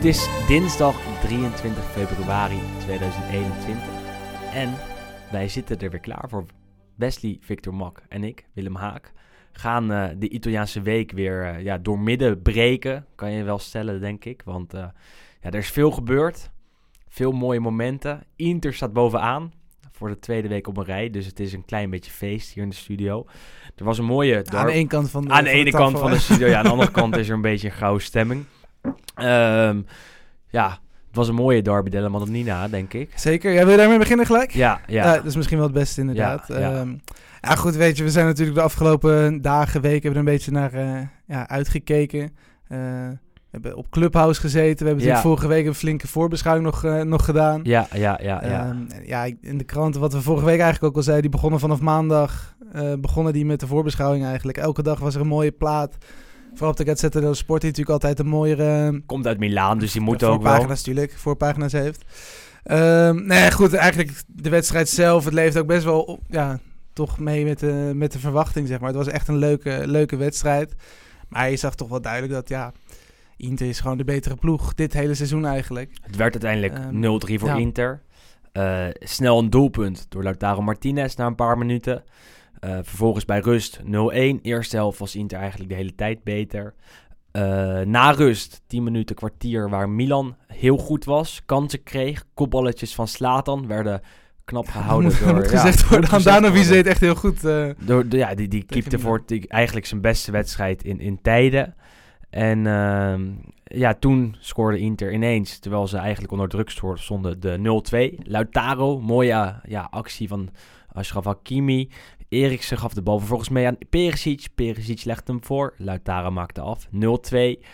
Het 0.00 0.08
is 0.08 0.46
dinsdag 0.46 1.20
23 1.20 1.84
februari 1.84 2.60
2021 2.78 3.82
en 4.54 4.74
wij 5.30 5.48
zitten 5.48 5.78
er 5.80 5.90
weer 5.90 6.00
klaar 6.00 6.24
voor. 6.28 6.44
Wesley, 6.94 7.38
Victor 7.40 7.74
Mak 7.74 8.02
en 8.08 8.24
ik, 8.24 8.46
Willem 8.54 8.74
Haak, 8.74 9.12
gaan 9.52 9.92
eh, 9.92 10.08
de 10.18 10.28
Italiaanse 10.28 10.80
week 10.80 11.12
weer 11.12 11.44
eh, 11.44 11.62
ja, 11.62 11.78
door 11.78 11.98
midden 11.98 12.42
breken, 12.42 13.06
kan 13.14 13.30
je 13.30 13.42
wel 13.42 13.58
stellen, 13.58 14.00
denk 14.00 14.24
ik. 14.24 14.42
Want 14.44 14.74
eh, 14.74 14.80
ja, 15.42 15.50
er 15.50 15.54
is 15.54 15.70
veel 15.70 15.90
gebeurd, 15.90 16.50
veel 17.08 17.32
mooie 17.32 17.60
momenten. 17.60 18.22
Inter 18.36 18.74
staat 18.74 18.92
bovenaan 18.92 19.52
voor 19.92 20.08
de 20.08 20.18
tweede 20.18 20.48
week 20.48 20.66
op 20.66 20.76
een 20.76 20.84
rij, 20.84 21.10
dus 21.10 21.26
het 21.26 21.40
is 21.40 21.52
een 21.52 21.64
klein 21.64 21.90
beetje 21.90 22.10
feest 22.10 22.52
hier 22.52 22.62
in 22.62 22.68
de 22.68 22.74
studio. 22.74 23.26
Er 23.76 23.84
was 23.84 23.98
een 23.98 24.04
mooie... 24.04 24.44
Aan 24.46 24.66
de 24.66 24.72
ene 24.72 24.88
kant 24.88 25.10
van 25.10 25.24
de, 25.24 25.30
aan 25.30 25.44
de 25.44 25.50
ene 25.50 25.70
kant 25.70 25.98
van 25.98 26.10
de 26.10 26.18
studio, 26.18 26.46
ja, 26.46 26.58
aan 26.58 26.64
de 26.64 26.70
andere 26.70 26.90
kant 27.00 27.16
is 27.16 27.28
er 27.28 27.34
een 27.34 27.40
beetje 27.40 27.68
een 27.68 27.74
gouden 27.74 28.02
stemming. 28.02 28.44
Ehm, 29.14 29.80
ja, 30.48 30.68
het 31.06 31.16
was 31.18 31.28
een 31.28 31.34
mooie 31.34 31.62
derby 31.62 31.90
della 31.90 32.08
Madonnina, 32.08 32.68
denk 32.68 32.92
ik. 32.92 33.12
Zeker. 33.14 33.52
Ja, 33.52 33.62
wil 33.62 33.70
je 33.70 33.76
daarmee 33.76 33.98
beginnen 33.98 34.26
gelijk? 34.26 34.50
Ja, 34.50 34.80
ja. 34.86 35.14
Dat 35.14 35.24
is 35.24 35.36
misschien 35.36 35.56
wel 35.58 35.66
het 35.66 35.76
beste 35.76 36.00
inderdaad. 36.00 36.44
Ja, 36.48 36.58
Ja, 36.58 36.84
ja, 37.40 37.54
goed, 37.54 37.74
weet 37.76 37.96
je, 37.96 38.02
we 38.04 38.10
zijn 38.10 38.26
natuurlijk 38.26 38.56
de 38.56 38.62
afgelopen 38.62 39.42
dagen, 39.42 39.80
weken 39.80 40.02
hebben 40.02 40.12
er 40.22 40.28
een 40.28 40.34
beetje 40.34 40.50
naar 40.50 40.72
eh, 40.72 41.06
ja, 41.26 41.48
uitgekeken. 41.48 42.20
Eh, 42.68 42.78
we 43.50 43.56
hebben 43.56 43.76
op 43.76 43.90
Clubhouse 43.90 44.40
gezeten. 44.40 44.84
We 44.86 44.92
hebben 44.92 45.04
Ja. 45.08 45.20
vorige 45.20 45.46
week 45.48 45.66
een 45.66 45.74
flinke 45.74 46.08
voorbeschouwing 46.08 46.66
nog, 46.66 46.84
eh, 46.84 47.00
nog 47.00 47.24
gedaan. 47.24 47.60
Ja, 47.62 47.86
ja, 47.92 48.18
ja, 48.22 48.44
ja. 48.44 48.66
Ehm, 48.68 48.76
ja, 49.04 49.24
in 49.40 49.58
de 49.58 49.64
kranten, 49.64 50.00
wat 50.00 50.12
we 50.12 50.22
vorige 50.22 50.44
week 50.44 50.60
eigenlijk 50.60 50.84
ook 50.84 50.96
al 50.96 51.02
zeiden, 51.02 51.22
die 51.22 51.34
begonnen 51.34 51.60
vanaf 51.60 51.80
maandag, 51.80 52.54
begonnen 52.98 53.32
die 53.32 53.44
met 53.44 53.60
de 53.60 53.66
voorbeschouwing 53.66 54.24
eigenlijk. 54.24 54.58
Elke 54.58 54.82
dag 54.82 54.98
was 54.98 55.14
er 55.14 55.20
een 55.20 55.26
mooie 55.26 55.50
plaat. 55.52 55.96
Vooral 56.52 56.70
op 56.70 56.76
de 56.76 56.84
Gazzetta 56.84 57.20
dello 57.20 57.32
Sport, 57.32 57.60
die 57.60 57.70
natuurlijk 57.70 58.02
altijd 58.02 58.18
een 58.18 58.32
mooiere 58.32 59.02
Komt 59.06 59.26
uit 59.26 59.38
Milaan, 59.38 59.78
dus 59.78 59.92
die 59.92 60.00
moet 60.00 60.14
ook 60.14 60.20
wel. 60.20 60.38
voorpagina's 60.38 60.78
natuurlijk, 60.78 61.12
voorpagina's 61.18 61.72
heeft. 61.72 62.04
Ehm 62.62 63.26
nee, 63.26 63.50
goed, 63.50 63.74
eigenlijk 63.74 64.12
de 64.26 64.50
wedstrijd 64.50 64.88
zelf, 64.88 65.24
het 65.24 65.34
leeft 65.34 65.58
ook 65.58 65.66
best 65.66 65.84
wel 65.84 66.00
op, 66.02 66.20
ja, 66.28 66.58
toch 66.92 67.18
mee 67.18 67.44
met 67.44 67.58
de, 67.58 67.90
met 67.94 68.12
de 68.12 68.18
verwachting, 68.18 68.68
zeg 68.68 68.78
maar. 68.78 68.88
Het 68.88 68.96
was 68.96 69.08
echt 69.08 69.28
een 69.28 69.36
leuke, 69.36 69.82
leuke 69.86 70.16
wedstrijd. 70.16 70.74
Maar 71.28 71.50
je 71.50 71.56
zag 71.56 71.74
toch 71.74 71.88
wel 71.88 72.00
duidelijk 72.00 72.32
dat, 72.32 72.48
ja, 72.48 72.72
Inter 73.36 73.68
is 73.68 73.80
gewoon 73.80 73.96
de 73.96 74.04
betere 74.04 74.36
ploeg 74.36 74.74
dit 74.74 74.92
hele 74.92 75.14
seizoen 75.14 75.46
eigenlijk. 75.46 75.90
Het 76.02 76.16
werd 76.16 76.32
uiteindelijk 76.32 76.74
Ehm, 76.74 77.00
0-3 77.00 77.38
voor 77.38 77.48
ja. 77.48 77.56
Inter. 77.56 78.02
Eh, 78.52 78.86
snel 78.92 79.38
een 79.38 79.50
doelpunt 79.50 80.06
door 80.08 80.22
Lautaro 80.22 80.62
Martinez 80.62 81.14
na 81.14 81.26
een 81.26 81.34
paar 81.34 81.58
minuten. 81.58 82.02
Eh, 82.60 82.70
vervolgens 82.82 83.24
bij 83.24 83.38
rust 83.40 83.80
0-1. 83.84 84.40
Eerste 84.42 84.76
helft 84.76 84.98
was 84.98 85.16
Inter 85.16 85.38
eigenlijk 85.38 85.70
de 85.70 85.76
hele 85.76 85.94
tijd 85.94 86.24
beter. 86.24 86.74
Eh, 87.32 87.80
na 87.80 88.10
rust, 88.10 88.62
10 88.66 88.82
minuten, 88.82 89.16
kwartier, 89.16 89.68
waar 89.70 89.88
Milan 89.88 90.36
heel 90.46 90.76
goed 90.76 91.04
was. 91.04 91.42
Kansen 91.46 91.82
kreeg. 91.82 92.24
Kopballetjes 92.34 92.94
van 92.94 93.08
Slatan 93.08 93.66
werden 93.66 94.00
knap 94.44 94.68
gehouden 94.68 95.10
moet, 95.10 95.20
door... 95.20 95.34
moet 95.34 95.50
ja, 95.50 95.58
gezegd 95.58 95.80
worden, 95.80 95.98
moet 96.00 96.08
gezegd 96.08 96.24
Handanovic 96.24 96.64
worden. 96.64 96.82
deed 96.82 96.86
echt 96.92 97.00
heel 97.00 97.14
goed. 97.14 97.44
eh. 97.44 97.70
Door, 97.78 98.08
de- 98.08 98.16
ja, 98.16 98.34
die, 98.34 98.48
die 98.48 98.62
keepte 98.64 98.98
voor 98.98 99.22
die, 99.26 99.48
eigenlijk 99.48 99.86
zijn 99.86 100.00
beste 100.00 100.32
wedstrijd 100.32 100.82
in, 100.84 101.00
in 101.00 101.18
tijden. 101.22 101.74
En 102.30 102.66
ehm, 102.66 103.30
ja, 103.64 103.94
toen 103.94 104.36
scoorde 104.38 104.78
Inter 104.78 105.12
ineens, 105.12 105.58
terwijl 105.58 105.86
ze 105.86 105.96
eigenlijk 105.98 106.32
onder 106.32 106.48
druk 106.48 106.70
sto- 106.70 106.96
stonden, 106.96 107.40
de 107.40 107.58
0-2. 108.18 108.18
Lautaro, 108.24 109.00
mooie 109.00 109.60
ja, 109.68 109.88
actie 109.90 110.28
van 110.28 110.48
Ashraf 110.92 111.24
Hakimi. 111.24 111.90
Eriksen 112.30 112.78
gaf 112.78 112.94
de 112.94 113.02
bal 113.02 113.18
vervolgens 113.18 113.48
mee 113.48 113.66
aan 113.66 113.78
Perisic. 113.90 114.48
Perisic 114.54 115.04
legde 115.04 115.32
hem 115.32 115.44
voor. 115.44 115.74
Lautaro 115.76 116.30
maakte 116.30 116.60
af. 116.60 116.86
0-2. 116.86 117.64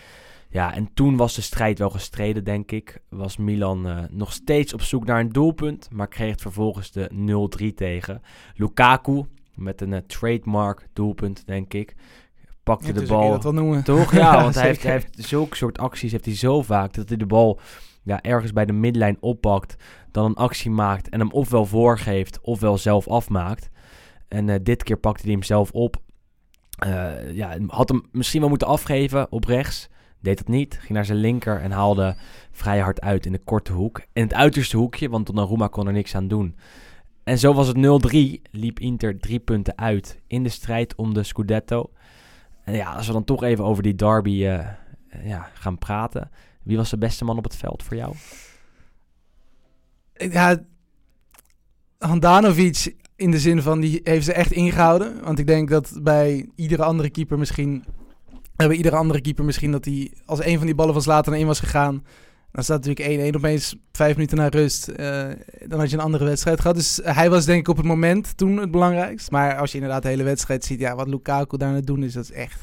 Ja, 0.48 0.74
en 0.74 0.90
toen 0.94 1.16
was 1.16 1.34
de 1.34 1.40
strijd 1.40 1.78
wel 1.78 1.90
gestreden, 1.90 2.44
denk 2.44 2.72
ik. 2.72 2.98
Was 3.08 3.36
Milan 3.36 3.88
eh, 3.88 3.98
nog 4.10 4.32
steeds 4.32 4.74
op 4.74 4.82
zoek 4.82 5.04
naar 5.04 5.20
een 5.20 5.32
doelpunt, 5.32 5.88
maar 5.92 6.08
kreeg 6.08 6.30
het 6.30 6.40
vervolgens 6.40 6.90
de 6.90 7.10
0-3 7.62 7.74
tegen. 7.74 8.22
Lukaku, 8.54 9.24
met 9.54 9.80
een 9.80 9.92
eh, 9.92 10.00
trademark 10.06 10.88
doelpunt, 10.92 11.46
denk 11.46 11.74
ik, 11.74 11.94
pakte 12.62 12.86
Ja, 12.86 12.92
de 12.92 13.00
dus 13.00 13.08
bal. 13.08 13.40
dat 13.40 13.52
noemen. 13.52 13.84
Toch? 13.84 14.14
Ja, 14.14 14.34
want 14.42 14.54
hij 14.54 14.66
heeft, 14.66 14.82
hij 14.82 14.92
heeft 14.92 15.14
zulke 15.16 15.56
soort 15.56 15.78
acties 15.78 16.12
heeft 16.12 16.24
hij 16.24 16.36
zo 16.36 16.62
vaak 16.62 16.94
dat 16.94 17.08
hij 17.08 17.18
de 17.18 17.26
bal 17.26 17.60
ja, 18.02 18.22
ergens 18.22 18.52
bij 18.52 18.66
de 18.66 18.72
midlijn 18.72 19.16
oppakt, 19.20 19.76
dan 20.10 20.24
een 20.24 20.34
actie 20.34 20.70
maakt 20.70 21.08
en 21.08 21.20
hem 21.20 21.30
ofwel 21.30 21.66
voorgeeft 21.66 22.40
ofwel 22.40 22.78
zelf 22.78 23.08
afmaakt. 23.08 23.70
En 24.28 24.48
eh, 24.48 24.58
dit 24.62 24.82
keer 24.82 24.96
pakte 24.96 25.22
hij 25.22 25.32
hem 25.32 25.42
zelf 25.42 25.70
op. 25.70 25.96
Eh, 26.78 27.34
ja, 27.34 27.58
had 27.66 27.88
hem 27.88 28.02
misschien 28.12 28.40
wel 28.40 28.48
moeten 28.48 28.68
afgeven 28.68 29.32
op 29.32 29.44
rechts. 29.44 29.88
Deed 30.20 30.38
dat 30.38 30.48
niet. 30.48 30.78
Ging 30.80 30.92
naar 30.92 31.04
zijn 31.04 31.18
linker 31.18 31.60
en 31.60 31.70
haalde 31.70 32.16
vrij 32.50 32.78
hard 32.78 33.00
uit 33.00 33.26
in 33.26 33.32
de 33.32 33.38
korte 33.44 33.72
hoek. 33.72 34.02
In 34.12 34.22
het 34.22 34.34
uiterste 34.34 34.76
hoekje, 34.76 35.08
want 35.08 35.26
Donnarumma 35.26 35.66
kon 35.66 35.86
er 35.86 35.92
niks 35.92 36.14
aan 36.14 36.28
doen. 36.28 36.56
En 37.24 37.38
zo 37.38 37.54
was 37.54 37.68
het 37.68 37.76
0-3. 37.76 38.42
Liep 38.50 38.80
Inter 38.80 39.18
drie 39.18 39.38
punten 39.38 39.78
uit 39.78 40.20
in 40.26 40.42
de 40.42 40.48
strijd 40.48 40.94
om 40.94 41.14
de 41.14 41.22
Scudetto. 41.22 41.90
En 42.64 42.74
ja, 42.74 42.92
als 42.92 43.06
we 43.06 43.12
dan 43.12 43.24
toch 43.24 43.42
even 43.42 43.64
over 43.64 43.82
die 43.82 43.94
derby 43.94 44.46
eh, 44.46 44.68
ja, 45.24 45.50
gaan 45.54 45.78
praten. 45.78 46.30
Wie 46.62 46.76
was 46.76 46.90
de 46.90 46.98
beste 46.98 47.24
man 47.24 47.38
op 47.38 47.44
het 47.44 47.56
veld 47.56 47.82
voor 47.82 47.96
jou? 47.96 48.14
Ja, 50.12 50.58
Handanovic 51.98 52.96
in 53.16 53.30
de 53.30 53.38
zin 53.38 53.62
van 53.62 53.80
die 53.80 54.00
heeft 54.04 54.24
ze 54.24 54.32
echt 54.32 54.52
ingehouden. 54.52 55.22
Want 55.24 55.38
ik 55.38 55.46
denk 55.46 55.68
dat 55.68 55.98
bij 56.02 56.48
iedere 56.54 56.82
andere 56.84 57.10
keeper 57.10 57.38
misschien. 57.38 57.84
eh, 58.56 58.66
Bij 58.66 58.76
iedere 58.76 58.96
andere 58.96 59.20
keeper 59.20 59.44
misschien 59.44 59.72
dat 59.72 59.84
hij 59.84 60.12
als 60.24 60.44
een 60.44 60.56
van 60.56 60.66
die 60.66 60.74
ballen 60.74 60.92
van 60.92 61.02
Zlatan 61.02 61.34
in 61.34 61.46
was 61.46 61.60
gegaan. 61.60 62.04
Dan 62.52 62.64
staat 62.64 62.84
natuurlijk 62.84 63.32
1-1 63.32 63.36
opeens 63.36 63.76
vijf 63.92 64.14
minuten 64.16 64.36
na 64.36 64.48
rust. 64.48 64.88
eh, 64.88 65.28
dan 65.66 65.78
had 65.78 65.90
je 65.90 65.96
een 65.96 66.02
andere 66.02 66.24
wedstrijd 66.24 66.60
gehad. 66.60 66.76
Dus 66.76 67.00
hij 67.02 67.30
was 67.30 67.44
denk 67.44 67.60
ik 67.60 67.68
op 67.68 67.76
het 67.76 67.86
moment 67.86 68.36
toen 68.36 68.56
het 68.56 68.70
belangrijkst. 68.70 69.30
Maar 69.30 69.56
als 69.56 69.70
je 69.70 69.76
inderdaad 69.78 70.02
de 70.02 70.08
hele 70.08 70.22
wedstrijd 70.22 70.64
ziet, 70.64 70.80
ja, 70.80 70.94
wat 70.94 71.08
Lukaku 71.08 71.56
daar 71.56 71.68
aan 71.68 71.74
het 71.74 71.86
doen 71.86 72.02
is, 72.02 72.12
dat 72.12 72.24
is 72.24 72.32
echt... 72.32 72.60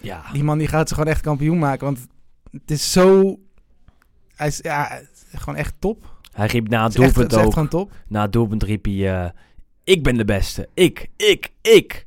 Ja, 0.00 0.22
Die 0.32 0.44
man 0.44 0.58
die 0.58 0.68
gaat 0.68 0.88
ze 0.88 0.94
gewoon 0.94 1.10
echt 1.10 1.20
kampioen 1.20 1.58
maken. 1.58 1.84
Want 1.86 2.06
het 2.50 2.70
is 2.70 2.92
zo... 2.92 3.38
Hij 4.34 4.46
is 4.46 4.58
ja, 4.62 5.00
gewoon 5.34 5.56
echt 5.58 5.74
top. 5.78 6.14
hij 6.32 6.46
riep 6.46 6.68
na 6.68 6.84
Het 6.84 6.94
doelpunt 6.94 7.30
is 7.32 7.36
echt 7.36 7.46
ook. 7.46 7.52
gewoon 7.52 7.68
top. 7.68 7.92
Na 8.08 8.22
het 8.22 8.32
doelpunt 8.32 8.62
riep 8.62 8.84
hij... 8.84 9.22
eh, 9.24 9.30
ik 9.86 10.02
ben 10.02 10.16
de 10.16 10.24
beste. 10.24 10.68
Ik, 10.74 11.08
ik, 11.16 11.50
ik. 11.62 12.04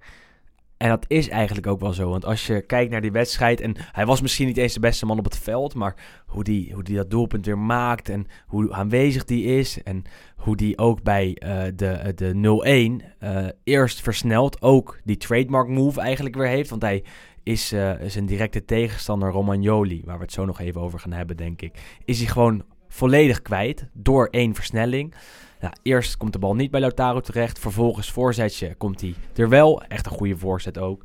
En 0.78 0.90
dat 0.90 1.06
is 1.08 1.30
eigenlijk 1.30 1.68
ook 1.68 1.80
wel 1.80 1.94
zo. 1.94 2.10
Want 2.10 2.26
als 2.26 2.48
je 2.48 2.62
kijkt 2.62 2.92
naar 2.92 3.02
die 3.02 3.12
wedstrijd... 3.12 3.62
En 3.62 3.76
hij 3.92 4.06
was 4.06 4.22
misschien 4.22 4.48
niet 4.48 4.58
eens 4.58 4.74
de 4.74 4.80
beste 4.80 5.06
man 5.06 5.18
op 5.18 5.24
het 5.24 5.38
veld... 5.38 5.76
Maar 5.76 5.96
hoe 6.26 6.44
die, 6.44 6.74
hoe 6.74 6.84
die 6.84 6.96
dat 6.96 7.12
doelpunt 7.12 7.46
weer 7.46 7.58
maakt... 7.58 8.10
En 8.10 8.28
hoe 8.48 8.74
aanwezig 8.74 9.26
die 9.26 9.44
is... 9.44 9.84
En 9.84 10.04
hoe 10.36 10.56
die 10.56 10.78
ook 10.78 11.04
bij 11.04 11.34
eh, 11.36 11.64
de, 11.76 12.14
de 12.16 13.00
0-1 13.02 13.06
eh, 13.20 13.48
eerst 13.64 14.02
versnelt... 14.02 14.62
Ook 14.62 15.00
die 15.04 15.18
trademark 15.18 15.68
move 15.68 16.02
eigenlijk 16.02 16.36
weer 16.36 16.48
heeft. 16.48 16.70
Want 16.70 16.82
hij 16.82 17.04
is 17.44 17.72
eh, 17.72 17.92
zijn 18.08 18.25
directe 18.25 18.66
tegenstander 18.66 19.30
Romagnoli... 19.30 20.02
Waar 20.06 20.18
we 20.18 20.24
het 20.24 20.34
zo 20.34 20.46
nog 20.46 20.60
even 20.60 20.82
over 20.82 21.00
gaan 21.00 21.14
hebben, 21.14 21.38
denk 21.38 21.62
ik... 21.62 21.98
Is 22.06 22.20
hij 22.20 22.28
gewoon 22.28 22.64
volledig 22.88 23.42
kwijt 23.42 23.88
door 23.94 24.28
één 24.28 24.56
versnelling... 24.56 25.16
Nou, 25.60 25.74
eerst 25.84 26.18
komt 26.18 26.34
de 26.34 26.40
bal 26.40 26.56
niet 26.56 26.72
bij 26.72 26.80
Lautaro 26.80 27.20
terecht. 27.20 27.60
Vervolgens 27.60 28.12
voorzetje 28.12 28.76
komt 28.76 29.02
hij 29.02 29.16
er 29.36 29.50
wel. 29.50 29.84
Echt 29.84 30.06
een 30.06 30.12
goede 30.12 30.38
voorzet 30.38 30.78
ook. 30.78 31.04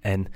En 0.00 0.26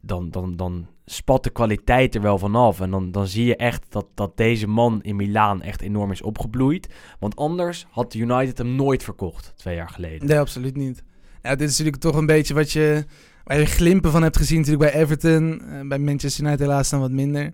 dan, 0.00 0.30
dan, 0.30 0.56
dan 0.56 0.86
spat 1.04 1.44
de 1.44 1.50
kwaliteit 1.50 2.14
er 2.14 2.22
wel 2.22 2.38
vanaf. 2.38 2.80
En 2.80 2.90
dan, 2.90 3.10
dan 3.10 3.26
zie 3.26 3.44
je 3.44 3.56
echt 3.56 3.84
dat, 3.88 4.06
dat 4.14 4.36
deze 4.36 4.66
man 4.66 5.02
in 5.02 5.16
Milaan 5.16 5.62
echt 5.62 5.80
enorm 5.80 6.10
is 6.10 6.22
opgebloeid. 6.22 6.88
Want 7.18 7.36
anders 7.36 7.86
had 7.90 8.14
United 8.14 8.58
hem 8.58 8.74
nooit 8.74 9.02
verkocht, 9.02 9.52
twee 9.56 9.74
jaar 9.74 9.88
geleden. 9.88 10.28
Nee, 10.28 10.38
absoluut 10.38 10.76
niet. 10.76 11.02
Ja, 11.42 11.54
dit 11.54 11.68
is 11.68 11.78
natuurlijk 11.78 12.02
toch 12.02 12.16
een 12.16 12.26
beetje 12.26 12.54
wat 12.54 12.72
je, 12.72 13.04
waar 13.44 13.66
glimpen 13.66 14.10
van 14.10 14.22
hebt 14.22 14.36
gezien 14.36 14.58
natuurlijk 14.58 14.92
bij 14.92 15.02
Everton. 15.02 15.60
Eh, 15.60 15.88
bij 15.88 15.98
Manchester 15.98 16.44
United 16.44 16.60
helaas 16.60 16.90
dan 16.90 17.00
wat 17.00 17.10
minder. 17.10 17.52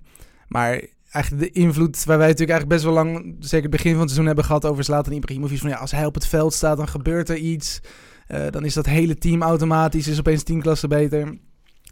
Maar 0.49 0.83
eigenlijk 1.11 1.55
de 1.55 1.61
invloed 1.61 2.05
waar 2.05 2.19
wij 2.19 2.27
natuurlijk 2.27 2.59
eigenlijk 2.59 2.69
best 2.69 2.85
wel 2.95 3.05
lang, 3.05 3.37
zeker 3.41 3.63
het 3.63 3.77
begin 3.77 3.91
van 3.91 4.01
het 4.01 4.09
seizoen 4.09 4.27
hebben 4.27 4.45
gehad 4.45 4.65
over 4.65 4.85
Zlatan 4.85 5.13
Ibrahimovic. 5.13 5.59
Van 5.59 5.71
ja, 5.71 5.77
als 5.77 5.91
hij 5.91 6.05
op 6.05 6.15
het 6.15 6.27
veld 6.27 6.53
staat, 6.53 6.77
dan 6.77 6.89
gebeurt 6.89 7.29
er 7.29 7.37
iets. 7.37 7.81
Eh, 8.27 8.51
dan 8.51 8.65
is 8.65 8.75
dat 8.75 8.87
hele 8.87 9.19
team 9.19 9.43
automatisch, 9.43 10.09
is 10.09 10.19
opeens 10.19 10.43
tien 10.43 10.61
klassen 10.61 10.89
beter. 10.89 11.39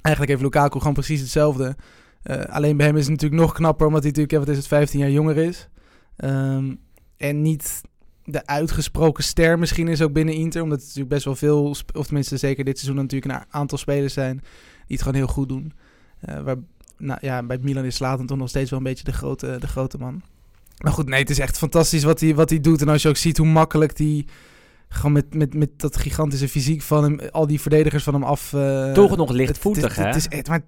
Eigenlijk 0.03 0.29
heeft 0.29 0.43
Lukaku 0.43 0.79
gewoon 0.79 0.95
precies 0.95 1.21
hetzelfde. 1.21 1.77
Eh, 2.23 2.45
alleen 2.45 2.77
bij 2.77 2.87
hem 2.87 2.97
is 2.97 3.03
het 3.03 3.11
natuurlijk 3.11 3.41
nog 3.41 3.53
knapper, 3.53 3.87
omdat 3.87 4.03
hij 4.03 4.11
natuurlijk, 4.11 4.47
wat 4.47 4.55
is 4.55 4.61
het, 4.61 4.67
15 4.67 5.01
jaar 5.01 5.11
jonger 5.11 5.37
is. 5.37 5.69
Ehm, 6.17 6.75
en 7.17 7.43
niet 7.43 7.81
de 8.25 8.47
uitgesproken 8.47 9.25
ster 9.25 9.59
misschien 9.59 9.89
is 9.89 10.03
ook 10.03 10.13
binnen 10.13 10.35
Inter. 10.35 10.63
Omdat 10.63 10.79
het 10.79 10.87
natuurlijk 10.87 11.15
best 11.15 11.25
wel 11.25 11.37
veel, 11.37 11.75
of 11.95 12.05
tenminste 12.05 12.37
zeker 12.37 12.65
dit 12.65 12.79
seizoen 12.79 13.03
natuurlijk 13.03 13.35
een 13.35 13.47
aantal 13.49 13.79
spelers 13.79 14.15
zijn 14.15 14.37
die 14.87 14.97
het 14.97 15.03
gewoon 15.03 15.15
heel 15.15 15.27
goed 15.27 15.49
doen. 15.49 15.73
Eh, 16.21 16.41
waar, 16.41 16.57
nou 16.99 17.19
ja, 17.23 17.43
bij 17.43 17.59
Milan 17.63 17.85
is 17.85 17.95
Slatan 17.95 18.27
toch 18.27 18.39
nog 18.39 18.49
steeds 18.49 18.71
wel 18.71 18.79
een 18.79 18.85
beetje 18.85 19.05
de 19.05 19.13
grote, 19.13 19.57
de 19.61 19.67
grote 19.67 19.99
man. 19.99 20.23
Maar 20.83 20.93
goed, 20.93 21.09
nee, 21.09 21.21
het 21.21 21.31
is 21.31 21.39
echt 21.39 21.59
fantastisch 21.59 22.03
wat 22.05 22.21
hij, 22.21 22.35
wat 22.35 22.51
hij 22.51 22.61
doet. 22.61 22.81
En 22.81 22.89
als 22.89 23.03
je 23.03 23.09
ook 23.09 23.17
ziet 23.17 23.37
hoe 23.37 23.47
makkelijk 23.47 23.97
die 23.97 24.27
gewoon 24.89 25.13
met, 25.13 25.35
met, 25.35 25.55
met 25.55 25.71
dat 25.77 25.97
gigantische 25.97 26.49
fysiek 26.49 26.83
van 26.83 27.03
hem, 27.05 27.19
al 27.31 27.47
die 27.47 27.61
verdedigers 27.61 28.03
van 28.05 28.15
hem 28.15 28.23
af... 28.23 28.53
eh, 28.53 28.93
Toch 28.93 29.17
nog 29.17 29.29
het- 29.29 29.37
lichtvoetig, 29.37 29.83
het, 29.83 29.97
hè? 29.97 30.05
Het 30.07 30.17
is 30.17 30.29
echt, 30.29 30.49
maar, 30.49 30.61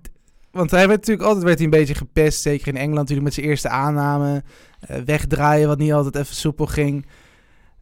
want 0.50 0.70
hij 0.70 0.86
werd 0.86 0.98
natuurlijk 1.00 1.26
altijd 1.26 1.44
werd 1.44 1.56
hij 1.56 1.64
een 1.64 1.70
beetje 1.70 1.94
gepest. 1.94 2.40
Zeker 2.42 2.68
in 2.68 2.76
Engeland 2.76 2.96
natuurlijk 2.98 3.24
met 3.26 3.34
zijn 3.34 3.46
eerste 3.46 3.68
aanname. 3.68 4.42
eh, 4.80 5.00
wegdraaien 5.04 5.68
wat 5.68 5.78
niet 5.78 5.92
altijd 5.92 6.16
even 6.16 6.34
soepel 6.34 6.66
ging. 6.66 7.06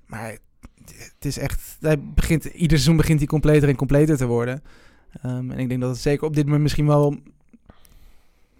Maar 0.07 0.39
het 1.15 1.25
is 1.25 1.39
echt... 1.39 1.77
Hij 1.81 2.01
begint, 2.15 2.45
ieder 2.45 2.69
seizoen 2.69 2.97
begint 2.97 3.19
hij 3.19 3.27
completer 3.29 3.69
en 3.69 3.77
completer 3.77 4.17
te 4.17 4.27
worden. 4.27 4.63
Ehm, 5.23 5.51
en 5.51 5.59
ik 5.59 5.69
denk 5.69 5.81
dat 5.81 5.91
het 5.91 5.99
zeker 6.01 6.27
op 6.27 6.35
dit 6.35 6.45
moment 6.45 6.63
misschien 6.63 6.87
wel... 6.87 7.17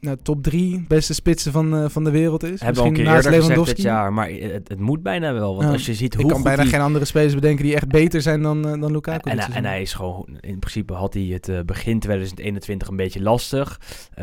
Nou, 0.07 0.19
top 0.23 0.43
drie 0.43 0.85
beste 0.89 1.15
spitsen 1.15 1.53
van, 1.53 1.77
eh, 1.77 1.89
van 1.89 2.05
de 2.05 2.11
wereld 2.11 2.43
is. 2.43 2.61
Hebben 2.61 2.67
we 2.75 2.81
al 2.81 2.87
een 2.87 2.93
Misschien 2.93 2.93
keer 2.93 3.25
eerder 3.33 3.43
gezegd 3.55 3.67
dit 3.77 3.83
jaar, 3.85 4.13
maar 4.13 4.29
het, 4.31 4.69
het 4.69 4.81
moet 4.81 5.03
bijna 5.03 5.33
wel. 5.33 5.53
Want 5.55 5.67
Ja. 5.67 5.73
als 5.73 5.87
je 5.87 5.95
ziet 5.95 6.15
hoe 6.15 6.25
Ik 6.25 6.31
kan 6.31 6.43
bijna 6.43 6.63
die- 6.63 6.71
geen 6.73 6.81
andere 6.81 7.05
spelers 7.05 7.35
bedenken 7.35 7.65
die 7.65 7.75
echt 7.75 7.89
beter 7.89 8.23
zijn 8.23 8.43
dan, 8.43 8.67
eh, 8.69 8.81
dan 8.81 8.93
Lukaku. 8.93 9.31
En, 9.31 9.37
seizoen. 9.37 9.57
en 9.57 9.65
hij 9.65 9.81
is 9.83 9.93
gewoon, 9.95 10.27
in 10.41 10.59
principe 10.59 10.93
had 10.93 11.15
hij 11.15 11.23
het 11.23 11.49
eh, 11.49 11.61
begin 11.61 11.99
2021 12.01 12.89
een 12.89 12.97
beetje 12.97 13.23
lastig. 13.23 13.81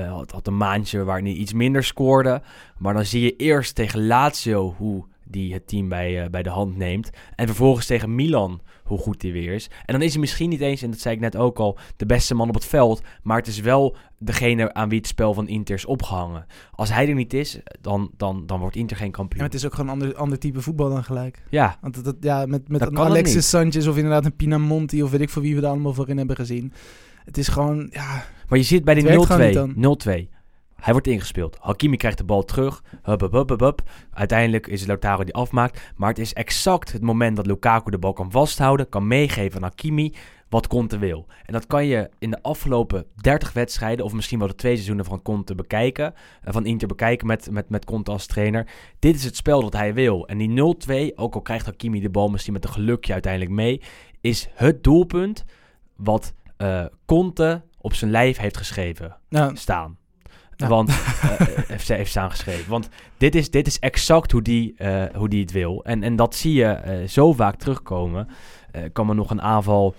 Had, 0.07 0.31
had 0.31 0.47
een 0.47 0.57
maandje 0.57 1.03
waarin 1.03 1.25
hij 1.25 1.33
iets 1.33 1.53
minder 1.53 1.83
scoorde. 1.83 2.41
Maar 2.77 2.93
dan 2.93 3.05
zie 3.05 3.21
je 3.21 3.35
eerst 3.35 3.75
tegen 3.75 4.05
Lazio 4.07 4.75
hoe 4.77 5.03
die 5.23 5.53
het 5.53 5.67
team 5.67 5.89
bij, 5.89 6.29
bij 6.29 6.43
de 6.43 6.49
hand 6.49 6.77
neemt. 6.77 7.09
En 7.35 7.47
vervolgens 7.47 7.85
tegen 7.85 8.15
Milan 8.15 8.61
hoe 8.93 9.01
goed 9.03 9.21
hij 9.21 9.31
weer 9.31 9.53
is. 9.53 9.69
En 9.85 9.93
dan 9.93 10.01
is 10.01 10.11
hij 10.11 10.19
misschien 10.19 10.49
niet 10.49 10.61
eens, 10.61 10.81
en 10.81 10.91
dat 10.91 10.99
zei 10.99 11.15
ik 11.15 11.21
net 11.21 11.35
ook 11.37 11.59
al, 11.59 11.77
de 11.97 12.05
beste 12.05 12.35
man 12.35 12.47
op 12.47 12.53
het 12.53 12.65
veld. 12.65 13.01
Maar 13.23 13.37
het 13.37 13.47
is 13.47 13.59
wel 13.59 13.95
degene 14.17 14.73
aan 14.73 14.89
wie 14.89 14.97
het 14.97 15.07
spel 15.07 15.33
van 15.33 15.47
Inter 15.47 15.75
is 15.75 15.85
opgehangen. 15.85 16.45
Als 16.71 16.89
hij 16.93 17.07
er 17.07 17.15
niet 17.15 17.33
is, 17.33 17.59
dan, 17.81 18.11
dan, 18.17 18.45
dan 18.45 18.59
wordt 18.59 18.75
Inter 18.75 18.97
geen 18.97 19.05
Ja, 19.05 19.11
kampioen. 19.11 19.37
maar 19.41 19.49
het 19.49 19.57
is 19.59 19.65
ook 19.65 19.73
gewoon 19.73 19.87
een 19.87 20.01
ander, 20.01 20.15
ander 20.17 20.39
type 20.39 20.61
voetbal 20.61 20.89
dan 20.89 21.03
gelijk. 21.03 21.43
Ja, 21.49 21.77
Want 21.81 21.95
dat, 21.95 22.03
dat- 22.03 22.15
ja, 22.19 22.45
met, 22.45 22.69
met 22.69 22.79
Dat 22.79 22.89
een. 22.91 22.97
Alexis 22.99 23.49
Sanchez 23.49 23.87
of 23.87 23.95
inderdaad 23.95 24.25
een 24.25 24.35
Pinamonti 24.35 25.03
of 25.03 25.11
weet 25.11 25.21
ik 25.21 25.29
voor 25.29 25.41
wie 25.41 25.55
we 25.55 25.61
er 25.61 25.67
allemaal 25.67 25.93
voor 25.93 26.09
in 26.09 26.17
hebben 26.17 26.35
gezien. 26.35 26.73
Het 27.25 27.37
is 27.37 27.47
gewoon, 27.47 27.87
ja, 27.91 28.23
Maar 28.47 28.57
je 28.57 28.63
ziet 28.65 28.83
bij 28.83 28.93
die 28.93 29.03
niet 29.03 29.75
0-2. 29.75 30.27
0-2. 30.27 30.29
Hij 30.83 30.93
wordt 30.93 31.07
ingespeeld. 31.07 31.57
Hakimi 31.59 31.97
krijgt 31.97 32.17
de 32.17 32.23
bal 32.23 32.43
terug. 32.43 32.83
Hup, 33.03 33.19
hup, 33.19 33.31
hup, 33.31 33.49
hup, 33.49 33.59
hup. 33.59 33.81
Uiteindelijk 34.11 34.67
is 34.67 34.79
het 34.79 34.87
Lautaro 34.87 35.23
die 35.23 35.33
afmaakt. 35.33 35.91
Maar 35.95 36.09
het 36.09 36.19
is 36.19 36.33
exact 36.33 36.91
het 36.91 37.01
moment 37.01 37.35
dat 37.35 37.45
Lukaku 37.45 37.91
de 37.91 37.97
bal 37.97 38.13
kan 38.13 38.31
vasthouden. 38.31 38.89
Kan 38.89 39.07
meegeven 39.07 39.55
aan 39.55 39.69
Hakimi. 39.69 40.13
Wat 40.49 40.67
Conte 40.67 40.97
wil. 40.97 41.25
En 41.45 41.53
dat 41.53 41.67
kan 41.67 41.85
je 41.85 42.09
in 42.19 42.29
de 42.29 42.41
afgelopen 42.41 43.05
30 43.15 43.53
wedstrijden. 43.53 44.05
Of 44.05 44.13
misschien 44.13 44.39
wel 44.39 44.47
de 44.47 44.55
twee 44.55 44.73
seizoenen 44.73 45.05
van 45.05 45.21
Conte 45.21 45.55
bekijken. 45.55 46.13
eh, 46.43 46.53
Van 46.53 46.65
Inter 46.65 46.87
bekijken 46.87 47.27
met, 47.27 47.51
met, 47.51 47.69
met 47.69 47.85
Conte 47.85 48.11
als 48.11 48.25
trainer. 48.25 48.67
Dit 48.99 49.15
is 49.15 49.23
het 49.23 49.35
spel 49.35 49.61
dat 49.61 49.73
hij 49.73 49.93
wil. 49.93 50.27
En 50.27 50.37
die 50.37 50.75
0-2, 51.11 51.15
ook 51.15 51.33
al 51.33 51.41
krijgt 51.41 51.65
Hakimi 51.65 51.99
de 51.99 52.09
bal 52.09 52.29
misschien 52.29 52.53
met 52.53 52.63
een 52.63 52.73
gelukje 52.73 53.13
uiteindelijk 53.13 53.51
mee. 53.51 53.81
Is 54.21 54.49
het 54.53 54.83
doelpunt 54.83 55.45
wat 55.95 56.33
eh, 56.57 56.85
Conte 57.05 57.61
op 57.81 57.93
zijn 57.93 58.11
lijf 58.11 58.37
heeft 58.37 58.57
geschreven 58.57 59.17
nou, 59.29 59.55
staan. 59.55 59.97
Ja. 60.55 60.67
Want 60.67 60.89
eh, 60.89 60.95
heeft, 61.67 61.87
heeft 61.87 62.09
staan 62.09 62.29
geschreven. 62.29 62.69
Want 62.69 62.89
dit 63.17 63.35
is, 63.35 63.49
dit 63.49 63.67
is 63.67 63.79
exact 63.79 64.31
hoe 64.31 64.41
die, 64.41 64.73
eh, 64.77 65.03
hoe 65.15 65.29
die 65.29 65.41
het 65.41 65.51
wil. 65.51 65.83
En, 65.83 66.03
en 66.03 66.15
dat 66.15 66.35
zie 66.35 66.53
je 66.53 67.03
zo 67.07 67.33
vaak 67.33 67.55
terugkomen. 67.55 68.27
Ik 68.71 68.93
kan 68.93 69.05
me 69.05 69.13
nog 69.13 69.29
een 69.29 69.41
aanval 69.41 69.95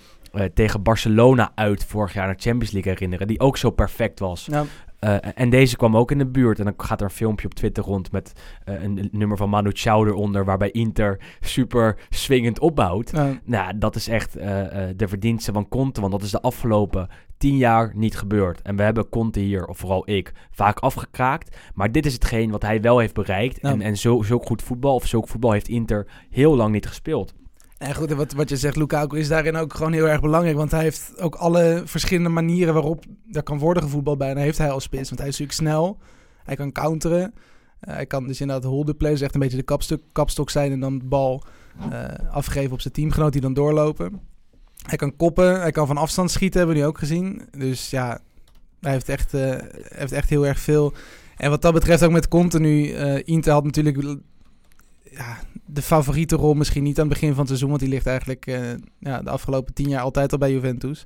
tegen 0.54 0.82
Barcelona 0.82 1.52
uit 1.54 1.84
vorig 1.84 2.12
jaar 2.12 2.26
naar 2.26 2.36
de 2.36 2.42
Champions 2.42 2.72
League 2.72 2.92
herinneren. 2.92 3.26
Die 3.26 3.40
ook 3.40 3.56
zo 3.56 3.70
perfect 3.70 4.18
was. 4.18 4.46
nou, 4.48 4.66
Eh, 5.04 5.16
en 5.34 5.50
deze 5.50 5.76
kwam 5.76 5.96
ook 5.96 6.10
in 6.10 6.18
de 6.18 6.26
buurt. 6.26 6.58
En 6.58 6.64
dan 6.64 6.74
gaat 6.76 7.00
er 7.00 7.06
een 7.06 7.12
filmpje 7.12 7.46
op 7.46 7.54
Twitter 7.54 7.84
rond 7.84 8.12
met 8.12 8.32
eh, 8.64 8.82
een 8.82 9.08
nummer 9.12 9.36
van 9.36 9.48
Manu 9.48 9.70
Chao 9.72 10.06
eronder. 10.06 10.44
Waarbij 10.44 10.70
Inter 10.70 11.20
super 11.40 11.96
swingend 12.10 12.58
opbouwt. 12.58 13.12
nou, 13.12 13.38
Nou, 13.44 13.78
dat 13.78 13.96
is 13.96 14.08
echt 14.08 14.36
eh, 14.36 14.48
de 14.96 15.08
verdienste 15.08 15.52
van 15.52 15.68
Conte. 15.68 16.00
Want 16.00 16.12
dat 16.12 16.22
is 16.22 16.30
de 16.30 16.40
afgelopen 16.40 17.08
tien 17.38 17.56
jaar 17.56 17.92
niet 17.94 18.16
gebeurd. 18.16 18.62
En 18.62 18.76
we 18.76 18.82
hebben 18.82 19.08
Conte 19.08 19.40
hier, 19.40 19.66
of 19.66 19.78
vooral 19.78 20.10
ik, 20.10 20.32
vaak 20.50 20.78
afgekraakt. 20.78 21.56
Maar 21.74 21.92
dit 21.92 22.06
is 22.06 22.12
hetgeen 22.12 22.50
wat 22.50 22.62
hij 22.62 22.80
wel 22.80 22.98
heeft 22.98 23.14
bereikt. 23.14 23.58
En, 23.58 23.80
en 23.80 23.96
zo, 23.96 24.22
zulk 24.22 24.46
goed 24.46 24.62
voetbal, 24.62 24.94
of 24.94 25.06
zulk 25.06 25.28
voetbal 25.28 25.52
heeft 25.52 25.68
Inter 25.68 26.06
heel 26.30 26.56
lang 26.56 26.72
niet 26.72 26.86
gespeeld. 26.86 27.34
En 27.84 27.94
goed, 27.94 28.12
wat, 28.12 28.32
wat 28.32 28.48
je 28.48 28.56
zegt, 28.56 28.76
Lukaku 28.76 29.18
is 29.18 29.28
daarin 29.28 29.56
ook 29.56 29.74
gewoon 29.74 29.92
heel 29.92 30.08
erg 30.08 30.20
belangrijk. 30.20 30.56
Want 30.56 30.70
hij 30.70 30.82
heeft 30.82 31.20
ook 31.20 31.34
alle 31.34 31.82
verschillende 31.84 32.28
manieren 32.28 32.74
waarop 32.74 33.04
er 33.32 33.42
kan 33.42 33.58
worden 33.58 33.82
gevoetbald 33.82 34.18
bijna, 34.18 34.40
heeft 34.40 34.58
hij 34.58 34.70
als 34.70 34.84
spits. 34.84 35.08
Want 35.08 35.20
hij 35.20 35.28
is 35.28 35.38
natuurlijk 35.38 35.68
snel, 35.68 35.98
hij 36.44 36.56
kan 36.56 36.72
counteren. 36.72 37.34
Eh, 37.80 37.94
hij 37.94 38.06
kan 38.06 38.26
dus 38.26 38.40
inderdaad 38.40 38.70
holder 38.70 38.94
play, 38.94 39.10
dus 39.10 39.20
echt 39.20 39.34
een 39.34 39.40
beetje 39.40 39.56
de 39.56 39.62
kapstok, 39.62 40.00
kapstok 40.12 40.50
zijn 40.50 40.72
en 40.72 40.80
dan 40.80 40.98
de 40.98 41.04
bal 41.04 41.42
eh, 41.90 42.04
afgeven 42.30 42.72
op 42.72 42.80
zijn 42.80 42.94
teamgenoot 42.94 43.32
die 43.32 43.40
dan 43.40 43.54
doorlopen. 43.54 44.20
Hij 44.86 44.96
kan 44.96 45.16
koppen, 45.16 45.60
hij 45.60 45.70
kan 45.70 45.86
van 45.86 45.96
afstand 45.96 46.30
schieten, 46.30 46.58
hebben 46.58 46.76
we 46.76 46.82
nu 46.82 46.88
ook 46.88 46.98
gezien. 46.98 47.42
Dus 47.58 47.90
ja, 47.90 48.20
hij 48.80 48.92
heeft 48.92 49.08
echt, 49.08 49.34
eh, 49.34 49.56
heeft 49.82 50.12
echt 50.12 50.28
heel 50.28 50.46
erg 50.46 50.58
veel. 50.58 50.92
En 51.36 51.50
wat 51.50 51.62
dat 51.62 51.72
betreft 51.72 52.02
ook 52.02 52.10
met 52.10 52.28
Conte 52.28 52.60
nu, 52.60 52.90
eh 52.90 53.20
Inter 53.24 53.52
had 53.52 53.64
natuurlijk 53.64 54.18
ja, 55.10 55.38
de 55.74 55.82
favoriete 55.82 56.36
rol 56.36 56.54
misschien 56.54 56.82
niet 56.82 56.98
aan 56.98 57.04
het 57.04 57.12
begin 57.12 57.28
van 57.28 57.38
het 57.38 57.48
seizoen, 57.48 57.68
want 57.68 57.80
die 57.80 57.88
ligt 57.88 58.06
eigenlijk 58.06 58.46
eh, 58.46 58.60
ja, 58.98 59.22
de 59.22 59.30
afgelopen 59.30 59.74
tien 59.74 59.88
jaar 59.88 60.02
altijd 60.02 60.32
al 60.32 60.38
bij 60.38 60.52
Juventus. 60.52 61.04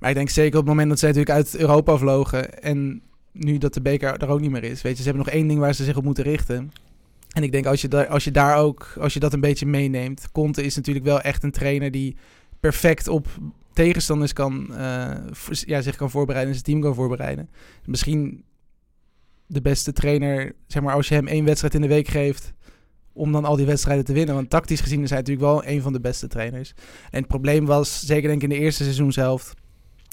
Maar 0.00 0.10
ik 0.10 0.16
denk 0.16 0.28
zeker 0.28 0.58
op 0.58 0.64
het 0.64 0.68
moment 0.68 0.88
dat 0.88 0.98
zij 0.98 1.08
natuurlijk 1.08 1.36
uit 1.36 1.56
Europa 1.56 1.96
vlogen 1.96 2.62
en 2.62 3.02
nu 3.32 3.58
dat 3.58 3.74
de 3.74 3.80
beker 3.80 4.16
er 4.16 4.28
ook 4.28 4.40
niet 4.40 4.50
meer 4.50 4.64
is, 4.64 4.82
weet 4.82 4.96
je, 4.96 5.02
ze 5.02 5.08
hebben 5.08 5.24
nog 5.24 5.34
één 5.34 5.46
ding 5.46 5.60
waar 5.60 5.74
ze 5.74 5.84
zich 5.84 5.96
op 5.96 6.04
moeten 6.04 6.24
richten. 6.24 6.72
En 7.32 7.42
ik 7.42 7.52
denk 7.52 7.66
als 7.66 7.80
je, 7.80 8.08
als 8.08 8.24
je 8.24 8.30
daar 8.30 8.56
ook, 8.56 8.96
als 9.00 9.14
je 9.14 9.20
dat 9.20 9.32
een 9.32 9.40
beetje 9.40 9.66
meeneemt, 9.66 10.32
Conte 10.32 10.64
is 10.64 10.76
natuurlijk 10.76 11.04
wel 11.04 11.20
echt 11.20 11.42
een 11.42 11.50
trainer 11.50 11.90
die 11.90 12.16
perfect 12.60 13.08
op 13.08 13.26
tegenstanders 13.72 14.32
kan, 14.32 14.74
eh, 14.76 15.10
ja, 15.48 15.80
zich 15.80 15.96
kan 15.96 16.10
voorbereiden 16.10 16.54
en 16.54 16.60
zijn 16.60 16.70
team 16.70 16.80
kan 16.80 16.94
voorbereiden. 16.94 17.50
Misschien 17.84 18.44
de 19.46 19.60
beste 19.60 19.92
trainer, 19.92 20.54
zeg 20.66 20.82
maar, 20.82 20.94
als 20.94 21.08
je 21.08 21.14
hem 21.14 21.26
één 21.26 21.44
wedstrijd 21.44 21.74
in 21.74 21.80
de 21.80 21.88
week 21.88 22.08
geeft, 22.08 22.52
om 23.14 23.32
dan 23.32 23.44
al 23.44 23.56
die 23.56 23.66
wedstrijden 23.66 24.04
te 24.04 24.12
winnen. 24.12 24.34
Want 24.34 24.50
tactisch 24.50 24.80
gezien 24.80 25.02
is 25.02 25.08
hij 25.10 25.18
natuurlijk 25.18 25.46
wel 25.46 25.66
een 25.66 25.82
van 25.82 25.92
de 25.92 26.00
beste 26.00 26.26
trainers. 26.28 26.72
En 27.10 27.18
het 27.18 27.26
probleem 27.28 27.66
was, 27.66 28.06
zeker 28.06 28.28
denk 28.28 28.42
ik 28.42 28.50
in 28.50 28.56
de 28.58 28.64
eerste 28.64 28.82
seizoenshelft, 28.82 29.54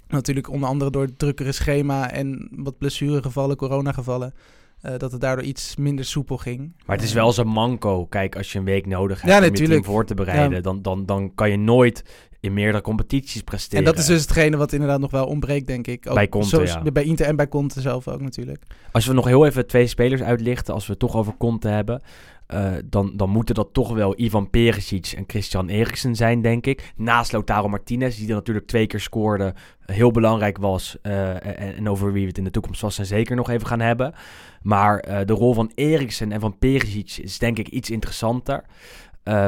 natuurlijk 0.08 0.50
onder 0.50 0.70
andere 0.70 0.92
door 0.92 1.04
het 1.04 1.20
drukkere 1.20 1.52
schema 1.52 2.12
en 2.12 2.50
wat 2.56 2.78
blessuregevallen, 2.78 3.56
coronagevallen, 3.56 4.34
eh 4.82 4.98
dat 4.98 5.12
het 5.12 5.22
daardoor 5.22 5.46
iets 5.46 5.76
minder 5.76 6.06
soepel 6.06 6.38
ging. 6.38 6.74
Maar 6.86 6.96
het 6.96 7.06
is 7.06 7.12
Eh, 7.12 7.16
wel 7.16 7.32
zo'n 7.32 7.48
manco. 7.48 8.06
Kijk, 8.06 8.36
als 8.36 8.52
je 8.52 8.60
een 8.60 8.66
week 8.66 8.86
nodig 8.86 9.22
hebt 9.22 9.34
Ja, 9.34 9.40
om 9.50 9.56
je 9.56 9.68
team 9.68 9.84
voor 9.84 10.06
te 10.06 10.14
bereiden... 10.14 10.58
Ja. 10.58 10.62
Dan, 10.62 10.82
dan, 10.82 11.06
dan 11.06 11.32
kan 11.36 11.50
je 11.52 11.58
nooit 11.58 12.04
in 12.40 12.54
meerdere 12.54 12.82
competities 12.84 13.42
presteren. 13.42 13.86
En 13.86 13.92
dat 13.92 14.00
is 14.00 14.06
dus 14.06 14.22
hetgene 14.22 14.58
wat 14.58 14.74
inderdaad 14.74 15.00
nog 15.00 15.12
wel 15.12 15.26
ontbreekt, 15.26 15.68
denk 15.68 15.88
ik. 15.88 16.08
Ook 16.08 16.14
Bij 16.14 16.30
Conte, 16.30 16.48
zoals- 16.48 16.72
ja. 16.74 16.82
Bij 16.92 17.04
Inter 17.04 17.26
en 17.26 17.36
bij 17.36 17.48
Conte 17.48 17.82
zelf 17.82 18.08
ook 18.08 18.22
natuurlijk. 18.22 18.64
Als 18.92 19.06
we 19.06 19.14
nog 19.14 19.26
heel 19.26 19.46
even 19.46 19.68
twee 19.68 19.88
spelers 19.88 20.22
uitlichten, 20.22 20.74
als 20.74 20.86
we 20.86 20.92
het 20.92 21.00
toch 21.00 21.16
over 21.16 21.34
Conte 21.38 21.68
hebben, 21.68 22.02
eh, 22.50 22.72
dan, 22.86 23.18
dan 23.18 23.30
moeten 23.30 23.56
dat 23.56 23.74
toch 23.74 23.94
wel 23.94 24.20
Ivan 24.20 24.50
Perisic 24.50 25.14
en 25.18 25.24
Christian 25.28 25.68
Eriksen 25.68 26.16
zijn, 26.16 26.42
denk 26.42 26.66
ik. 26.66 26.94
Naast 26.96 27.32
Lautaro 27.32 27.68
Martinez, 27.68 28.18
die 28.18 28.28
er 28.28 28.34
natuurlijk 28.34 28.68
twee 28.68 28.88
keer 28.88 29.00
scoorde, 29.00 29.54
heel 29.86 30.12
belangrijk 30.12 30.58
was. 30.58 30.98
eh, 31.02 31.78
en, 31.78 31.90
over 31.90 32.12
wie 32.14 32.22
we 32.22 32.28
het 32.28 32.38
in 32.38 32.44
de 32.44 32.52
toekomst 32.52 32.80
vast 32.80 33.00
en 33.00 33.06
zeker 33.06 33.36
nog 33.36 33.50
even 33.50 33.68
gaan 33.68 33.80
hebben. 33.80 34.14
Maar 34.62 35.00
eh, 35.00 35.26
de 35.26 35.34
rol 35.34 35.54
van 35.54 35.72
Eriksen 35.76 36.32
en 36.32 36.40
van 36.40 36.58
Perisic 36.58 37.18
is 37.18 37.38
denk 37.38 37.58
ik 37.58 37.68
iets 37.68 37.90
interessanter. 37.90 38.64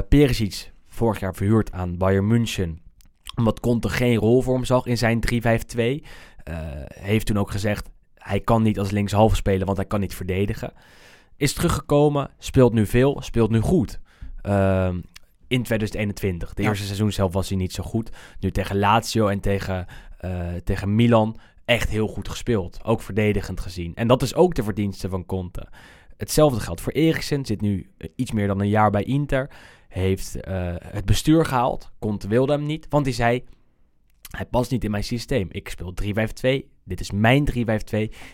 Perisic, 0.10 0.72
vorig 0.88 1.20
jaar 1.20 1.36
verhuurd 1.36 1.72
aan 1.72 1.98
Bayern 1.98 2.28
München, 2.28 2.82
omdat 3.36 3.60
Conte 3.60 3.90
geen 3.90 4.16
rol 4.16 4.42
voor 4.42 4.54
hem 4.54 4.66
zag 4.66 4.86
in 4.86 4.98
zijn 4.98 5.20
3-5-2. 5.20 6.06
eh, 6.44 6.56
heeft 6.88 7.26
toen 7.26 7.38
ook 7.38 7.52
gezegd, 7.52 7.90
hij 8.16 8.40
kan 8.40 8.62
niet 8.62 8.80
als 8.80 8.92
linkshalve 8.92 9.36
spelen, 9.36 9.66
want 9.66 9.78
hij 9.78 9.88
kan 9.88 10.00
niet 10.00 10.16
verdedigen. 10.16 10.74
Is 11.42 11.54
teruggekomen, 11.54 12.30
speelt 12.38 12.74
nu 12.74 12.86
veel, 12.86 13.22
speelt 13.22 13.50
nu 13.50 13.60
goed. 13.60 14.00
Ehm, 14.42 15.00
in 15.48 15.64
2021. 15.64 16.54
De 16.54 16.62
Ja. 16.62 16.68
eerste 16.70 16.86
seizoen 16.86 17.12
zelf 17.12 17.34
was 17.34 17.50
hij 17.50 17.58
niet 17.58 17.74
zo 17.74 17.84
goed. 17.84 18.10
Nu 18.40 18.52
tegen 18.52 18.80
Lazio 18.80 19.28
en 19.28 19.40
tegen, 19.40 19.86
eh, 20.18 20.48
tegen 20.64 20.96
Milan 20.96 21.38
echt 21.66 21.90
heel 21.90 22.08
goed 22.08 22.30
gespeeld. 22.30 22.80
Ook 22.84 23.02
verdedigend 23.02 23.60
gezien. 23.60 23.96
En 23.96 24.08
dat 24.08 24.22
is 24.22 24.36
ook 24.36 24.56
de 24.56 24.64
verdienste 24.64 25.10
van 25.10 25.26
Conte. 25.26 25.68
hetzelfde 26.18 26.60
geldt 26.60 26.82
voor 26.82 26.94
Eriksen. 26.94 27.46
Zit 27.46 27.62
nu 27.62 27.90
eh, 27.98 28.10
iets 28.16 28.32
meer 28.32 28.48
dan 28.48 28.60
een 28.60 28.70
jaar 28.70 28.92
bij 28.92 29.04
Inter. 29.04 29.50
Heeft 29.88 30.36
eh, 30.42 30.74
het 30.78 31.06
bestuur 31.06 31.46
gehaald. 31.46 31.92
Conte 32.00 32.28
wilde 32.28 32.52
hem 32.52 32.66
niet. 32.66 32.86
Want 32.90 33.06
hij 33.06 33.14
zei, 33.14 33.44
hij 34.32 34.46
past 34.46 34.72
niet 34.72 34.84
in 34.84 34.92
mijn 34.92 35.04
systeem. 35.04 35.48
Ik 35.52 35.70
speel 35.70 35.94
3-5-2. 36.04 36.08
Dit 36.84 37.00
is 37.00 37.12
mijn 37.12 37.48
3-5-2. 37.52 37.58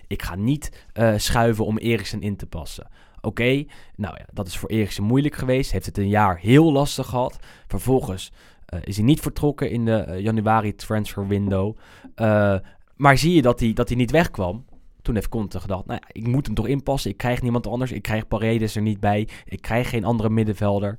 Ik 0.08 0.22
ga 0.22 0.36
niet 0.36 0.86
eh, 0.94 1.13
schuiven 1.18 1.66
om 1.66 1.77
Eriksen 1.77 2.22
in 2.22 2.36
te 2.36 2.46
passen. 2.46 2.88
Oké, 3.22 3.66
nou 3.96 4.16
ja, 4.18 4.25
dat 4.34 4.48
is 4.48 4.58
voor 4.58 4.70
Eriksen 4.70 5.04
moeilijk 5.04 5.36
geweest. 5.36 5.72
Heeft 5.72 5.86
het 5.86 5.98
een 5.98 6.10
jaar 6.10 6.38
heel 6.38 6.72
lastig 6.72 7.08
gehad. 7.08 7.39
Vervolgens 7.68 8.32
eh, 8.66 8.80
is 8.84 8.96
hij 8.96 9.06
niet 9.06 9.20
vertrokken 9.20 9.70
in 9.70 9.86
de 9.86 9.96
eh, 9.96 10.20
januari 10.20 10.75
transfer 10.75 11.27
window. 11.27 11.77
Maar 12.96 13.18
zie 13.18 13.34
je 13.34 13.42
dat 13.42 13.60
hij, 13.60 13.74
dat 13.74 13.88
hij 13.88 13.98
niet 13.98 14.12
wegkwam. 14.12 14.66
Toen 15.01 15.16
heeft 15.16 15.30
Conte 15.30 15.60
gedacht, 15.60 15.86
nou 15.86 16.00
ja, 16.04 16.08
ik 16.12 16.27
moet 16.27 16.46
hem 16.46 16.56
toch 16.56 16.68
inpassen. 16.68 17.12
Ik 17.12 17.18
krijg 17.18 17.42
niemand 17.42 17.68
anders. 17.68 17.92
Ik 17.92 18.01
krijg 18.01 18.27
Paredes 18.27 18.75
er 18.75 18.82
niet 18.82 19.00
bij. 19.00 19.27
Ik 19.46 19.62
krijg 19.62 19.89
geen 19.89 20.06
andere 20.06 20.30
middenvelder. 20.30 20.98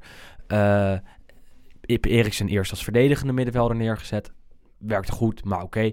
Ik 1.80 1.92
heb 1.92 2.04
Eriksen 2.04 2.48
eerst 2.48 2.70
als 2.70 2.84
verdedigende 2.84 3.32
middenvelder 3.32 3.76
neergezet. 3.76 4.32
Werkte 4.78 5.12
goed, 5.12 5.44
maar 5.44 5.62
oké. 5.62 5.92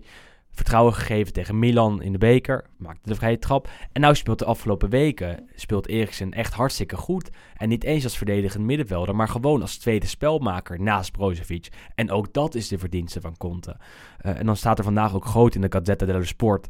Vertrouwen 0.55 0.93
gegeven 0.93 1.33
tegen 1.33 1.59
Milan 1.59 2.01
in 2.01 2.11
de 2.11 2.17
beker. 2.17 2.65
Maakte 2.77 3.09
de 3.09 3.15
vrije 3.15 3.39
trap. 3.39 3.69
En 3.91 4.01
nou 4.01 4.15
speelt 4.15 4.39
de 4.39 4.45
afgelopen 4.45 4.89
weken 4.89 5.49
speelt 5.55 5.87
Eriksen 5.87 6.31
echt 6.31 6.53
hartstikke 6.53 6.95
goed. 6.95 7.29
En 7.57 7.69
niet 7.69 7.83
eens 7.83 8.03
als 8.03 8.17
verdedigend 8.17 8.63
middenvelder, 8.63 9.15
maar 9.15 9.27
gewoon 9.27 9.61
als 9.61 9.77
tweede 9.77 10.07
spelmaker 10.07 10.81
naast 10.81 11.11
Brozovic. 11.11 11.67
En 11.95 12.11
ook 12.11 12.33
dat 12.33 12.55
is 12.55 12.67
de 12.67 12.77
verdienste 12.77 13.21
van 13.21 13.37
Conte. 13.37 13.77
Eh, 14.17 14.39
en 14.39 14.45
dan 14.45 14.55
staat 14.55 14.77
er 14.77 14.83
vandaag 14.83 15.15
ook 15.15 15.25
groot 15.25 15.55
in 15.55 15.61
de 15.61 15.71
Gazzetta 15.71 16.05
dello 16.05 16.23
Sport... 16.23 16.67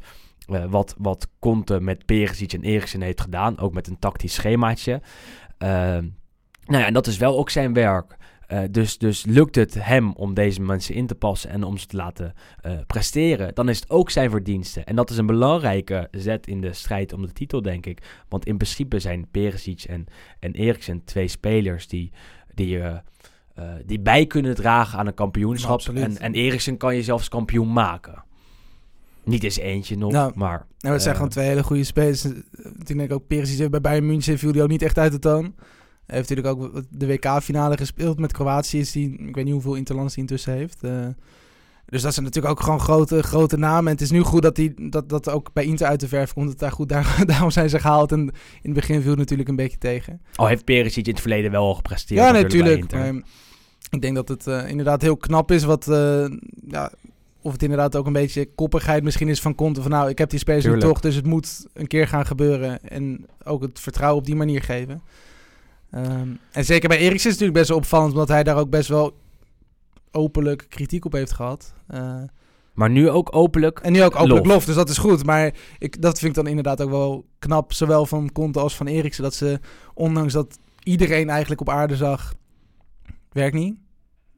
eh, 0.48 0.66
wat, 0.66 0.96
wat 0.98 1.28
Conte 1.40 1.80
met 1.80 2.06
Perisic 2.06 2.54
en 2.54 2.64
Eriksen 2.64 3.02
heeft 3.02 3.22
gedaan. 3.22 3.60
Ook 3.60 3.74
met 3.74 3.88
een 3.88 4.00
tactisch 4.00 4.34
schemaatje. 4.34 5.02
Eh, 5.58 5.70
nou 6.66 6.82
ja, 6.82 6.86
en 6.86 6.94
dat 6.94 7.08
is 7.08 7.18
wel 7.18 7.38
ook 7.38 7.50
zijn 7.50 7.74
werk. 7.74 8.18
Eh, 8.48 8.60
dus, 8.72 8.98
dus 8.98 9.26
lukt 9.26 9.56
het 9.56 9.74
hem 9.84 10.14
om 10.14 10.34
deze 10.34 10.62
mensen 10.62 10.96
in 10.96 11.08
te 11.08 11.16
passen 11.16 11.50
en 11.50 11.64
om 11.64 11.78
ze 11.78 11.86
te 11.86 11.96
laten 11.96 12.34
eh, 12.62 12.72
presteren, 12.88 13.56
dan 13.56 13.70
is 13.70 13.80
het 13.80 13.90
ook 13.90 14.10
zijn 14.10 14.30
verdienste. 14.30 14.82
En 14.82 14.96
dat 14.96 15.10
is 15.10 15.18
een 15.18 15.26
belangrijke 15.26 16.08
zet 16.12 16.48
in 16.48 16.62
de 16.62 16.74
strijd 16.74 17.14
om 17.14 17.22
de 17.22 17.32
titel, 17.32 17.62
denk 17.62 17.86
ik. 17.86 18.24
Want 18.30 18.46
in 18.46 18.58
principe 18.58 19.00
zijn 19.00 19.28
Perisic 19.32 19.84
en, 19.84 20.06
en 20.40 20.54
Eriksen 20.54 21.04
twee 21.04 21.28
spelers 21.28 21.88
die, 21.88 22.12
die, 22.54 22.80
eh, 22.80 22.98
die 23.86 24.00
bij 24.00 24.26
kunnen 24.26 24.56
dragen 24.56 25.00
aan 25.00 25.08
een 25.08 25.14
kampioenschap. 25.14 25.82
En, 25.82 26.18
en 26.18 26.34
Eriksen 26.34 26.78
kan 26.78 26.96
je 26.96 27.04
zelfs 27.04 27.30
kampioen 27.30 27.74
maken. 27.74 28.24
Niet 29.24 29.44
eens 29.44 29.58
eentje 29.58 29.98
nog, 29.98 30.12
Nou, 30.12 30.32
maar... 30.36 30.66
Nou, 30.80 30.94
het 30.94 31.04
zijn 31.04 31.16
gewoon 31.16 31.30
twee 31.30 31.48
hele 31.48 31.64
goede 31.64 31.84
spelers. 31.84 32.26
Ik 32.26 32.98
denk 32.98 33.12
ook 33.12 33.28
Perisic 33.28 33.70
bij 33.70 33.82
Bayern 33.82 34.06
München 34.06 34.38
viel 34.38 34.52
die 34.52 34.62
ook 34.62 34.70
niet 34.70 34.82
echt 34.82 34.98
uit 34.98 35.12
de 35.12 35.20
toon. 35.20 35.56
Hij 36.06 36.16
heeft 36.18 36.30
natuurlijk 36.30 36.58
ook 36.58 36.84
de 36.90 37.08
WK-finale 37.08 37.78
gespeeld 37.78 38.20
met 38.20 38.32
Kroatië. 38.32 38.80
Is 38.80 38.92
die, 38.92 39.12
ik 39.28 39.36
weet 39.36 39.44
niet 39.44 39.54
hoeveel 39.54 39.76
interlands 39.76 40.14
hij 40.14 40.24
intussen 40.24 40.54
heeft. 40.54 40.84
Eh, 40.84 41.08
dus 41.86 42.02
dat 42.02 42.14
zijn 42.14 42.26
natuurlijk 42.26 42.54
ook 42.54 42.64
gewoon 42.64 42.80
grote, 42.80 43.24
grote 43.24 43.58
namen. 43.58 43.86
En 43.86 43.92
het 43.92 44.02
is 44.02 44.12
nu 44.12 44.22
goed 44.22 44.42
dat, 44.42 44.56
die, 44.56 44.90
dat 44.90 45.10
dat 45.10 45.30
ook 45.30 45.54
bij 45.54 45.66
Inter 45.66 45.88
uit 45.88 46.00
de 46.00 46.08
verf 46.08 46.34
komt. 46.34 46.48
Dat 46.48 46.60
daar 46.60 46.72
goed, 46.72 46.90
daar, 46.90 47.22
daarom 47.26 47.52
zijn 47.52 47.70
ze 47.70 47.80
gehaald. 47.80 48.12
En 48.12 48.20
in 48.20 48.32
het 48.62 48.74
begin 48.74 49.02
viel 49.02 49.10
het 49.10 49.20
natuurlijk 49.20 49.50
een 49.50 49.56
beetje 49.56 49.78
tegen. 49.78 50.22
Al 50.36 50.48
heeft 50.48 50.64
Perisic 50.64 51.06
in 51.06 51.12
het 51.12 51.22
verleden 51.22 51.52
wel 51.52 51.64
al 51.64 51.74
gepresteerd. 51.76 52.20
Ja, 52.20 52.32
natuurlijk 52.32 52.94
ik 53.90 54.02
denk 54.02 54.16
dat 54.16 54.28
het 54.28 54.48
eh, 54.48 54.70
inderdaad 54.70 55.02
heel 55.02 55.18
knap 55.18 55.52
is 55.52 55.64
wat... 55.64 55.88
eh, 55.88 56.26
ja, 56.68 56.92
of 57.42 57.52
het 57.52 57.64
inderdaad 57.64 57.96
ook 57.96 58.06
een 58.06 58.14
beetje 58.14 58.50
koppigheid 58.56 59.04
misschien 59.04 59.28
is 59.28 59.42
van 59.42 59.56
Conte. 59.56 59.82
Van 59.82 59.92
nou, 59.92 60.10
ik 60.10 60.18
heb 60.18 60.30
die 60.30 60.40
spelers 60.40 60.66
nu 60.66 60.80
toch, 60.80 61.00
dus 61.00 61.16
het 61.16 61.26
moet 61.26 61.66
een 61.74 61.88
keer 61.88 62.08
gaan 62.08 62.26
gebeuren. 62.26 62.84
En 62.84 63.26
ook 63.44 63.62
het 63.62 63.80
vertrouwen 63.80 64.20
op 64.20 64.26
die 64.26 64.36
manier 64.36 64.62
geven. 64.62 65.02
Ehm, 65.96 66.30
en 66.52 66.66
zeker 66.66 66.90
bij 66.90 66.98
Eriksen 66.98 67.16
is 67.16 67.24
het 67.24 67.32
natuurlijk 67.32 67.58
best 67.58 67.70
wel 67.70 67.78
opvallend, 67.78 68.12
omdat 68.12 68.28
hij 68.28 68.44
daar 68.44 68.58
ook 68.58 68.70
best 68.70 68.90
wel 68.90 69.18
openlijk 70.12 70.66
kritiek 70.70 71.06
op 71.06 71.12
heeft 71.12 71.32
gehad. 71.32 71.74
Eh, 71.88 72.22
Maar 72.74 72.90
nu 72.90 73.10
ook 73.10 73.36
openlijk. 73.36 73.80
en 73.80 73.92
nu 73.92 74.04
ook 74.04 74.16
openlijk 74.16 74.46
Lof. 74.46 74.56
lof. 74.56 74.66
dus 74.66 74.76
dat 74.76 74.90
is 74.90 74.98
goed. 74.98 75.26
Maar 75.26 75.54
ik, 75.80 76.02
dat 76.02 76.20
vind 76.20 76.30
ik 76.32 76.38
dan 76.44 76.48
inderdaad 76.48 76.82
ook 76.82 76.90
wel 76.90 77.26
knap, 77.40 77.74
zowel 77.74 78.06
van 78.06 78.32
Conte 78.32 78.60
als 78.60 78.76
van 78.76 78.88
Eriksen. 78.88 79.24
Dat 79.24 79.34
ze, 79.34 79.60
ondanks 79.94 80.34
dat 80.34 80.58
iedereen 80.84 81.30
eigenlijk 81.30 81.62
op 81.62 81.70
aarde 81.70 81.96
zag, 81.96 82.34
werkt 83.32 83.56
niet. 83.56 83.76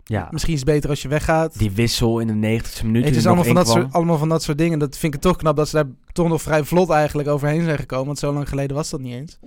Ja, 0.10 0.28
Misschien 0.32 0.54
is 0.54 0.60
het 0.60 0.70
beter 0.70 0.90
als 0.90 1.02
je 1.02 1.08
weggaat. 1.08 1.60
die 1.60 1.72
wissel 1.72 2.20
in 2.20 2.28
de 2.28 2.34
90ste 2.62 2.86
minuut. 2.86 3.06
het 3.06 3.16
is 3.16 3.26
allemaal 3.26 3.44
van, 3.44 3.56
dat 3.56 3.68
soort, 3.68 3.94
allemaal 3.94 4.18
van 4.18 4.30
dat 4.30 4.44
soort 4.44 4.58
dingen. 4.58 4.80
Dat 4.80 4.98
vind 4.98 5.14
ik 5.14 5.22
toch 5.22 5.38
knap 5.38 5.56
dat 5.56 5.70
ze 5.70 5.76
daar 5.76 5.86
toch 6.12 6.28
nog 6.28 6.42
vrij 6.42 6.64
vlot 6.64 6.90
eigenlijk 6.90 7.30
overheen 7.30 7.64
zijn 7.64 7.78
gekomen. 7.78 8.06
Want 8.06 8.20
zo 8.20 8.34
lang 8.34 8.50
geleden 8.50 8.76
was 8.76 8.90
dat 8.90 9.00
niet 9.00 9.14
eens. 9.14 9.40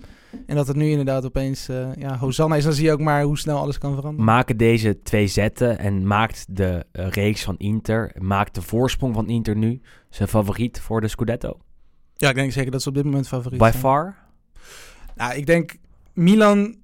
En 0.47 0.57
dat 0.57 0.67
het 0.67 0.77
nu 0.77 0.91
inderdaad 0.91 1.25
opeens 1.25 1.69
eh, 1.69 1.95
ja, 1.95 2.19
Hosanna 2.19 2.57
is. 2.57 2.65
Dan 2.65 2.73
zie 2.73 2.85
je 2.85 2.93
ook 2.93 3.01
maar 3.01 3.23
hoe 3.23 3.39
snel 3.39 3.59
alles 3.59 3.79
kan 3.79 3.95
veranderen. 3.95 4.25
Maken 4.27 4.57
deze 4.57 5.03
twee 5.03 5.27
zetten 5.27 5.79
en 5.79 6.07
maakt 6.07 6.45
de 6.49 6.87
eh, 6.93 7.09
reeks 7.09 7.43
van 7.43 7.55
Inter, 7.59 8.13
maakt 8.19 8.55
de 8.55 8.63
voorsprong 8.63 9.15
van 9.15 9.29
Inter 9.29 9.57
nu 9.57 9.81
zijn 10.11 10.29
favoriet 10.29 10.81
voor 10.81 11.01
de 11.01 11.09
Scudetto? 11.09 11.59
ja, 12.17 12.29
ik 12.29 12.35
denk 12.35 12.53
zeker 12.53 12.71
dat 12.71 12.83
ze 12.83 12.89
op 12.89 12.95
dit 12.95 13.05
moment 13.05 13.29
favoriet 13.29 13.59
By 13.59 13.69
zijn. 13.71 13.79
far? 13.83 14.17
Nou, 15.17 15.35
ik 15.35 15.47
denk 15.47 15.77
Milan. 16.13 16.77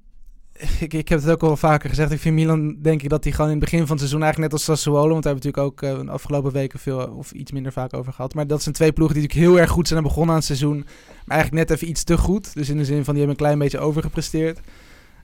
Ik, 0.89 1.09
heb 1.09 1.21
het 1.21 1.31
ook 1.31 1.43
al 1.43 1.57
vaker 1.57 1.89
gezegd. 1.89 2.11
Ik 2.11 2.21
vind 2.21 2.35
Milan, 2.35 2.77
denk 2.83 3.03
ik, 3.03 3.09
dat 3.09 3.23
die 3.23 3.33
gewoon 3.33 3.51
in 3.51 3.57
het 3.57 3.65
begin 3.65 3.81
van 3.81 3.91
het 3.91 3.99
seizoen 3.99 4.23
eigenlijk 4.23 4.53
net 4.53 4.61
als 4.61 4.69
Sassuolo. 4.69 5.09
Want 5.09 5.23
daar 5.23 5.33
hebben 5.33 5.53
we 5.53 5.59
natuurlijk 5.59 5.83
ook 5.95 6.01
eh, 6.01 6.07
de 6.07 6.13
afgelopen 6.13 6.53
weken 6.53 6.79
veel 6.79 6.99
of 6.99 7.33
iets 7.33 7.53
minder 7.53 7.73
vaak 7.73 7.95
over 7.95 8.13
gehad. 8.13 8.35
Maar 8.35 8.47
dat 8.47 8.63
zijn 8.63 8.75
twee 8.75 8.93
ploegen 8.93 9.17
die 9.17 9.25
natuurlijk 9.25 9.51
heel 9.51 9.61
erg 9.61 9.71
goed 9.71 9.89
zijn 9.89 10.03
begonnen 10.03 10.31
aan 10.31 10.37
het 10.37 10.45
seizoen. 10.45 10.77
Maar 11.25 11.37
eigenlijk 11.37 11.69
net 11.69 11.77
even 11.77 11.89
iets 11.91 12.05
te 12.05 12.19
goed. 12.19 12.55
Dus 12.55 12.69
in 12.69 12.77
de 12.77 12.85
zin 12.85 13.05
van 13.05 13.15
die 13.15 13.23
hebben 13.25 13.31
een 13.31 13.47
klein 13.47 13.59
beetje 13.59 13.79
overgepresteerd. 13.79 14.61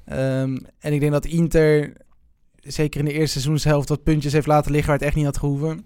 Ehm, 0.05 0.59
en 0.79 0.93
ik 0.93 1.01
denk 1.01 1.13
dat 1.13 1.25
Inter, 1.25 1.93
zeker 2.61 3.01
in 3.01 3.07
de 3.07 3.13
eerste 3.13 3.31
seizoenshelft, 3.31 3.89
wat 3.89 4.03
puntjes 4.03 4.33
heeft 4.33 4.47
laten 4.47 4.71
liggen 4.71 4.91
waar 4.91 4.99
het 4.99 5.07
echt 5.07 5.17
niet 5.17 5.25
had 5.25 5.39
gehoeven. 5.39 5.85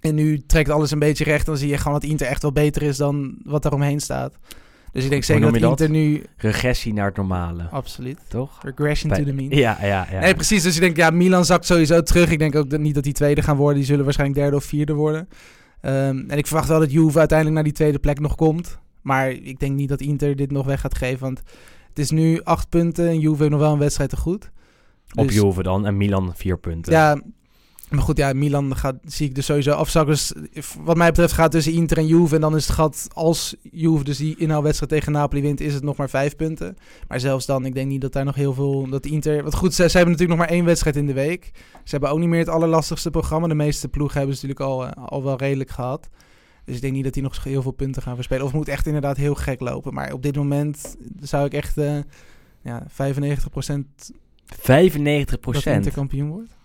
En 0.00 0.14
nu 0.14 0.42
trekt 0.46 0.70
alles 0.70 0.90
een 0.90 0.98
beetje 0.98 1.24
recht. 1.24 1.46
Dan 1.46 1.56
zie 1.56 1.68
je 1.68 1.78
gewoon 1.78 2.00
dat 2.00 2.10
Inter 2.10 2.26
echt 2.26 2.42
wel 2.42 2.52
beter 2.52 2.82
is 2.82 2.96
dan 2.96 3.38
wat 3.44 3.64
er 3.64 3.72
omheen 3.72 4.00
staat. 4.00 4.34
Dus 4.92 5.04
ik 5.04 5.10
denk 5.10 5.24
zeker 5.24 5.52
dat? 5.52 5.70
Inter 5.70 5.90
nu... 5.90 6.22
Regressie 6.36 6.92
naar 6.92 7.06
het 7.06 7.16
normale, 7.16 7.62
Absoluut. 7.62 8.18
toch? 8.28 8.58
Regression 8.62 9.10
Bij- 9.10 9.18
to 9.18 9.24
the 9.24 9.32
mean. 9.32 9.50
Ja, 9.50 9.78
ja, 9.80 10.06
ja. 10.10 10.20
Nee, 10.20 10.34
precies. 10.34 10.62
Dus 10.62 10.74
ik 10.74 10.80
denk, 10.80 10.96
ja, 10.96 11.10
Milan 11.10 11.44
zakt 11.44 11.66
sowieso 11.66 12.02
terug. 12.02 12.30
Ik 12.30 12.38
denk 12.38 12.54
ook 12.56 12.70
dat, 12.70 12.80
niet 12.80 12.94
dat 12.94 13.04
die 13.04 13.12
tweede 13.12 13.42
gaan 13.42 13.56
worden. 13.56 13.76
Die 13.76 13.84
zullen 13.86 14.04
waarschijnlijk 14.04 14.40
derde 14.40 14.56
of 14.56 14.64
vierde 14.64 14.92
worden. 14.94 15.28
Ehm, 15.80 16.18
en 16.28 16.38
ik 16.38 16.46
verwacht 16.46 16.68
wel 16.68 16.78
dat 16.80 16.92
Juve 16.92 17.18
uiteindelijk 17.18 17.56
naar 17.56 17.66
die 17.66 17.76
tweede 17.76 17.98
plek 17.98 18.20
nog 18.20 18.34
komt. 18.34 18.78
Maar 19.02 19.30
ik 19.30 19.58
denk 19.58 19.76
niet 19.76 19.88
dat 19.88 20.00
Inter 20.00 20.36
dit 20.36 20.50
nog 20.50 20.66
weg 20.66 20.80
gaat 20.80 20.96
geven. 20.96 21.20
Want 21.20 21.42
het 21.88 21.98
is 21.98 22.10
nu 22.10 22.40
acht 22.42 22.68
punten 22.68 23.08
en 23.08 23.18
Juve 23.20 23.36
heeft 23.38 23.50
nog 23.50 23.60
wel 23.60 23.72
een 23.72 23.78
wedstrijd 23.78 24.10
te 24.10 24.16
goed. 24.16 24.50
Op 25.14 25.26
Dus- 25.26 25.34
Juve 25.36 25.62
dan 25.62 25.86
en 25.86 25.96
Milan 25.96 26.32
vier 26.36 26.58
punten. 26.58 26.92
Ja, 26.92 27.20
maar 27.90 28.02
goed, 28.02 28.16
ja, 28.16 28.32
Milan 28.32 28.76
gaat, 28.76 28.96
zie 29.04 29.28
ik 29.28 29.34
dus 29.34 29.46
sowieso 29.46 29.72
afzakken. 29.72 30.16
Wat 30.80 30.96
mij 30.96 31.08
betreft 31.08 31.32
gaat 31.32 31.50
tussen 31.50 31.72
Inter 31.72 31.96
en 31.96 32.06
Juve. 32.06 32.34
En 32.34 32.40
dan 32.40 32.56
is 32.56 32.66
het 32.66 32.74
gat, 32.74 33.08
als 33.12 33.56
Juve 33.62 34.04
dus 34.04 34.16
die 34.16 34.36
inhaalwedstrijd 34.38 34.92
tegen 34.92 35.12
Napoli 35.12 35.42
wint, 35.42 35.60
is 35.60 35.74
het 35.74 35.82
nog 35.82 35.96
maar 35.96 36.10
vijf 36.10 36.36
punten. 36.36 36.76
Maar 37.08 37.20
zelfs 37.20 37.46
dan, 37.46 37.64
ik 37.64 37.74
denk 37.74 37.88
niet 37.88 38.00
dat 38.00 38.12
daar 38.12 38.24
nog 38.24 38.34
heel 38.34 38.54
veel... 38.54 38.88
Dat 38.88 39.06
Inter, 39.06 39.42
wat 39.42 39.54
goed, 39.54 39.74
ze, 39.74 39.88
ze 39.88 39.96
hebben 39.96 40.12
natuurlijk 40.12 40.38
nog 40.38 40.48
maar 40.48 40.56
één 40.56 40.64
wedstrijd 40.64 40.96
in 40.96 41.06
de 41.06 41.12
week. 41.12 41.50
Ze 41.84 41.90
hebben 41.90 42.10
ook 42.10 42.18
niet 42.18 42.28
meer 42.28 42.38
het 42.38 42.48
allerlastigste 42.48 43.10
programma. 43.10 43.48
De 43.48 43.54
meeste 43.54 43.88
ploegen 43.88 44.18
hebben 44.18 44.36
ze 44.36 44.46
natuurlijk 44.46 44.70
al, 44.70 44.86
eh, 44.86 45.06
al 45.06 45.22
wel 45.22 45.36
redelijk 45.36 45.70
gehad. 45.70 46.08
Dus 46.64 46.74
ik 46.74 46.80
denk 46.80 46.94
niet 46.94 47.04
dat 47.04 47.14
die 47.14 47.22
nog 47.22 47.44
heel 47.44 47.62
veel 47.62 47.70
punten 47.70 48.02
gaan 48.02 48.14
verspelen. 48.14 48.42
Of 48.42 48.48
het 48.48 48.58
moet 48.58 48.68
echt 48.68 48.86
inderdaad 48.86 49.16
heel 49.16 49.34
gek 49.34 49.60
lopen. 49.60 49.94
Maar 49.94 50.12
op 50.12 50.22
dit 50.22 50.36
moment 50.36 50.96
zou 51.20 51.44
ik 51.44 51.52
echt 51.52 51.78
eh 51.78 51.98
ja, 52.62 52.86
95% 52.88 52.94
95 54.44 55.40
dat 55.40 55.66
Inter 55.66 55.92
kampioen 55.92 56.28
wordt. 56.28 56.58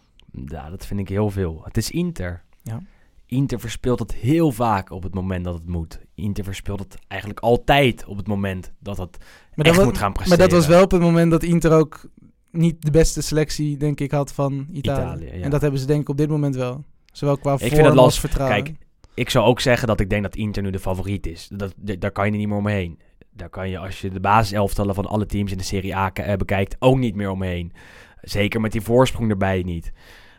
Ja, 0.45 0.69
dat 0.69 0.85
vind 0.85 0.99
ik 0.99 1.09
heel 1.09 1.29
veel. 1.29 1.61
Het 1.63 1.77
is 1.77 1.91
Inter. 1.91 2.43
Ja. 2.61 2.81
Inter 3.25 3.59
verspeelt 3.59 3.99
het 3.99 4.13
heel 4.13 4.51
vaak 4.51 4.89
op 4.89 5.03
het 5.03 5.13
moment 5.13 5.45
dat 5.45 5.53
het 5.53 5.67
moet. 5.67 5.99
Inter 6.15 6.43
verspeelt 6.43 6.79
het 6.79 6.97
eigenlijk 7.07 7.41
altijd 7.41 8.05
op 8.05 8.17
het 8.17 8.27
moment 8.27 8.73
dat 8.79 8.97
het 8.97 9.17
Maar 9.55 9.65
echt 9.65 9.75
dat, 9.75 9.85
moet 9.85 9.97
gaan 9.97 10.07
maar 10.07 10.17
presteren. 10.17 10.49
dat 10.49 10.57
was 10.57 10.67
wel 10.67 10.83
op 10.83 10.91
het 10.91 11.01
moment 11.01 11.31
dat 11.31 11.43
Inter 11.43 11.71
ook 11.71 12.09
niet 12.51 12.81
de 12.81 12.91
beste 12.91 13.21
selectie, 13.21 13.77
denk 13.77 13.99
ik, 13.99 14.11
had 14.11 14.33
van 14.33 14.67
Italië. 14.71 15.01
Italië, 15.01 15.37
ja. 15.37 15.43
En 15.43 15.49
dat 15.49 15.61
hebben 15.61 15.79
ze 15.79 15.85
denk 15.85 16.01
ik 16.01 16.09
op 16.09 16.17
dit 16.17 16.29
moment 16.29 16.55
wel. 16.55 16.83
Zowel 17.11 17.37
qua 17.37 17.57
vind 17.57 17.75
vorm 17.75 17.97
als 17.97 18.19
vertrouwen. 18.19 18.63
Kijk, 18.63 18.75
ik 19.13 19.29
zou 19.29 19.45
ook 19.45 19.59
zeggen 19.59 19.87
dat 19.87 19.99
ik 19.99 20.09
denk 20.09 20.23
dat 20.23 20.35
Inter 20.35 20.63
nu 20.63 20.69
de 20.69 20.79
favoriet 20.79 21.27
is. 21.27 21.49
Dat, 21.51 21.73
daar 21.77 22.11
kan 22.11 22.25
je 22.25 22.37
niet 22.37 22.47
meer 22.47 22.57
omheen. 22.57 22.99
Daar 23.31 23.49
kan 23.49 23.69
je, 23.69 23.77
als 23.77 24.01
je 24.01 24.09
de 24.09 24.19
basiselftallen 24.19 24.95
van 24.95 25.05
alle 25.05 25.25
teams 25.25 25.51
in 25.51 25.57
de 25.57 25.63
Serie 25.63 25.95
A 25.95 26.13
eh, 26.13 26.37
bekijkt, 26.37 26.75
ook 26.79 26.97
niet 26.97 27.15
meer 27.15 27.29
omheen. 27.29 27.73
Zeker 28.21 28.61
met 28.61 28.71
die 28.71 28.81
voorsprong 28.81 29.29
erbij 29.29 29.61
niet. 29.61 29.91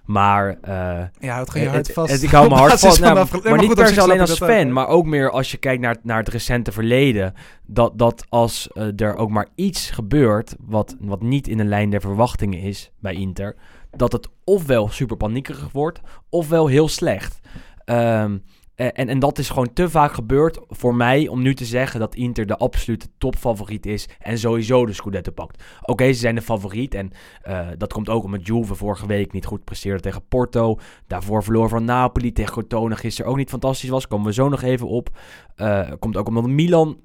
Maar... 0.07 0.59
eh, 0.63 0.73
ja, 1.19 1.35
houd 1.35 1.51
gewoon 1.51 1.67
je 1.67 1.73
hart 1.73 1.87
het- 1.87 1.95
vast. 1.97 2.13
het- 2.13 2.23
ik 2.23 2.31
hou 2.31 2.49
hard 2.55 2.63
basis 2.71 2.81
vast. 2.89 3.01
nou, 3.01 3.15
maar, 3.15 3.59
niet 3.59 3.75
per 3.75 3.87
se 3.89 4.01
alleen 4.01 4.21
als 4.21 4.39
fan, 4.39 4.73
maar 4.73 4.87
ook 4.89 5.07
meer 5.07 5.31
als 5.31 5.51
je 5.51 5.57
kijkt 5.57 5.83
naar, 5.83 5.97
naar 6.03 6.19
het 6.19 6.29
recente 6.29 6.73
verleden. 6.73 7.35
Dat, 7.67 7.99
dat 7.99 8.27
als 8.29 8.69
eh, 8.73 9.01
er 9.01 9.17
ook 9.17 9.31
maar 9.31 9.49
iets 9.55 9.91
gebeurt 9.91 10.55
wat, 10.61 10.97
wat 11.01 11.23
niet 11.23 11.49
in 11.49 11.57
de 11.57 11.65
lijn 11.65 11.91
der 11.91 12.01
verwachtingen 12.01 12.61
is 12.61 12.91
bij 13.01 13.15
Inter, 13.15 13.57
dat 13.91 14.13
het 14.13 14.29
ofwel 14.45 14.89
super 14.89 15.17
paniekerig 15.17 15.69
wordt, 15.73 16.01
ofwel 16.29 16.67
heel 16.67 16.89
slecht. 16.89 17.39
Ehm, 17.85 18.33
Eh, 18.33 18.35
en, 18.76 19.09
en 19.09 19.18
dat 19.18 19.38
is 19.38 19.49
gewoon 19.49 19.73
te 19.73 19.90
vaak 19.90 20.12
gebeurd 20.12 20.59
voor 20.68 20.95
mij 20.95 21.28
om 21.28 21.42
nu 21.42 21.54
te 21.54 21.64
zeggen 21.64 22.00
dat 22.00 22.14
Inter 22.14 22.47
de 22.47 22.56
absolute 22.56 23.06
topfavoriet 23.18 23.87
is 23.87 24.09
en 24.18 24.38
sowieso 24.38 24.87
de 24.87 24.92
Scudetto 24.92 25.33
pakt. 25.33 25.62
Oké, 25.83 26.12
ze 26.12 26.18
zijn 26.18 26.35
de 26.35 26.42
favoriet 26.42 26.95
en 26.95 27.11
eh, 27.42 27.66
dat 27.78 27.92
komt 27.92 28.09
ook 28.09 28.25
omdat 28.25 28.47
Juve 28.47 28.75
vorige 28.75 29.06
week 29.06 29.33
niet 29.33 29.47
goed 29.47 29.64
presteerde 29.64 30.00
tegen 30.00 30.26
Porto. 30.28 30.78
Daarvoor 31.06 31.42
verloor 31.42 31.68
van 31.68 31.85
Napoli 31.85 32.33
tegen 32.33 32.52
Crotone 32.52 32.97
gisteren 32.97 33.30
ook 33.30 33.37
niet 33.37 33.50
fantastisch 33.50 33.88
was. 33.88 34.06
Komen 34.06 34.26
we 34.26 34.33
zo 34.33 34.49
nog 34.49 34.62
even 34.62 34.88
op. 34.88 35.09
Eh, 35.54 35.90
komt 35.99 36.16
ook 36.16 36.28
omdat 36.28 36.47
Milan 36.47 36.99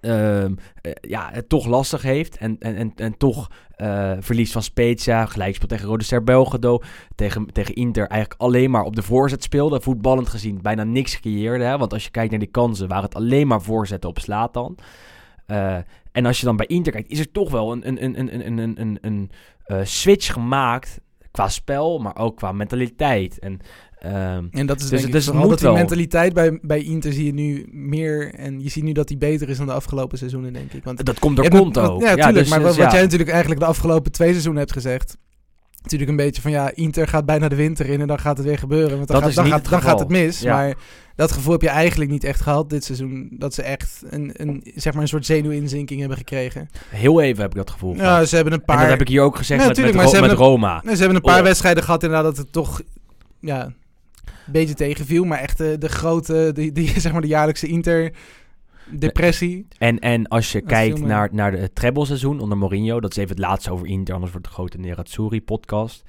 ehm, 0.00 0.54
eh, 0.80 0.92
ja, 1.00 1.30
het 1.32 1.48
toch 1.48 1.66
lastig 1.66 2.02
heeft. 2.02 2.36
En, 2.36 2.56
en, 2.58 2.76
en, 2.76 2.92
en 2.96 3.16
toch 3.16 3.50
eh, 3.76 4.12
verlies 4.20 4.52
van 4.52 4.62
Spezia. 4.62 5.26
Gelijkspel 5.26 5.68
tegen 5.68 5.86
Rode 5.86 6.04
Ster 6.04 6.24
Belgrado. 6.24 6.80
Tegen, 7.14 7.52
tegen 7.52 7.74
Inter 7.74 8.06
eigenlijk 8.06 8.40
alleen 8.40 8.70
maar 8.70 8.84
op 8.84 8.96
de 8.96 9.02
voorzet 9.02 9.42
speelde. 9.42 9.80
Voetballend 9.80 10.28
gezien 10.28 10.62
bijna 10.62 10.84
niks 10.84 11.20
creëerde. 11.20 11.64
Hè? 11.64 11.78
Want 11.78 11.92
als 11.92 12.04
je 12.04 12.10
kijkt 12.10 12.30
naar 12.30 12.40
die 12.40 12.50
kansen, 12.50 12.88
waren 12.88 13.04
het 13.04 13.14
alleen 13.14 13.46
maar 13.46 13.62
voorzetten 13.62 14.10
op 14.10 14.18
Slatan. 14.18 14.78
Eh 15.46 15.78
en 16.14 16.26
als 16.26 16.40
je 16.40 16.46
dan 16.46 16.56
bij 16.56 16.66
Inter 16.66 16.92
kijkt, 16.92 17.10
is 17.10 17.18
er 17.18 17.30
toch 17.30 17.50
wel 17.50 17.72
een, 17.72 17.88
een, 17.88 18.04
een, 18.04 18.18
een, 18.18 18.46
een, 18.46 18.58
een, 18.80 18.98
een, 19.00 19.30
een 19.64 19.86
switch 19.86 20.32
gemaakt. 20.32 21.00
Qua 21.30 21.48
spel, 21.48 21.98
maar 21.98 22.16
ook 22.16 22.36
qua 22.36 22.52
mentaliteit. 22.52 23.38
En 23.38 23.60
ehm, 24.04 24.44
En 24.50 24.66
dat 24.66 24.80
is 24.80 24.88
Dus- 24.88 25.00
denk 25.00 25.12
dus 25.12 25.26
ik 25.26 25.32
moet 25.34 25.48
dat 25.48 25.58
die 25.58 25.70
mentaliteit 25.70 26.32
bij, 26.32 26.58
bij 26.62 26.82
Inter 26.82 27.12
zie 27.12 27.24
je 27.24 27.32
nu 27.32 27.66
meer... 27.70 28.34
En 28.34 28.62
je 28.62 28.68
ziet 28.68 28.84
nu 28.84 28.92
dat 28.92 29.08
die 29.08 29.16
beter 29.16 29.48
is 29.48 29.56
dan 29.56 29.66
de 29.66 29.72
afgelopen 29.72 30.18
seizoenen, 30.18 30.52
denk 30.52 30.72
ik. 30.72 30.84
Want 30.84 31.04
dat 31.04 31.18
komt 31.18 31.36
door 31.36 31.48
Conte 31.48 31.80
ook. 31.80 32.00
Ja, 32.00 32.14
tuurlijk. 32.14 32.34
dus- 32.34 32.48
maar 32.48 32.58
dus 32.58 32.68
wat, 32.68 32.76
wat 32.76 32.92
jij 32.92 33.02
natuurlijk 33.02 33.30
eigenlijk 33.30 33.60
de 33.60 33.66
afgelopen 33.66 34.12
twee 34.12 34.30
seizoenen 34.30 34.60
hebt 34.60 34.72
gezegd... 34.72 35.16
Natuurlijk 35.82 36.10
een 36.10 36.24
beetje 36.24 36.42
van 36.42 36.50
ja, 36.50 36.70
Inter 36.74 37.08
gaat 37.08 37.26
bijna 37.26 37.48
de 37.48 37.54
winter 37.56 37.86
in 37.86 38.00
en 38.00 38.06
dan 38.06 38.18
gaat 38.18 38.36
het 38.36 38.46
weer 38.46 38.58
gebeuren. 38.58 38.96
Want 38.96 39.08
dan, 39.08 39.20
Dat 39.20 39.26
gaat, 39.26 39.34
dan, 39.34 39.46
gaat, 39.46 39.60
het 39.60 39.70
dan 39.70 39.82
gaat 39.82 39.98
het 39.98 40.08
mis. 40.08 40.40
Ja. 40.40 40.54
Maar 40.56 40.74
dat 41.16 41.32
gevoel 41.32 41.52
heb 41.52 41.62
je 41.62 41.68
eigenlijk 41.68 42.10
niet 42.10 42.24
echt 42.24 42.40
gehad 42.40 42.70
dit 42.70 42.84
seizoen. 42.84 43.28
Dat 43.38 43.54
ze 43.54 43.62
echt 43.62 44.02
een, 44.08 44.30
een, 44.32 44.64
zeg 44.74 44.92
maar 44.92 45.02
een 45.02 45.08
soort 45.08 45.26
zenuwinzinking 45.26 46.00
hebben 46.00 46.18
gekregen. 46.18 46.68
Heel 46.88 47.20
even 47.20 47.42
heb 47.42 47.50
ik 47.50 47.56
dat 47.56 47.70
gevoel 47.70 47.94
gehad. 47.94 48.18
Ja, 48.18 48.24
ze 48.24 48.34
hebben 48.34 48.52
een 48.54 48.64
paar... 48.64 48.76
En 48.76 48.82
dat 48.82 48.90
heb 48.90 49.00
ik 49.00 49.08
hier 49.08 49.22
ook 49.22 49.36
gezegd 49.36 49.60
Ja, 49.60 49.66
met, 49.68 49.76
met, 49.76 49.86
tuurlijk, 49.86 49.96
maar 49.96 50.20
Ro- 50.20 50.28
ze 50.28 50.34
met 50.34 50.46
Roma. 50.46 50.80
Nee, 50.84 50.92
ze 50.94 50.98
hebben 50.98 51.16
een 51.16 51.22
paar 51.30 51.38
Oh. 51.38 51.44
wedstrijden 51.44 51.82
gehad 51.82 52.02
inderdaad 52.02 52.26
dat 52.26 52.36
het 52.36 52.52
toch 52.52 52.80
ja, 53.40 53.72
beetje 54.46 54.74
tegenviel. 54.74 55.24
Maar 55.24 55.38
echt 55.38 55.58
de, 55.58 55.78
de 55.78 55.88
grote, 55.88 56.50
die, 56.54 56.72
die, 56.72 56.88
zeg 57.00 57.12
maar 57.12 57.20
de 57.20 57.26
jaarlijkse 57.26 57.66
Inter-depressie. 57.66 59.66
En, 59.78 59.98
en 59.98 60.28
als 60.28 60.52
je 60.52 60.60
Dat 60.60 60.68
kijkt 60.68 61.00
naar, 61.00 61.28
naar 61.32 61.52
het 61.52 61.74
treble-seizoen 61.74 62.40
onder 62.40 62.58
Mourinho, 62.58 63.00
dat 63.00 63.10
is 63.10 63.16
even 63.16 63.36
het 63.36 63.44
laatste 63.44 63.72
over 63.72 63.86
Inter, 63.86 64.14
anders 64.14 64.32
wordt 64.32 64.46
het 64.46 64.56
de 64.56 64.62
grote 64.62 64.78
Nerazzurri-podcast. 64.78 66.02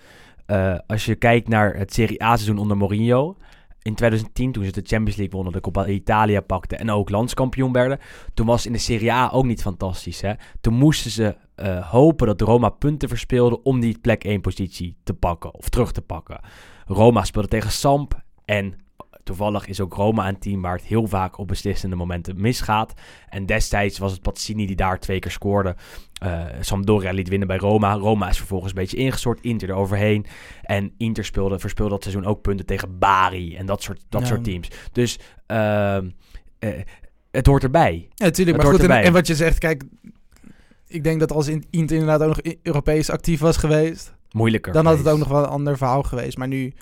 Eh, 0.45 0.75
als 0.87 1.05
je 1.05 1.15
kijkt 1.15 1.47
naar 1.47 1.75
het 1.75 1.93
Serie 1.93 2.23
A-seizoen 2.23 2.57
onder 2.57 2.77
Mourinho, 2.77 3.37
in 3.85 3.95
2010 3.95 4.51
toen 4.51 4.63
ze 4.63 4.71
de 4.71 4.81
Champions 4.83 5.15
League 5.15 5.35
wonnen, 5.35 5.53
de 5.53 5.59
Coppa 5.59 5.87
Italia 5.87 6.41
pakten 6.41 6.79
en 6.79 6.91
ook 6.91 7.09
landskampioen 7.09 7.71
werden, 7.71 7.99
toen 8.33 8.45
was 8.45 8.65
in 8.65 8.71
de 8.71 8.77
Serie 8.77 9.11
A 9.11 9.29
ook 9.31 9.45
niet 9.45 9.61
fantastisch. 9.61 10.21
Hè? 10.21 10.33
Toen 10.61 10.73
moesten 10.73 11.11
ze 11.11 11.35
eh, 11.55 11.91
hopen 11.91 12.27
dat 12.27 12.41
Roma 12.41 12.69
punten 12.69 13.09
verspeelde 13.09 13.63
om 13.63 13.79
die 13.79 13.99
plek 13.99 14.23
1 14.23 14.41
positie 14.41 14.97
te 15.03 15.13
pakken 15.13 15.53
of 15.53 15.69
terug 15.69 15.91
te 15.91 16.01
pakken. 16.01 16.39
Roma 16.85 17.23
speelde 17.23 17.47
tegen 17.47 17.71
Samp 17.71 18.23
en 18.45 18.75
toevallig 19.23 19.67
is 19.67 19.79
ook 19.79 19.93
Roma 19.93 20.27
een 20.27 20.39
team 20.39 20.61
waar 20.61 20.75
het 20.75 20.85
heel 20.85 21.07
vaak 21.07 21.37
op 21.37 21.47
beslissende 21.47 21.95
momenten 21.95 22.41
misgaat. 22.41 22.93
En 23.29 23.45
destijds 23.45 23.97
was 23.97 24.11
het 24.11 24.21
Pazzini 24.21 24.65
die 24.65 24.75
daar 24.75 24.99
twee 24.99 25.19
keer 25.19 25.31
scoorde. 25.31 25.75
Eh 26.21 26.43
Sampdoria 26.59 27.11
liet 27.11 27.29
winnen 27.29 27.47
bij 27.47 27.57
Roma. 27.57 27.93
Roma 27.93 28.29
is 28.29 28.37
vervolgens 28.37 28.71
een 28.71 28.77
beetje 28.77 28.97
ingestort. 28.97 29.41
Inter 29.41 29.69
eroverheen. 29.69 30.25
En 30.61 30.93
Inter 30.97 31.25
speelde, 31.25 31.59
verspeelde 31.59 31.91
dat 31.91 32.03
seizoen 32.03 32.25
ook 32.25 32.41
punten 32.41 32.65
tegen 32.65 32.99
Bari. 32.99 33.55
En 33.55 33.65
dat 33.65 33.81
soort, 33.81 34.01
dat 34.09 34.21
Ja. 34.21 34.27
soort 34.27 34.43
teams. 34.43 34.67
Dus 34.91 35.19
ehm, 35.45 36.09
eh, 36.59 36.69
het 37.31 37.45
hoort 37.45 37.63
erbij. 37.63 38.07
Ja, 38.13 38.25
natuurlijk. 38.25 38.57
Het 38.57 38.65
Maar 38.65 38.75
goed, 38.75 38.83
en, 38.83 38.89
erbij. 38.91 39.03
en 39.07 39.13
wat 39.13 39.27
je 39.27 39.35
zegt, 39.35 39.57
kijk... 39.57 39.83
Ik 40.87 41.03
denk 41.03 41.19
dat 41.19 41.31
als 41.31 41.47
In- 41.47 41.65
Inter 41.69 41.97
inderdaad 41.97 42.27
ook 42.27 42.43
nog 42.43 42.53
Europees 42.63 43.09
actief 43.09 43.39
was 43.39 43.57
geweest... 43.57 44.13
Moeilijker. 44.31 44.73
dan 44.73 44.85
had 44.85 44.97
het 44.97 45.07
ook 45.07 45.17
nog 45.17 45.27
wel 45.27 45.43
een 45.43 45.49
ander 45.49 45.77
verhaal 45.77 46.03
geweest. 46.03 46.37
Maar 46.37 46.47
nu, 46.47 46.73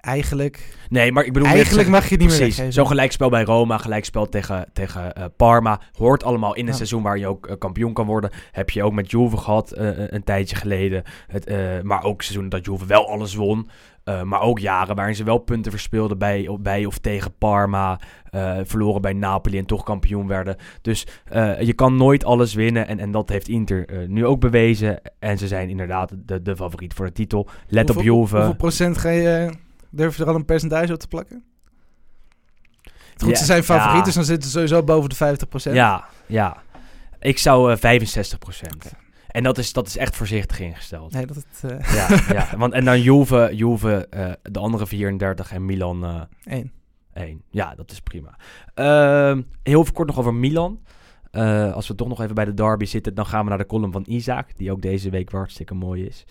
eigenlijk... 0.00 0.78
Nee, 0.88 1.12
maar 1.12 1.24
ik 1.24 1.32
bedoel... 1.32 1.48
Eigenlijk 1.48 1.88
mag 1.88 2.04
je 2.04 2.10
het 2.10 2.18
niet 2.18 2.28
meer 2.28 2.36
Precies. 2.38 2.56
weggeven. 2.56 2.72
Zo'n 2.72 2.86
gelijkspel 2.86 3.28
bij 3.30 3.42
Roma, 3.44 3.78
gelijkspel 3.78 4.28
tegen, 4.28 4.66
tegen 4.72 5.14
eh, 5.14 5.24
Parma. 5.36 5.80
Hoort 5.98 6.24
allemaal 6.24 6.54
in 6.54 6.62
een 6.62 6.68
Ja. 6.70 6.74
seizoen 6.74 7.02
waar 7.02 7.18
je 7.18 7.26
ook 7.26 7.46
eh, 7.46 7.56
kampioen 7.58 7.92
kan 7.92 8.06
worden. 8.06 8.30
Heb 8.52 8.70
je 8.70 8.82
ook 8.82 8.92
met 8.92 9.10
Juve 9.10 9.36
gehad 9.36 9.70
eh, 9.72 9.88
een- 9.96 10.24
tijdje 10.24 10.56
geleden. 10.56 11.02
Het, 11.26 11.52
maar 11.82 12.04
ook 12.04 12.20
seizoenen 12.22 12.50
dat 12.50 12.64
Juve 12.64 12.86
wel 12.86 13.08
alles 13.08 13.34
won. 13.34 13.68
Maar 14.24 14.40
ook 14.40 14.58
jaren 14.58 14.96
waarin 14.96 15.14
ze 15.14 15.24
wel 15.24 15.38
punten 15.38 15.70
verspeelden 15.72 16.18
bij, 16.18 16.48
of- 16.48 16.60
bij 16.60 16.84
of 16.84 16.98
tegen 16.98 17.34
Parma. 17.38 18.00
verloren 18.64 19.00
bij 19.02 19.12
Napoli 19.12 19.58
en 19.58 19.66
toch 19.66 19.82
kampioen 19.84 20.26
werden. 20.26 20.56
Dus 20.82 21.06
je 21.60 21.72
kan 21.74 21.96
nooit 21.96 22.24
alles 22.24 22.54
winnen. 22.54 22.86
En, 22.88 22.98
en 22.98 23.10
dat 23.10 23.28
heeft 23.28 23.48
Inter 23.48 23.86
nu 24.08 24.26
ook 24.26 24.40
bewezen. 24.40 25.00
En 25.18 25.38
ze 25.38 25.46
zijn 25.46 25.68
inderdaad 25.68 26.12
de, 26.16 26.42
de 26.42 26.56
favoriet 26.56 26.94
voor 26.94 27.06
de 27.06 27.12
titel. 27.12 27.48
Let 27.68 27.88
hoeveel, 27.88 28.14
op 28.14 28.20
Juve. 28.20 28.36
Hoeveel 28.36 28.54
procent 28.56 28.98
ga 28.98 29.08
je... 29.08 29.50
Durf 29.90 30.16
je 30.16 30.22
er 30.22 30.28
al 30.28 30.34
een 30.34 30.44
percentage 30.44 30.92
op 30.92 30.98
te 30.98 31.08
plakken? 31.08 31.44
Goed, 33.16 33.28
Ja, 33.30 33.36
ze 33.36 33.44
zijn 33.44 33.64
favoriet, 33.64 33.96
ja. 33.98 34.02
dus 34.02 34.14
dan 34.14 34.24
zitten 34.24 34.50
ze 34.50 34.54
sowieso 34.54 34.82
boven 34.82 35.08
de 35.08 35.14
50 35.16 35.48
procent. 35.48 35.74
Ja, 35.74 36.04
ja. 36.26 36.56
Ik 37.20 37.38
zou 37.38 37.72
eh 37.72 38.00
65% 38.00 38.92
En 39.28 39.42
dat 39.42 39.58
is, 39.58 39.72
dat 39.72 39.86
is 39.86 39.96
echt 39.96 40.16
voorzichtig 40.16 40.60
ingesteld. 40.60 41.12
Nee, 41.12 41.26
dat 41.26 41.36
het... 41.36 41.72
eh 41.72 41.94
Ja, 41.94 42.08
ja. 42.34 42.48
Want, 42.58 42.72
en 42.72 42.84
dan 42.84 43.00
Juve, 43.00 43.50
Juve 43.52 44.06
eh, 44.10 44.32
de 44.42 44.58
andere 44.58 44.86
34 44.86 45.52
en 45.52 45.64
Milan 45.64 46.04
eh 46.04 46.20
één. 46.44 46.72
1. 47.12 47.42
Ja, 47.50 47.74
dat 47.74 47.90
is 47.90 48.00
prima. 48.00 48.36
Ehm, 48.74 49.42
heel 49.62 49.86
kort 49.92 50.08
nog 50.08 50.18
over 50.18 50.34
Milan. 50.34 50.80
Als 51.74 51.88
we 51.88 51.94
toch 51.94 52.08
nog 52.08 52.20
even 52.22 52.34
bij 52.34 52.44
de 52.44 52.54
derby 52.54 52.84
zitten, 52.84 53.14
dan 53.14 53.26
gaan 53.26 53.42
we 53.42 53.48
naar 53.48 53.58
de 53.58 53.66
column 53.66 53.92
van 53.92 54.04
Isaac, 54.08 54.56
die 54.56 54.72
ook 54.72 54.82
deze 54.82 55.10
week 55.10 55.30
hartstikke 55.30 55.74
mooi 55.74 56.06
is. 56.06 56.24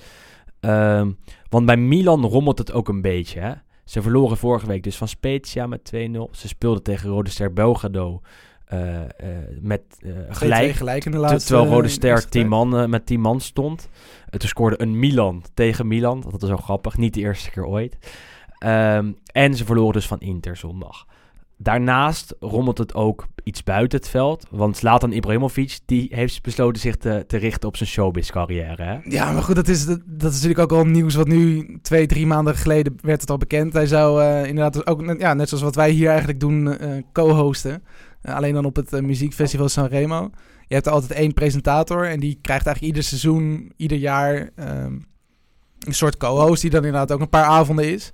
Ehm, 0.60 1.12
want 1.50 1.66
bij 1.66 1.78
Milan 1.78 2.26
rommelt 2.26 2.58
het 2.58 2.72
ook 2.72 2.88
een 2.88 3.02
beetje. 3.02 3.40
Hè? 3.40 3.54
Ze 3.86 4.02
verloren 4.02 4.38
vorige 4.38 4.68
week 4.68 4.84
dus 4.84 4.98
van 4.98 5.08
Spezia 5.08 5.68
met 5.68 5.92
2-0. 5.96 6.30
Ze 6.32 6.48
speelden 6.48 6.84
tegen 6.84 7.10
Rode 7.10 7.30
Ster 7.30 7.54
Belgrado 7.54 8.22
eh, 8.66 9.02
eh, 9.02 9.10
met 9.62 9.82
eh, 10.00 10.12
Gelijk. 10.30 11.06
in 11.06 11.12
de 11.12 11.18
laatste... 11.18 11.48
terwijl 11.48 11.72
Rode 11.72 11.88
Ster 11.88 12.10
eerste 12.10 12.30
10 12.30 12.50
tijd. 12.50 12.54
man, 12.54 12.90
met 12.90 13.06
10 13.06 13.22
man 13.22 13.42
stond. 13.42 13.90
Toen 14.30 14.50
scoorde 14.50 14.82
een 14.82 15.00
Milan 15.00 15.44
tegen 15.54 15.88
Milan. 15.88 16.24
Dat 16.30 16.44
is 16.44 16.50
zo 16.50 16.58
grappig. 16.58 16.98
Niet 16.98 17.14
de 17.14 17.20
eerste 17.20 17.52
keer 17.52 17.66
ooit. 17.66 17.98
Ehm, 18.58 19.12
en 19.32 19.56
ze 19.56 19.66
verloren 19.66 19.94
dus 19.94 20.08
van 20.08 20.20
Inter 20.20 20.58
zondag. 20.58 21.06
Daarnaast 21.62 22.36
rommelt 22.40 22.78
het 22.78 22.94
ook 22.94 23.28
iets 23.44 23.64
buiten 23.64 24.00
het 24.00 24.10
veld. 24.10 24.46
Want 24.50 24.78
Zlatan 24.78 25.12
Ibrahimovic 25.12 25.80
die 25.86 26.08
heeft 26.12 26.42
besloten 26.42 26.82
zich 26.82 26.96
te, 26.96 27.24
te 27.28 27.38
richten 27.38 27.68
op 27.68 27.78
zijn 27.78 27.90
showbiz 27.90 28.30
carrière. 28.30 28.84
Hè? 28.84 28.98
Ja, 29.04 29.32
maar 29.32 29.44
goed, 29.44 29.56
dat 29.56 29.68
is, 29.68 29.86
dat, 29.86 30.00
is 30.06 30.42
natuurlijk 30.42 30.60
ook 30.60 30.72
al 30.72 30.86
nieuws 30.86 31.16
wat 31.16 31.28
nu 31.28 31.68
twee, 31.82 32.06
drie 32.08 32.28
maanden 32.28 32.56
geleden 32.56 32.96
werd 33.02 33.22
het 33.22 33.30
al 33.30 33.38
bekend. 33.38 33.74
Hij 33.74 33.88
zou 33.88 34.22
eh, 34.24 34.46
inderdaad 34.46 34.88
ook, 34.88 35.02
net- 35.02 35.20
ja, 35.20 35.34
net 35.34 35.50
zoals 35.50 35.64
wat 35.64 35.76
wij 35.76 35.92
hier 35.92 36.10
eigenlijk 36.10 36.40
doen, 36.40 36.78
eh, 36.78 37.04
co-hosten. 37.14 37.84
Eh, 38.22 38.36
alleen 38.36 38.54
dan 38.54 38.66
op 38.66 38.76
het 38.76 39.02
muziekfestival 39.02 39.70
Sanremo. 39.70 40.30
Je 40.68 40.74
hebt 40.74 40.86
er 40.88 40.94
altijd 40.94 41.12
één 41.12 41.34
presentator 41.34 42.08
en 42.10 42.20
die 42.20 42.40
krijgt 42.42 42.66
eigenlijk 42.66 42.96
ieder 42.96 43.10
seizoen, 43.10 43.74
ieder 43.78 43.98
jaar 43.98 44.50
ehm, 44.56 44.94
een 45.80 45.94
soort 45.94 46.18
co-host 46.18 46.62
die 46.62 46.72
dan 46.72 46.86
inderdaad 46.86 47.12
ook 47.12 47.22
een 47.22 47.30
paar 47.30 47.46
avonden 47.46 47.94
is. 47.94 48.12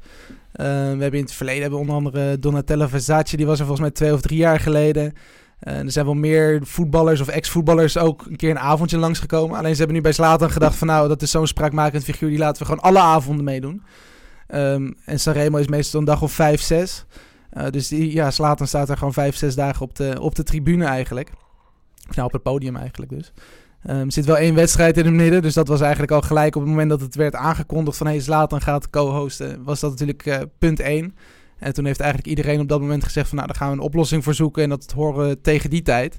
Eh, 0.55 0.65
we 0.67 1.01
hebben 1.01 1.13
in 1.13 1.25
het 1.25 1.33
verleden 1.33 1.61
hebben 1.61 1.79
onder 1.79 1.95
andere 1.95 2.39
Donatella 2.39 2.89
Versace, 2.89 3.37
die 3.37 3.45
was 3.45 3.59
er 3.59 3.65
volgens 3.65 3.87
mij 3.87 3.95
twee 3.95 4.13
of 4.13 4.21
drie 4.21 4.37
jaar 4.37 4.59
geleden. 4.59 5.13
Eh, 5.59 5.79
er 5.79 5.91
zijn 5.91 6.05
wel 6.05 6.13
meer 6.13 6.59
voetballers 6.63 7.21
of 7.21 7.27
ex-voetballers 7.27 7.97
ook 7.97 8.25
een 8.25 8.35
keer 8.35 8.49
een 8.49 8.59
avondje 8.59 8.97
langsgekomen. 8.97 9.57
Alleen 9.57 9.71
ze 9.71 9.77
hebben 9.77 9.95
nu 9.95 10.01
bij 10.01 10.11
Zlatan 10.11 10.51
gedacht 10.51 10.75
van 10.75 10.87
nou, 10.87 11.07
dat 11.07 11.21
is 11.21 11.31
zo'n 11.31 11.47
spraakmakend 11.47 12.03
figuur, 12.03 12.29
die 12.29 12.37
laten 12.37 12.61
we 12.61 12.67
gewoon 12.67 12.83
alle 12.83 12.99
avonden 12.99 13.45
meedoen. 13.45 13.83
Ehm, 14.47 14.91
en 15.05 15.19
Sanremo 15.19 15.57
is 15.57 15.67
meestal 15.67 15.99
een 15.99 16.05
dag 16.05 16.21
of 16.21 16.31
vijf, 16.31 16.61
zes. 16.61 17.05
Eh, 17.49 17.69
dus 17.69 17.87
die, 17.87 18.13
ja, 18.13 18.31
Zlatan 18.31 18.67
staat 18.67 18.89
er 18.89 18.97
gewoon 18.97 19.13
vijf, 19.13 19.35
zes 19.35 19.55
dagen 19.55 19.81
op 19.81 19.95
de, 19.95 20.17
op 20.19 20.35
de 20.35 20.43
tribune 20.43 20.85
eigenlijk. 20.85 21.31
Of 22.09 22.15
nou, 22.15 22.27
op 22.27 22.33
het 22.33 22.43
podium 22.43 22.75
eigenlijk 22.75 23.11
dus. 23.11 23.33
Ehm, 23.85 24.05
er 24.05 24.11
zit 24.11 24.25
wel 24.25 24.37
één 24.37 24.55
wedstrijd 24.55 24.97
in 24.97 25.05
het 25.05 25.13
midden, 25.13 25.41
dus 25.41 25.53
dat 25.53 25.67
was 25.67 25.81
eigenlijk 25.81 26.11
al 26.11 26.21
gelijk 26.21 26.55
op 26.55 26.61
het 26.61 26.69
moment 26.69 26.89
dat 26.89 27.01
het 27.01 27.15
werd 27.15 27.35
aangekondigd 27.35 27.97
van 27.97 28.07
hey, 28.07 28.19
Zlatan 28.19 28.61
gaat 28.61 28.89
co-hosten, 28.89 29.63
was 29.63 29.79
dat 29.79 29.89
natuurlijk 29.89 30.25
eh, 30.25 30.41
punt 30.59 30.79
één. 30.79 31.15
En 31.57 31.73
toen 31.73 31.85
heeft 31.85 31.99
eigenlijk 31.99 32.29
iedereen 32.29 32.59
op 32.59 32.67
dat 32.67 32.79
moment 32.81 33.03
gezegd 33.03 33.27
van 33.27 33.37
nou, 33.37 33.47
daar 33.49 33.57
gaan 33.57 33.69
we 33.69 33.73
een 33.73 33.83
oplossing 33.83 34.23
voor 34.23 34.33
zoeken 34.33 34.63
en 34.63 34.69
dat 34.69 34.91
horen 34.95 35.27
we 35.27 35.41
tegen 35.41 35.69
die 35.69 35.81
tijd. 35.81 36.17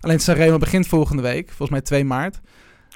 Alleen 0.00 0.20
Sanremo 0.20 0.58
begint 0.58 0.86
volgende 0.86 1.22
week, 1.22 1.46
volgens 1.46 1.70
mij 1.70 1.80
2 1.80 2.04
maart. 2.04 2.40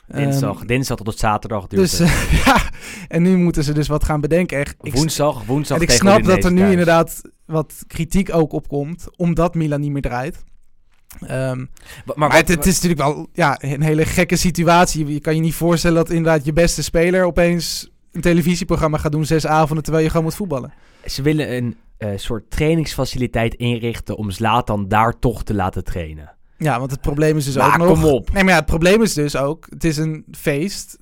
Dinsdag, 0.06 0.58
Ehm, 0.58 0.66
dinsdag 0.66 0.96
tot 0.96 1.18
zaterdag 1.18 1.66
duurt 1.66 1.82
dus 1.82 1.98
het. 1.98 2.30
ja, 2.44 2.70
en 3.08 3.22
nu 3.22 3.36
moeten 3.36 3.64
ze 3.64 3.72
dus 3.72 3.88
wat 3.88 4.04
gaan 4.04 4.20
bedenken. 4.20 4.58
Echt, 4.58 4.74
ik, 4.80 4.94
woensdag, 4.94 5.44
woensdag 5.44 5.76
en 5.76 5.82
ik 5.82 5.90
snap 5.90 6.24
dat 6.24 6.44
er 6.44 6.52
nu 6.52 6.58
thuis. 6.58 6.70
inderdaad 6.70 7.22
wat 7.46 7.84
kritiek 7.86 8.34
ook 8.34 8.52
op 8.52 8.68
komt, 8.68 9.06
omdat 9.16 9.54
Milan 9.54 9.80
niet 9.80 9.90
meer 9.90 10.02
draait. 10.02 10.44
Ehm, 11.20 11.58
Maar, 11.58 11.66
maar 12.04 12.28
maar 12.28 12.36
het, 12.36 12.66
is 12.66 12.80
natuurlijk 12.80 13.00
wel 13.00 13.28
ja, 13.32 13.58
een 13.60 13.82
hele 13.82 14.04
gekke 14.04 14.36
situatie. 14.36 15.06
Je 15.06 15.20
kan 15.20 15.34
je 15.34 15.40
niet 15.40 15.54
voorstellen 15.54 15.96
dat 15.96 16.10
inderdaad 16.10 16.44
je 16.44 16.52
beste 16.52 16.82
speler 16.82 17.24
opeens 17.24 17.90
een 18.12 18.20
televisieprogramma 18.20 18.98
gaat 18.98 19.12
doen 19.12 19.24
zes 19.24 19.46
avonden 19.46 19.82
terwijl 19.82 20.04
je 20.04 20.10
gewoon 20.10 20.26
moet 20.26 20.34
voetballen. 20.34 20.72
Ze 21.04 21.22
willen 21.22 21.56
een, 21.56 21.76
eh, 21.96 22.08
soort 22.16 22.50
trainingsfaciliteit 22.50 23.54
inrichten 23.54 24.16
om 24.16 24.30
Zlatan 24.30 24.88
daar 24.88 25.18
toch 25.18 25.44
te 25.44 25.54
laten 25.54 25.84
trainen. 25.84 26.32
Ja, 26.62 26.78
want 26.78 26.90
het 26.90 27.00
probleem 27.00 27.36
is 27.36 27.44
dus 27.44 27.54
Maar 27.54 27.80
ook 27.80 27.88
nog... 27.88 28.00
kom 28.00 28.04
op. 28.04 28.32
Nee, 28.32 28.42
maar 28.42 28.52
ja, 28.52 28.58
het 28.58 28.68
probleem 28.68 29.02
is 29.02 29.14
dus 29.14 29.36
ook... 29.36 29.66
Het 29.70 29.84
is 29.84 29.96
een 29.96 30.24
feest. 30.30 30.98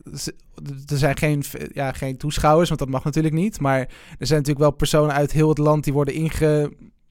Er 0.87 0.99
zijn 0.99 1.17
geen, 1.17 1.43
ja, 1.73 1.93
geen 1.93 2.17
toeschouwers, 2.17 2.69
want 2.69 2.81
dat 2.81 2.89
mag 2.89 3.05
natuurlijk 3.05 3.35
niet. 3.35 3.61
Maar 3.61 3.79
er 3.79 4.27
zijn 4.27 4.39
natuurlijk 4.39 4.59
wel 4.59 4.71
personen 4.71 5.15
uit 5.15 5.33
heel 5.33 5.49
het 5.49 5.59
land 5.59 5.85
die 5.85 5.93
worden 5.93 6.15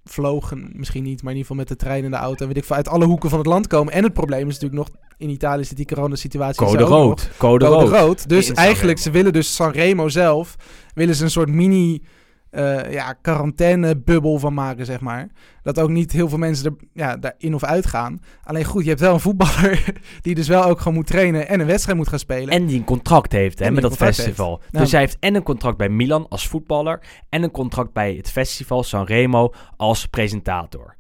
ingevlogen. 0.10 0.70
Misschien 0.74 1.04
niet, 1.04 1.24
maar 1.24 1.32
in 1.32 1.38
ieder 1.38 1.52
geval 1.52 1.56
met 1.56 1.68
de 1.68 1.86
trein 1.86 2.04
en 2.04 2.12
de 2.12 2.18
auto. 2.18 2.42
En 2.42 2.48
weet 2.48 2.58
ik 2.58 2.66
veel, 2.66 2.76
uit 2.76 2.88
alle 2.88 3.06
hoeken 3.06 3.30
van 3.30 3.40
het 3.40 3.48
land 3.48 3.68
komen. 3.68 3.94
En 3.94 4.04
het 4.04 4.14
probleem 4.14 4.48
is 4.48 4.60
natuurlijk 4.60 4.90
nog... 4.90 4.90
In 5.18 5.30
Italië 5.30 5.64
zit 5.64 5.78
die 5.78 5.86
coronasituatie 5.86 6.66
Code 6.66 6.80
nog. 6.80 6.90
rood. 6.90 7.30
Code, 7.38 7.66
Code 7.66 7.86
rood. 7.86 7.90
rood. 7.90 8.30
Dus 8.30 8.50
In 8.50 8.56
eigenlijk, 8.56 8.98
ze 8.98 9.12
willen 9.12 9.34
dus 9.34 9.56
Sanremo 9.56 10.10
zelf... 10.10 10.56
willen 10.94 11.16
ze 11.16 11.24
een 11.24 11.30
soort 11.32 11.50
mini... 11.50 12.02
eh 12.50 12.92
ja, 12.92 13.14
quarantainebubbel 13.22 14.40
van 14.40 14.54
maken, 14.54 14.86
zeg 14.86 15.00
maar. 15.00 15.28
Dat 15.64 15.80
ook 15.80 15.90
niet 15.90 16.12
heel 16.12 16.30
veel 16.30 16.38
mensen 16.38 16.66
er 16.66 16.88
ja, 16.94 17.18
daar 17.18 17.34
in 17.38 17.56
of 17.56 17.64
uit 17.64 17.86
gaan. 17.86 18.22
Alleen 18.44 18.66
goed, 18.66 18.84
je 18.84 18.90
hebt 18.90 19.02
wel 19.02 19.14
een 19.14 19.20
voetballer 19.20 19.84
die 20.22 20.36
dus 20.36 20.48
wel 20.48 20.64
ook 20.64 20.78
gewoon 20.80 20.94
moet 20.94 21.08
trainen 21.08 21.48
en 21.48 21.60
een 21.60 21.66
wedstrijd 21.68 21.98
moet 21.98 22.08
gaan 22.08 22.20
spelen. 22.20 22.50
En 22.54 22.66
die 22.66 22.78
een 22.78 22.84
contract 22.86 23.32
heeft 23.32 23.60
hè, 23.60 23.72
met 23.72 23.82
dat 23.82 23.96
festival. 23.96 24.60
heeft. 24.60 24.74
Dus 24.84 24.92
hij 24.92 25.00
heeft 25.02 25.18
en 25.20 25.36
een 25.36 25.44
contract 25.44 25.78
bij 25.78 25.90
Milan 25.90 26.26
als 26.30 26.48
voetballer... 26.48 27.00
en 27.30 27.44
een 27.44 27.52
contract 27.52 27.94
bij 27.94 28.14
het 28.14 28.32
festival 28.32 28.84
Sanremo 28.84 29.54
als 29.78 30.06
presentator. 30.06 30.96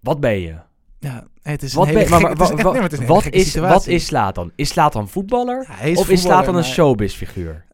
Wat 0.00 0.20
ben 0.20 0.40
je? 0.40 0.54
ja, 0.98 1.26
het 1.42 1.62
is 1.62 1.74
Wat, 1.74 1.86
een 1.88 1.94
hele 1.96 2.06
gekke- 2.06 2.22
maar 2.22 2.32
is 2.32 2.36
maar 2.78 3.28
is 3.30 3.54
wat, 3.56 3.86
is, 3.86 3.86
is 3.86 4.06
Slatan? 4.06 4.52
Is 4.54 4.68
Slatan 4.68 5.08
voetballer? 5.08 5.66
Ja, 5.68 5.80
is 5.80 5.98
of 5.98 6.08
is 6.08 6.20
voetballer, 6.20 6.20
Slatan 6.42 6.48
een 6.54 6.60
maar- 6.60 6.64
showbiz-figuur? 6.70 7.64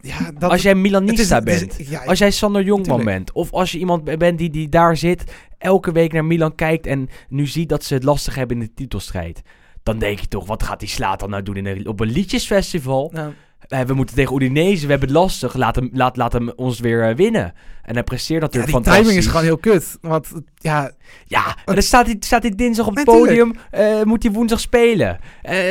Ja, 0.00 0.30
dat, 0.38 0.50
Als 0.50 0.62
jij 0.62 0.74
Milanista 0.74 1.22
is- 1.22 1.28
het 1.30 1.48
is- 1.48 1.76
bent... 1.76 1.88
ja, 1.88 2.04
Als 2.04 2.18
jij 2.18 2.30
Sander 2.30 2.62
Jongman 2.62 2.96
Tuurlijk. 2.98 3.16
bent, 3.16 3.32
of 3.32 3.52
als 3.52 3.72
je 3.72 3.78
iemand 3.78 4.18
bent 4.18 4.38
die, 4.38 4.50
die 4.50 4.68
daar 4.68 4.96
zit, 4.96 5.24
elke 5.58 5.92
week 5.92 6.12
naar 6.12 6.24
Milan 6.24 6.54
kijkt 6.54 6.86
en 6.86 7.08
nu 7.28 7.46
ziet 7.46 7.68
dat 7.68 7.84
ze 7.84 7.94
het 7.94 8.04
lastig 8.04 8.34
hebben 8.34 8.56
in 8.60 8.62
de 8.62 8.74
titelstrijd, 8.74 9.42
dan 9.82 9.98
denk 9.98 10.18
je 10.18 10.28
toch, 10.28 10.46
wat 10.46 10.62
gaat 10.62 10.80
die 10.80 10.88
Slatan 10.88 11.30
nou 11.30 11.42
doen 11.42 11.56
in 11.56 11.66
een, 11.66 11.86
op 11.88 12.00
een 12.00 12.10
liedjesfestival? 12.10 13.10
nou, 13.14 13.32
Eh, 13.68 13.80
we 13.80 13.94
moeten 13.94 14.14
tegen 14.14 14.36
Udinese, 14.36 14.84
we 14.84 14.90
hebben 14.90 15.08
het 15.08 15.18
lastig, 15.18 15.54
laat 15.54 15.74
hem, 15.76 15.90
laat, 15.92 16.16
laat 16.16 16.32
hem 16.32 16.50
ons 16.56 16.80
weer 16.80 17.08
eh, 17.08 17.14
winnen. 17.16 17.52
En 17.82 17.94
hij 17.94 18.02
presteert 18.02 18.40
ja, 18.40 18.46
natuurlijk 18.46 18.72
die 18.72 18.82
fantastisch. 18.82 19.02
timing 19.06 19.24
is 19.24 19.30
gewoon 19.30 19.44
heel 19.46 19.58
kut. 19.58 19.98
Want 20.00 20.32
ja, 20.56 20.90
Ja, 21.26 21.56
maar 21.64 21.74
dan 21.74 21.82
staat 21.84 22.06
hij, 22.06 22.16
staat 22.20 22.42
hij 22.42 22.52
dinsdag 22.54 22.86
op 22.86 22.94
het 22.96 23.04
podium, 23.04 23.52
eh, 23.70 24.02
moet 24.02 24.22
hij 24.22 24.32
woensdag 24.32 24.60
spelen. 24.60 25.18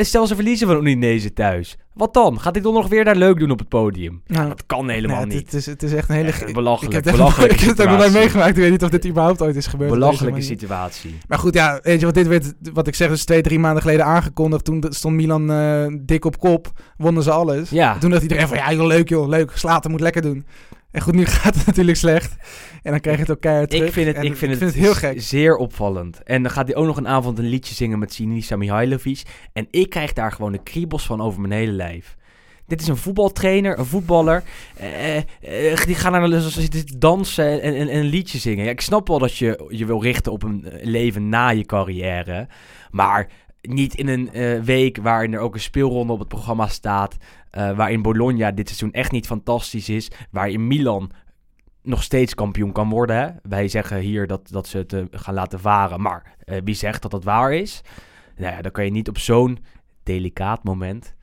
Stel 0.01 0.27
ze 0.27 0.35
verliezen 0.35 0.67
van 0.67 0.77
Udinese 0.77 1.33
thuis. 1.33 1.77
Wat 1.93 2.13
dan? 2.13 2.39
Gaat 2.39 2.53
hij 2.53 2.63
dan 2.63 2.73
nog 2.73 2.87
weer 2.87 3.03
daar 3.05 3.15
leuk 3.15 3.39
doen 3.39 3.51
op 3.51 3.59
het 3.59 3.67
podium? 3.69 4.21
nou, 4.27 4.47
Dat 4.47 4.63
kan 4.65 4.89
helemaal 4.89 5.25
nee, 5.25 5.35
niet. 5.35 5.45
Het 5.45 5.53
is, 5.53 5.65
het 5.65 5.83
is 5.83 5.93
echt 5.93 6.09
een 6.09 6.15
hele... 6.15 6.27
Echt 6.27 6.53
belachelijk, 6.53 6.95
ik 6.95 7.03
heb, 7.03 7.03
het- 7.05 7.15
belachelijke 7.15 7.53
ik 7.55 7.59
heb 7.59 7.77
het 7.77 7.87
ook 7.87 7.97
nog 7.97 8.11
meegemaakt. 8.11 8.49
Ik 8.49 8.55
weet 8.55 8.71
niet 8.71 8.83
of 8.83 8.89
dit 8.89 9.07
überhaupt 9.07 9.41
ooit 9.41 9.55
is 9.55 9.67
gebeurd. 9.67 9.91
Belachelijke 9.91 10.41
situatie. 10.41 11.17
Maar 11.27 11.39
goed, 11.39 11.53
ja, 11.53 11.79
weet 11.83 11.99
je 11.99 12.05
wat 12.05 12.15
dit 12.15 12.27
werd, 12.27 12.53
wat 12.73 12.87
ik 12.87 12.95
zeg, 12.95 13.09
dus 13.09 13.25
twee, 13.25 13.41
drie 13.41 13.59
maanden 13.59 13.81
geleden 13.81 14.05
aangekondigd. 14.05 14.65
Toen 14.65 14.83
stond 14.89 15.15
Milan 15.15 15.51
eh, 15.51 15.85
dik 16.01 16.25
op 16.25 16.39
kop, 16.39 16.71
wonnen 16.97 17.23
ze 17.23 17.31
alles. 17.31 17.69
Ja. 17.69 17.97
Toen 17.97 18.09
dacht 18.09 18.21
iedereen 18.21 18.47
van, 18.47 18.57
ja 18.57 18.73
joh, 18.73 18.85
leuk 18.87 19.09
joh, 19.09 19.27
leuk, 19.27 19.51
Slater 19.55 19.91
moet 19.91 20.01
lekker 20.01 20.21
doen. 20.21 20.45
En 20.91 21.01
goed, 21.01 21.13
nu 21.15 21.25
gaat 21.41 21.55
het 21.55 21.65
natuurlijk 21.65 21.97
slecht. 21.97 22.35
En 22.83 22.91
dan 22.91 22.99
krijg 22.99 23.15
je 23.15 23.21
het 23.23 23.31
ook 23.31 23.41
keihard 23.41 23.69
terug. 23.69 23.87
Ik 23.87 23.93
vind 23.93 24.07
het, 24.07 24.15
En 24.15 24.23
ik 24.23 24.35
vind 24.35 24.59
het, 24.59 24.73
heel 24.73 24.93
gek. 24.93 25.21
zeer 25.21 25.55
opvallend. 25.55 26.23
En 26.23 26.43
dan 26.43 26.51
gaat 26.51 26.67
hij 26.67 26.75
ook 26.75 26.85
nog 26.85 26.97
een 26.97 27.07
avond 27.07 27.37
een 27.37 27.47
liedje 27.47 27.75
zingen 27.75 27.99
met 27.99 28.13
Sinisa 28.13 28.55
Mihailovic. 28.55 29.21
En 29.53 29.67
ik 29.71 29.89
krijg 29.89 30.13
daar 30.13 30.31
gewoon 30.31 30.51
de 30.51 30.63
kriebels 30.63 31.05
van 31.05 31.21
over 31.21 31.41
mijn 31.41 31.53
hele 31.53 31.71
lijf. 31.71 32.15
Dit 32.67 32.81
is 32.81 32.87
een 32.87 32.97
voetbaltrainer, 32.97 33.79
een 33.79 33.85
voetballer. 33.85 34.43
eh, 34.77 35.17
eh, 35.17 35.85
die 35.85 35.95
gaan 35.95 36.11
naar 36.11 36.29
de 36.29 36.83
dansen 36.97 37.61
en, 37.61 37.75
en, 37.75 37.87
en 37.89 37.97
een 37.97 38.05
liedje 38.05 38.37
zingen. 38.37 38.65
Ja, 38.65 38.71
ik 38.71 38.81
snap 38.81 39.07
wel 39.07 39.19
dat 39.19 39.37
je 39.37 39.65
je 39.69 39.85
wil 39.85 40.01
richten 40.01 40.31
op 40.31 40.43
een 40.43 40.65
eh, 40.65 40.85
leven 40.85 41.29
na 41.29 41.49
je 41.49 41.65
carrière. 41.65 42.47
Maar 42.91 43.27
niet 43.61 43.95
in 43.95 44.07
een 44.07 44.33
eh, 44.33 44.59
week 44.59 44.97
waarin 45.01 45.33
er 45.33 45.39
ook 45.39 45.53
een 45.53 45.59
speelronde 45.59 46.13
op 46.13 46.19
het 46.19 46.27
programma 46.27 46.67
staat. 46.67 47.17
Eh, 47.51 47.75
waarin 47.75 48.01
Bologna 48.01 48.51
dit 48.51 48.67
seizoen 48.67 48.91
echt 48.91 49.11
niet 49.11 49.25
fantastisch 49.25 49.89
is. 49.89 50.11
Waarin 50.31 50.67
Milan 50.67 51.11
nog 51.83 52.03
steeds 52.03 52.35
kampioen 52.35 52.71
kan 52.71 52.89
worden. 52.89 53.15
Hè? 53.15 53.29
Wij 53.43 53.67
zeggen 53.67 53.99
hier 53.99 54.27
dat, 54.27 54.49
dat 54.51 54.67
ze 54.67 54.77
het 54.77 54.93
eh, 54.93 55.03
gaan 55.11 55.33
laten 55.33 55.59
varen. 55.59 56.01
Maar 56.01 56.35
eh, 56.43 56.57
wie 56.63 56.75
zegt 56.75 57.01
dat 57.01 57.11
dat 57.11 57.23
waar 57.23 57.53
is? 57.53 57.81
Nou 58.37 58.53
ja, 58.53 58.61
dan 58.61 58.71
kan 58.71 58.85
je 58.85 58.91
niet 58.91 59.09
op 59.09 59.17
zo'n 59.17 59.57
delicaat 60.03 60.63
moment... 60.63 61.15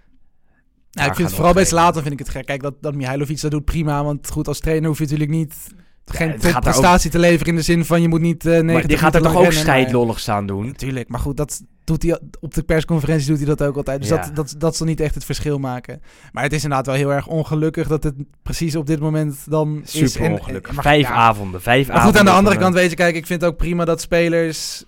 Ja, 0.90 1.04
ik 1.04 1.14
vind 1.14 1.26
het 1.26 1.36
vooral 1.36 1.54
bij. 1.54 1.64
Slater 1.64 2.02
vind 2.02 2.12
ik 2.12 2.18
het 2.18 2.28
gek. 2.28 2.46
Kijk, 2.46 2.62
dat, 2.62 2.82
dat 2.82 2.94
Mihailovic 2.94 3.40
dat 3.40 3.50
doet 3.50 3.64
prima. 3.64 4.04
Want 4.04 4.30
goed, 4.30 4.48
als 4.48 4.60
trainer 4.60 4.88
hoef 4.88 4.98
je 4.98 5.04
natuurlijk 5.04 5.30
niet... 5.30 5.74
Geen 6.08 6.34
prestatie 6.60 7.10
te 7.10 7.18
leveren 7.18 7.46
in 7.46 7.54
de 7.56 7.62
zin 7.62 7.84
van 7.84 8.02
je 8.02 8.08
moet 8.08 8.20
niet 8.20 8.46
eh 8.46 8.60
Maar 8.62 8.86
die 8.86 8.98
gaat 8.98 9.14
er 9.14 9.22
toch 9.22 9.36
ook 9.36 9.52
scheidlollig 9.52 10.20
staan 10.20 10.46
doen? 10.46 10.66
Natuurlijk, 10.66 11.08
maar 11.08 11.20
goed, 11.20 11.36
dat 11.36 11.60
doet 11.84 12.02
hij 12.02 12.18
op 12.40 12.54
de 12.54 12.62
persconferentie 12.62 13.28
doet 13.28 13.36
hij 13.36 13.46
dat 13.46 13.62
ook 13.62 13.76
altijd. 13.76 14.00
Dus 14.00 14.08
Ja. 14.08 14.16
dat, 14.16 14.30
dat, 14.34 14.54
dat 14.58 14.76
zal 14.76 14.86
niet 14.86 15.00
echt 15.00 15.14
het 15.14 15.24
verschil 15.24 15.58
maken. 15.58 16.00
Maar 16.32 16.42
het 16.42 16.52
is 16.52 16.62
inderdaad 16.62 16.86
wel 16.86 16.94
heel 16.94 17.12
erg 17.12 17.26
ongelukkig 17.26 17.88
dat 17.88 18.02
het 18.02 18.14
precies 18.42 18.76
op 18.76 18.86
dit 18.86 19.00
moment 19.00 19.36
dan 19.50 19.80
is. 19.84 19.90
Super 19.90 20.22
En- 20.26 20.32
ongelukkig. 20.32 20.72
maar- 20.74 20.82
Vijf 20.84 21.02
ja, 21.08 21.14
avonden, 21.14 21.62
vijf 21.62 21.86
Maar 21.86 21.96
avonden. 21.96 22.18
goed, 22.20 22.28
aan 22.28 22.34
de 22.34 22.38
andere 22.40 22.56
kant 22.62 22.74
weet 22.74 22.90
je, 22.90 22.96
kijk, 22.96 23.16
ik 23.16 23.26
vind 23.26 23.40
het 23.40 23.50
ook 23.50 23.56
prima 23.56 23.84
dat 23.84 24.00
spelers 24.00 24.84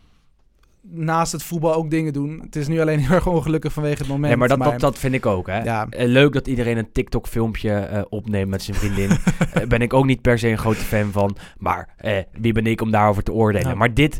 naast 0.83 1.33
het 1.33 1.43
voetbal 1.43 1.75
ook 1.75 1.91
dingen 1.91 2.13
doen. 2.13 2.41
Het 2.45 2.57
is 2.57 2.69
nu 2.69 2.81
alleen 2.81 2.99
heel 2.99 3.15
erg 3.15 3.27
ongelukkig 3.27 3.73
vanwege 3.73 3.99
het 3.99 4.09
moment. 4.09 4.27
Nee, 4.27 4.37
maar 4.37 4.49
dat, 4.49 4.59
dat, 4.59 4.81
dat 4.81 4.99
vind 4.99 5.15
ik 5.15 5.27
ook, 5.27 5.47
hè. 5.47 5.63
Ja. 5.63 5.87
Eh, 5.91 6.07
leuk 6.07 6.33
dat 6.33 6.47
iedereen 6.47 6.77
een 6.77 6.93
TikTok-filmpje 6.93 7.73
eh, 7.73 8.03
opneemt 8.09 8.51
met 8.51 8.63
zijn 8.63 8.77
vriendin. 8.77 9.11
Eh, 9.51 9.67
ben 9.67 9.81
ik 9.81 9.93
ook 9.93 10.05
niet 10.05 10.21
per 10.21 10.39
se 10.39 10.49
een 10.49 10.59
grote 10.59 10.81
fan 10.81 11.13
van. 11.13 11.37
Maar 11.59 11.89
wie 12.33 12.53
ben 12.53 12.67
ik 12.67 12.81
om 12.81 12.91
daarover 12.91 13.23
te 13.23 13.33
oordelen? 13.33 13.69
Ja. 13.69 13.75
Maar 13.75 13.95
dit 13.95 14.19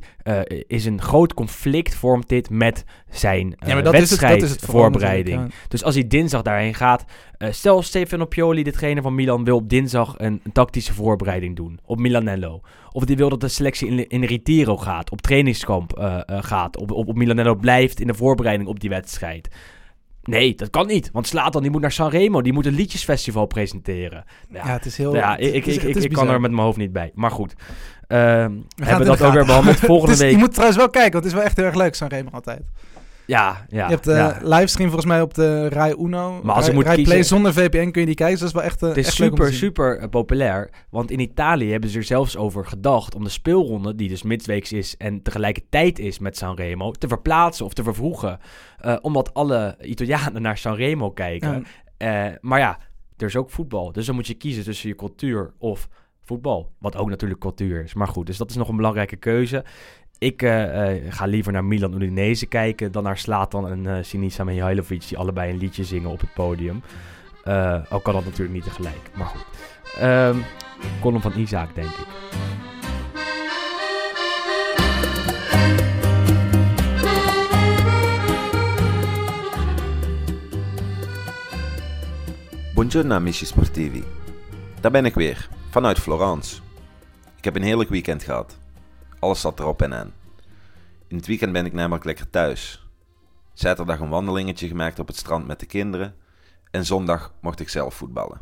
is 0.67 0.85
een 0.85 1.03
groot 1.03 1.35
conflict, 1.35 1.95
vormt 1.95 2.29
dit 2.29 2.51
met 2.51 2.85
zijn 3.11 3.57
ja, 3.67 3.75
maar 3.75 3.83
dat 3.83 3.95
is 3.95 4.11
het, 4.11 4.21
dat 4.21 4.31
is 4.31 4.51
het 4.51 4.61
vooral 4.61 4.83
wedstrijdvoorbereiding. 4.83 5.37
natuurlijk, 5.37 5.71
Dus 5.71 5.85
als 5.85 5.95
hij 5.95 6.07
dinsdag 6.07 6.43
daarheen 6.43 6.75
gaat... 6.75 7.05
eh, 7.41 7.53
stel 7.53 7.83
Stefano 7.83 8.25
Pioli, 8.25 8.63
de 8.63 8.73
trainer 8.73 9.03
van 9.03 9.15
Milan, 9.15 9.45
wil 9.45 9.57
op 9.57 9.69
dinsdag 9.69 10.15
een, 10.19 10.41
een 10.45 10.53
tactische 10.53 10.93
voorbereiding 10.95 11.57
doen. 11.57 11.79
Op 11.85 11.99
Milanello. 11.99 12.61
Of 12.93 13.05
die 13.05 13.17
wil 13.17 13.29
dat 13.29 13.41
de 13.41 13.49
selectie 13.49 13.89
in, 13.89 14.09
in 14.09 14.25
Retiro 14.25 14.77
gaat. 14.77 15.11
Op 15.11 15.21
trainingskamp 15.21 15.93
eh, 15.99 16.21
eh, 16.27 16.39
gaat. 16.43 16.77
Op, 16.77 16.91
op, 16.91 17.09
op 17.09 17.17
Milanello 17.17 17.55
blijft 17.55 18.01
in 18.01 18.07
de 18.07 18.15
voorbereiding 18.15 18.69
op 18.69 18.81
die 18.81 18.91
wedstrijd. 18.91 19.49
Nee, 20.23 20.55
dat 20.55 20.71
kan 20.71 20.87
niet. 20.87 21.11
Want 21.13 21.27
Slatan 21.27 21.63
die 21.63 21.71
moet 21.71 21.81
naar 21.81 21.93
Sanremo. 21.93 22.43
Die 22.43 22.53
moet 22.53 22.67
een 22.67 22.75
liedjesfestival 22.75 23.47
presenteren. 23.47 24.25
Ja, 24.51 24.67
Ja, 24.67 24.73
het 24.73 24.87
is 24.87 24.97
heel... 24.97 25.15
ja, 25.15 25.37
ik, 25.37 25.55
ik, 25.55 25.67
is- 25.67 26.05
ik, 26.05 26.13
kan 26.13 26.29
er 26.29 26.41
met 26.41 26.51
mijn 26.51 26.63
hoofd 26.63 26.77
niet 26.79 26.93
bij. 26.93 27.11
Maar 27.15 27.31
goed. 27.31 27.55
Ehm, 28.07 28.53
We 28.77 28.85
hebben 28.85 29.07
dat 29.07 29.23
ook 29.23 29.33
weer 29.33 29.45
behandeld. 29.47 29.77
Volgende 29.77 30.13
is- 30.15 30.19
week. 30.21 30.31
Je 30.31 30.37
moet 30.37 30.51
trouwens 30.51 30.79
wel 30.79 30.91
kijken, 30.91 31.13
want 31.13 31.25
het 31.25 31.33
is 31.33 31.39
wel 31.39 31.47
echt 31.49 31.57
heel 31.57 31.67
erg 31.67 31.75
leuk, 31.75 31.95
Sanremo 31.95 32.31
altijd. 32.31 32.63
Ja, 33.31 33.65
ja. 33.69 33.85
je 33.85 33.93
hebt 33.93 34.05
de 34.05 34.13
ja. 34.13 34.39
livestream 34.43 34.91
volgens 34.91 35.11
mij 35.11 35.21
op 35.23 35.35
de 35.35 35.69
Rai 35.69 35.95
Uno. 35.99 36.41
Maar 36.43 36.55
als 36.55 36.67
ik 36.67 36.73
Rai- 36.73 36.75
moet 36.75 36.85
Rai 36.85 36.97
kiezen- 36.97 37.13
Play 37.13 37.23
zonder 37.23 37.53
VPN 37.53 37.91
kun 37.91 38.01
je 38.01 38.07
die 38.07 38.15
kijken, 38.15 38.31
dus 38.31 38.39
dat 38.39 38.49
is 38.49 38.55
wel 38.55 38.63
echt, 38.63 38.83
eh, 38.83 38.89
Het 38.89 38.99
is 38.99 39.07
echt 39.07 39.15
super, 39.15 39.53
super 39.53 39.99
eh, 39.99 40.09
populair. 40.09 40.71
Want 40.91 41.11
in 41.11 41.21
Italië 41.21 41.71
hebben 41.71 41.91
ze 41.91 41.99
er 41.99 42.05
zelfs 42.05 42.37
over 42.37 42.67
gedacht 42.67 43.15
om 43.15 43.25
de 43.25 43.31
speelronde, 43.31 43.95
die 43.95 44.09
dus 44.09 44.23
midweeks 44.23 44.73
is 44.73 44.97
en 44.97 45.23
tegelijkertijd 45.23 45.99
is 45.99 46.19
met 46.19 46.37
Sanremo, 46.37 46.91
te 46.91 47.09
verplaatsen 47.09 47.65
of 47.67 47.73
te 47.75 47.83
vervroegen. 47.83 48.39
Eh, 48.79 48.97
omdat 49.01 49.35
alle 49.35 49.77
Italianen 49.83 50.43
naar 50.43 50.59
Sanremo 50.59 51.11
kijken. 51.11 51.65
Ja. 51.99 52.27
Eh, 52.31 52.37
maar 52.41 52.59
ja, 52.59 52.79
er 53.17 53.27
is 53.27 53.37
ook 53.37 53.51
voetbal. 53.51 53.93
Dus 53.93 54.07
dan 54.07 54.15
moet 54.15 54.27
je 54.27 54.35
kiezen 54.35 54.65
tussen 54.65 54.89
je 54.89 54.95
cultuur 54.95 55.53
of 55.59 55.89
voetbal. 56.23 56.73
Wat 56.79 56.97
ook 56.97 57.09
natuurlijk 57.09 57.41
cultuur 57.41 57.83
is. 57.85 57.95
Maar 57.95 58.09
goed, 58.09 58.27
dus 58.27 58.37
dat 58.37 58.51
is 58.51 58.57
nog 58.57 58.69
een 58.69 58.77
belangrijke 58.77 59.17
keuze. 59.17 59.65
Ik 60.21 60.43
eh, 60.43 60.97
eh, 60.97 61.13
ga 61.13 61.25
liever 61.25 61.53
naar 61.53 61.65
Milan 61.65 61.95
Udinese 61.95 62.47
kijken 62.47 62.93
dan 62.93 63.03
naar 63.03 63.19
Slatan 63.19 63.69
en 63.69 63.87
eh 63.87 64.03
Sinisa 64.03 64.45
Mihailovic... 64.45 65.09
die 65.09 65.19
allebei 65.19 65.53
een 65.53 65.59
liedje 65.59 65.85
zingen 65.85 66.11
op 66.11 66.21
het 66.21 66.35
podium. 66.35 66.83
Ook 67.91 68.03
kan 68.03 68.15
dat 68.15 68.25
natuurlijk 68.25 68.53
niet 68.53 68.65
tegelijk, 68.65 69.11
maar 69.15 69.27
goed. 69.27 69.45
Ehm 69.99 70.37
column 71.01 71.23
van 71.23 71.33
Isaac, 71.37 71.75
denk 71.75 71.89
ik. 71.89 72.07
Buongiorno 82.75 83.15
amici 83.15 83.47
sportivi. 83.47 84.05
Daar 84.81 84.91
ben 84.91 85.05
ik 85.05 85.15
weer, 85.15 85.49
vanuit 85.71 85.99
Florence. 85.99 86.61
Ik 87.37 87.45
heb 87.45 87.57
een 87.57 87.63
heerlijk 87.63 87.91
weekend 87.91 88.23
gehad. 88.23 88.60
Alles 89.21 89.41
zat 89.41 89.61
erop 89.61 89.83
en 89.83 89.95
aan. 89.95 90.13
In 91.07 91.17
het 91.17 91.27
weekend 91.27 91.53
ben 91.53 91.67
ik 91.67 91.73
namelijk 91.73 92.05
lekker 92.05 92.31
thuis. 92.31 92.89
Zaterdag 93.53 94.01
een 94.01 94.09
wandelingetje 94.09 94.69
gemaakt 94.69 94.99
op 94.99 95.07
het 95.07 95.17
strand 95.17 95.47
met 95.47 95.61
de 95.61 95.67
kinderen. 95.67 96.15
En 96.71 96.85
zondag 96.85 97.35
mocht 97.41 97.61
ik 97.61 97.69
zelf 97.69 97.95
voetballen. 97.95 98.41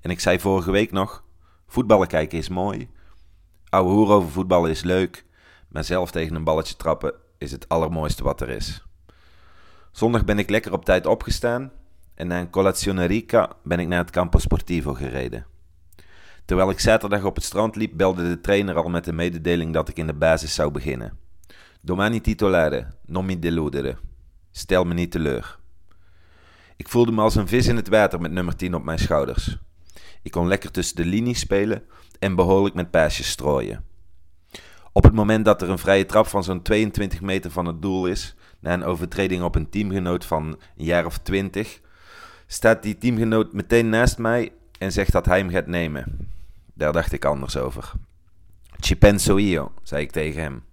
En 0.00 0.10
ik 0.10 0.20
zei 0.20 0.40
vorige 0.40 0.70
week 0.70 0.92
nog: 0.92 1.24
voetballen 1.66 2.08
kijken 2.08 2.38
is 2.38 2.48
mooi. 2.48 2.90
Ouwe 3.68 3.90
hoer 3.90 4.10
over 4.10 4.30
voetballen 4.30 4.70
is 4.70 4.82
leuk. 4.82 5.24
Maar 5.68 5.84
zelf 5.84 6.10
tegen 6.10 6.36
een 6.36 6.44
balletje 6.44 6.76
trappen 6.76 7.14
is 7.38 7.52
het 7.52 7.68
allermooiste 7.68 8.22
wat 8.22 8.40
er 8.40 8.48
is. 8.48 8.84
Zondag 9.92 10.24
ben 10.24 10.38
ik 10.38 10.50
lekker 10.50 10.72
op 10.72 10.84
tijd 10.84 11.06
opgestaan 11.06 11.72
en 12.14 12.26
na 12.26 12.40
een 12.40 12.50
colazione 12.50 13.04
rica 13.04 13.52
ben 13.62 13.80
ik 13.80 13.88
naar 13.88 13.98
het 13.98 14.10
Campo 14.10 14.38
Sportivo 14.38 14.94
gereden. 14.94 15.46
Terwijl 16.46 16.70
ik 16.70 16.80
zaterdag 16.80 17.24
op 17.24 17.34
het 17.34 17.44
strand 17.44 17.76
liep, 17.76 17.92
belde 17.94 18.28
de 18.28 18.40
trainer 18.40 18.76
al 18.76 18.88
met 18.88 19.04
de 19.04 19.12
mededeling 19.12 19.72
dat 19.72 19.88
ik 19.88 19.96
in 19.96 20.06
de 20.06 20.14
basis 20.14 20.54
zou 20.54 20.70
beginnen. 20.70 21.18
Domani 21.80 22.20
titolare, 22.20 22.86
non 23.06 23.24
mi 23.24 23.38
deludere. 23.38 23.96
Stel 24.50 24.84
me 24.84 24.94
niet 24.94 25.10
teleur. 25.10 25.58
Ik 26.76 26.88
voelde 26.88 27.12
me 27.12 27.20
als 27.20 27.34
een 27.34 27.48
vis 27.48 27.66
in 27.66 27.76
het 27.76 27.88
water 27.88 28.20
met 28.20 28.30
nummer 28.30 28.56
10 28.56 28.74
op 28.74 28.84
mijn 28.84 28.98
schouders. 28.98 29.58
Ik 30.22 30.30
kon 30.30 30.48
lekker 30.48 30.70
tussen 30.70 30.96
de 30.96 31.04
linies 31.04 31.38
spelen 31.38 31.82
en 32.18 32.34
behoorlijk 32.34 32.74
met 32.74 32.90
paasjes 32.90 33.28
strooien. 33.28 33.84
Op 34.92 35.04
het 35.04 35.12
moment 35.12 35.44
dat 35.44 35.62
er 35.62 35.70
een 35.70 35.78
vrije 35.78 36.06
trap 36.06 36.26
van 36.26 36.44
zo'n 36.44 36.62
22 36.62 37.20
meter 37.20 37.50
van 37.50 37.66
het 37.66 37.82
doel 37.82 38.06
is, 38.06 38.34
na 38.60 38.72
een 38.72 38.84
overtreding 38.84 39.42
op 39.42 39.54
een 39.54 39.70
teamgenoot 39.70 40.24
van 40.24 40.58
een 40.76 40.84
jaar 40.84 41.06
of 41.06 41.18
20, 41.18 41.80
staat 42.46 42.82
die 42.82 42.98
teamgenoot 42.98 43.52
meteen 43.52 43.88
naast 43.88 44.18
mij 44.18 44.52
en 44.78 44.92
zegt 44.92 45.12
dat 45.12 45.26
hij 45.26 45.38
hem 45.38 45.50
gaat 45.50 45.66
nemen. 45.66 46.34
Daar 46.76 46.92
dacht 46.92 47.12
ik 47.12 47.24
anders 47.24 47.56
over. 47.56 47.92
Ci 48.80 48.96
penso 48.96 49.36
io, 49.36 49.72
zei 49.82 50.02
ik 50.02 50.10
tegen 50.10 50.42
hem. 50.42 50.64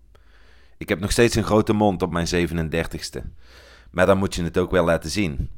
Ik 0.78 0.90
heb 0.90 1.00
nog 1.00 1.12
steeds 1.12 1.36
een 1.36 1.44
grote 1.44 1.74
mond 1.74 2.02
op 2.02 2.12
mijn 2.12 2.28
37ste. 2.28 3.22
Maar 3.92 4.06
dan 4.06 4.18
moet 4.18 4.36
je 4.36 4.44
het 4.44 4.58
ook 4.58 4.72
wel 4.72 4.86
laten 4.86 5.10
zien. 5.10 5.50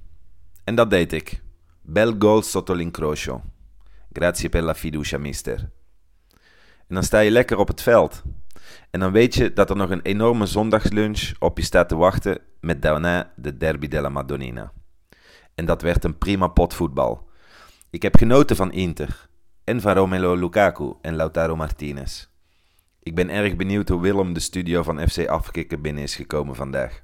En 0.63 0.75
dat 0.75 0.89
deed 0.89 1.13
ik. 1.13 1.41
Bel 1.81 2.15
gol 2.19 2.41
sotto 2.41 2.75
l'incrocio. 2.75 3.41
Grazie 4.11 4.49
per 4.49 4.61
la 4.61 4.75
fiducia, 4.75 5.17
mister. 5.17 5.59
En 6.87 6.95
dan 6.95 7.03
sta 7.03 7.19
je 7.19 7.31
lekker 7.31 7.57
op 7.57 7.67
het 7.67 7.81
veld. 7.81 8.23
En 8.91 8.99
dan 8.99 9.11
weet 9.11 9.35
je 9.35 9.53
dat 9.53 9.69
er 9.69 9.75
nog 9.75 9.89
een 9.89 10.01
enorme 10.01 10.45
zondagslunch 10.45 11.31
op 11.39 11.57
je 11.57 11.63
staat 11.63 11.89
te 11.89 11.95
wachten 11.95 12.39
met 12.59 12.81
daarna 12.81 13.31
de 13.35 13.57
Derby 13.57 13.87
della 13.87 14.09
Madonnina. 14.09 14.71
En 15.55 15.65
dat 15.65 15.81
werd 15.81 16.03
een 16.03 16.17
prima 16.17 16.47
pot 16.47 16.73
voetbal. 16.73 17.29
Ik 17.89 18.01
heb 18.01 18.15
genoten 18.15 18.55
van 18.55 18.71
Inter 18.71 19.27
en 19.65 19.81
van 19.81 19.93
Romelu 19.93 20.35
Lukaku 20.35 20.93
en 21.01 21.15
Lautaro 21.15 21.55
Martinez. 21.55 22.27
Ik 22.99 23.15
ben 23.15 23.29
erg 23.29 23.55
benieuwd 23.55 23.89
hoe 23.89 24.01
Willem 24.01 24.33
de 24.33 24.39
studio 24.39 24.83
van 24.83 25.07
FC 25.07 25.27
Afkikken 25.27 25.81
binnen 25.81 26.03
is 26.03 26.15
gekomen 26.15 26.55
vandaag. 26.55 27.01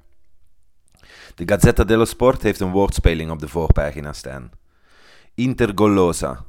De 1.34 1.42
Gazzetta 1.46 1.84
dello 1.84 2.04
Sport 2.04 2.42
heeft 2.42 2.60
een 2.60 2.70
woordspeling 2.70 3.30
op 3.30 3.38
de 3.38 3.48
voorpagina 3.48 4.12
staan. 4.12 4.50
Inter 5.34 5.72
golosa. 5.74 6.44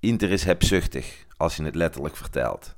Inter 0.00 0.30
is 0.30 0.44
hebzuchtig, 0.44 1.26
als 1.36 1.56
je 1.56 1.64
het 1.64 1.74
letterlijk 1.74 2.16
vertaalt. 2.16 2.74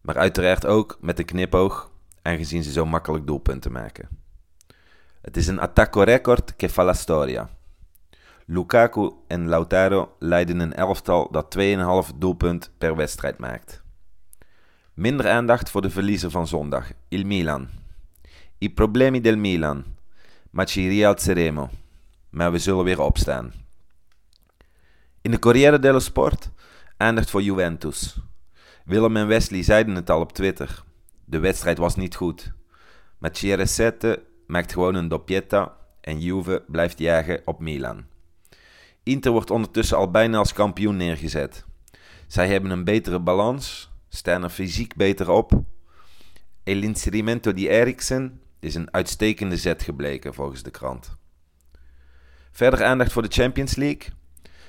Maar 0.00 0.18
uiteraard 0.18 0.66
ook 0.66 0.98
met 1.00 1.18
een 1.18 1.24
knipoog, 1.24 1.90
aangezien 2.22 2.62
ze 2.62 2.72
zo 2.72 2.86
makkelijk 2.86 3.26
doelpunten 3.26 3.72
maken. 3.72 4.08
Het 5.22 5.36
is 5.36 5.46
een 5.46 5.60
attacco 5.60 6.02
record 6.02 6.54
che 6.56 6.68
fa 6.68 6.84
la 6.84 6.92
storia. 6.92 7.50
Lukaku 8.52 9.10
en 9.26 9.48
Lautaro 9.48 10.16
leiden 10.18 10.60
een 10.60 10.74
elftal 10.74 11.30
dat 11.30 11.56
2,5 12.10 12.16
doelpunt 12.16 12.72
per 12.78 12.96
wedstrijd 12.96 13.38
maakt. 13.38 13.82
Minder 14.94 15.30
aandacht 15.30 15.70
voor 15.70 15.82
de 15.82 15.90
verliezer 15.90 16.30
van 16.30 16.46
zondag, 16.46 16.92
il 17.08 17.26
Milan. 17.26 17.68
I 18.58 18.70
problemi 18.70 19.20
del 19.20 19.36
Milan, 19.36 19.84
ma 20.50 20.64
ci 20.64 20.88
rialzeremo. 20.88 21.70
Maar 22.30 22.52
we 22.52 22.58
zullen 22.58 22.84
weer 22.84 23.00
opstaan. 23.00 23.52
In 25.20 25.30
de 25.30 25.38
Corriere 25.38 25.78
dello 25.78 25.98
Sport 25.98 26.50
aandacht 26.96 27.30
voor 27.30 27.42
Juventus. 27.42 28.20
Willem 28.84 29.16
en 29.16 29.26
Wesley 29.26 29.62
zeiden 29.62 29.94
het 29.94 30.10
al 30.10 30.20
op 30.20 30.32
Twitter. 30.32 30.84
De 31.24 31.38
wedstrijd 31.38 31.78
was 31.78 31.96
niet 31.96 32.14
goed. 32.14 32.52
Maar 33.18 33.30
Ceresette 33.32 34.22
maakt 34.46 34.72
gewoon 34.72 34.94
een 34.94 35.08
doppietta 35.08 35.76
en 36.00 36.20
Juve 36.20 36.64
blijft 36.66 36.98
jagen 36.98 37.40
op 37.44 37.60
Milan. 37.60 38.10
Inter 39.10 39.32
wordt 39.32 39.50
ondertussen 39.50 39.96
al 39.96 40.10
bijna 40.10 40.38
als 40.38 40.52
kampioen 40.52 40.96
neergezet. 40.96 41.64
Zij 42.26 42.48
hebben 42.48 42.70
een 42.70 42.84
betere 42.84 43.20
balans, 43.20 43.90
staan 44.08 44.42
er 44.42 44.50
fysiek 44.50 44.96
beter 44.96 45.30
op. 45.30 45.52
El 46.64 46.82
inserimento 46.82 47.52
di 47.52 47.68
Eriksen 47.68 48.40
is 48.60 48.74
een 48.74 48.92
uitstekende 48.92 49.56
zet 49.56 49.82
gebleken 49.82 50.34
volgens 50.34 50.62
de 50.62 50.70
krant. 50.70 51.16
Verder 52.52 52.84
aandacht 52.84 53.12
voor 53.12 53.22
de 53.22 53.28
Champions 53.32 53.76
League. 53.76 54.08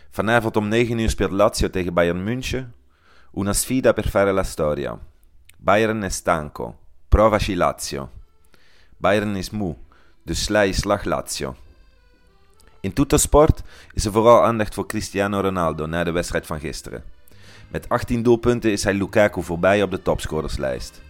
Vanavond 0.09 0.57
om 0.57 0.67
9 0.67 0.97
uur 0.97 1.09
speelt 1.09 1.31
Lazio 1.31 1.69
tegen 1.69 1.93
Bayern 1.93 2.23
München. 2.23 2.73
Una 3.33 3.53
sfida 3.53 3.91
per 3.91 4.09
fare 4.09 4.31
la 4.31 4.43
storia. 4.43 4.99
Bayern 5.57 6.03
è 6.03 6.09
stanco. 6.09 6.79
Provaci 7.09 7.55
Lazio. 7.55 8.09
Bayern 8.97 9.35
is 9.35 9.49
moe, 9.49 9.75
dus 10.23 10.43
sla 10.43 10.61
je 10.61 10.73
slag 10.73 11.03
Lazio. 11.03 11.55
In 12.81 12.93
Tuttosport 12.93 13.61
is 13.93 14.05
er 14.05 14.11
vooral 14.11 14.43
aandacht 14.43 14.73
voor 14.73 14.85
Cristiano 14.85 15.39
Ronaldo 15.39 15.85
na 15.85 16.03
de 16.03 16.11
wedstrijd 16.11 16.45
van 16.45 16.59
gisteren. 16.59 17.03
Met 17.67 17.89
18 17.89 18.23
doelpunten 18.23 18.71
is 18.71 18.83
hij 18.83 18.93
Lukaku 18.93 19.43
voorbij 19.43 19.83
op 19.83 19.91
de 19.91 20.01
topscorerslijst. 20.01 21.01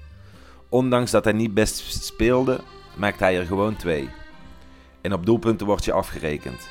Ondanks 0.69 1.11
dat 1.11 1.23
hij 1.23 1.33
niet 1.33 1.53
best 1.53 2.03
speelde, 2.03 2.59
maakt 2.95 3.19
hij 3.19 3.37
er 3.37 3.45
gewoon 3.45 3.75
twee. 3.75 4.09
En 5.01 5.13
op 5.13 5.25
doelpunten 5.25 5.65
wordt 5.65 5.85
je 5.85 5.93
afgerekend. 5.93 6.67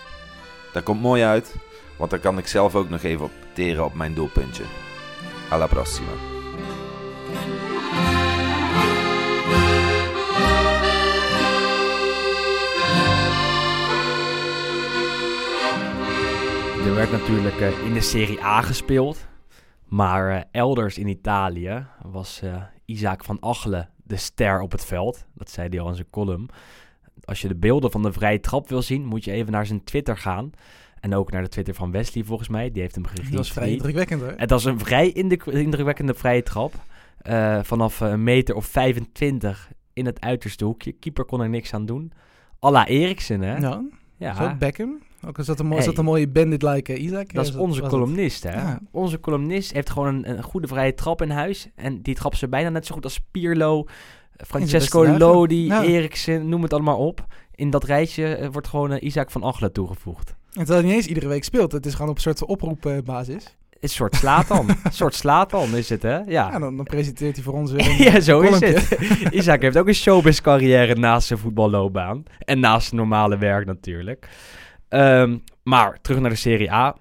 Dat 0.72 0.82
komt 0.82 1.00
mooi 1.00 1.22
uit, 1.22 1.56
want 1.98 2.10
dan 2.10 2.20
kan 2.20 2.38
ik 2.38 2.46
zelf 2.46 2.74
ook 2.74 2.88
nog 2.88 3.02
even 3.02 3.24
opteren 3.24 3.84
op 3.84 3.94
mijn 3.94 4.14
doelpuntje. 4.14 4.64
Alla 5.50 5.66
prossima. 5.66 6.29
Er 16.86 16.94
werd 16.94 17.10
natuurlijk 17.12 17.60
eh, 17.60 17.86
in 17.86 17.92
de 17.92 18.00
Serie 18.00 18.42
A 18.44 18.62
gespeeld. 18.62 19.26
Maar 19.88 20.36
eh, 20.36 20.42
elders 20.50 20.98
in 20.98 21.08
Italië 21.08 21.86
was 22.02 22.40
eh, 22.42 22.62
Isaac 22.84 23.24
van 23.24 23.36
Achelen 23.40 23.88
de 24.04 24.16
ster 24.16 24.60
op 24.60 24.72
het 24.72 24.84
veld. 24.84 25.26
Dat 25.34 25.50
zei 25.50 25.68
hij 25.68 25.80
al 25.80 25.88
in 25.88 25.94
zijn 25.94 26.10
column. 26.10 26.48
Als 27.24 27.40
je 27.40 27.48
de 27.48 27.54
beelden 27.56 27.90
van 27.90 28.02
de 28.02 28.12
vrije 28.12 28.40
trap 28.40 28.68
wil 28.68 28.82
zien, 28.82 29.04
moet 29.04 29.24
je 29.24 29.32
even 29.32 29.52
naar 29.52 29.66
zijn 29.66 29.84
Twitter 29.84 30.16
gaan. 30.16 30.50
En 31.00 31.14
ook 31.14 31.30
naar 31.30 31.42
de 31.42 31.48
Twitter 31.48 31.74
van 31.74 31.90
Wesley 31.90 32.24
volgens 32.24 32.48
mij. 32.48 32.70
Die 32.70 32.82
heeft 32.82 32.94
hem 32.94 33.04
geretweet. 33.06 33.32
Dat 33.32 33.40
was 33.40 33.52
vrij 33.52 33.70
indrukwekkend 33.70 34.20
hoor. 34.20 34.34
Het 34.36 34.50
was 34.50 34.64
een 34.64 34.78
vrij 34.78 35.10
indruk- 35.12 35.46
indrukwekkende 35.46 36.14
vrije 36.14 36.42
trap. 36.42 36.72
Vanaf 37.62 38.00
een 38.00 38.22
meter 38.22 38.54
of 38.54 38.66
25 38.66 39.70
in 39.92 40.06
het 40.06 40.20
uiterste 40.20 40.64
hoekje. 40.64 40.92
Keeper 40.92 41.24
kon 41.24 41.40
er 41.40 41.48
niks 41.48 41.74
aan 41.74 41.86
doen. 41.86 42.12
Alla 42.58 42.86
Eriksen, 42.86 43.40
hè? 43.40 43.56
Ja, 43.56 43.82
Ja, 44.16 44.56
Beckham. 44.58 44.98
Ook 45.26 45.38
is 45.38 45.46
dat 45.46 45.58
een, 45.60 45.66
mooi, 45.66 45.82
Hey. 45.84 45.92
een 45.96 46.04
mooie 46.04 46.28
bandit-like 46.28 46.92
eh, 46.92 47.02
Isaac. 47.02 47.32
dat 47.34 47.46
is 47.46 47.54
onze 47.56 47.82
columnist, 47.82 48.42
hè? 48.42 48.52
Ja. 48.52 48.80
Onze 48.90 49.20
columnist 49.20 49.72
heeft 49.72 49.90
gewoon 49.90 50.06
een, 50.14 50.30
een 50.30 50.42
goede 50.42 50.66
vrije 50.66 50.94
trap 50.94 51.22
in 51.22 51.30
huis. 51.30 51.68
En 51.74 52.02
die 52.02 52.14
trapt 52.14 52.36
ze 52.36 52.48
bijna 52.48 52.68
net 52.68 52.86
zo 52.86 52.94
goed 52.94 53.04
als 53.04 53.20
Pirlo, 53.30 53.84
Francesco. 54.36 55.06
Lodi, 55.18 55.66
Ja. 55.66 55.82
Eriksen, 55.82 56.48
noem 56.48 56.62
het 56.62 56.72
allemaal 56.72 56.98
op. 56.98 57.26
In 57.54 57.70
dat 57.70 57.84
rijtje 57.84 58.34
eh, 58.34 58.48
wordt 58.52 58.68
gewoon 58.68 58.92
eh, 58.92 59.02
Isaac 59.02 59.30
van 59.30 59.44
Achelen 59.44 59.72
toegevoegd. 59.72 60.28
En 60.28 60.36
terwijl 60.52 60.78
hij 60.78 60.86
niet 60.88 60.94
eens 60.96 61.06
iedere 61.06 61.28
week 61.28 61.44
speelt. 61.44 61.72
Het 61.72 61.86
is 61.86 61.92
gewoon 61.94 62.10
op 62.10 62.16
een 62.16 62.22
soort 62.22 62.44
oproepbasis. 62.44 63.56
Een 63.80 63.88
soort 63.88 64.14
Slatan. 64.16 64.68
een 64.84 64.92
soort 64.92 65.14
Slatan 65.14 65.76
is 65.76 65.88
het, 65.88 66.02
hè? 66.02 66.16
Ja, 66.16 66.22
Ja. 66.26 66.58
dan, 66.58 66.76
dan 66.76 66.84
presenteert 66.84 67.34
hij 67.34 67.44
voor 67.44 67.54
ons 67.54 67.72
weer 67.72 67.88
een 67.90 67.96
Ja, 68.12 68.20
zo 68.20 68.40
is 68.40 68.60
het. 68.60 68.96
Isaac 69.38 69.62
heeft 69.62 69.78
ook 69.78 69.88
een 69.88 69.94
showbiz 69.94 70.40
carrière 70.40 70.94
naast 70.94 71.26
zijn 71.26 71.38
voetballoopbaan. 71.38 72.22
En 72.38 72.60
naast 72.60 72.86
zijn 72.88 73.00
normale 73.00 73.38
werk 73.38 73.66
natuurlijk. 73.66 74.28
Ehm, 74.90 75.38
maar 75.62 75.98
terug 76.02 76.20
naar 76.20 76.30
de 76.30 76.36
Serie 76.36 76.72
A. 76.72 76.96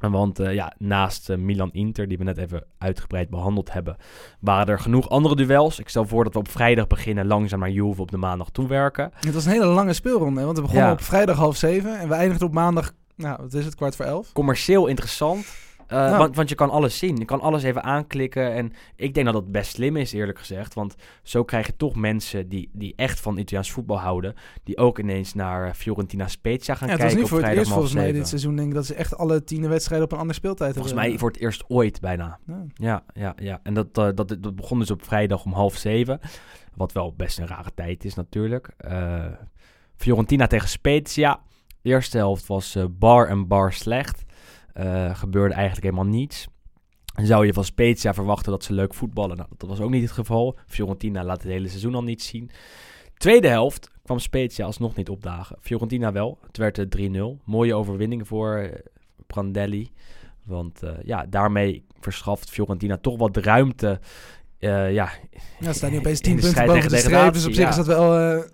Want 0.00 0.38
eh, 0.38 0.54
ja, 0.54 0.72
naast 0.78 1.30
eh, 1.30 1.36
Milan-Inter, 1.36 2.08
die 2.08 2.18
we 2.18 2.24
net 2.24 2.38
even 2.38 2.64
uitgebreid 2.78 3.30
behandeld 3.30 3.72
hebben, 3.72 3.96
waren 4.40 4.66
er 4.66 4.78
genoeg 4.80 5.08
andere 5.08 5.36
duels. 5.36 5.78
Ik 5.78 5.88
stel 5.88 6.06
voor 6.06 6.24
dat 6.24 6.32
we 6.32 6.38
op 6.38 6.48
vrijdag 6.48 6.86
beginnen, 6.86 7.26
langzaam 7.26 7.60
naar 7.60 7.70
Juve 7.70 8.00
op 8.00 8.10
de 8.10 8.16
maandag 8.16 8.50
toewerken. 8.50 9.10
Het 9.20 9.34
was 9.34 9.44
een 9.44 9.52
hele 9.52 9.64
lange 9.66 9.92
speelronde. 9.92 10.44
Want 10.44 10.56
we 10.56 10.62
begonnen 10.62 10.86
Ja. 10.86 10.92
op 10.92 11.02
vrijdag 11.02 11.36
half 11.36 11.56
zeven. 11.56 11.98
En 11.98 12.08
we 12.08 12.14
eindigden 12.14 12.46
op 12.46 12.52
maandag, 12.52 12.92
nou, 13.16 13.36
wat 13.42 13.54
is 13.54 13.64
het, 13.64 13.74
kwart 13.74 13.96
voor 13.96 14.04
elf. 14.04 14.32
Commercieel 14.32 14.86
interessant, 14.86 15.46
eh, 15.92 15.98
Ja. 15.98 16.18
want, 16.18 16.36
want 16.36 16.48
je 16.48 16.54
kan 16.54 16.70
alles 16.70 16.98
zien. 16.98 17.16
Je 17.16 17.24
kan 17.24 17.40
alles 17.40 17.62
even 17.62 17.82
aanklikken. 17.82 18.52
En 18.52 18.72
ik 18.96 19.14
denk 19.14 19.26
dat 19.26 19.34
dat 19.34 19.52
best 19.52 19.70
slim 19.74 19.96
is, 19.96 20.12
eerlijk 20.12 20.38
gezegd. 20.38 20.74
Want 20.74 20.94
zo 21.22 21.44
krijg 21.44 21.66
je 21.66 21.76
toch 21.76 21.94
mensen 21.96 22.48
die, 22.48 22.70
die 22.72 22.92
echt 22.96 23.20
van 23.20 23.38
Italiaans 23.38 23.70
voetbal 23.70 23.98
houden, 24.00 24.34
die 24.62 24.76
ook 24.78 24.98
ineens 24.98 25.34
naar 25.34 25.66
eh, 25.66 25.72
Fiorentina 25.74 26.28
Spezia 26.28 26.74
gaan 26.74 26.88
Ja, 26.88 26.92
het 26.92 27.02
kijken 27.02 27.18
niet 27.20 27.28
voor 27.28 27.42
het 27.42 27.56
eerst 27.56 27.70
volgens 27.70 27.94
mij 27.94 28.12
dit 28.12 28.28
seizoen, 28.28 28.56
denk 28.56 28.68
ik, 28.68 28.74
dat 28.74 28.86
ze 28.86 28.94
echt 28.94 29.16
alle 29.16 29.44
tien 29.44 29.68
wedstrijden 29.68 30.06
op 30.06 30.12
een 30.12 30.18
andere 30.18 30.38
speeltijd 30.38 30.72
Volgens 30.72 30.92
hebben. 30.94 31.10
mij 31.10 31.20
voor 31.20 31.30
het 31.30 31.40
eerst 31.40 31.64
ooit 31.68 32.00
bijna. 32.00 32.38
Ja. 32.46 32.64
Ja, 32.74 33.04
ja, 33.14 33.34
ja. 33.36 33.60
En 33.62 33.74
dat, 33.74 33.98
eh, 33.98 34.08
dat, 34.14 34.36
dat 34.40 34.56
begon 34.56 34.78
dus 34.78 34.90
op 34.90 35.04
vrijdag 35.04 35.44
om 35.44 35.52
half 35.52 35.76
zeven. 35.76 36.20
Wat 36.74 36.92
wel 36.92 37.14
best 37.16 37.38
een 37.38 37.46
rare 37.46 37.70
tijd 37.74 38.04
is 38.04 38.14
natuurlijk. 38.14 38.70
Eh, 38.76 39.24
Fiorentina 39.96 40.46
tegen 40.46 40.68
Spezia. 40.68 41.40
De 41.82 41.88
eerste 41.88 42.16
helft 42.16 42.46
was 42.46 42.74
eh, 42.74 42.84
bar 42.90 43.28
en 43.28 43.46
bar 43.48 43.72
slecht. 43.72 44.24
Eh, 44.72 45.16
gebeurde 45.16 45.54
eigenlijk 45.54 45.84
helemaal 45.84 46.12
niets. 46.12 46.46
Zou 47.22 47.46
je 47.46 47.52
van 47.52 47.64
Spezia 47.64 48.14
verwachten 48.14 48.52
dat 48.52 48.64
ze 48.64 48.72
leuk 48.72 48.94
voetballen? 48.94 49.36
Nou, 49.36 49.48
dat 49.56 49.68
was 49.68 49.80
ook 49.80 49.90
niet 49.90 50.02
het 50.02 50.10
geval. 50.12 50.58
Fiorentina 50.66 51.24
laat 51.24 51.42
het 51.42 51.52
hele 51.52 51.68
seizoen 51.68 51.94
al 51.94 52.02
niet 52.02 52.22
zien. 52.22 52.50
Tweede 53.16 53.48
helft 53.48 53.90
kwam 54.02 54.18
Spezia 54.18 54.64
alsnog 54.64 54.94
niet 54.94 55.08
opdagen. 55.08 55.56
Fiorentina 55.60 56.12
wel. 56.12 56.38
Het 56.46 56.56
werd 56.56 56.78
eh, 56.78 57.10
3-0. 57.38 57.42
Mooie 57.44 57.74
overwinning 57.74 58.28
voor 58.28 58.56
eh, 58.56 58.78
Prandelli. 59.26 59.90
Want 60.44 60.82
eh, 60.82 60.90
ja, 61.04 61.26
daarmee 61.26 61.86
verschaft 62.00 62.50
Fiorentina 62.50 62.96
toch 62.96 63.18
wat 63.18 63.36
ruimte. 63.36 64.00
eh, 64.58 64.92
ja, 64.92 65.10
Ja, 65.58 65.72
staan 65.72 65.90
nu 65.90 65.98
opeens 65.98 66.20
in 66.20 66.24
10 66.24 66.36
de 66.36 66.42
punten 66.42 66.66
boven 66.66 66.88
de 66.90 66.96
streep. 66.96 67.32
Dus 67.32 67.46
op 67.46 67.52
zich 67.52 67.68
is 67.68 67.76
dat 67.76 67.86
wel... 67.86 68.44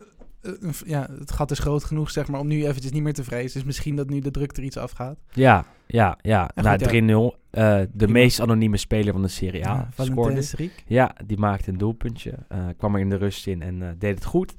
eh, 0.42 0.52
ja, 0.86 1.08
het 1.18 1.32
gat 1.32 1.50
is 1.50 1.58
groot 1.58 1.84
genoeg, 1.84 2.10
zeg 2.10 2.28
maar, 2.28 2.40
om 2.40 2.46
nu 2.46 2.66
eventjes 2.66 2.92
niet 2.92 3.02
meer 3.02 3.12
te 3.12 3.24
vrezen. 3.24 3.52
Dus 3.52 3.64
misschien 3.64 3.96
dat 3.96 4.10
nu 4.10 4.20
de 4.20 4.30
druk 4.30 4.56
er 4.56 4.62
iets 4.62 4.76
afgaat. 4.76 5.18
Ja, 5.32 5.64
ja, 5.86 6.18
ja. 6.22 6.50
Ja, 6.54 6.62
nou, 6.62 6.78
goed, 6.78 7.34
3-0. 7.36 7.38
Eh, 7.50 7.80
de 7.92 8.08
meest 8.08 8.40
anonieme 8.40 8.76
speler 8.76 9.12
van 9.12 9.22
de 9.22 9.28
Serie 9.28 9.66
A 9.68 9.88
Ja, 9.96 10.04
scoorde. 10.04 10.42
Ja, 10.86 11.14
die 11.26 11.38
maakte 11.38 11.70
een 11.70 11.78
doelpuntje. 11.78 12.32
eh, 12.48 12.58
kwam 12.76 12.94
er 12.94 13.00
in 13.00 13.08
de 13.10 13.16
rust 13.16 13.46
in 13.46 13.62
en 13.62 13.96
deed 13.98 14.14
het 14.14 14.24
goed. 14.24 14.54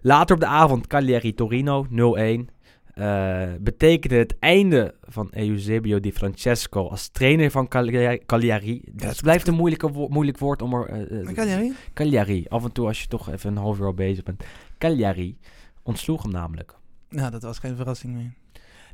Later 0.00 0.34
op 0.34 0.40
de 0.40 0.46
avond 0.46 0.86
Cagliari-Torino 0.86 1.86
0-1. 1.90 2.48
Eh, 2.94 3.42
betekende 3.60 4.16
het 4.16 4.36
einde 4.38 4.94
van 5.02 5.28
Eusebio 5.30 6.00
Di 6.00 6.12
Francesco 6.12 6.88
als 6.88 7.08
trainer 7.08 7.50
van 7.50 7.68
Cagliari. 7.68 8.18
Cagliari. 8.26 8.82
Het 8.96 9.22
blijft 9.22 9.48
een 9.48 9.54
moeilijke 9.54 9.92
wo- 9.92 10.08
moeilijk 10.08 10.38
woord 10.38 10.62
om 10.62 10.74
er... 10.74 11.12
jij? 11.46 11.72
Cagliari. 11.94 12.46
Af 12.48 12.64
en 12.64 12.72
toe 12.72 12.86
als 12.86 13.00
je 13.00 13.06
toch 13.06 13.30
even 13.30 13.50
een 13.50 13.56
half 13.56 13.78
uur 13.78 13.86
al 13.86 13.94
bezig 13.94 14.22
bent. 14.24 14.44
Cagliari 14.82 15.38
ontsloeg 15.82 16.22
hem 16.22 16.32
namelijk. 16.32 16.74
Nou, 17.08 17.30
dat 17.30 17.42
was 17.42 17.58
geen 17.58 17.76
verrassing 17.76 18.14
meer. 18.14 18.32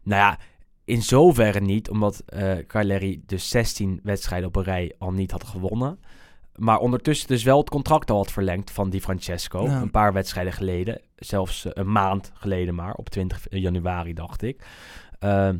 Nou 0.02 0.20
ja, 0.22 0.38
in 0.84 1.02
zoverre 1.02 1.60
niet, 1.60 1.90
omdat 1.90 2.22
eh 2.26 2.56
Cagliari 2.66 3.22
dus 3.26 3.48
16 3.48 4.00
wedstrijden 4.02 4.48
op 4.48 4.56
een 4.56 4.62
rij 4.62 4.94
al 4.98 5.12
niet 5.12 5.30
had 5.30 5.44
gewonnen. 5.44 5.98
Maar 6.54 6.78
ondertussen 6.78 7.28
dus 7.28 7.42
wel 7.42 7.58
het 7.58 7.70
contract 7.70 8.10
al 8.10 8.16
had 8.16 8.32
verlengd 8.32 8.70
van 8.70 8.90
Di 8.90 9.00
Francesco. 9.00 9.66
Een 9.66 9.90
paar 9.90 10.12
wedstrijden 10.12 10.52
geleden. 10.52 11.00
Zelfs 11.16 11.64
eh, 11.64 11.70
een 11.74 11.92
maand 11.92 12.30
geleden 12.34 12.74
maar, 12.74 12.94
op 12.94 13.08
20 13.08 13.46
januari 13.50 14.12
dacht 14.14 14.42
ik. 14.42 14.66
Ehm, 15.18 15.56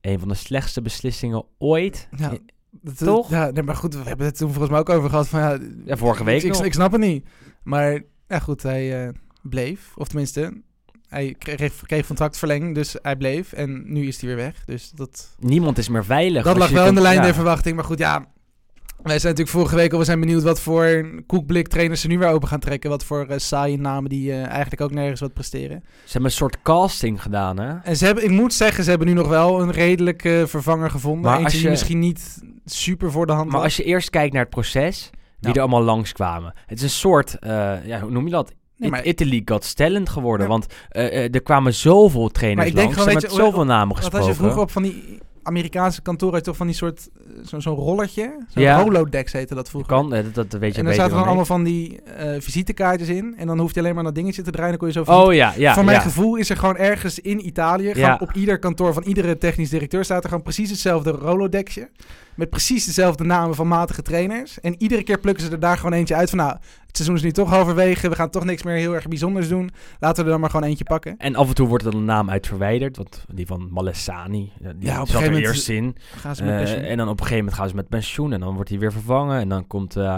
een 0.00 0.18
van 0.18 0.28
de 0.28 0.34
slechtste 0.34 0.82
beslissingen 0.82 1.44
ooit. 1.58 2.08
Ja, 2.16 2.30
Eh, 2.30 2.38
dat, 2.70 2.96
Toch? 2.96 3.30
Ja, 3.30 3.50
nee, 3.50 3.62
maar 3.62 3.76
goed, 3.76 3.94
we 3.94 4.02
hebben 4.02 4.26
het 4.26 4.36
toen 4.36 4.48
volgens 4.48 4.70
mij 4.70 4.78
ook 4.80 4.88
over 4.88 5.10
gehad. 5.10 5.28
Van, 5.28 5.40
ja, 5.40 5.58
Ja, 5.84 5.96
vorige 5.96 6.24
week 6.24 6.38
ik, 6.42 6.44
ik, 6.44 6.52
nog. 6.52 6.64
ik 6.64 6.72
snap 6.72 6.92
het 6.92 7.00
niet. 7.00 7.26
Maar 7.62 8.02
ja, 8.28 8.38
goed, 8.38 8.62
hij 8.62 9.06
eh, 9.06 9.14
bleef. 9.48 9.92
Of 9.96 10.08
tenminste, 10.08 10.52
hij 11.08 11.34
kreeg, 11.38 11.82
kreeg 11.86 12.06
contractverlenging, 12.06 12.74
dus 12.74 12.96
hij 13.02 13.16
bleef. 13.16 13.52
En 13.52 13.82
nu 13.92 14.06
is 14.06 14.20
hij 14.20 14.28
weer 14.28 14.38
weg. 14.44 14.64
Dus 14.64 14.90
dat, 14.90 15.34
Niemand 15.38 15.78
is 15.78 15.88
meer 15.88 16.04
veilig. 16.04 16.44
dat 16.44 16.56
lag 16.56 16.68
je 16.68 16.74
wel 16.74 16.86
in 16.86 16.94
de 16.94 17.00
lijn 17.00 17.16
ja. 17.16 17.22
der 17.22 17.34
verwachting. 17.34 17.76
Maar 17.76 17.84
goed, 17.84 17.98
ja, 17.98 18.18
wij 19.02 19.18
zijn 19.18 19.34
natuurlijk 19.34 19.48
vorige 19.58 19.76
week 19.76 19.92
al 19.92 19.98
we 19.98 20.04
zijn 20.04 20.20
benieuwd 20.20 20.42
wat 20.42 20.60
voor 20.60 21.10
koekblik 21.26 21.68
trainers 21.68 22.00
ze 22.00 22.06
nu 22.06 22.18
weer 22.18 22.28
open 22.28 22.48
gaan 22.48 22.60
trekken. 22.60 22.90
Wat 22.90 23.04
voor 23.04 23.26
eh, 23.26 23.38
saaie 23.38 23.78
namen 23.78 24.10
die 24.10 24.32
eh, 24.32 24.46
eigenlijk 24.46 24.80
ook 24.80 24.90
nergens 24.92 25.20
wat 25.20 25.32
presteren. 25.32 25.82
Ze 25.84 26.12
hebben 26.12 26.30
een 26.30 26.36
soort 26.36 26.62
casting 26.62 27.22
gedaan, 27.22 27.58
hè? 27.58 27.76
En 27.78 27.96
ze 27.96 28.04
hebben, 28.04 28.24
ik 28.24 28.30
moet 28.30 28.52
zeggen, 28.54 28.84
ze 28.84 28.90
hebben 28.90 29.08
nu 29.08 29.14
nog 29.14 29.28
wel 29.28 29.60
een 29.62 29.70
redelijke 29.70 30.44
vervanger 30.46 30.90
gevonden. 30.90 31.22
Maar 31.22 31.32
Eentje 31.32 31.44
als 31.44 31.52
die 31.54 31.62
je- 31.62 31.68
misschien 31.70 31.98
niet 31.98 32.42
super 32.64 33.10
voor 33.10 33.26
de 33.26 33.32
hand 33.32 33.50
Maar 33.50 33.60
als 33.60 33.76
je 33.76 33.84
eerst 33.84 34.10
kijkt 34.10 34.32
naar 34.32 34.42
het 34.42 34.50
proces, 34.50 35.10
wie 35.40 35.52
er 35.54 35.60
allemaal 35.60 35.82
langskwamen. 35.82 36.54
Het 36.66 36.78
is 36.78 36.82
een 36.84 36.90
soort, 36.90 37.38
eh, 37.38 37.86
ja, 37.86 38.00
hoe 38.00 38.10
noem 38.10 38.24
je 38.24 38.30
dat? 38.30 38.52
Nee, 38.76 38.90
maar- 38.90 39.04
It- 39.04 39.20
Italy 39.20 39.42
Got 39.44 39.76
Talent 39.76 40.08
geworden. 40.08 40.46
Ja. 40.46 40.52
Want 40.52 40.66
eh, 40.88 41.06
eh, 41.24 41.34
er 41.34 41.42
kwamen 41.42 41.74
zoveel 41.74 42.28
trainers 42.28 42.58
Maar 42.58 42.66
ik 42.68 42.74
denk 42.74 42.96
langs. 42.96 43.02
gewoon, 43.10 43.20
Ze 43.20 43.26
met 43.36 43.46
zoveel 43.46 43.64
namen 43.64 43.96
gesproken. 43.96 44.18
als 44.18 44.28
je 44.36 44.42
vroeger 44.42 44.60
op 44.62 44.70
van 44.70 44.82
die 44.82 45.18
Amerikaanse 45.42 46.00
had 46.04 46.20
je 46.20 46.40
toch 46.40 46.56
van 46.56 46.66
die 46.66 46.76
soort, 46.76 47.08
eh, 47.18 47.46
zo- 47.46 47.60
zo'n 47.60 47.74
rollertje. 47.74 48.36
Zo'n 48.48 48.62
Ja. 48.62 48.82
holodex 48.82 49.32
heette 49.32 49.54
dat 49.54 49.68
vroeger. 49.70 49.90
kan, 49.92 50.10
dat, 50.10 50.34
dat 50.34 50.52
weet 50.52 50.72
je 50.72 50.78
en 50.78 50.84
daar 50.84 50.94
zaten 50.94 51.08
dan 51.10 51.18
dan 51.18 51.26
allemaal 51.26 51.44
van 51.44 51.64
die 51.64 52.02
eh, 52.02 52.40
visitekaartjes 52.40 53.08
in. 53.08 53.34
En 53.36 53.46
dan 53.46 53.58
hoef 53.58 53.74
je 53.74 53.80
alleen 53.80 53.94
maar 53.94 54.04
dat 54.04 54.14
dingetje 54.14 54.42
te 54.42 54.50
draaien. 54.50 54.70
Dan 54.70 54.78
kon 54.78 54.88
je 54.88 54.94
zo 54.94 55.04
visite- 55.04 55.24
Oh 55.24 55.34
ja, 55.34 55.52
ja. 55.56 55.74
Van 55.74 55.84
mijn 55.84 55.96
ja. 55.96 56.02
gevoel 56.02 56.36
is 56.36 56.50
er 56.50 56.56
gewoon 56.56 56.76
ergens 56.76 57.18
in 57.18 57.46
Italië, 57.46 57.94
gewoon 57.94 58.20
op 58.20 58.32
ieder 58.32 58.58
kantoor 58.58 58.92
van 58.94 59.02
iedere 59.02 59.38
technisch 59.38 59.70
directeur 59.70 60.04
staat 60.04 60.22
er 60.22 60.28
gewoon 60.28 60.44
precies 60.44 60.70
hetzelfde 60.70 61.10
rolodexje. 61.10 61.88
Met 62.36 62.50
precies 62.50 62.84
dezelfde 62.84 63.24
namen 63.24 63.54
van 63.54 63.68
matige 63.68 64.02
trainers. 64.02 64.60
En 64.60 64.74
iedere 64.78 65.02
keer 65.02 65.18
plukken 65.18 65.44
ze 65.44 65.50
er 65.50 65.60
daar 65.60 65.76
gewoon 65.76 65.92
eentje 65.92 66.14
uit 66.14 66.28
van 66.30 66.38
nou, 66.38 66.50
het 66.86 66.96
seizoen 66.96 67.16
is 67.16 67.22
nu 67.22 67.30
toch 67.32 67.50
halverwege. 67.50 68.08
We 68.08 68.14
gaan 68.14 68.30
toch 68.30 68.44
niks 68.44 68.62
meer 68.62 68.76
heel 68.76 68.94
erg 68.94 69.08
bijzonders 69.08 69.48
doen. 69.48 69.70
Laten 70.00 70.16
we 70.16 70.22
er 70.24 70.30
dan 70.30 70.40
maar 70.40 70.50
gewoon 70.50 70.68
eentje 70.68 70.84
pakken. 70.84 71.14
En 71.18 71.34
af 71.36 71.48
en 71.48 71.54
toe 71.54 71.68
wordt 71.68 71.84
er 71.84 71.94
een 71.94 72.04
naam 72.04 72.30
uit 72.30 72.46
verwijderd. 72.46 72.96
Want 72.96 73.24
die 73.32 73.46
van 73.46 73.68
Malessani, 73.70 74.52
die 74.58 74.72
Ja, 74.78 75.00
op 75.00 75.08
zat 75.08 75.22
er 75.22 75.34
eerst 75.36 75.68
in. 75.68 75.96
Gaan 76.16 76.36
ze 76.36 76.44
met 76.44 76.68
Eh, 76.68 76.90
en 76.90 76.96
dan 76.96 77.08
op 77.08 77.12
een 77.12 77.18
gegeven 77.26 77.36
moment 77.38 77.54
gaan 77.56 77.68
ze 77.68 77.74
met 77.74 77.88
pensioen. 77.88 78.32
En 78.32 78.40
dan 78.40 78.54
wordt 78.54 78.70
hij 78.70 78.78
weer 78.78 78.92
vervangen. 78.92 79.40
En 79.40 79.48
dan 79.48 79.66
komt, 79.66 79.96
eh, 79.96 80.16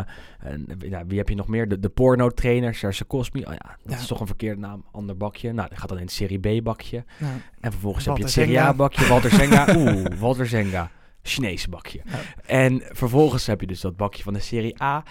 ja, 0.79 1.07
wie 1.07 1.19
heb 1.19 1.29
je 1.29 1.35
nog 1.35 1.49
meer? 1.49 1.69
De, 1.69 1.79
de 1.81 1.89
porno-trainer, 1.89 2.75
Serge 2.75 3.07
Cosmi. 3.07 3.41
Oh 3.45 3.53
ja, 3.53 3.77
dat 3.83 3.93
Ja. 3.95 3.99
is 3.99 4.07
toch 4.07 4.21
een 4.21 4.27
verkeerde 4.27 4.61
naam. 4.61 4.85
Ander 4.93 5.17
bakje. 5.17 5.53
Nou, 5.53 5.69
die 5.69 5.79
gaat 5.79 5.89
dan 5.89 5.99
in 5.99 6.05
het 6.05 6.13
Serie 6.13 6.39
B-bakje. 6.61 7.05
Nou, 7.19 7.33
En 7.61 7.71
vervolgens 7.73 8.05
heb 8.05 8.17
je 8.17 8.23
het 8.23 8.33
Serie. 8.33 8.61
A-bakje. 8.61 9.07
Walter 9.07 9.31
Zenga. 9.31 9.67
Oeh, 9.77 10.05
Walter 10.19 10.47
Zenga. 10.47 10.91
Chinese 11.27 11.69
bakje. 11.69 12.01
Ja. 12.05 12.19
En 12.47 12.83
vervolgens 12.91 13.47
heb 13.47 13.61
je 13.61 13.67
dus 13.67 13.81
dat 13.81 13.97
bakje 13.97 14.23
van 14.23 14.33
de 14.33 14.41
Serie 14.41 14.83
A. 14.83 15.05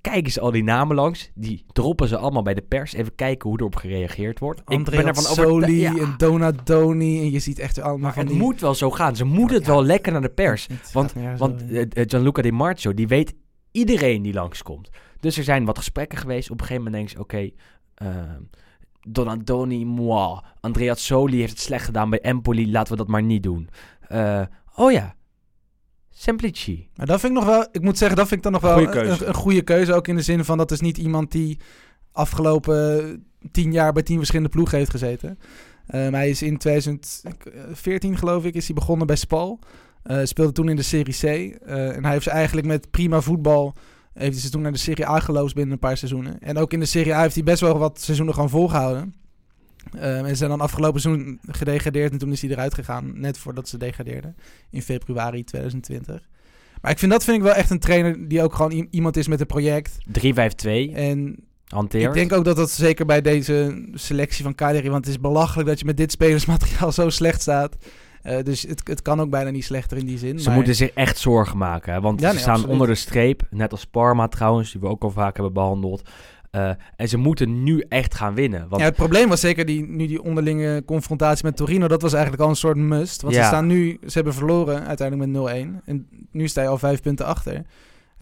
Kijken 0.00 0.32
ze 0.32 0.40
al 0.40 0.50
die 0.50 0.62
namen 0.64 0.96
langs. 0.96 1.30
Die 1.34 1.64
droppen 1.72 2.08
ze 2.08 2.16
allemaal 2.16 2.42
bij 2.42 2.54
de 2.54 2.62
pers. 2.62 2.92
Even 2.92 3.14
kijken 3.14 3.48
hoe 3.48 3.58
erop 3.58 3.76
gereageerd 3.76 4.38
wordt. 4.38 4.62
Andrea 4.64 4.98
overtuigd- 5.00 5.32
Soli 5.34 5.80
ja. 5.80 5.96
en 5.96 6.14
Donadoni. 6.16 7.20
En 7.20 7.30
je 7.30 7.38
ziet 7.38 7.58
echt 7.58 7.78
allemaal 7.80 7.98
Maar 7.98 8.12
van 8.12 8.22
het 8.22 8.32
die... 8.32 8.40
moet 8.42 8.60
wel 8.60 8.74
zo 8.74 8.90
gaan. 8.90 9.16
Ze 9.16 9.24
moeten 9.24 9.56
het 9.56 9.66
Ja. 9.66 9.72
wel 9.72 9.84
lekker 9.84 10.12
naar 10.12 10.20
de 10.20 10.28
pers. 10.28 10.66
Want, 10.92 11.12
want 11.36 11.70
eh, 11.70 11.80
eh, 11.80 11.86
Gianluca 11.92 12.42
Di 12.42 12.52
Marzio, 12.52 12.94
die 12.94 13.08
weet 13.08 13.34
iedereen 13.70 14.22
die 14.22 14.32
langskomt. 14.32 14.90
Dus 15.20 15.36
er 15.38 15.44
zijn 15.44 15.64
wat 15.64 15.78
gesprekken 15.78 16.18
geweest. 16.18 16.50
Op 16.50 16.60
een 16.60 16.66
gegeven 16.66 16.84
moment 16.84 17.02
denk 17.12 17.16
je, 17.16 17.22
oké... 17.22 17.50
eh, 17.94 18.32
Donadoni, 19.08 19.84
moi. 19.84 20.40
Andrea 20.60 20.94
Soli 20.94 21.38
heeft 21.38 21.50
het 21.52 21.60
slecht 21.60 21.84
gedaan 21.84 22.10
bij 22.10 22.20
Empoli. 22.20 22.70
Laten 22.70 22.92
we 22.92 22.98
dat 22.98 23.08
maar 23.08 23.22
niet 23.22 23.42
doen. 23.42 23.68
Eh, 24.08 24.42
oh 24.74 24.92
ja. 24.92 25.14
Semplici. 26.14 26.88
Maar 26.96 27.06
dat 27.06 27.20
vind 27.20 27.32
ik 27.32 27.38
nog 27.38 27.48
wel, 27.48 27.66
ik 27.72 27.82
moet 27.82 27.98
zeggen, 27.98 28.16
dat 28.16 28.28
vind 28.28 28.44
ik 28.44 28.52
dan 28.52 28.60
nog 28.60 28.62
wel 28.62 28.86
Goeie 28.86 29.26
een, 29.26 29.34
goede 29.34 29.62
keuze. 29.62 29.94
Ook 29.94 30.08
in 30.08 30.16
de 30.16 30.22
zin 30.22 30.44
van 30.44 30.58
dat 30.58 30.70
is 30.70 30.80
niet 30.80 30.98
iemand 30.98 31.32
die 31.32 31.58
afgelopen 32.12 33.24
tien 33.50 33.72
jaar 33.72 33.92
bij 33.92 34.02
tien 34.02 34.16
verschillende 34.16 34.50
ploegen 34.50 34.78
heeft 34.78 34.90
gezeten. 34.90 35.38
Ehm, 35.86 36.12
hij 36.12 36.28
is 36.28 36.42
in 36.42 36.58
2014, 36.58 38.16
geloof 38.16 38.44
ik, 38.44 38.54
is 38.54 38.66
hij 38.66 38.74
begonnen 38.74 39.06
bij 39.06 39.16
Spal. 39.16 39.58
Eh, 40.02 40.20
speelde 40.22 40.52
toen 40.52 40.68
in 40.68 40.76
de 40.76 40.82
Serie 40.82 41.14
C. 41.14 41.22
Eh, 41.22 41.96
en 41.96 42.02
hij 42.02 42.12
heeft 42.12 42.24
ze 42.24 42.30
eigenlijk 42.30 42.66
met 42.66 42.90
prima 42.90 43.20
voetbal. 43.20 43.74
Heeft 44.12 44.32
hij 44.32 44.40
ze 44.40 44.50
toen 44.50 44.62
naar 44.62 44.72
de 44.72 44.78
Serie 44.78 45.08
A 45.08 45.20
geloosd 45.20 45.54
binnen 45.54 45.72
een 45.72 45.78
paar 45.78 45.96
seizoenen. 45.96 46.40
En 46.40 46.58
ook 46.58 46.72
in 46.72 46.80
de 46.80 46.86
Serie 46.86 47.14
A 47.14 47.20
heeft 47.20 47.34
hij 47.34 47.44
best 47.44 47.60
wel 47.60 47.78
wat 47.78 48.00
seizoenen 48.00 48.34
gewoon 48.34 48.50
volgehouden. 48.50 49.14
Ehm, 49.94 50.04
en 50.04 50.28
ze 50.28 50.34
zijn 50.34 50.50
dan 50.50 50.60
afgelopen 50.60 51.00
seizoen 51.00 51.38
gedegradeerd. 51.46 52.12
En 52.12 52.18
toen 52.18 52.32
is 52.32 52.40
hij 52.42 52.50
eruit 52.50 52.74
gegaan. 52.74 53.20
Net 53.20 53.38
voordat 53.38 53.68
ze 53.68 53.76
degradeerden. 53.78 54.36
In 54.70 54.82
februari 54.82 55.44
2020. 55.44 56.28
Maar 56.80 56.90
ik 56.90 56.98
vind 56.98 57.12
dat 57.12 57.24
vind 57.24 57.36
ik 57.36 57.42
wel 57.42 57.52
echt 57.54 57.70
een 57.70 57.78
trainer 57.78 58.28
die 58.28 58.42
ook 58.42 58.54
gewoon 58.54 58.86
iemand 58.90 59.16
is 59.16 59.28
met 59.28 59.40
een 59.40 59.46
project. 59.46 59.98
3-5-2. 60.08 60.92
En 60.94 61.36
Hanteert. 61.66 62.04
ik 62.04 62.12
denk 62.14 62.32
ook 62.32 62.44
dat 62.44 62.56
dat 62.56 62.70
zeker 62.70 63.06
bij 63.06 63.20
deze 63.20 63.84
selectie 63.94 64.44
van 64.44 64.54
Cagliari... 64.54 64.90
want 64.90 65.04
het 65.04 65.14
is 65.14 65.20
belachelijk 65.20 65.68
dat 65.68 65.78
je 65.78 65.84
met 65.84 65.96
dit 65.96 66.12
spelersmateriaal 66.12 66.92
zo 66.92 67.10
slecht 67.10 67.40
staat. 67.40 67.76
Eh, 68.22 68.42
dus 68.42 68.62
het, 68.62 68.80
het 68.88 69.02
kan 69.02 69.20
ook 69.20 69.30
bijna 69.30 69.50
niet 69.50 69.64
slechter 69.64 69.96
in 69.98 70.06
die 70.06 70.18
zin. 70.18 70.38
Ze 70.38 70.46
maar- 70.46 70.56
moeten 70.56 70.74
zich 70.74 70.90
echt 70.90 71.18
zorgen 71.18 71.58
maken. 71.58 71.92
Hè? 71.92 72.00
Want 72.00 72.20
Ja, 72.20 72.32
ze 72.32 72.38
staan 72.38 72.50
absoluut. 72.50 72.72
onder 72.72 72.86
de 72.86 72.94
streep. 72.94 73.42
Net 73.50 73.72
als 73.72 73.84
Parma 73.86 74.28
trouwens, 74.28 74.72
die 74.72 74.80
we 74.80 74.86
ook 74.86 75.02
al 75.02 75.10
vaak 75.10 75.34
hebben 75.34 75.52
behandeld. 75.52 76.02
Eh, 76.52 76.70
en 76.96 77.08
ze 77.08 77.16
moeten 77.16 77.62
nu 77.62 77.84
echt 77.88 78.14
gaan 78.14 78.34
winnen. 78.34 78.68
Want 78.68 78.80
Ja, 78.82 78.88
het 78.88 78.96
probleem 78.96 79.28
was 79.28 79.40
zeker 79.40 79.64
die, 79.66 79.86
nu 79.88 80.06
die 80.06 80.22
onderlinge 80.22 80.82
confrontatie 80.84 81.44
met 81.44 81.56
Torino. 81.56 81.88
Dat 81.88 82.02
was 82.02 82.12
eigenlijk 82.12 82.42
al 82.42 82.48
een 82.48 82.56
soort 82.56 82.76
must. 82.76 83.22
Want 83.22 83.34
Ja. 83.34 83.40
ze 83.40 83.46
staan 83.46 83.66
nu, 83.66 83.98
ze 84.06 84.12
hebben 84.12 84.34
verloren 84.34 84.86
uiteindelijk 84.86 85.30
met 85.30 85.40
0-1. 85.40 85.80
En 85.84 86.06
nu 86.30 86.48
sta 86.48 86.62
je 86.62 86.68
al 86.68 86.78
vijf 86.78 87.00
punten 87.02 87.26
achter. 87.26 87.62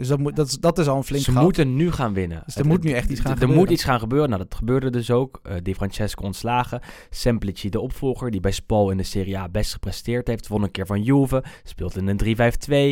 Dus 0.01 0.09
dat, 0.09 0.19
moet, 0.19 0.37
dat, 0.37 0.47
is, 0.47 0.59
dat 0.59 0.79
is 0.79 0.89
al 0.89 0.97
een 0.97 1.05
flink 1.05 1.25
ze 1.25 1.33
moeten 1.33 1.77
nu 1.77 1.93
gaan 1.93 2.13
winnen. 2.13 2.43
Dus 2.45 2.57
er 2.57 2.67
moet 2.67 2.83
nu 2.83 2.91
echt 2.91 3.11
iets 3.11 3.21
gaan 3.21 3.31
er 3.31 3.37
gebeuren. 3.37 3.59
moet 3.59 3.71
iets 3.71 3.85
gaan 3.85 3.99
gebeuren. 3.99 4.29
Nou, 4.29 4.43
dat 4.43 4.55
gebeurde 4.55 4.91
dus 4.91 5.11
ook. 5.11 5.41
Di 5.63 5.75
Francesco 5.75 6.25
ontslagen. 6.25 6.81
Semplici, 7.11 7.69
de 7.69 7.81
opvolger, 7.81 8.31
die 8.31 8.41
bij 8.41 8.51
Spal 8.51 8.91
in 8.91 8.97
de 8.97 9.03
Serie 9.03 9.39
A 9.39 9.49
best 9.49 9.73
gepresteerd 9.73 10.27
heeft. 10.27 10.49
Won 10.49 10.63
een 10.63 10.71
keer 10.71 10.87
van 10.87 11.03
Juve. 11.03 11.45
Speelt 11.63 11.97
in 11.97 12.09
een 12.09 12.19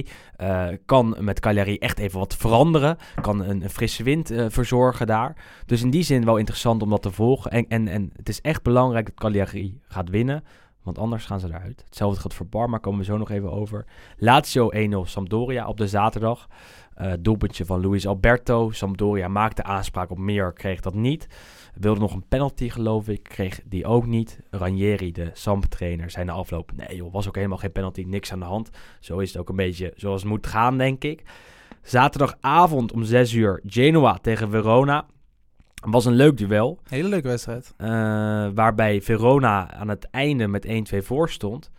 3-5-2. 0.05 0.09
eh, 0.37 0.66
kan 0.87 1.16
met 1.21 1.40
Cagliari 1.40 1.79
echt 1.79 1.99
even 1.99 2.18
wat 2.18 2.37
veranderen. 2.37 2.97
Kan 3.21 3.40
een, 3.40 3.62
een 3.62 3.71
frisse 3.71 4.03
wind 4.03 4.30
eh, 4.30 4.47
verzorgen 4.49 5.07
daar. 5.07 5.37
Dus 5.66 5.83
in 5.83 5.91
die 5.91 6.03
zin 6.03 6.24
wel 6.24 6.37
interessant 6.37 6.83
om 6.83 6.91
dat 6.91 7.03
te 7.03 7.11
volgen. 7.11 7.51
En, 7.51 7.68
en, 7.68 7.89
en 7.89 8.11
het 8.16 8.28
is 8.28 8.41
echt 8.41 8.62
belangrijk 8.62 9.07
dat 9.07 9.14
Cagliari 9.14 9.80
gaat 9.83 10.11
winnen. 10.11 10.45
Want 10.83 10.99
anders 11.01 11.24
gaan 11.24 11.41
ze 11.41 11.47
eruit. 11.47 11.83
Hetzelfde 11.85 12.20
geldt 12.20 12.37
voor 12.37 12.47
Parma, 12.47 12.78
komen 12.78 12.99
we 12.99 13.05
zo 13.05 13.16
nog 13.16 13.30
even 13.30 13.53
over. 13.53 13.85
Lazio 14.16 14.70
1-0 14.72 15.09
Sampdoria 15.09 15.66
op 15.66 15.76
de 15.76 15.89
zaterdag. 15.89 16.49
Eh 16.99 17.12
doelpuntje 17.20 17.64
van 17.64 17.86
Luis 17.86 18.07
Alberto. 18.07 18.70
Sampdoria 18.70 19.28
maakte 19.28 19.62
aanspraak 19.62 20.11
op 20.11 20.18
meer, 20.18 20.53
kreeg 20.53 20.80
dat 20.80 20.94
niet. 20.94 21.26
Wilde 21.74 22.01
nog 22.01 22.12
een 22.14 22.28
penalty, 22.28 22.68
geloof 22.68 23.09
ik, 23.09 23.22
kreeg 23.22 23.61
die 23.64 23.84
ook 23.86 24.07
niet. 24.07 24.40
Ranieri, 24.51 25.12
de 25.12 25.30
Samp-trainer, 25.32 26.11
zei 26.11 26.24
na 26.24 26.32
afloop... 26.32 26.72
Nee 26.76 26.96
joh, 26.96 27.12
was 27.12 27.28
ook 27.28 27.34
helemaal 27.34 27.59
geen 27.59 27.72
penalty, 27.72 28.05
niks 28.07 28.32
aan 28.32 28.38
de 28.38 28.44
hand. 28.44 28.70
Zo 29.01 29.18
is 29.18 29.28
het 29.28 29.40
ook 29.40 29.49
een 29.49 29.57
beetje 29.57 29.92
zoals 29.96 30.20
het 30.20 30.30
moet 30.30 30.46
gaan, 30.46 30.78
denk 30.78 31.05
ik. 31.05 31.22
Zaterdagavond 31.82 32.92
om 32.92 33.03
6 33.05 33.32
uur, 33.32 33.61
Genoa 33.66 34.18
tegen 34.22 34.51
Verona. 34.51 35.07
Was 35.86 36.05
een 36.05 36.14
leuk 36.14 36.36
duel. 36.36 36.78
Hele 36.88 37.09
leuke 37.09 37.28
wedstrijd. 37.28 37.74
eh, 37.76 37.88
waarbij 38.55 39.03
Verona 39.03 39.72
aan 39.74 39.88
het 39.88 40.11
einde 40.11 40.46
met 40.46 40.66
1-2 40.66 41.03
voor 41.03 41.30
stond. 41.30 41.70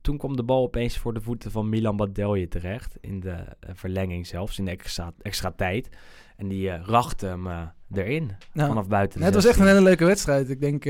Toen 0.00 0.18
kwam 0.18 0.36
de 0.36 0.42
bal 0.42 0.62
opeens 0.62 0.98
voor 0.98 1.14
de 1.14 1.20
voeten 1.20 1.50
van 1.50 1.68
Milan 1.68 1.96
Badelje 1.96 2.48
terecht. 2.48 2.96
In 3.00 3.20
de 3.20 3.30
eh, 3.30 3.70
verlenging 3.74 4.26
zelfs, 4.26 4.58
in 4.58 4.64
de 4.64 4.70
extra, 4.70 5.12
extra 5.22 5.52
tijd. 5.56 5.88
En 6.36 6.48
die 6.48 6.70
eh 6.70 6.82
rachte 6.84 7.26
hem 7.26 7.46
eh, 7.46 7.62
erin, 7.92 8.30
Nou, 8.52 8.68
vanaf 8.68 8.88
buiten 8.88 9.22
het 9.22 9.34
was 9.34 9.44
echt 9.44 9.58
een 9.58 9.64
16. 9.64 9.76
hele 9.76 9.88
leuke 9.88 10.04
wedstrijd. 10.04 10.50
Ik 10.50 10.60
denk, 10.60 10.84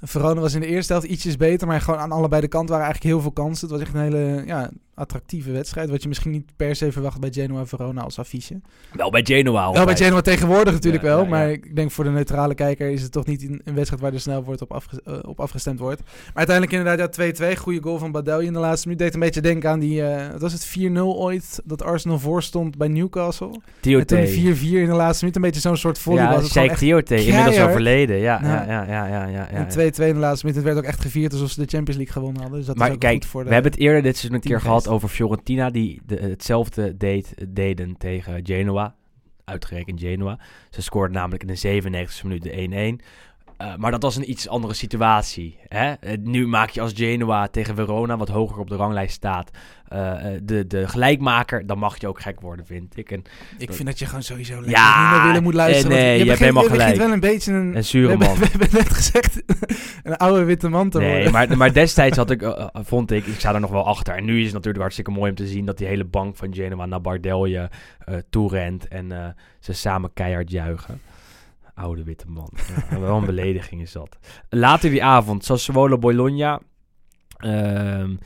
Verona 0.00 0.40
was 0.40 0.54
in 0.54 0.60
de 0.60 0.66
eerste 0.66 0.92
helft 0.92 1.08
ietsjes 1.08 1.36
beter, 1.36 1.66
maar 1.66 1.80
gewoon 1.80 2.00
aan 2.00 2.12
allebei 2.12 2.40
de 2.40 2.48
kanten 2.48 2.70
waren 2.70 2.84
eigenlijk 2.84 3.14
heel 3.14 3.22
veel 3.22 3.44
kansen. 3.44 3.68
Het 3.68 3.76
was 3.78 3.86
echt 3.86 3.94
een 3.94 4.00
hele 4.00 4.42
ja, 4.46 4.70
attractieve 4.94 5.50
wedstrijd, 5.52 5.90
wat 5.90 6.02
je 6.02 6.08
misschien 6.08 6.30
niet 6.30 6.50
per 6.56 6.76
se 6.76 6.92
verwacht 6.92 7.20
bij 7.20 7.30
Genoa 7.32 7.66
Verona 7.66 8.00
als 8.02 8.18
affiche. 8.18 8.60
Wel 8.92 9.10
bij 9.10 9.20
Genoa 9.24 9.72
Wel 9.72 9.84
bij. 9.84 9.96
Genoa 9.96 10.20
tegenwoordig 10.20 10.72
natuurlijk 10.72 11.02
Ja, 11.02 11.08
wel, 11.08 11.18
ja, 11.18 11.24
ja. 11.24 11.30
maar 11.30 11.50
ik 11.50 11.76
denk 11.76 11.90
voor 11.90 12.04
de 12.04 12.10
neutrale 12.10 12.54
kijker 12.54 12.90
is 12.90 13.02
het 13.02 13.12
toch 13.12 13.26
niet 13.26 13.42
een, 13.42 13.74
wedstrijd 13.74 14.02
waar 14.02 14.12
er 14.12 14.20
snel 14.20 14.44
wordt 14.44 14.62
op, 14.62 14.72
afge- 14.72 15.00
eh, 15.04 15.18
op 15.22 15.40
afgestemd 15.40 15.78
wordt. 15.78 16.00
Maar 16.04 16.46
uiteindelijk 16.46 16.76
inderdaad 16.76 17.16
ja, 17.16 17.52
2-2, 17.54 17.56
goede 17.58 17.82
goal 17.82 17.98
van 17.98 18.12
Badelje 18.12 18.46
in 18.46 18.52
de 18.52 18.58
laatste 18.58 18.88
minuut. 18.88 19.02
Deed 19.02 19.14
een 19.14 19.20
beetje 19.20 19.40
denken 19.40 19.70
aan 19.70 19.78
die, 19.80 20.02
eh 20.02 20.30
wat 20.30 20.40
was 20.40 20.52
het 20.52 20.66
4-0 20.66 20.98
ooit, 21.16 21.60
dat 21.64 21.82
Arsenal 21.82 22.18
voorstond 22.18 22.76
bij 22.76 22.88
Newcastle. 22.88 23.48
En 23.52 23.62
Tiote. 23.80 24.04
toen 24.04 24.24
die 24.24 24.54
4-4 24.56 24.80
in 24.82 24.86
de 24.88 24.94
laatste 24.94 25.24
minuut, 25.24 25.36
een 25.36 25.42
beetje 25.42 25.60
zo'n 25.60 25.76
soort 25.76 25.98
volley 25.98 26.22
Ja, 26.22 26.40
Sheikh 26.42 26.70
echt 26.70 26.78
Tiote, 26.78 27.24
inmiddels 27.24 27.58
overleden. 27.60 28.16
Ja, 28.16 28.40
ja, 28.42 28.64
Ja. 28.66 28.84
ja, 29.08 29.26
ja, 29.26 29.48
En 29.48 29.68
2-2 29.68 30.08
in 30.08 30.14
de 30.14 30.20
laatste 30.20 30.46
minuut. 30.46 30.62
Het 30.62 30.72
werd 30.72 30.76
ook 30.84 30.90
echt 30.90 31.00
gevierd 31.00 31.32
alsof 31.32 31.50
ze 31.50 31.60
de 31.60 31.66
Champions 31.68 31.96
League 31.96 32.12
gewonnen 32.14 32.40
hadden. 32.40 32.58
Dus 32.58 32.66
dat 32.68 32.76
Maar 32.76 32.88
is 32.88 32.94
ook 32.94 33.00
kijk, 33.00 33.14
goed 33.14 33.26
voor 33.26 33.40
de... 33.42 33.48
we 33.48 33.54
hebben 33.54 33.72
het 33.72 33.80
eerder 33.80 34.02
dit 34.02 34.16
seizoen 34.16 34.34
een 34.34 34.40
keer 34.40 34.58
teamgeest. 34.58 34.83
Over 34.88 35.08
Fiorentina, 35.08 35.70
die 35.70 36.00
de, 36.06 36.16
hetzelfde 36.16 36.96
deed, 36.96 37.34
deden 37.48 37.96
tegen 37.96 38.46
Genoa. 38.46 38.94
Uitgerekend 39.44 40.00
Genoa. 40.00 40.38
Ze 40.70 40.82
scoorden 40.82 41.16
namelijk 41.16 41.42
in 41.42 41.54
de 41.54 41.82
97e 41.82 42.22
minuut 42.22 42.42
de 42.42 42.98
1-1. 43.00 43.04
Eh, 43.56 43.74
maar 43.76 43.90
dat 43.90 44.02
was 44.02 44.16
een 44.16 44.30
iets 44.30 44.48
andere 44.48 44.74
situatie. 44.74 45.58
Hè? 45.68 45.92
Eh, 45.92 46.16
nu 46.20 46.46
maak 46.46 46.70
je 46.70 46.80
als 46.80 46.92
Genoa 46.94 47.48
tegen 47.48 47.74
Verona, 47.74 48.16
wat 48.16 48.28
hoger 48.28 48.58
op 48.58 48.68
de 48.68 48.76
ranglijst 48.76 49.14
staat, 49.14 49.50
eh, 49.88 50.14
de, 50.42 50.66
de 50.66 50.88
gelijkmaker. 50.88 51.66
Dan 51.66 51.78
mag 51.78 52.00
je 52.00 52.08
ook 52.08 52.20
gek 52.20 52.40
worden, 52.40 52.66
vind 52.66 52.96
ik. 52.98 53.10
En 53.10 53.22
Ik 53.58 53.72
vind 53.72 53.88
dat 53.88 53.98
je 53.98 54.06
gewoon 54.06 54.22
sowieso 54.22 54.54
lekker 54.54 54.70
Ja, 54.70 55.02
niet 55.02 55.16
naar 55.16 55.26
willen 55.26 55.42
moet 55.42 55.54
luisteren. 55.54 55.96
nee, 55.96 56.02
je 56.02 56.08
hebt 56.10 56.20
begint- 56.22 56.38
helemaal 56.38 56.62
je 56.62 56.68
gelijk. 56.70 56.96
wel 56.96 57.12
een 57.12 57.20
beetje 57.20 57.52
een... 57.52 57.76
een 57.76 57.84
zure 57.84 58.16
man. 58.16 58.36
we 58.38 58.46
hebben 58.50 58.68
net 58.72 58.92
gezegd 58.92 59.42
een 60.02 60.16
oude 60.16 60.44
witte 60.44 60.68
man 60.68 60.90
te 60.90 60.98
Nee, 60.98 61.12
worden. 61.12 61.32
maar, 61.32 61.56
maar 61.56 61.72
destijds 61.82 62.16
had 62.16 62.30
ik, 62.30 62.68
vond 62.72 63.10
ik, 63.10 63.26
ik 63.26 63.38
sta 63.38 63.54
er 63.54 63.60
nog 63.60 63.70
wel 63.70 63.86
achter. 63.86 64.14
En 64.14 64.24
nu 64.24 64.38
is 64.38 64.44
het 64.44 64.52
natuurlijk 64.52 64.80
hartstikke 64.82 65.10
mooi 65.10 65.30
om 65.30 65.36
te 65.36 65.46
zien 65.46 65.64
dat 65.66 65.78
die 65.78 65.86
hele 65.86 66.04
bank 66.04 66.36
van 66.36 66.54
Genoa 66.54 66.86
naar 66.86 67.00
Bardelje 67.00 67.70
toerent. 68.30 68.88
En 68.88 69.36
ze 69.60 69.72
samen 69.72 70.10
keihard 70.14 70.50
juichen. 70.50 71.00
Oude 71.74 72.02
witte 72.04 72.28
man. 72.28 72.50
Ja, 72.90 73.00
wel 73.00 73.16
een 73.16 73.24
belediging 73.26 73.80
is 73.82 73.92
dat. 73.92 74.18
Later 74.48 74.90
die 74.90 75.04
avond, 75.04 75.44
Sassuolo 75.44 75.98
Bologna. 75.98 76.60
Ehm, 77.36 78.16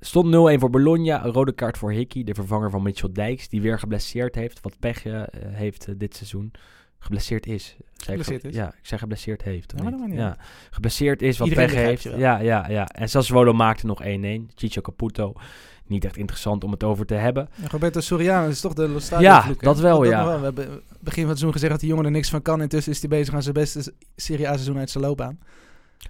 stond 0.00 0.26
0-1 0.56 0.58
voor 0.60 0.70
Bologna. 0.70 1.24
Een 1.24 1.32
rode 1.32 1.52
kaart 1.52 1.78
voor 1.78 1.92
Hickey, 1.92 2.24
de 2.24 2.34
vervanger 2.34 2.70
van 2.70 2.82
Mitchell 2.82 3.12
Dijks. 3.12 3.48
Die 3.48 3.60
weer 3.62 3.78
geblesseerd 3.78 4.34
heeft. 4.34 4.60
Wat 4.60 4.78
pech 4.78 5.04
eh, 5.04 5.22
heeft 5.32 5.88
eh, 5.88 5.94
dit 5.98 6.16
seizoen. 6.16 6.50
Geblesseerd 6.98 7.46
is. 7.46 7.76
Geblesseerd 7.96 8.40
ge- 8.40 8.48
is? 8.48 8.54
Ja, 8.54 8.68
ik 8.68 8.86
zeg 8.86 8.98
geblesseerd 8.98 9.42
heeft. 9.42 9.72
Ja, 9.76 9.82
maar 9.82 10.08
niet? 10.08 10.36
Geblesseerd 10.70 11.22
is, 11.22 11.38
wat 11.38 11.48
Iedereen 11.48 11.68
pech 11.70 11.78
heeft. 11.78 12.02
Ja, 12.02 12.38
ja, 12.38 12.68
ja. 12.68 12.86
En 12.86 13.08
Sassuolo 13.08 13.52
maakte 13.52 13.86
nog 13.86 14.02
1-1. 14.02 14.06
Chicho 14.54 14.80
Caputo. 14.80 15.32
Niet 15.92 16.04
echt 16.04 16.16
interessant 16.16 16.64
om 16.64 16.70
het 16.70 16.84
over 16.84 17.06
te 17.06 17.14
hebben. 17.14 17.48
Ja, 17.54 17.68
Roberto 17.68 18.00
Soriano 18.00 18.48
is 18.48 18.60
toch 18.60 18.72
de 18.72 18.88
Lo 18.88 18.98
Stadio 18.98 19.28
Ja, 19.28 19.42
vloek, 19.42 19.62
dat 19.62 19.78
wel, 19.78 20.04
ja. 20.04 20.24
nog 20.24 20.38
We 20.38 20.44
hebben 20.44 20.64
begin 21.00 21.22
van 21.22 21.30
het 21.30 21.38
seizoen 21.38 21.52
gezegd 21.52 21.70
dat 21.70 21.80
die 21.80 21.88
jongen 21.88 22.04
er 22.04 22.10
niks 22.10 22.30
van 22.30 22.42
kan. 22.42 22.60
Intussen 22.62 22.92
is 22.92 23.00
hij 23.00 23.08
bezig 23.08 23.34
aan 23.34 23.42
zijn 23.42 23.54
beste 23.54 23.92
Serie 24.16 24.48
A 24.48 24.52
seizoen 24.52 24.78
uit 24.78 24.90
zijn 24.90 25.04
loopbaan. 25.04 25.38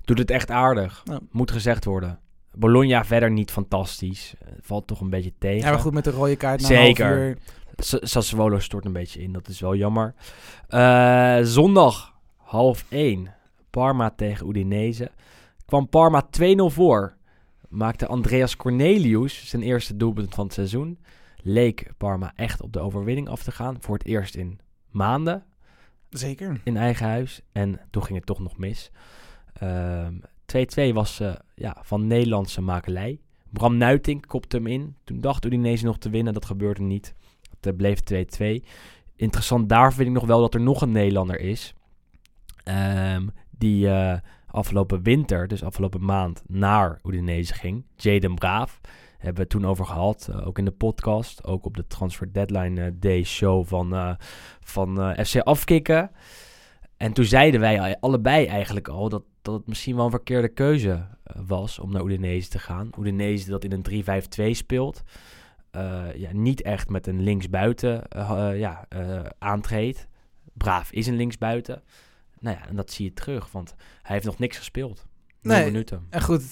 Doet 0.05 0.19
het 0.19 0.31
echt 0.31 0.51
aardig. 0.51 1.01
Ja. 1.05 1.19
Moet 1.31 1.51
gezegd 1.51 1.85
worden. 1.85 2.19
Bologna 2.55 3.05
verder 3.05 3.31
niet 3.31 3.51
fantastisch. 3.51 4.35
Eh, 4.41 4.49
Valt 4.61 4.87
toch 4.87 5.01
een 5.01 5.11
beetje 5.11 5.33
tegen. 5.39 5.59
Ja, 5.65 5.71
maar 5.71 5.79
goed 5.79 5.93
met 5.95 6.05
de 6.05 6.11
rode 6.11 6.37
kaart 6.37 6.61
na 6.61 6.67
Zeker. 6.67 7.19
uur. 7.19 7.39
Sassuolo 7.77 8.59
stort 8.59 8.85
een 8.85 8.93
beetje 8.93 9.23
in. 9.23 9.33
Dat 9.33 9.49
is 9.49 9.61
wel 9.61 9.75
jammer. 9.75 10.15
Eh, 10.69 11.39
zondag 11.43 12.13
half 12.37 12.85
1. 12.89 13.35
Parma 13.71 14.13
tegen 14.17 14.49
Udinese. 14.49 15.11
Kwam 15.67 15.89
Parma 15.89 16.23
2-0 16.31 16.71
voor. 16.71 17.15
Maakte 17.73 18.07
Andreas 18.07 18.57
Cornelius 18.57 19.49
zijn 19.49 19.63
eerste 19.63 19.97
doelpunt 19.97 20.35
van 20.35 20.45
het 20.45 20.55
seizoen. 20.55 20.99
Leek 21.43 21.91
Parma 21.97 22.33
echt 22.37 22.63
op 22.63 22.73
de 22.73 22.81
overwinning 22.81 23.29
af 23.29 23.43
te 23.43 23.53
gaan. 23.53 23.77
Voor 23.81 23.95
het 23.95 24.07
eerst 24.07 24.35
in 24.35 24.61
maanden 24.91 25.45
Zeker. 26.11 26.61
in 26.65 26.77
eigen 26.77 27.07
huis. 27.07 27.41
En 27.53 27.81
toen 27.91 28.05
ging 28.05 28.19
het 28.19 28.27
toch 28.27 28.39
nog 28.39 28.59
mis. 28.59 28.91
Ehm, 29.53 30.15
2-2 30.47 30.93
was 30.93 31.21
eh, 31.21 31.35
ja, 31.55 31.77
van 31.83 32.07
Nederlandse 32.07 32.61
makelij. 32.61 33.21
Bram 33.51 33.77
Nuitink 33.77 34.27
kopte 34.27 34.57
hem 34.57 34.67
in. 34.67 34.97
Toen 35.05 35.21
dacht 35.21 35.45
Udinese 35.45 35.85
nog 35.85 35.99
te 35.99 36.11
winnen. 36.11 36.33
Dat 36.33 36.45
gebeurde 36.45 36.83
niet. 36.83 37.15
Het 37.51 37.67
eh, 37.67 37.77
bleef 37.77 38.01
2-2. 38.63 38.65
Interessant 39.17 39.69
daar 39.69 39.93
vind 39.93 40.09
ik 40.09 40.15
nog 40.15 40.27
wel 40.27 40.41
dat 40.41 40.55
er 40.55 40.61
nog 40.61 40.83
een 40.83 40.93
Nederlander 40.93 41.41
is. 41.41 41.75
Ehm, 42.65 43.29
die 43.51 43.89
eh, 43.89 44.19
afgelopen 44.53 45.03
winter, 45.03 45.49
dus 45.49 45.63
afgelopen 45.65 46.05
maand, 46.05 46.43
naar 46.47 46.99
Udinese 47.05 47.55
ging. 47.55 47.85
Jaden 47.97 48.35
Braaf. 48.35 48.81
Hebben 49.19 49.43
we 49.43 49.49
toen 49.49 49.67
over 49.67 49.85
gehad. 49.87 50.29
eh, 50.33 50.47
ook 50.47 50.59
in 50.59 50.65
de 50.65 50.71
podcast. 50.71 51.45
Ook 51.45 51.65
op 51.67 51.77
de 51.77 51.87
Transfer 51.87 52.33
Deadline 52.33 52.85
eh, 52.85 52.91
Day 52.95 53.23
show 53.25 53.67
van, 53.67 53.95
eh, 53.95 54.15
van 54.61 55.15
FC 55.25 55.37
Afkikken. 55.41 56.11
En 56.97 57.13
toen 57.13 57.25
zeiden 57.25 57.61
wij 57.61 57.81
al- 57.81 57.97
allebei 58.01 58.47
eigenlijk 58.47 58.89
al 58.89 59.09
dat, 59.09 59.23
dat 59.43 59.55
het 59.55 59.67
misschien 59.67 59.97
wel 59.97 60.05
een 60.05 60.11
verkeerde 60.11 60.49
keuze 60.49 61.07
was 61.47 61.79
om 61.79 61.93
naar 61.93 62.05
Udinese 62.05 62.49
te 62.49 62.59
gaan. 62.59 62.91
Udinese 62.99 63.51
dat 63.51 63.65
in 63.65 63.73
een 63.73 63.83
3-5-2 63.83 64.55
speelt. 64.55 65.03
Ja, 66.17 66.33
niet 66.33 66.63
echt 66.63 66.89
met 66.89 67.07
een 67.07 67.23
linksbuiten 67.23 68.09
eh, 68.09 68.51
ja, 68.59 68.89
aantreedt. 69.39 70.09
Braaf 70.53 70.93
is 70.93 71.07
een 71.07 71.17
linksbuiten. 71.17 71.83
Nou 72.43 72.57
ja, 72.57 72.69
en 72.69 72.77
dat 72.77 72.91
zie 72.91 73.05
je 73.05 73.13
terug, 73.13 73.51
want 73.53 73.75
hij 74.03 74.15
heeft 74.15 74.27
nog 74.27 74.39
niks 74.39 74.57
gespeeld. 74.57 75.07
Nee. 75.43 75.65
minuten. 75.65 76.07
En 76.11 76.23
goed, 76.23 76.43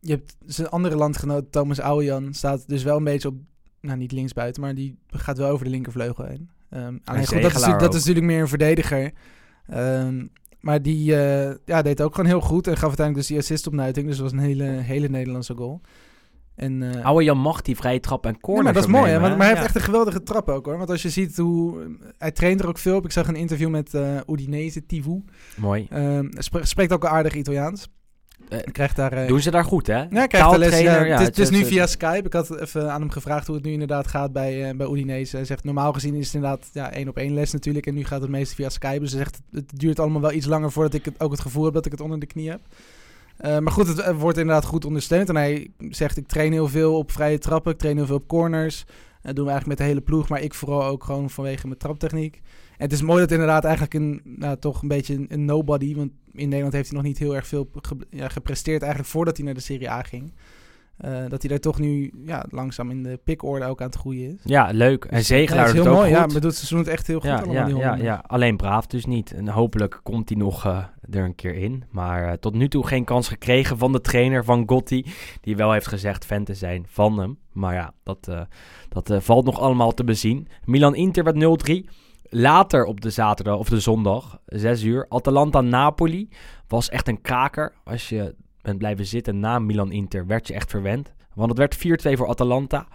je 0.00 0.10
hebt 0.10 0.36
zijn 0.46 0.68
andere 0.68 0.96
landgenoot 0.96 1.52
Thomas 1.52 1.80
Ouwejan 1.80 2.34
staat 2.34 2.68
dus 2.68 2.82
wel 2.82 2.96
een 2.96 3.04
beetje 3.04 3.28
op, 3.28 3.34
nou 3.80 3.98
niet 3.98 4.12
linksbuiten, 4.12 4.62
maar 4.62 4.74
die 4.74 4.98
gaat 5.08 5.38
wel 5.38 5.50
over 5.50 5.64
de 5.64 5.70
linkervleugel 5.70 6.24
heen. 6.24 6.50
Ehm, 6.70 6.98
alleen 7.04 7.26
goed, 7.26 7.42
dat, 7.42 7.54
is, 7.54 7.60
dat 7.60 7.82
ook. 7.82 7.94
is 7.94 7.98
natuurlijk 7.98 8.26
meer 8.26 8.40
een 8.40 8.48
verdediger. 8.48 9.12
Ehm, 9.66 10.26
maar 10.60 10.82
die 10.82 11.16
eh, 11.16 11.54
ja, 11.64 11.82
deed 11.82 12.02
ook 12.02 12.14
gewoon 12.14 12.30
heel 12.30 12.40
goed 12.40 12.66
en 12.66 12.76
gaf 12.76 12.88
uiteindelijk 12.88 13.16
dus 13.16 13.36
die 13.36 13.38
assist 13.38 13.66
op 13.66 13.72
Nuiting. 13.72 14.06
Dus 14.06 14.16
dat 14.16 14.30
was 14.30 14.40
een 14.40 14.46
hele, 14.46 14.64
hele 14.64 15.08
Nederlandse 15.08 15.54
goal. 15.54 15.80
En, 16.56 16.82
eh, 16.94 17.04
Oude 17.04 17.24
Jan 17.24 17.38
mag 17.38 17.62
die 17.62 17.76
vrije 17.76 18.00
trap 18.00 18.24
en 18.26 18.30
Nee, 18.32 18.40
corner. 18.40 18.64
maar 18.64 18.72
dat 18.72 18.82
is 18.84 18.88
mooi, 18.90 19.10
hè? 19.10 19.20
maar 19.20 19.36
hij 19.36 19.46
heeft 19.46 19.58
Ja. 19.58 19.64
echt 19.64 19.74
een 19.74 19.80
geweldige 19.80 20.22
trap 20.22 20.48
ook, 20.48 20.66
hoor. 20.66 20.76
Want 20.78 20.90
als 20.90 21.02
je 21.02 21.10
ziet 21.10 21.36
hoe... 21.36 21.96
Hij 22.18 22.30
traint 22.30 22.60
er 22.60 22.68
ook 22.68 22.78
veel 22.78 22.96
op. 22.96 23.04
Ik 23.04 23.12
zag 23.12 23.28
een 23.28 23.36
interview 23.36 23.68
met 23.68 23.94
eh 23.94 24.16
Udinese, 24.28 24.86
Tivu. 24.86 25.22
Mooi. 25.56 25.86
Ehm, 25.90 26.28
spreekt 26.62 26.92
ook 26.92 27.06
aardig 27.06 27.34
Italiaans. 27.34 27.88
Eh, 28.48 28.58
Hij 28.58 28.72
krijgt 28.72 28.96
daar... 28.96 29.12
eh, 29.12 29.28
Doen 29.28 29.40
ze 29.40 29.50
daar 29.50 29.64
goed, 29.64 29.86
hè? 29.86 29.96
ja, 29.98 30.26
krijgt 30.26 30.50
daar 30.50 30.58
les. 30.58 30.80
Ja, 30.80 31.04
ja, 31.04 31.10
het 31.12 31.20
is, 31.20 31.26
het 31.26 31.38
is 31.38 31.50
nu 31.50 31.64
via 31.64 31.86
Skype. 31.86 32.26
Ik 32.26 32.32
had 32.32 32.60
even 32.60 32.92
aan 32.92 33.00
hem 33.00 33.10
gevraagd 33.10 33.46
hoe 33.46 33.56
het 33.56 33.64
nu 33.64 33.72
inderdaad 33.72 34.06
gaat 34.06 34.32
bij, 34.32 34.68
eh 34.70 34.76
bij 34.76 34.86
Udinese. 34.86 35.36
Hij 35.36 35.44
zegt, 35.44 35.64
normaal 35.64 35.92
gezien 35.92 36.14
is 36.14 36.24
het 36.26 36.34
inderdaad 36.34 36.68
ja, 36.72 36.92
één 36.92 37.08
op 37.08 37.16
één 37.16 37.34
les 37.34 37.52
natuurlijk. 37.52 37.86
En 37.86 37.94
nu 37.94 38.04
gaat 38.04 38.20
het 38.20 38.30
meest 38.30 38.54
via 38.54 38.68
Skype. 38.68 39.00
Dus 39.00 39.10
hij 39.12 39.18
zegt, 39.20 39.40
het 39.52 39.78
duurt 39.78 40.00
allemaal 40.00 40.20
wel 40.20 40.32
iets 40.32 40.46
langer 40.46 40.72
voordat 40.72 40.94
ik 40.94 41.04
het, 41.04 41.20
ook 41.20 41.30
het 41.30 41.40
gevoel 41.40 41.64
heb 41.64 41.74
dat 41.74 41.86
ik 41.86 41.92
het 41.92 42.00
onder 42.00 42.18
de 42.18 42.26
knie 42.26 42.50
heb. 42.50 42.60
Eh, 43.36 43.58
maar 43.58 43.72
goed, 43.72 43.86
het 43.86 44.16
wordt 44.16 44.38
inderdaad 44.38 44.64
goed 44.64 44.84
ondersteund. 44.84 45.28
En 45.28 45.36
hij 45.36 45.70
zegt, 45.90 46.16
ik 46.16 46.26
train 46.26 46.52
heel 46.52 46.68
veel 46.68 46.98
op 46.98 47.12
vrije 47.12 47.38
trappen. 47.38 47.72
Ik 47.72 47.78
train 47.78 47.96
heel 47.96 48.06
veel 48.06 48.16
op 48.16 48.28
corners. 48.28 48.84
Dat 49.22 49.36
doen 49.36 49.44
we 49.44 49.50
eigenlijk 49.50 49.66
met 49.66 49.78
de 49.78 49.84
hele 49.84 50.00
ploeg. 50.00 50.28
Maar 50.28 50.40
ik 50.40 50.54
vooral 50.54 50.84
ook 50.84 51.04
gewoon 51.04 51.30
vanwege 51.30 51.66
mijn 51.66 51.78
traptechniek. 51.78 52.40
En 52.76 52.88
het 52.88 52.92
is 52.92 53.02
mooi 53.02 53.20
dat 53.20 53.30
inderdaad 53.30 53.64
eigenlijk 53.64 53.94
een, 53.94 54.20
nou, 54.24 54.56
toch 54.58 54.82
een 54.82 54.88
beetje 54.88 55.24
een, 55.28 55.44
nobody. 55.44 55.94
Want 55.94 56.10
in 56.32 56.48
Nederland 56.48 56.72
heeft 56.72 56.88
hij 56.88 56.96
nog 56.96 57.06
niet 57.06 57.18
heel 57.18 57.36
erg 57.36 57.46
veel 57.46 57.70
ja, 58.10 58.28
gepresteerd 58.28 58.82
eigenlijk 58.82 59.12
voordat 59.12 59.36
hij 59.36 59.46
naar 59.46 59.54
de 59.54 59.60
Serie 59.60 59.90
A 59.90 60.02
ging. 60.02 60.32
Eh, 60.96 61.10
dat 61.28 61.40
hij 61.42 61.50
daar 61.50 61.58
toch 61.58 61.78
nu 61.78 62.12
ja, 62.24 62.44
langzaam 62.48 62.90
in 62.90 63.02
de 63.02 63.20
pikorde 63.24 63.64
ook 63.64 63.80
aan 63.80 63.86
het 63.86 63.96
groeien 63.96 64.30
is. 64.34 64.40
Ja, 64.44 64.68
leuk. 64.72 65.04
En 65.04 65.16
Dus, 65.16 65.26
Zegelaar 65.26 65.64
ja, 65.64 65.70
is 65.70 65.72
het 65.72 65.82
heel 65.82 65.92
ook 65.92 65.98
mooi. 65.98 66.08
goed. 66.10 66.18
Ja, 66.18 66.26
maar 66.26 66.34
doet 66.34 66.42
het 66.42 66.54
seizoen 66.54 66.78
het 66.78 66.88
echt 66.88 67.06
heel 67.06 67.20
goed 67.20 67.28
ja, 67.28 67.36
allemaal, 67.36 67.54
ja, 67.54 67.64
die 67.64 67.76
ja, 67.76 67.94
ja, 67.94 68.24
alleen 68.26 68.56
braaf 68.56 68.86
dus 68.86 69.04
niet. 69.06 69.32
En 69.32 69.48
hopelijk 69.48 70.00
komt 70.02 70.28
hij 70.28 70.38
nog 70.38 70.64
eh, 70.66 70.84
er 71.10 71.24
een 71.24 71.34
keer 71.34 71.54
in. 71.54 71.84
Maar 71.90 72.28
eh, 72.28 72.32
tot 72.32 72.54
nu 72.54 72.68
toe 72.68 72.86
geen 72.86 73.04
kans 73.04 73.28
gekregen 73.28 73.78
van 73.78 73.92
de 73.92 74.00
trainer 74.00 74.44
van 74.44 74.62
Gotti. 74.66 75.06
Die 75.40 75.56
wel 75.56 75.72
heeft 75.72 75.86
gezegd 75.86 76.24
fan 76.24 76.44
te 76.44 76.54
zijn 76.54 76.84
van 76.88 77.18
hem. 77.18 77.38
Maar 77.52 77.74
ja, 77.74 77.92
dat, 78.02 78.30
dat 78.88 79.24
valt 79.24 79.44
nog 79.44 79.60
allemaal 79.60 79.92
te 79.92 80.04
bezien. 80.04 80.48
Milan-Inter 80.64 81.24
werd 81.24 81.70
0-3. 81.70 81.88
Later 82.34 82.84
op 82.84 83.00
de 83.00 83.10
zaterdag 83.10 83.58
of 83.58 83.68
de 83.68 83.80
zondag, 83.80 84.38
6 84.46 84.82
uur, 84.82 85.06
Atalanta-Napoli 85.08 86.28
was 86.68 86.88
echt 86.88 87.08
een 87.08 87.20
kraker. 87.20 87.72
Als 87.84 88.08
je 88.08 88.34
bent 88.62 88.78
blijven 88.78 89.06
zitten 89.06 89.40
na 89.40 89.58
Milan-Inter, 89.58 90.26
werd 90.26 90.48
je 90.48 90.54
echt 90.54 90.70
verwend. 90.70 91.12
Want 91.34 91.58
het 91.58 91.58
werd 91.58 91.76
4-2 92.14 92.16
voor 92.16 92.28
Atalanta. 92.28 92.86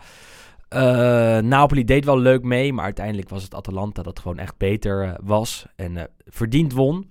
Eh, 0.68 1.38
Napoli 1.38 1.84
deed 1.84 2.06
wel 2.06 2.20
leuk 2.20 2.44
mee, 2.44 2.74
maar 2.74 2.84
uiteindelijk 2.84 3.30
was 3.30 3.44
het 3.44 3.56
Atalanta 3.56 4.04
dat 4.04 4.20
gewoon 4.20 4.38
echt 4.38 4.58
beter 4.58 5.04
eh, 5.04 5.14
was 5.24 5.66
en 5.76 5.98
eh, 5.98 6.04
verdiend 6.26 6.74
won. 6.74 7.10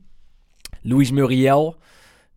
Luis 0.83 1.11
Muriel, 1.11 1.77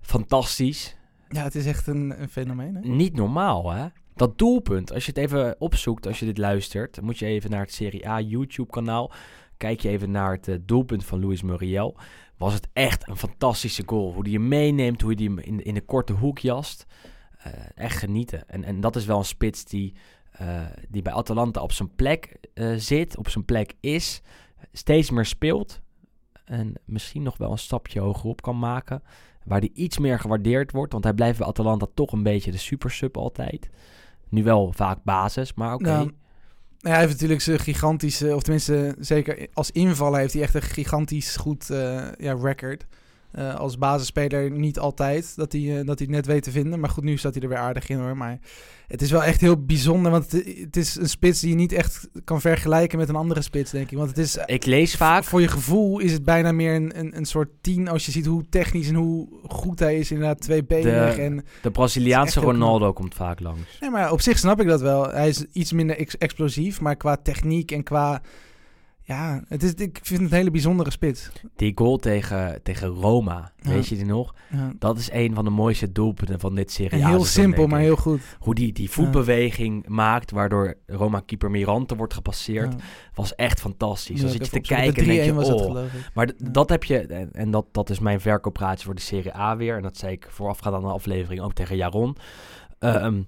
fantastisch. 0.02 0.98
Ja, 1.30 1.44
het 1.44 1.56
is 1.56 1.66
echt 1.66 1.88
een, 1.88 2.22
een 2.22 2.30
fenomeen. 2.30 2.76
Hè? 2.76 2.82
Niet 2.82 3.16
normaal, 3.16 3.72
hè? 3.72 3.88
Dat 4.16 4.38
doelpunt, 4.38 4.94
als 4.94 5.06
je 5.06 5.12
het 5.12 5.20
even 5.20 5.56
opzoekt, 5.60 6.08
als 6.08 6.20
je 6.20 6.26
dit 6.26 6.38
luistert, 6.38 7.02
moet 7.02 7.20
je 7.20 7.26
even 7.26 7.50
naar 7.50 7.62
het 7.62 7.74
Serie 7.74 8.08
A 8.08 8.20
YouTube-kanaal. 8.20 9.12
Kijk 9.60 9.80
je 9.80 9.90
even 9.90 10.12
naar 10.12 10.32
het 10.32 10.48
eh, 10.48 10.56
doelpunt 10.62 11.06
van 11.06 11.26
Luis 11.26 11.42
Muriel. 11.42 11.96
Was 12.38 12.54
het 12.54 12.68
echt 12.74 13.08
een 13.08 13.18
fantastische 13.18 13.84
goal. 13.86 14.14
Hoe 14.14 14.24
die 14.24 14.32
je 14.32 14.40
meeneemt, 14.40 15.02
hoe 15.02 15.14
hij 15.14 15.28
die 15.28 15.42
in, 15.42 15.64
in 15.64 15.74
de 15.74 15.82
korte 15.82 16.14
hoek 16.14 16.40
jast. 16.40 16.86
Eh, 17.38 17.54
echt 17.76 17.98
genieten. 17.98 18.50
En, 18.50 18.64
en 18.64 18.80
dat 18.80 18.96
is 18.96 19.06
wel 19.06 19.18
een 19.18 19.26
spits 19.26 19.66
die, 19.66 19.94
eh, 20.32 20.66
die 20.90 21.02
bij 21.02 21.14
Atalanta 21.14 21.62
op 21.62 21.72
zijn 21.72 21.96
plek 21.96 22.38
zit, 22.76 23.18
op 23.18 23.30
zijn 23.30 23.46
plek 23.46 23.74
is. 23.80 24.22
Steeds 24.72 25.10
meer 25.10 25.26
speelt. 25.26 25.82
En 26.46 26.74
misschien 26.86 27.24
nog 27.24 27.38
wel 27.38 27.52
een 27.52 27.58
stapje 27.58 28.00
hogerop 28.00 28.42
kan 28.42 28.60
maken. 28.60 29.04
Waar 29.44 29.60
hij 29.60 29.72
iets 29.74 29.98
meer 29.98 30.20
gewaardeerd 30.20 30.72
wordt. 30.72 30.92
Want 30.92 31.04
hij 31.04 31.14
blijft 31.14 31.38
bij 31.38 31.48
Atalanta 31.48 31.88
toch 31.94 32.12
een 32.12 32.24
beetje 32.24 32.52
de 32.52 32.58
supersub 32.58 33.18
altijd. 33.18 33.70
Nu 34.30 34.44
wel 34.44 34.74
vaak 34.74 35.04
basis, 35.04 35.54
maar 35.54 35.74
oké. 35.74 36.08
Ja, 36.82 36.90
hij 36.90 37.00
heeft 37.00 37.12
natuurlijk 37.12 37.42
zijn 37.42 37.60
gigantische, 37.60 38.36
of 38.36 38.42
tenminste 38.42 38.96
zeker 39.00 39.48
als 39.54 39.72
invaller 39.72 40.20
heeft 40.20 40.34
hij 40.34 40.42
echt 40.42 40.54
een 40.54 40.62
gigantisch 40.62 41.36
goed 41.36 41.70
eh, 41.70 42.08
ja, 42.18 42.34
record. 42.42 42.86
Eh, 43.32 43.56
als 43.56 43.78
basisspeler 43.78 44.52
niet 44.52 44.80
altijd 44.80 45.36
dat 45.36 45.52
hij, 45.52 45.62
eh, 45.62 45.86
dat 45.86 45.98
hij 46.00 46.08
het 46.08 46.10
net 46.10 46.26
weet 46.26 46.44
te 46.44 46.52
vinden. 46.52 46.80
Maar 46.80 46.90
goed, 46.90 47.04
nu 47.04 47.18
staat 47.18 47.34
hij 47.34 47.44
er 47.44 47.50
weer 47.50 47.58
aardig 47.58 47.90
in 47.90 47.98
hoor. 48.00 48.18
Maar 48.18 48.40
het 48.88 49.02
is 49.02 49.12
wel 49.12 49.24
echt 49.24 49.42
heel 49.42 49.66
bijzonder, 49.66 50.12
want 50.12 50.32
het, 50.32 50.46
het 50.62 50.76
is 50.78 50.96
een 50.96 51.10
spits 51.10 51.40
die 51.40 51.50
je 51.50 51.56
niet 51.56 51.72
echt 51.72 52.10
kan 52.24 52.42
vergelijken 52.42 52.98
met 52.98 53.10
een 53.10 53.16
andere 53.16 53.42
spits, 53.42 53.72
denk 53.72 53.92
ik. 53.92 53.98
Want 53.98 54.10
het 54.10 54.18
is, 54.18 54.38
Ik 54.46 54.66
lees 54.66 54.96
vaak 54.96 55.24
voor 55.24 55.42
je 55.42 55.48
gevoel 55.48 56.00
is 56.00 56.12
het 56.12 56.24
bijna 56.24 56.52
meer 56.52 56.76
een, 56.76 57.00
een, 57.00 57.18
een 57.18 57.26
soort 57.26 57.50
tien 57.62 57.88
als 57.88 58.06
je 58.06 58.12
ziet 58.12 58.26
hoe 58.26 58.46
technisch 58.50 58.88
en 58.88 58.96
hoe 58.96 59.28
goed 59.48 59.80
hij 59.80 59.98
is. 59.98 60.12
Inderdaad, 60.12 60.42
tweebenig 60.42 61.16
De- 61.16 61.22
en... 61.22 61.46
De 61.62 61.72
Braziliaanse. 61.72 62.40
Ronaldo 62.40 62.94
komt 62.94 63.14
vaak 63.16 63.40
langs. 63.40 63.78
Nee, 63.80 63.90
maar 63.90 64.12
op 64.12 64.22
zich 64.22 64.38
snap 64.38 64.62
ik 64.62 64.68
dat 64.68 64.82
wel. 64.82 65.10
Hij 65.10 65.28
is 65.28 65.46
iets 65.52 65.72
minder 65.74 65.98
ex- 65.98 66.18
explosief, 66.18 66.82
maar 66.82 66.96
qua 66.96 67.18
techniek 67.18 67.72
en 67.72 67.84
qua... 67.84 68.22
Ja, 69.10 69.44
het 69.48 69.64
is, 69.64 69.74
ik 69.74 70.00
vind 70.04 70.22
het 70.22 70.32
een 70.32 70.38
hele 70.38 70.52
bijzondere 70.52 70.92
spits. 70.92 71.30
Die 71.56 71.72
goal 71.76 71.98
tegen, 71.98 72.60
tegen 72.64 72.88
Roma, 72.88 73.52
Ja. 73.62 73.70
weet 73.70 73.88
je 73.88 73.96
die 73.96 74.06
nog? 74.06 74.34
Ja. 74.52 74.72
Dat 74.80 74.98
is 74.98 75.12
een 75.12 75.34
van 75.36 75.44
de 75.44 75.50
mooiste 75.50 75.92
doelpunten 75.92 76.40
van 76.40 76.56
dit 76.56 76.72
serie. 76.72 77.02
En 77.02 77.08
heel 77.08 77.26
simpel, 77.26 77.68
maar 77.68 77.80
heel 77.80 77.96
goed. 77.96 78.22
Hoe 78.40 78.56
die, 78.56 78.74
die 78.74 78.90
voetbeweging 78.90 79.88
maakt, 79.88 80.32
waardoor 80.32 80.76
Roma-keeper 80.86 81.52
Mirante 81.52 81.96
wordt 81.96 82.14
gepasseerd, 82.14 82.76
was 83.14 83.36
echt 83.36 83.60
fantastisch. 83.62 84.22
Dan 84.22 84.30
zit 84.30 84.46
je 84.46 84.52
te 84.52 84.60
kijken 84.60 85.04
en 85.04 85.10
De 85.10 85.16
denk 85.16 85.32
3-1 85.32 85.36
je, 85.36 85.40
het, 85.40 85.62
oh. 85.62 85.84
Maar 86.14 86.32
dat 86.52 86.70
heb 86.70 86.84
je, 86.84 87.00
en, 87.00 87.32
en 87.32 87.52
dat, 87.52 87.66
dat 87.72 87.90
is 87.90 88.00
mijn 88.00 88.22
verkooppraatje 88.22 88.86
voor 88.86 88.96
de 88.96 89.02
Serie 89.02 89.36
A 89.36 89.58
weer. 89.58 89.76
En 89.76 89.82
dat 89.82 89.98
zei 89.98 90.12
ik 90.12 90.28
voorafgaand 90.30 90.76
aan 90.76 90.82
de 90.82 90.88
aflevering 90.88 91.42
ook 91.42 91.54
tegen 91.54 91.76
Jaron. 91.76 92.16
Ehm, 92.80 93.22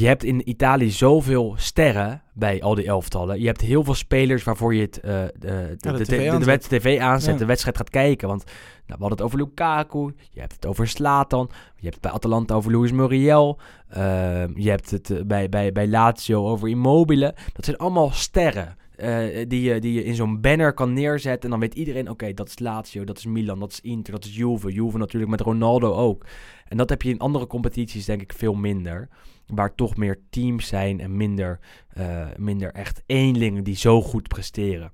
je 0.00 0.06
hebt 0.06 0.24
in 0.24 0.48
Italië 0.48 0.90
zoveel 0.90 1.54
sterren 1.56 2.22
bij 2.32 2.62
al 2.62 2.74
die 2.74 2.86
elftallen. 2.86 3.40
Je 3.40 3.46
hebt 3.46 3.60
heel 3.60 3.84
veel 3.84 3.94
spelers 3.94 4.44
waarvoor 4.44 4.74
je 4.74 4.80
het, 4.80 5.00
eh, 5.00 5.10
de, 5.10 5.30
de, 5.38 5.76
Ja, 5.78 5.92
de 5.92 5.98
de, 5.98 6.04
TV 6.04 6.24
de, 6.24 6.30
aanzet. 6.30 6.44
wed- 6.68 6.68
tv 6.82 6.98
aanzet, 7.00 7.32
Ja. 7.32 7.38
de 7.38 7.44
wedstrijd 7.44 7.76
gaat 7.76 7.90
kijken. 7.90 8.28
Want 8.28 8.44
nou, 8.44 8.54
we 8.86 8.92
hadden 9.06 9.10
het 9.10 9.22
over 9.22 9.38
Lukaku, 9.38 10.14
je 10.30 10.40
hebt 10.40 10.52
het 10.52 10.66
over 10.66 10.88
Slatan, 10.88 11.48
je 11.50 11.82
hebt 11.82 11.92
het 11.94 12.00
bij 12.02 12.10
Atalanta 12.12 12.54
over 12.54 12.72
Luis 12.72 12.92
Muriel, 12.92 13.58
ehm, 13.88 14.50
je 14.54 14.70
hebt 14.70 14.90
het 14.90 15.10
eh, 15.10 15.20
bij, 15.26 15.48
bij, 15.48 15.72
bij 15.72 15.88
Lazio 15.88 16.46
over 16.48 16.68
Immobile. 16.68 17.34
Dat 17.52 17.64
zijn 17.64 17.76
allemaal 17.76 18.10
sterren. 18.10 18.76
Eh, 18.96 19.44
die, 19.48 19.62
je, 19.62 19.80
die 19.80 19.92
je 19.92 20.04
in 20.04 20.14
zo'n 20.14 20.40
banner 20.40 20.72
kan 20.72 20.92
neerzetten. 20.92 21.42
En 21.42 21.50
dan 21.50 21.60
weet 21.60 21.74
iedereen, 21.74 22.10
oké, 22.10 22.34
dat 22.34 22.48
is 22.48 22.58
Lazio, 22.58 23.04
dat 23.04 23.18
is 23.18 23.26
Milan, 23.26 23.60
dat 23.60 23.72
is 23.72 23.80
Inter, 23.80 24.12
dat 24.12 24.24
is 24.24 24.36
Juve. 24.36 24.72
Juve 24.72 24.98
natuurlijk 24.98 25.30
met 25.30 25.40
Ronaldo 25.40 25.92
ook. 25.92 26.26
En 26.68 26.76
dat 26.76 26.88
heb 26.88 27.02
je 27.02 27.10
in 27.10 27.18
andere 27.18 27.46
competities 27.46 28.04
denk 28.04 28.22
ik 28.22 28.32
veel 28.32 28.54
minder. 28.54 29.08
Waar 29.46 29.74
toch 29.74 29.96
meer 29.96 30.20
teams 30.30 30.66
zijn 30.66 31.00
en 31.00 31.16
minder, 31.16 31.60
eh, 31.88 32.26
minder 32.36 32.72
echt 32.72 33.02
eenlingen 33.06 33.64
die 33.64 33.76
zo 33.76 34.02
goed 34.02 34.28
presteren. 34.28 34.90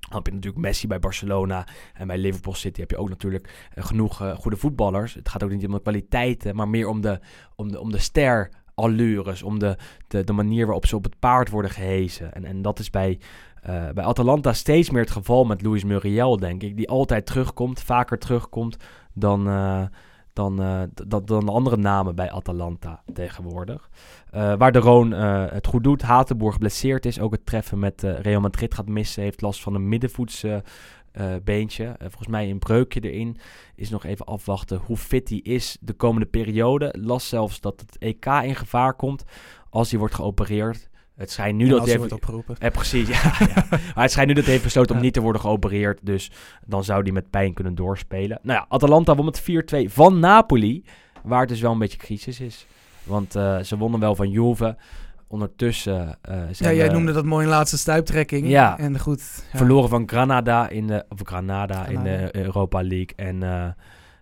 Dan 0.00 0.16
heb 0.16 0.26
je 0.26 0.32
natuurlijk 0.32 0.62
Messi 0.62 0.86
bij 0.86 0.98
Barcelona 0.98 1.66
en 1.94 2.06
bij 2.06 2.18
Liverpool 2.18 2.54
City 2.54 2.80
heb 2.80 2.90
je 2.90 2.96
ook 2.96 3.08
natuurlijk 3.08 3.68
eh, 3.74 3.84
genoeg 3.84 4.20
eh, 4.20 4.36
goede 4.36 4.56
voetballers. 4.56 5.14
Het 5.14 5.28
gaat 5.28 5.42
ook 5.42 5.50
niet 5.50 5.66
om 5.66 5.72
de 5.72 5.80
kwaliteiten, 5.80 6.56
maar 6.56 6.68
meer 6.68 6.88
om 6.88 7.00
de, 7.00 7.20
om 7.56 7.72
de, 7.72 7.80
om 7.80 7.90
de 7.90 7.98
ster 7.98 8.50
allures, 8.74 9.42
om 9.42 9.58
de, 9.58 9.76
de, 10.08 10.24
de 10.24 10.32
manier 10.32 10.64
waarop 10.64 10.86
ze 10.86 10.96
op 10.96 11.04
het 11.04 11.18
paard 11.18 11.50
worden 11.50 11.70
gehezen. 11.70 12.34
En, 12.34 12.44
en 12.44 12.62
dat 12.62 12.78
is 12.78 12.90
bij, 12.90 13.18
eh, 13.62 13.88
bij 13.94 14.04
Atalanta 14.04 14.52
steeds 14.52 14.90
meer 14.90 15.00
het 15.02 15.10
geval 15.10 15.44
met 15.44 15.62
Luis 15.62 15.84
Muriel, 15.84 16.36
denk 16.36 16.62
ik. 16.62 16.76
Die 16.76 16.88
altijd 16.88 17.26
terugkomt, 17.26 17.80
vaker 17.80 18.18
terugkomt 18.18 18.76
dan, 19.12 19.48
eh, 19.48 19.82
dan, 20.32 20.56
d- 20.94 21.10
dan, 21.10 21.24
dan 21.24 21.44
de 21.44 21.52
andere 21.52 21.76
namen 21.76 22.14
bij 22.14 22.30
Atalanta 22.30 23.02
tegenwoordig. 23.12 23.88
Waar 24.30 24.72
de 24.72 24.78
Roon 24.78 25.10
het 25.10 25.66
goed 25.66 25.84
doet. 25.84 26.02
Hatenboer 26.02 26.52
geblesseerd 26.52 27.06
is. 27.06 27.20
Ook 27.20 27.32
het 27.32 27.46
treffen 27.46 27.78
met 27.78 28.02
Real 28.02 28.40
Madrid 28.40 28.74
gaat 28.74 28.88
missen. 28.88 29.22
Heeft 29.22 29.40
last 29.40 29.62
van 29.62 29.74
een 29.74 29.88
middenvoets 29.88 30.44
eh, 31.14 31.34
beentje. 31.44 31.84
Eh, 31.84 31.94
volgens 31.98 32.26
mij 32.28 32.50
een 32.50 32.58
breukje 32.58 33.00
erin. 33.00 33.36
Is 33.74 33.90
nog 33.90 34.04
even 34.04 34.26
afwachten 34.26 34.78
hoe 34.84 34.96
fit 34.96 35.28
hij 35.28 35.38
is 35.38 35.76
de 35.80 35.92
komende 35.92 36.26
periode. 36.26 36.94
Las 37.00 37.28
zelfs 37.28 37.60
dat 37.60 37.80
het 37.80 37.96
EK 37.98 38.24
in 38.26 38.54
gevaar 38.56 38.94
komt 38.94 39.24
als 39.70 39.90
hij 39.90 39.98
wordt 39.98 40.14
geopereerd. 40.14 40.88
Het 41.16 41.30
schijnt 41.30 41.56
nu 41.56 41.64
En 41.64 41.70
dat 41.70 41.78
hij 41.78 41.86
heeft- 41.88 41.98
wordt 41.98 42.12
opgeroepen. 42.14 42.56
eh, 42.58 42.70
precies, 42.70 43.08
ja, 43.08 43.32
ja. 43.38 43.66
Maar 43.94 44.02
het 44.02 44.10
schijnt 44.10 44.28
nu 44.28 44.34
dat 44.34 44.42
hij 44.44 44.52
heeft 44.52 44.64
besloten 44.64 44.96
om 44.96 45.02
niet 45.02 45.12
te 45.12 45.20
worden 45.20 45.40
geopereerd. 45.40 45.98
Dus 46.02 46.30
dan 46.66 46.84
zou 46.84 47.02
hij 47.02 47.12
met 47.12 47.30
pijn 47.30 47.54
kunnen 47.54 47.74
doorspelen. 47.74 48.38
Nou 48.42 48.58
ja, 48.58 48.66
Atalanta 48.68 49.14
won 49.14 49.24
met 49.24 49.40
4-2 49.42 49.90
van 49.92 50.18
Napoli. 50.18 50.84
Waar 51.22 51.40
het 51.40 51.48
dus 51.48 51.60
wel 51.60 51.72
een 51.72 51.78
beetje 51.78 51.98
crisis 51.98 52.40
is. 52.40 52.66
Want 53.02 53.32
ze 53.62 53.74
wonnen 53.78 54.00
wel 54.00 54.14
van 54.14 54.30
Juve. 54.30 54.76
Ondertussen 55.34 56.18
eh 56.22 56.36
Ja, 56.36 56.52
zijn 56.52 56.76
jij 56.76 56.86
we 56.86 56.92
noemde 56.92 57.12
dat 57.12 57.24
mooi 57.24 57.44
een 57.44 57.50
laatste 57.50 57.78
stuiptrekking. 57.78 58.48
Ja. 58.48 58.78
En 58.78 58.98
goed. 58.98 59.44
ja. 59.52 59.58
verloren 59.58 59.88
van 59.88 60.08
Granada 60.08 60.68
in 60.68 60.86
de, 60.86 61.04
of 61.08 61.18
Granada, 61.22 61.86
in 61.86 62.02
de 62.02 62.28
Europa 62.36 62.82
League. 62.82 63.12
En 63.16 63.42
eh, 63.42 63.66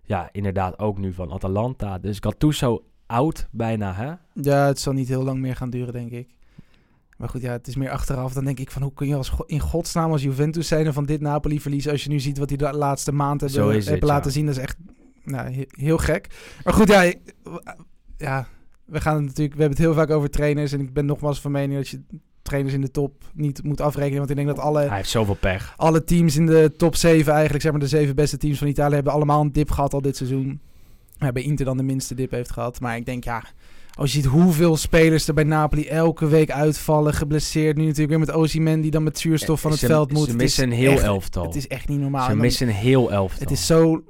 ja, 0.02 0.28
inderdaad 0.32 0.78
ook 0.78 0.98
nu 0.98 1.12
van 1.12 1.32
Atalanta. 1.32 1.98
Dus 1.98 2.16
Gattuso 2.20 2.84
oud 3.06 3.48
bijna, 3.50 3.94
hè? 3.94 4.12
Ja, 4.42 4.66
het 4.66 4.80
zal 4.80 4.92
niet 4.92 5.08
heel 5.08 5.22
lang 5.22 5.40
meer 5.40 5.56
gaan 5.56 5.70
duren, 5.70 5.92
denk 5.92 6.10
ik. 6.10 6.28
Maar 7.16 7.28
goed, 7.28 7.42
ja, 7.42 7.52
het 7.52 7.68
is 7.68 7.76
meer 7.76 7.90
achteraf. 7.90 8.32
Dan 8.32 8.44
denk 8.44 8.58
ik 8.58 8.70
van, 8.70 8.82
hoe 8.82 8.94
kun 8.94 9.08
je 9.08 9.16
als 9.16 9.32
in 9.46 9.60
godsnaam 9.60 10.12
als 10.12 10.22
Juventus 10.22 10.68
zijn 10.68 10.92
van 10.92 11.04
dit 11.06 11.20
Napoli 11.20 11.60
verliezen... 11.60 11.92
als 11.92 12.04
je 12.04 12.08
nu 12.08 12.20
ziet 12.20 12.38
wat 12.38 12.48
die 12.48 12.56
de 12.56 12.72
laatste 12.72 13.12
maand 13.12 13.40
Zo 13.50 13.70
hebben, 13.70 13.96
ja. 13.96 14.06
laten 14.06 14.32
zien. 14.32 14.46
Dat 14.46 14.56
is 14.56 14.62
echt 14.62 14.76
nou, 15.24 15.52
he- 15.52 15.64
heel 15.68 15.98
gek. 15.98 16.26
Maar 16.64 16.74
goed, 16.74 16.88
ja, 16.88 17.12
ja, 18.16 18.46
we 18.92 19.00
gaan 19.00 19.14
het 19.16 19.24
natuurlijk... 19.24 19.54
We 19.56 19.60
hebben 19.62 19.78
het 19.78 19.86
heel 19.88 19.96
vaak 19.96 20.10
over 20.10 20.30
trainers. 20.30 20.72
En 20.72 20.80
ik 20.80 20.92
ben 20.92 21.06
nogmaals 21.06 21.40
van 21.40 21.50
mening 21.50 21.74
dat 21.78 21.88
je 21.88 22.00
trainers 22.42 22.74
in 22.74 22.80
de 22.80 22.90
top 22.90 23.12
niet 23.34 23.62
moet 23.64 23.80
afrekenen. 23.80 24.18
Want 24.18 24.30
ik 24.30 24.36
denk 24.36 24.48
dat 24.48 24.58
alle, 24.58 24.80
Hij 24.80 24.96
heeft 24.96 25.08
zoveel 25.08 25.34
pech. 25.40 25.74
alle 25.76 26.04
teams 26.04 26.36
in 26.36 26.46
de 26.46 26.72
top 26.76 26.96
7 26.96 27.32
eigenlijk, 27.32 27.62
zeg 27.62 27.72
maar 27.72 27.80
de 27.80 27.86
zeven 27.86 28.14
beste 28.14 28.36
teams 28.36 28.58
van 28.58 28.66
Italië... 28.68 28.94
hebben 28.94 29.12
allemaal 29.12 29.40
een 29.40 29.52
dip 29.52 29.70
gehad 29.70 29.94
al 29.94 30.00
dit 30.02 30.16
seizoen. 30.16 30.60
Ja, 31.18 31.32
bij 31.32 31.42
Inter 31.42 31.64
dan 31.64 31.76
de 31.76 31.82
minste 31.82 32.14
dip 32.14 32.30
heeft 32.30 32.50
gehad. 32.52 32.80
Maar 32.80 32.96
ik 32.96 33.04
denk, 33.06 33.24
ja, 33.24 33.44
als 33.94 34.12
je 34.12 34.20
ziet 34.20 34.30
hoeveel 34.30 34.76
spelers 34.76 35.28
er 35.28 35.34
bij 35.34 35.44
Napoli 35.44 35.86
elke 35.86 36.26
week 36.26 36.50
uitvallen, 36.50 37.14
geblesseerd. 37.14 37.76
Nu 37.76 37.82
natuurlijk 37.82 38.10
weer 38.10 38.18
met 38.18 38.32
Osimhen 38.32 38.80
die 38.80 38.90
dan 38.90 39.02
met 39.02 39.18
zuurstof 39.18 39.60
van 39.60 39.70
het 39.70 39.80
Ze- 39.80 39.86
veld 39.86 40.12
moet. 40.12 40.28
Ze 40.28 40.36
missen 40.36 40.64
is 40.66 40.72
een 40.72 40.78
heel 40.78 40.92
echt- 40.92 41.02
elftal. 41.02 41.44
Het 41.44 41.56
is 41.56 41.66
echt 41.68 41.88
niet 41.88 42.00
normaal. 42.00 42.28
Ze 42.30 42.36
missen 42.36 42.68
een 42.68 42.74
heel 42.74 43.12
elftal. 43.12 43.40
het 43.40 43.50
is 43.50 43.66
zo 43.66 44.02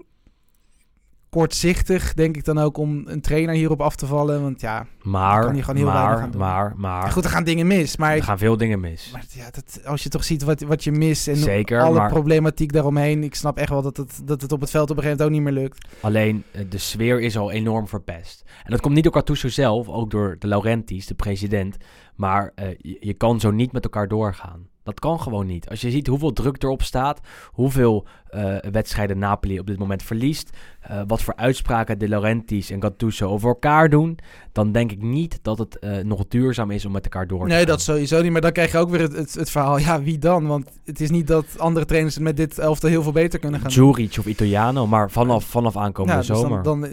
kortzichtig, 1.37 2.15
denk 2.15 2.37
ik 2.37 2.45
dan 2.45 2.59
ook, 2.59 2.77
om 2.77 3.03
een 3.07 3.21
trainer 3.21 3.55
hierop 3.55 3.81
af 3.81 3.97
te 3.97 4.07
vallen. 4.07 4.43
Want 4.43 4.61
ja, 4.61 4.87
Maar, 5.03 5.43
kan 5.43 5.53
hij 5.53 5.61
gewoon 5.61 5.77
heel 5.77 5.87
weinig 5.93 6.15
maar, 6.15 6.23
aan 6.23 6.31
doen. 6.31 6.41
maar, 6.41 6.73
maar, 6.77 7.11
goed, 7.11 7.25
er 7.25 7.31
gaan 7.31 7.45
dingen 7.45 7.67
mis. 7.67 7.97
Maar, 7.97 8.17
er 8.17 8.23
gaan 8.23 8.39
veel 8.39 8.57
dingen 8.57 8.81
mis. 8.81 9.11
maar 9.13 9.25
ja, 9.29 9.51
dat, 9.51 9.81
als 9.85 10.03
je 10.03 10.09
toch 10.09 10.25
ziet 10.25 10.43
wat, 10.43 10.61
wat 10.61 10.85
je 10.85 10.93
mist 10.93 11.29
en 11.29 11.37
Zeker, 11.37 11.81
alle 11.83 11.99
maar- 11.99 12.09
problematiek 12.11 12.73
daaromheen. 12.73 13.25
Ik 13.25 13.35
snap 13.35 13.59
echt 13.59 13.69
wel 13.69 13.83
dat 13.83 13.97
het, 13.97 14.21
dat 14.25 14.41
het 14.43 14.53
op 14.53 14.61
het 14.61 14.71
veld 14.71 14.91
op 14.91 14.97
een 14.97 15.03
gegeven 15.03 15.25
moment 15.25 15.39
ook 15.47 15.53
niet 15.53 15.55
meer 15.55 15.63
lukt. 15.65 15.87
Alleen 16.01 16.45
eh, 16.51 16.65
de 16.71 16.79
sfeer 16.79 17.21
is 17.21 17.37
al 17.37 17.51
enorm 17.51 17.89
verpest. 17.89 18.43
En 18.65 18.71
dat 18.71 18.81
komt 18.81 18.95
niet 18.95 19.05
door 19.05 19.13
Cartuso 19.13 19.49
zelf, 19.49 19.89
ook 19.89 20.11
door 20.11 20.37
de 20.39 20.47
Laurentis, 20.47 21.07
de 21.07 21.15
president. 21.15 21.77
Maar 22.17 22.53
eh, 22.55 22.69
je, 22.79 22.97
je 23.01 23.15
kan 23.15 23.41
zo 23.41 23.51
niet 23.51 23.73
met 23.73 23.85
elkaar 23.85 24.09
doorgaan. 24.09 24.67
Dat 24.85 25.01
kan 25.01 25.21
gewoon 25.21 25.47
niet. 25.47 25.69
Als 25.69 25.81
je 25.81 25.91
ziet 25.91 26.07
hoeveel 26.07 26.33
druk 26.33 26.63
erop 26.63 26.83
staat, 26.83 27.21
hoeveel 27.53 28.07
eh, 28.29 28.57
wedstrijden 28.71 29.19
Napoli 29.19 29.59
op 29.59 29.67
dit 29.67 29.79
moment 29.79 30.03
verliest, 30.03 30.51
eh, 30.81 31.01
wat 31.07 31.23
voor 31.23 31.37
uitspraken 31.37 31.99
de 31.99 32.09
Laurentis 32.09 32.71
en 32.71 32.83
Gattuso 32.83 33.29
over 33.29 33.49
elkaar 33.49 33.89
doen, 33.89 34.19
dan 34.53 34.73
denk 34.73 34.93
ik 34.93 35.03
niet 35.03 35.39
dat 35.43 35.59
het 35.59 35.79
eh, 35.79 35.97
nog 36.05 36.25
duurzaam 36.29 36.71
is 36.71 36.85
om 36.85 36.93
met 36.93 37.05
elkaar 37.05 37.27
door 37.27 37.41
te 37.41 37.47
Nee, 37.47 37.57
gaan. 37.59 37.67
dat 37.67 37.81
sowieso 37.81 38.23
niet. 38.23 38.33
Maar 38.33 38.41
dan 38.41 38.53
krijg 38.53 38.73
je 38.73 38.79
ook 38.79 38.91
weer 38.91 39.01
het, 39.01 39.17
het, 39.17 39.35
het 39.35 39.51
verhaal. 39.51 39.79
Ja, 39.79 40.03
wie 40.03 40.19
dan? 40.19 40.47
Want 40.47 40.71
het 40.85 41.01
is 41.01 41.11
niet 41.11 41.27
dat 41.27 41.45
andere 41.59 41.87
trainers 41.87 42.15
het 42.15 42.25
met 42.25 42.37
dit 42.37 42.59
elftal 42.59 42.91
heel 42.91 43.03
veel 43.03 43.13
beter 43.13 43.39
kunnen 43.39 43.61
gaan. 43.61 43.71
Juric 43.71 44.17
of 44.19 44.27
Italiano, 44.27 44.87
maar 44.87 45.11
vanaf, 45.11 45.45
vanaf 45.45 45.77
aankomende 45.77 46.23
Ja, 46.23 46.29
dus 46.33 46.41
zomer. 46.41 46.63
dan, 46.63 46.81
dan 46.81 46.91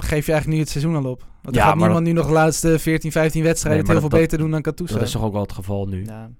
geef 0.00 0.26
je 0.26 0.32
eigenlijk 0.32 0.46
nu 0.46 0.58
het 0.58 0.68
seizoen 0.68 0.96
al 0.96 1.10
op. 1.10 1.24
Want 1.42 1.56
er 1.56 1.62
Ja, 1.62 1.68
gaat 1.68 1.74
maar 1.76 1.84
niemand 1.84 2.06
nu 2.06 2.12
nog 2.12 2.26
de 2.26 2.32
laatste 2.32 2.78
14, 2.78 3.12
15 3.12 3.42
wedstrijden 3.42 3.82
Nee, 3.84 3.92
het 3.92 4.00
heel 4.02 4.10
veel 4.10 4.20
beter 4.20 4.38
doen 4.38 4.50
dan 4.50 4.64
Gattuso. 4.64 4.94
dat 4.94 5.02
is 5.02 5.10
toch 5.12 5.22
ook 5.22 5.32
wel 5.32 5.42
het 5.42 5.52
geval 5.52 5.86
nu. 5.86 6.04
Ja. 6.04 6.30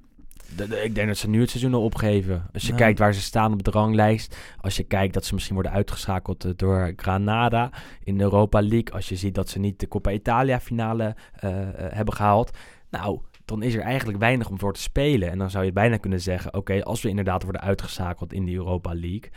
Ik 0.82 0.94
denk 0.94 1.08
dat 1.08 1.16
ze 1.16 1.28
nu 1.28 1.40
het 1.40 1.50
seizoen 1.50 1.74
al 1.74 1.82
opgeven. 1.82 2.46
Als 2.52 2.62
je 2.62 2.72
Ja. 2.72 2.76
kijkt 2.78 2.98
waar 2.98 3.14
ze 3.14 3.20
staan 3.20 3.52
op 3.52 3.62
de 3.62 3.70
ranglijst. 3.70 4.36
Als 4.60 4.76
je 4.76 4.82
kijkt 4.82 5.14
dat 5.14 5.24
ze 5.24 5.34
misschien 5.34 5.54
worden 5.54 5.72
uitgeschakeld 5.72 6.44
eh, 6.44 6.50
door 6.56 6.92
Granada 6.96 7.70
in 8.04 8.16
de 8.18 8.24
Europa 8.24 8.60
League. 8.60 8.92
Als 8.92 9.08
je 9.08 9.16
ziet 9.16 9.34
dat 9.34 9.48
ze 9.48 9.58
niet 9.58 9.80
de 9.80 9.88
Coppa 9.88 10.10
Italia 10.10 10.60
finale 10.60 11.14
eh, 11.32 11.60
eh, 11.60 11.92
hebben 11.94 12.14
gehaald. 12.14 12.50
Nou, 12.90 13.20
dan 13.44 13.62
is 13.62 13.74
er 13.74 13.80
eigenlijk 13.80 14.18
weinig 14.18 14.48
om 14.48 14.58
voor 14.58 14.72
te 14.72 14.80
spelen. 14.80 15.30
En 15.30 15.38
dan 15.38 15.50
zou 15.50 15.64
je 15.64 15.72
bijna 15.72 15.96
kunnen 15.96 16.20
zeggen... 16.20 16.54
Oké, 16.54 16.82
als 16.82 17.02
we 17.02 17.08
inderdaad 17.08 17.42
worden 17.42 17.60
uitgeschakeld 17.62 18.32
in 18.32 18.44
de 18.44 18.54
Europa 18.54 18.94
League... 18.94 19.30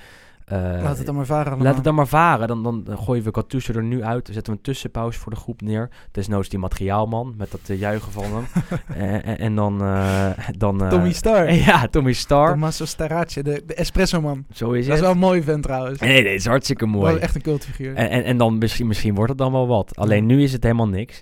eh, 0.46 0.58
Laat 0.84 0.98
het 0.98 1.06
dan 1.06 1.16
maar 1.16 1.26
varen 1.26 1.46
allemaal. 1.46 1.66
Laat 1.66 1.76
het 1.76 1.84
dan 1.84 1.96
maar 1.96 2.08
varen. 2.08 2.48
Dan, 2.48 2.64
dan, 2.64 2.86
gooien 2.98 3.24
we 3.24 3.30
Gattuso 3.34 3.74
er 3.74 3.84
nu 3.84 4.04
uit. 4.04 4.26
Dan 4.26 4.34
zetten 4.34 4.54
we 4.54 4.58
een 4.60 4.66
tussenpauze 4.66 5.20
voor 5.20 5.32
de 5.32 5.38
groep 5.38 5.62
neer. 5.62 5.90
Desnoods 6.12 6.50
die 6.50 6.60
materiaalman 6.60 7.34
met 7.38 7.52
dat 7.52 7.60
eh, 7.66 7.80
juichen 7.80 8.12
van 8.12 8.24
hem. 8.24 8.46
en, 9.24 9.40
en, 9.40 9.56
dan... 9.56 9.82
eh, 9.82 10.30
dan 10.58 10.90
Tommy 10.90 11.12
Star. 11.14 11.54
Ja, 11.66 11.88
Tommy 11.88 12.14
Star. 12.14 12.50
Tommaso 12.50 12.86
Starace, 12.86 13.44
de, 13.44 13.64
de 13.66 13.74
espresso-man. 13.74 14.46
Zo 14.54 14.72
is 14.72 14.72
Dat 14.72 14.80
is 14.82 14.88
het. 14.88 15.00
wel 15.00 15.12
een 15.12 15.18
mooie 15.18 15.44
vent 15.44 15.64
trouwens. 15.64 16.00
Nee, 16.00 16.10
nee, 16.24 16.32
het 16.32 16.40
is 16.40 16.46
hartstikke 16.46 16.86
Wel 16.92 17.00
mooi. 17.02 17.18
echt 17.18 17.36
een 17.36 17.42
cultfiguur. 17.42 17.96
En, 17.96 18.10
en, 18.10 18.24
en 18.24 18.38
dan 18.38 18.58
misschien, 18.58 18.88
misschien 18.88 19.16
wordt 19.16 19.30
het 19.30 19.40
dan 19.40 19.52
wel 19.52 19.68
wat. 19.68 19.96
Alleen 19.96 20.26
nu 20.26 20.44
is 20.44 20.52
het 20.54 20.64
helemaal 20.64 20.88
niks. 20.88 21.22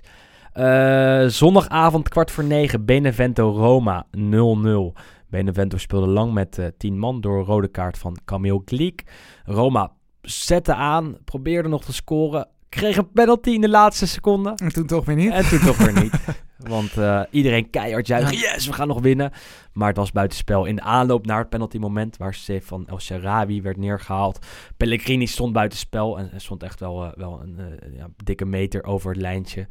Zondagavond 1.36 2.08
kwart 2.08 2.30
voor 2.30 2.44
negen. 2.44 2.84
Benevento 2.84 3.50
Roma 3.50 4.06
0-0. 4.16 4.20
Benevento 5.34 5.76
speelde 5.76 6.06
lang 6.06 6.32
met 6.32 6.58
eh 6.58 6.66
10 6.78 6.98
man 6.98 7.20
door 7.20 7.38
een 7.38 7.44
rode 7.44 7.68
kaart 7.68 7.98
van 7.98 8.18
Camille 8.24 8.62
Gliek. 8.64 9.02
Roma 9.44 9.92
zette 10.22 10.74
aan, 10.74 11.16
probeerde 11.24 11.68
nog 11.68 11.84
te 11.84 11.92
scoren. 11.92 12.48
Kreeg 12.68 12.96
een 12.96 13.10
penalty 13.12 13.50
in 13.50 13.60
de 13.60 13.68
laatste 13.68 14.06
seconde. 14.06 14.52
En 14.56 14.72
toen 14.72 14.86
toch 14.86 15.04
weer 15.04 15.16
niet. 15.16 15.32
En 15.32 15.48
toen 15.48 15.58
toch 15.58 15.76
weer 15.76 16.02
niet. 16.02 16.12
Want 16.74 16.96
eh, 16.96 17.20
iedereen 17.30 17.70
keihard 17.70 18.06
juichen. 18.06 18.36
Yes, 18.36 18.66
we 18.66 18.72
gaan 18.72 18.88
nog 18.88 19.00
winnen. 19.00 19.32
Maar 19.72 19.88
het 19.88 19.96
was 19.96 20.12
buitenspel 20.12 20.64
in 20.64 20.76
de 20.76 20.82
aanloop 20.82 21.26
naar 21.26 21.38
het 21.38 21.48
penaltymoment. 21.48 22.16
Waar 22.16 22.34
Stefan 22.34 22.86
El 22.86 23.00
Sharawi 23.00 23.62
werd 23.62 23.76
neergehaald. 23.76 24.46
Pellegrini 24.76 25.26
stond 25.26 25.52
buitenspel. 25.52 26.18
En 26.18 26.32
en 26.32 26.40
stond 26.40 26.62
echt 26.62 26.80
wel, 26.80 27.04
eh, 27.04 27.12
wel 27.14 27.40
een 27.42 27.60
ja, 27.96 28.08
dikke 28.24 28.44
meter 28.44 28.84
over 28.84 29.10
het 29.10 29.20
lijntje. 29.20 29.66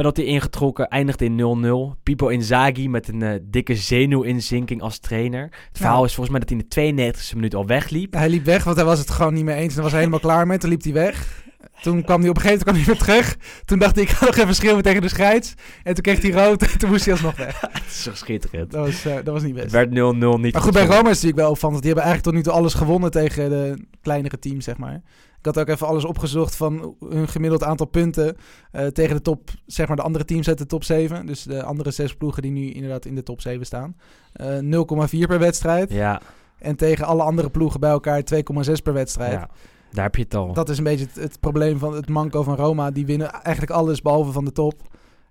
Penalty 0.00 0.22
ingetrokken, 0.22 0.88
eindigde 0.88 1.24
in 1.24 1.96
0-0. 1.96 2.02
Pipo 2.02 2.28
Inzaghi 2.28 2.88
met 2.88 3.08
een 3.08 3.22
eh, 3.22 3.38
dikke 3.42 3.74
zenuwinzinking 3.76 4.82
als 4.82 4.98
trainer. 4.98 5.42
Het 5.42 5.78
verhaal 5.78 6.04
is 6.04 6.14
volgens 6.14 6.30
mij 6.30 6.40
dat 6.40 6.48
hij 6.48 6.58
in 6.58 6.94
de 6.94 7.12
92e 7.12 7.34
minuut 7.34 7.54
al 7.54 7.66
wegliep. 7.66 8.12
Hij 8.12 8.28
liep 8.28 8.44
weg, 8.44 8.64
want 8.64 8.76
hij 8.76 8.84
was 8.84 8.98
het 8.98 9.10
gewoon 9.10 9.34
niet 9.34 9.44
mee 9.44 9.56
eens. 9.56 9.68
En 9.68 9.74
daar 9.74 9.82
was 9.82 9.92
hij 9.92 10.00
helemaal 10.00 10.20
klaar 10.20 10.46
mee. 10.46 10.58
Toen 10.58 10.70
liep 10.70 10.82
hij 10.82 10.92
weg. 10.92 11.44
Toen 11.82 12.04
kwam 12.04 12.20
hij 12.20 12.28
op 12.28 12.36
een 12.36 12.42
gegeven 12.42 12.66
moment 12.66 12.86
kwam 12.86 12.96
hij 13.06 13.06
weer 13.14 13.22
terug. 13.24 13.36
Toen 13.64 13.78
dacht 13.78 13.94
hij, 13.94 14.04
ik 14.06 14.10
ga 14.10 14.24
nog 14.26 14.36
even 14.36 14.54
schreeuwen 14.54 14.82
tegen 14.82 15.02
de 15.02 15.08
scheids. 15.08 15.54
En 15.82 15.94
toen 15.94 16.02
kreeg 16.02 16.22
hij 16.22 16.30
rood 16.44 16.62
en 16.62 16.78
toen 16.78 16.90
moest 16.90 17.04
hij 17.04 17.14
alsnog 17.14 17.36
weg. 17.36 17.60
Het 17.72 17.82
is 17.86 18.02
zo 18.02 18.14
schitterend. 18.14 18.70
Dat 18.70 18.86
was, 18.86 19.04
eh, 19.04 19.14
dat 19.14 19.26
was 19.34 19.42
niet 19.42 19.54
Het 19.54 19.62
best. 19.62 19.74
werd 19.74 19.90
0-0 19.90 19.92
niet 20.40 20.52
Maar 20.52 20.62
goed, 20.62 20.72
bij. 20.72 20.82
Roma 20.82 20.96
is 20.96 20.96
het 20.96 21.06
natuurlijk 21.06 21.36
wel 21.36 21.50
opvallend. 21.50 21.82
Die 21.82 21.92
hebben 21.92 22.04
eigenlijk 22.10 22.22
tot 22.22 22.34
nu 22.34 22.42
toe 22.42 22.60
alles 22.62 22.74
gewonnen 22.74 23.10
tegen 23.10 23.50
de 23.50 23.86
kleinere 24.02 24.38
teams, 24.38 24.64
zeg 24.64 24.76
maar. 24.76 25.02
Ik 25.40 25.46
had 25.46 25.58
ook 25.58 25.68
even 25.68 25.86
alles 25.86 26.04
opgezocht 26.04 26.56
van 26.56 26.96
hun 27.08 27.28
gemiddeld 27.28 27.64
aantal 27.64 27.86
punten 27.86 28.36
eh, 28.72 28.86
tegen 28.86 29.16
de 29.16 29.22
top, 29.22 29.50
zeg 29.66 29.86
maar 29.86 29.96
de 29.96 30.02
andere 30.02 30.24
teams 30.24 30.48
uit 30.48 30.58
de 30.58 30.66
top 30.66 30.84
7. 30.84 31.26
Dus 31.26 31.42
de 31.42 31.62
andere 31.62 31.90
zes 31.90 32.14
ploegen 32.14 32.42
die 32.42 32.50
nu 32.50 32.70
inderdaad 32.70 33.04
in 33.04 33.14
de 33.14 33.22
top 33.22 33.40
7 33.40 33.66
staan. 33.66 33.96
Eh 34.32 34.58
0,4 34.58 35.26
per 35.26 35.38
wedstrijd. 35.38 35.92
Ja, 35.92 36.20
En 36.58 36.76
tegen 36.76 37.06
alle 37.06 37.22
andere 37.22 37.50
ploegen 37.50 37.80
bij 37.80 37.90
elkaar 37.90 38.22
2,6 38.34 38.72
per 38.82 38.92
wedstrijd. 38.92 39.32
ja, 39.32 39.48
daar 39.90 40.04
heb 40.04 40.16
je 40.16 40.22
het 40.22 40.34
al. 40.34 40.52
Dat 40.52 40.68
is 40.68 40.78
een 40.78 40.84
beetje 40.84 41.06
het, 41.06 41.14
het 41.14 41.40
probleem 41.40 41.78
van 41.78 41.94
het 41.94 42.08
manco 42.08 42.42
van 42.42 42.56
Roma. 42.56 42.90
Die 42.90 43.06
winnen 43.06 43.30
eigenlijk 43.30 43.70
alles 43.70 44.02
behalve 44.02 44.32
van 44.32 44.44
de 44.44 44.52
top. 44.52 44.82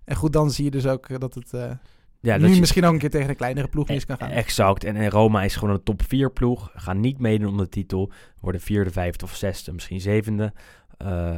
En 0.05 0.16
goed, 0.16 0.34
dan 0.34 0.51
zie 0.51 0.64
je 0.64 0.72
dus 0.72 0.88
ook 0.88 1.20
dat 1.20 1.34
het 1.34 1.53
eh, 1.53 1.72
ja, 2.22 2.36
nu 2.36 2.41
dat 2.41 2.53
je- 2.53 2.59
misschien 2.59 2.86
ook 2.86 2.93
een 2.93 2.99
keer 2.99 3.09
tegen 3.09 3.30
een 3.30 3.36
kleinere 3.36 3.67
ploeg 3.67 3.88
mis 3.88 4.05
kan 4.05 4.17
gaan. 4.17 4.30
Exact. 4.30 4.84
En, 4.84 4.95
en 4.95 5.09
Roma 5.09 5.43
is 5.43 5.55
gewoon 5.55 5.74
een 5.74 5.84
top 5.84 6.01
4 6.07 6.32
ploeg. 6.32 6.72
Gaan 6.76 6.99
niet 6.99 7.20
meedoen 7.20 7.49
om 7.49 7.57
de 7.57 7.70
titel. 7.70 8.11
Worden 8.39 8.61
vierde, 8.61 8.91
vijfde 8.91 9.26
of 9.26 9.36
zesde, 9.36 9.74
misschien 9.74 10.01
zevende. 10.01 10.53
Eh, 10.97 11.38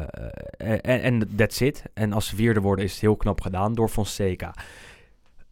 en, 0.58 0.82
en 1.02 1.36
that's 1.36 1.60
it. 1.62 1.84
En 1.94 2.14
als 2.14 2.28
ze 2.28 2.36
vierde 2.36 2.60
worden 2.62 2.86
is 2.86 2.92
het 2.92 3.02
heel 3.02 3.16
knap 3.16 3.42
gedaan 3.42 3.74
door 3.74 3.90
Fonseca. 3.90 4.54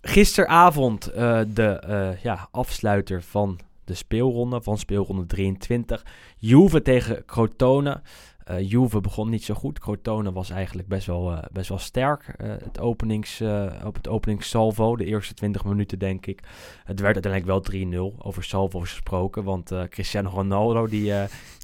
Gisteravond 0.02 1.08
eh, 1.08 1.42
de 1.54 1.64
eh, 1.80 2.22
ja, 2.24 2.48
afsluiter 2.52 3.22
van 3.24 3.60
de 3.84 3.94
speelronde, 3.94 4.62
van 4.62 4.78
speelronde 4.78 5.26
23. 5.26 6.06
Juve 6.38 6.82
tegen 6.82 7.26
Crotone. 7.26 8.02
Eh 8.50 8.70
Juve 8.70 9.02
begon 9.02 9.30
niet 9.30 9.44
zo 9.44 9.54
goed. 9.54 9.80
Crotone 9.80 10.32
was 10.32 10.50
eigenlijk 10.50 10.88
best 10.88 11.08
wel, 11.08 11.32
eh, 11.32 11.44
best 11.52 11.70
wel 11.70 11.78
sterk. 11.78 12.34
eh, 12.38 12.50
het 12.50 12.80
openings, 12.80 13.42
op 13.86 13.96
het 13.96 14.08
openingssalvo, 14.08 14.96
de 14.96 15.06
eerste 15.06 15.34
20 15.34 15.66
minuten 15.66 16.00
denk 16.00 16.26
ik. 16.26 16.40
Het 16.84 17.00
werd 17.00 17.14
uiteindelijk 17.14 17.46
wel 17.46 17.62
3-0, 17.62 18.16
over 18.18 18.44
salvo's 18.44 18.90
gesproken. 18.90 19.44
Want 19.44 19.74
Cristiano 19.90 20.30
Ronaldo, 20.30 20.88
die, 20.88 21.14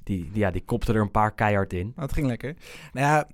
die, 0.03 0.29
die, 0.31 0.39
ja, 0.39 0.51
die 0.51 0.63
kopte 0.65 0.93
er 0.93 1.01
een 1.01 1.11
paar 1.11 1.33
keihard 1.33 1.73
in. 1.73 1.91
Nou, 1.95 2.07
het 2.07 2.13
ging 2.13 2.27
lekker. 2.27 2.55
Nou 2.93 3.07
ja, 3.07 3.27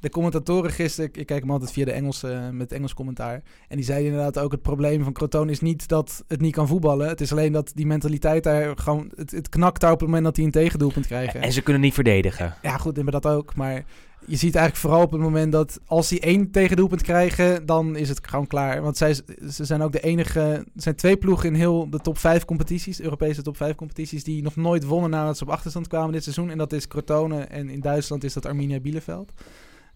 de 0.00 0.10
commentatoren 0.10 0.70
gisteren, 0.70 1.10
ik 1.12 1.26
kijk 1.26 1.40
hem 1.40 1.50
altijd 1.50 1.72
via 1.72 1.84
de 1.84 1.92
Engelse, 1.92 2.28
eh, 2.32 2.48
met 2.50 2.72
Engels 2.72 2.94
commentaar. 2.94 3.42
En 3.68 3.76
die 3.76 3.84
zeiden 3.84 4.06
inderdaad 4.10 4.38
ook, 4.38 4.52
het 4.52 4.62
probleem 4.62 5.02
van 5.02 5.12
Crotone 5.12 5.50
is 5.50 5.60
niet 5.60 5.88
dat 5.88 6.24
het 6.28 6.40
niet 6.40 6.54
kan 6.54 6.68
voetballen. 6.68 7.08
Het 7.08 7.20
is 7.20 7.32
alleen 7.32 7.52
dat 7.52 7.72
die 7.74 7.86
mentaliteit 7.86 8.44
daar 8.44 8.78
gewoon, 8.78 9.12
het, 9.14 9.30
het 9.30 9.48
knakt 9.48 9.80
daar 9.80 9.92
op 9.92 9.98
het 9.98 10.08
moment 10.08 10.24
dat 10.24 10.36
hij 10.36 10.44
een 10.44 10.50
tegendoelpunt 10.50 11.06
krijgt. 11.06 11.34
En 11.34 11.52
ze 11.52 11.62
kunnen 11.62 11.82
niet 11.82 11.94
verdedigen. 11.94 12.54
Ja, 12.62 12.76
goed, 12.76 12.96
hebben 12.96 13.12
dat 13.20 13.26
ook. 13.26 13.54
Maar 13.54 13.84
je 14.26 14.36
ziet 14.36 14.54
eigenlijk 14.54 14.76
vooral 14.76 15.02
op 15.02 15.10
het 15.10 15.20
moment 15.20 15.52
dat 15.52 15.80
als 15.86 16.08
die 16.08 16.20
één 16.20 16.50
tegendoelpunt 16.50 17.02
krijgen, 17.02 17.66
dan 17.66 17.96
is 17.96 18.08
het 18.08 18.28
gewoon 18.28 18.46
klaar. 18.46 18.82
Want 18.82 18.96
zij, 18.96 19.14
ze 19.50 19.64
zijn 19.64 19.82
ook 19.82 19.92
de 19.92 20.00
enige. 20.00 20.40
Er 20.40 20.64
zijn 20.74 20.94
twee 20.94 21.16
ploegen 21.16 21.48
in 21.48 21.54
heel 21.54 21.90
de 21.90 21.98
top 21.98 22.18
5 22.18 22.44
competities, 22.44 23.00
Europese 23.00 23.42
top 23.42 23.56
5 23.56 23.74
competities, 23.74 24.24
die 24.24 24.42
nog 24.42 24.56
nooit 24.56 24.84
wonnen 24.84 25.10
nadat 25.10 25.36
ze 25.36 25.44
op 25.44 25.50
achterstand 25.50 25.88
kwamen 25.88 26.12
dit 26.12 26.22
seizoen. 26.22 26.50
En 26.50 26.58
dat 26.58 26.72
is 26.72 26.88
Crotone. 26.88 27.40
En 27.40 27.68
in 27.68 27.80
Duitsland 27.80 28.24
is 28.24 28.32
dat 28.32 28.46
Arminia 28.46 28.80
Bielefeld. 28.80 29.32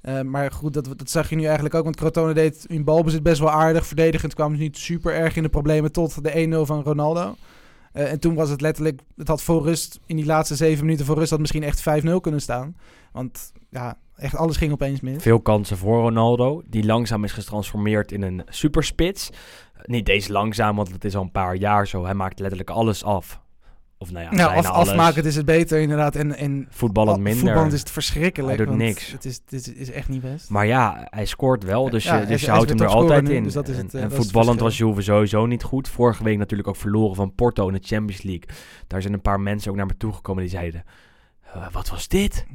Eh, 0.01 0.21
maar 0.21 0.53
goed, 0.53 0.73
dat, 0.75 0.85
dat 0.85 1.11
zag 1.11 1.31
je 1.31 1.37
nu 1.37 1.45
eigenlijk 1.45 1.75
ook. 1.75 1.85
Want 1.85 1.97
Crotone 1.97 2.35
deed 2.35 2.65
in 2.69 2.85
balbezit 2.85 3.23
best 3.23 3.41
wel 3.41 3.51
aardig. 3.51 3.87
Verdedigend 3.87 4.35
kwamen 4.35 4.57
ze 4.57 4.63
niet 4.63 4.79
super 4.79 5.15
erg 5.15 5.37
in 5.37 5.43
de 5.43 5.49
problemen 5.49 5.93
tot 5.93 6.25
de 6.25 6.47
1-0 6.63 6.67
van 6.67 6.83
Ronaldo. 6.83 7.35
Eh, 7.93 8.11
en 8.11 8.21
toen 8.21 8.35
was 8.35 8.51
het 8.51 8.61
letterlijk, 8.61 9.01
het 9.17 9.29
had 9.29 9.43
voor 9.43 9.63
rust, 9.63 9.99
in 10.07 10.17
die 10.17 10.27
laatste 10.27 10.57
zeven 10.57 10.85
minuten 10.85 11.07
voor 11.07 11.17
rust, 11.19 11.31
had 11.31 11.41
misschien 11.41 11.63
echt 11.63 11.81
5-0 11.81 12.21
kunnen 12.21 12.41
staan. 12.41 12.77
Want 13.13 13.53
ja, 13.71 13.97
echt 14.17 14.37
alles 14.37 14.57
ging 14.57 14.73
opeens 14.73 15.01
mis. 15.01 15.23
Veel 15.23 15.41
kansen 15.41 15.77
voor 15.77 16.01
Ronaldo, 16.01 16.63
die 16.67 16.85
langzaam 16.85 17.25
is 17.25 17.33
getransformeerd 17.33 18.13
in 18.13 18.23
een 18.23 18.43
superspits. 18.49 19.31
Eh, 19.31 19.83
Niet 19.85 20.07
deze 20.07 20.33
langzaam, 20.33 20.77
want 20.77 20.93
het 20.93 21.05
is 21.05 21.17
al 21.17 21.23
een 21.23 21.31
paar 21.31 21.55
jaar 21.55 21.87
zo. 21.87 22.05
Hij 22.05 22.15
maakt 22.15 22.39
letterlijk 22.39 22.71
alles 22.71 23.05
af. 23.05 23.41
Of 24.03 24.11
nou 24.13 24.25
ja, 24.25 24.31
Nou, 24.35 24.57
af, 24.57 24.67
afmaken 24.67 25.25
is 25.25 25.37
het 25.37 25.45
beter 25.45 25.81
inderdaad. 25.81 26.17
En, 26.17 26.37
en 26.37 26.67
Voetballend 26.71 27.17
al- 27.17 27.23
minder. 27.23 27.41
voetballend 27.43 27.73
is 27.73 27.81
het 27.81 27.91
verschrikkelijk. 27.91 28.57
Hij 28.57 28.67
doet 28.67 28.77
niks. 28.77 29.13
Het 29.13 29.25
is, 29.25 29.41
dit 29.45 29.77
is 29.77 29.91
echt 29.91 30.09
niet 30.09 30.21
best. 30.23 30.49
Maar 30.51 30.67
ja, 30.67 31.07
hij 31.11 31.25
scoort 31.27 31.65
wel, 31.65 31.91
dus 31.91 32.05
Ja, 32.05 32.19
je, 32.21 32.27
dus 32.27 32.41
je 32.41 32.51
houdt 32.51 32.69
hem 32.69 32.81
er 32.81 32.87
altijd 32.87 33.23
nu, 33.25 33.35
in. 33.35 33.43
dus 33.43 33.53
dat 33.53 33.69
is 33.69 33.77
en 33.79 33.89
het, 34.01 34.15
voetballend 34.15 34.61
was. 34.61 34.79
Juve 34.79 35.03
sowieso 35.03 35.47
niet 35.47 35.63
goed. 35.63 35.89
Vorige 35.89 36.25
week 36.25 36.39
natuurlijk 36.39 36.69
ook 36.69 36.77
verloren 36.77 37.17
van 37.17 37.35
Porto 37.35 37.67
in 37.69 37.75
de 37.75 37.81
Champions 37.87 38.23
League. 38.23 38.45
Daar 38.87 39.03
zijn 39.03 39.15
een 39.15 39.21
paar 39.21 39.41
mensen 39.41 39.71
ook 39.71 39.77
naar 39.77 39.87
me 39.87 39.97
toegekomen 39.97 40.43
die 40.43 40.53
zeiden... 40.53 40.85
"Eh, 41.55 41.67
wat 41.73 41.89
was 41.89 42.09
dit? 42.09 42.47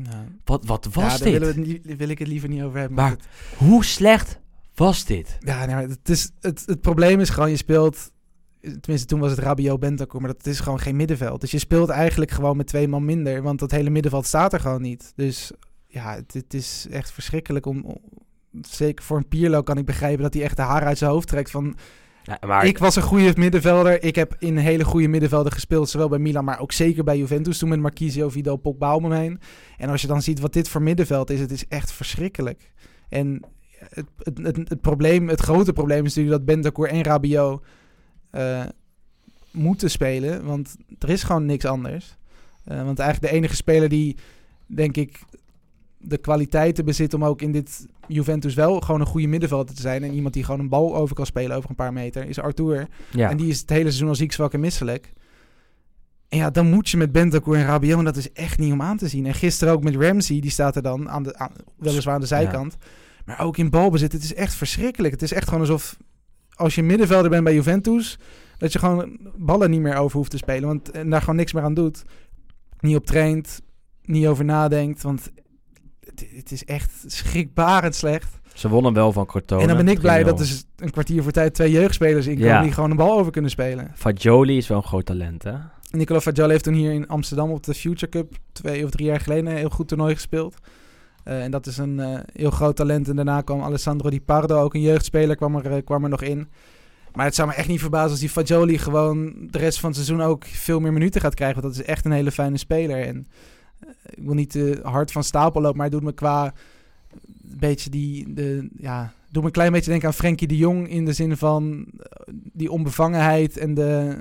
Wat, 0.46 0.66
wat 0.66 0.88
was 0.94 1.18
ja, 1.18 1.24
daar 1.24 1.40
dit? 1.40 1.42
het 1.48 1.56
niet- 1.56 1.98
wil 1.98 2.10
ik 2.10 2.20
het 2.20 2.28
liever 2.28 2.50
niet 2.50 2.64
over 2.64 2.80
hebben. 2.80 2.96
Maar- 2.98 3.10
het- 3.12 3.26
Hoe 3.58 3.86
slecht 3.86 4.40
was 4.76 5.06
dit? 5.06 5.38
ja, 5.40 5.66
maar 5.66 5.82
het, 5.82 6.10
is, 6.10 6.32
het, 6.42 6.64
het 6.66 6.82
probleem 6.82 7.20
is 7.20 7.30
gewoon, 7.30 7.50
je 7.50 7.58
speelt... 7.58 8.12
Tenminste, 8.80 9.06
toen 9.06 9.20
was 9.20 9.32
het 9.32 9.40
Rabiot 9.40 9.80
Bentancur, 9.80 10.22
maar 10.22 10.34
dat 10.34 10.46
is 10.48 10.60
gewoon 10.60 10.80
geen 10.80 10.96
middenveld. 10.96 11.42
Dus 11.42 11.52
je 11.52 11.60
speelt 11.60 11.90
eigenlijk 11.90 12.32
gewoon 12.32 12.58
met 12.58 12.68
twee 12.68 12.88
man 12.88 13.06
minder. 13.06 13.42
Want 13.42 13.60
dat 13.60 13.72
hele 13.72 13.90
middenveld 13.90 14.26
staat 14.26 14.54
er 14.54 14.60
gewoon 14.60 14.82
niet. 14.82 15.12
Dus 15.16 15.52
ja, 15.88 16.16
het, 16.16 16.34
het 16.34 16.54
is 16.54 16.88
echt 16.90 17.12
verschrikkelijk 17.12 17.66
om... 17.66 17.84
om- 17.84 18.02
Zeker 18.62 19.06
voor 19.06 19.18
een 19.18 19.28
Pierlo 19.28 19.62
kan 19.62 19.78
ik 19.78 19.86
begrijpen 19.86 20.24
dat 20.24 20.34
hij 20.34 20.44
echt 20.44 20.56
de 20.56 20.62
haar 20.62 20.84
uit 20.84 20.98
zijn 20.98 21.12
hoofd 21.12 21.28
trekt 21.28 21.52
van... 21.52 21.76
Ja, 22.24 22.38
maar 22.48 22.66
Ik 22.66 22.78
was 22.78 22.96
een 22.96 23.02
goede 23.02 23.34
middenvelder. 23.38 24.04
Ik 24.04 24.16
heb 24.16 24.36
in 24.40 24.58
hele 24.58 24.84
goede 24.84 25.08
middenvelden 25.08 25.52
gespeeld. 25.52 25.90
Zowel 25.90 26.10
bij 26.10 26.20
Milan, 26.20 26.46
maar 26.46 26.60
ook 26.60 26.72
zeker 26.72 27.04
bij 27.04 27.18
Juventus. 27.18 27.58
Toen 27.58 27.70
met 27.70 27.80
Marquisio, 27.80 28.30
Vidal, 28.30 28.56
Pogba 28.58 28.96
om 28.96 29.12
heen. 29.12 29.40
En 29.78 29.90
als 29.90 30.02
je 30.02 30.08
dan 30.08 30.22
ziet 30.22 30.40
wat 30.40 30.54
dit 30.54 30.70
voor 30.70 30.82
middenveld 30.82 31.30
is, 31.30 31.40
het 31.40 31.52
is 31.52 31.68
echt 31.68 31.92
verschrikkelijk. 31.92 32.72
En 33.10 33.42
het, 33.78 34.06
het, 34.18 34.38
het, 34.38 34.70
het 34.70 34.82
probleem, 34.82 35.30
het 35.30 35.42
grote 35.42 35.74
probleem 35.74 36.06
is 36.06 36.16
natuurlijk 36.16 36.46
dat 36.46 36.56
Bentancur 36.56 36.88
en 36.88 37.04
Rabiot 37.04 37.64
eh, 38.36 38.64
moeten 39.52 39.92
spelen. 39.92 40.46
Want 40.46 40.76
er 41.00 41.10
is 41.10 41.24
gewoon 41.24 41.46
niks 41.46 41.66
anders. 41.66 42.16
Eh, 42.64 42.84
want 42.84 43.00
eigenlijk 43.00 43.32
de 43.32 43.38
enige 43.38 43.56
speler 43.56 43.90
die, 43.90 44.16
denk 44.66 44.98
ik, 44.98 45.20
de 45.98 46.18
kwaliteiten 46.18 46.86
bezit 46.86 47.14
om 47.14 47.26
ook 47.26 47.42
in 47.42 47.52
dit 47.52 47.86
Juventus 48.08 48.54
wel 48.54 48.80
gewoon 48.80 49.02
een 49.02 49.08
goede 49.08 49.28
middenvelder 49.28 49.76
te 49.76 49.82
zijn. 49.82 50.04
En 50.04 50.14
iemand 50.14 50.34
die 50.34 50.44
gewoon 50.44 50.60
een 50.60 50.70
bal 50.70 50.96
over 50.96 51.16
kan 51.16 51.26
spelen 51.26 51.58
over 51.58 51.70
een 51.70 51.76
paar 51.76 51.94
meter, 51.94 52.28
is 52.28 52.40
Arthur. 52.40 52.88
ja. 53.12 53.30
En 53.30 53.38
die 53.38 53.48
is 53.48 53.60
het 53.60 53.70
hele 53.70 53.84
seizoen 53.84 54.08
al 54.08 54.16
ziek, 54.16 54.32
zwak 54.32 54.54
en 54.54 54.60
misselijk. 54.60 55.14
En 56.30 56.38
ja, 56.38 56.50
dan 56.50 56.70
moet 56.70 56.90
je 56.90 56.98
met 56.98 57.12
Bentancur 57.12 57.56
en 57.56 57.66
Rabiot. 57.66 58.00
En 58.00 58.06
dat 58.06 58.16
is 58.16 58.32
echt 58.32 58.60
niet 58.60 58.72
om 58.72 58.82
aan 58.82 58.98
te 58.98 59.08
zien. 59.08 59.26
En 59.26 59.34
gisteren 59.34 59.74
ook 59.74 59.84
met 59.84 59.96
Ramsey, 59.96 60.40
die 60.40 60.52
staat 60.52 60.76
er 60.76 60.82
dan 60.82 61.10
aan 61.10 61.24
de, 61.24 61.38
aan, 61.38 61.52
weliswaar 61.78 62.14
aan 62.14 62.22
de 62.22 62.28
zijkant. 62.28 62.78
Maar 63.26 63.40
ook 63.40 63.58
in 63.58 63.70
balbezit, 63.70 64.12
het 64.12 64.24
is 64.24 64.34
echt 64.34 64.54
verschrikkelijk. 64.54 65.14
Het 65.14 65.22
is 65.22 65.34
echt 65.34 65.46
gewoon 65.48 65.60
alsof 65.60 65.98
als 66.56 66.76
je 66.76 66.84
middenvelder 66.84 67.30
bent 67.30 67.44
bij 67.44 67.54
Juventus... 67.54 68.18
Dat 68.58 68.74
je 68.74 68.80
gewoon 68.80 69.18
ballen 69.38 69.70
niet 69.70 69.82
meer 69.82 69.96
over 69.96 70.18
hoeft 70.18 70.32
te 70.32 70.38
spelen. 70.38 70.68
Want, 70.68 70.92
en 70.92 71.10
daar 71.10 71.20
gewoon 71.20 71.36
niks 71.36 71.54
meer 71.54 71.64
aan 71.64 71.74
doet. 71.74 72.04
Niet 72.80 72.96
op 72.96 73.06
traint, 73.06 73.62
niet 74.04 74.28
over 74.28 74.46
nadenkt. 74.46 75.02
Want 75.02 75.32
het, 76.00 76.26
het 76.36 76.52
is 76.52 76.66
echt 76.66 77.04
schrikbarend 77.06 77.96
slecht. 77.96 78.40
Ze 78.54 78.70
wonnen 78.70 78.94
wel 78.94 79.12
van 79.12 79.26
Cortona. 79.26 79.62
en 79.62 79.68
dan 79.68 79.78
ben 79.78 79.88
ik 79.88 80.00
blij 80.00 80.22
3-0. 80.22 80.26
dat 80.26 80.40
er 80.40 80.46
dus 80.46 80.66
een 80.76 80.92
kwartier 80.92 81.24
voor 81.24 81.32
tijd 81.32 81.54
twee 81.54 81.72
jeugdspelers 81.72 82.28
in 82.28 82.34
komen 82.36 82.48
Ja. 82.48 82.62
die 82.62 82.72
gewoon 82.72 82.92
een 82.92 82.98
bal 82.98 83.20
over 83.20 83.32
kunnen 83.32 83.52
spelen. 83.52 83.92
Fagioli 83.96 84.58
is 84.58 84.68
wel 84.68 84.78
een 84.78 84.84
groot 84.84 85.06
talent, 85.06 85.44
hè? 85.44 85.54
Nicola 85.92 86.22
Fagioli 86.22 86.52
heeft 86.52 86.64
toen 86.64 86.74
hier 86.74 86.92
in 86.94 87.08
Amsterdam 87.08 87.52
op 87.52 87.64
de 87.64 87.74
Future 87.74 88.10
Cup 88.12 88.34
twee 88.52 88.84
of 88.84 88.90
drie 88.90 89.06
jaar 89.06 89.20
geleden 89.20 89.46
een 89.48 89.58
heel 89.58 89.70
goed 89.70 89.88
toernooi 89.88 90.14
gespeeld. 90.14 90.56
Eh, 91.26 91.44
en 91.44 91.52
dat 91.52 91.66
is 91.68 91.78
een 91.78 92.00
eh, 92.00 92.20
heel 92.34 92.52
groot 92.52 92.76
talent. 92.76 93.10
En 93.10 93.16
daarna 93.16 93.42
kwam 93.42 93.62
Alessandro 93.62 94.10
Di 94.10 94.22
Pardo, 94.22 94.62
ook 94.62 94.74
een 94.74 94.82
jeugdspeler, 94.82 95.36
kwam 95.36 95.56
er, 95.56 95.72
eh, 95.72 95.84
kwam 95.84 96.04
er 96.04 96.10
nog 96.10 96.22
in. 96.22 96.48
Maar 97.14 97.26
het 97.26 97.36
zou 97.36 97.48
me 97.48 97.54
echt 97.54 97.68
niet 97.68 97.80
verbazen 97.80 98.10
als 98.12 98.20
die 98.20 98.30
Fagioli 98.30 98.78
gewoon 98.78 99.34
de 99.50 99.58
rest 99.58 99.80
van 99.80 99.90
het 99.90 99.98
seizoen 99.98 100.22
ook 100.28 100.46
veel 100.46 100.80
meer 100.80 100.94
minuten 100.94 101.22
gaat 101.22 101.34
krijgen. 101.34 101.62
Want 101.62 101.74
dat 101.74 101.84
is 101.84 101.90
echt 101.90 102.06
een 102.06 102.12
hele 102.12 102.32
fijne 102.32 102.58
speler. 102.58 103.06
En 103.06 103.28
ik 104.10 104.24
wil 104.24 104.34
niet 104.34 104.50
te 104.50 104.80
hard 104.84 105.12
van 105.12 105.24
stapel 105.24 105.62
lopen, 105.62 105.78
maar 105.78 105.88
hij 105.90 105.96
doet 105.96 106.06
me 106.08 106.14
qua 106.14 106.46
een 107.52 107.60
beetje 107.60 107.90
die, 107.90 108.34
de, 108.34 108.70
ja, 108.78 109.14
doet 109.30 109.42
me 109.42 109.48
een 109.48 109.54
klein 109.54 109.72
beetje 109.72 109.90
denken 109.90 110.08
aan 110.08 110.14
Frenkie 110.14 110.48
de 110.48 110.58
Jong 110.58 110.90
in 110.90 111.06
de 111.06 111.14
zin 111.14 111.38
van 111.38 111.86
die 112.54 112.72
onbevangenheid 112.72 113.58
en 113.58 113.74
de, 113.74 114.18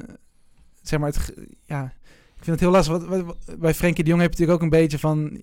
zeg 0.82 0.98
maar, 1.00 1.08
het, 1.08 1.34
ja, 1.64 1.84
ik 2.36 2.44
vind 2.44 2.46
het 2.46 2.60
heel 2.60 2.70
lastig. 2.70 3.06
Wat- 3.08 3.22
wat- 3.24 3.58
bij 3.58 3.74
Frenkie 3.74 4.04
de 4.04 4.10
Jong 4.10 4.22
heb 4.22 4.32
je 4.34 4.38
natuurlijk 4.38 4.64
ook 4.64 4.72
een 4.72 4.80
beetje 4.80 4.98
van, 4.98 5.42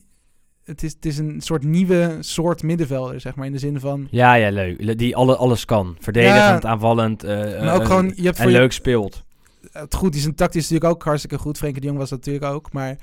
het 0.64 0.84
is, 0.84 0.91
het 0.93 1.05
is 1.05 1.18
een 1.18 1.41
soort 1.41 1.64
nieuwe 1.64 2.18
soort 2.20 2.64
middenvelder, 2.64 3.20
zeg 3.22 3.36
maar, 3.36 3.45
in 3.45 3.51
de 3.51 3.57
zin 3.59 3.80
van, 3.80 4.07
Ja, 4.12 4.34
ja, 4.34 4.49
leuk. 4.51 4.97
Die 4.97 5.16
alle, 5.16 5.36
alles 5.36 5.66
kan. 5.66 5.95
Verdedigend, 5.99 6.64
Ja. 6.64 6.70
aanvallend. 6.70 7.24
eh, 7.24 7.64
maar 7.64 7.74
ook 7.76 7.82
eh, 7.82 7.88
gewoon, 7.88 8.14
je 8.16 8.24
hebt 8.24 8.38
en 8.39 8.45
je, 8.47 8.51
leuk 8.53 8.72
speelt. 8.72 9.24
het 9.72 9.95
goed, 9.95 10.12
die 10.12 10.22
zijn 10.22 10.36
tactisch 10.36 10.62
natuurlijk 10.70 10.91
ook 10.93 11.03
hartstikke 11.03 11.38
goed. 11.38 11.57
Frenkie 11.57 11.82
de 11.82 11.88
Jong 11.88 11.99
was 11.99 12.09
dat 12.09 12.18
natuurlijk 12.20 12.45
ook, 12.53 12.72
maar 12.74 12.97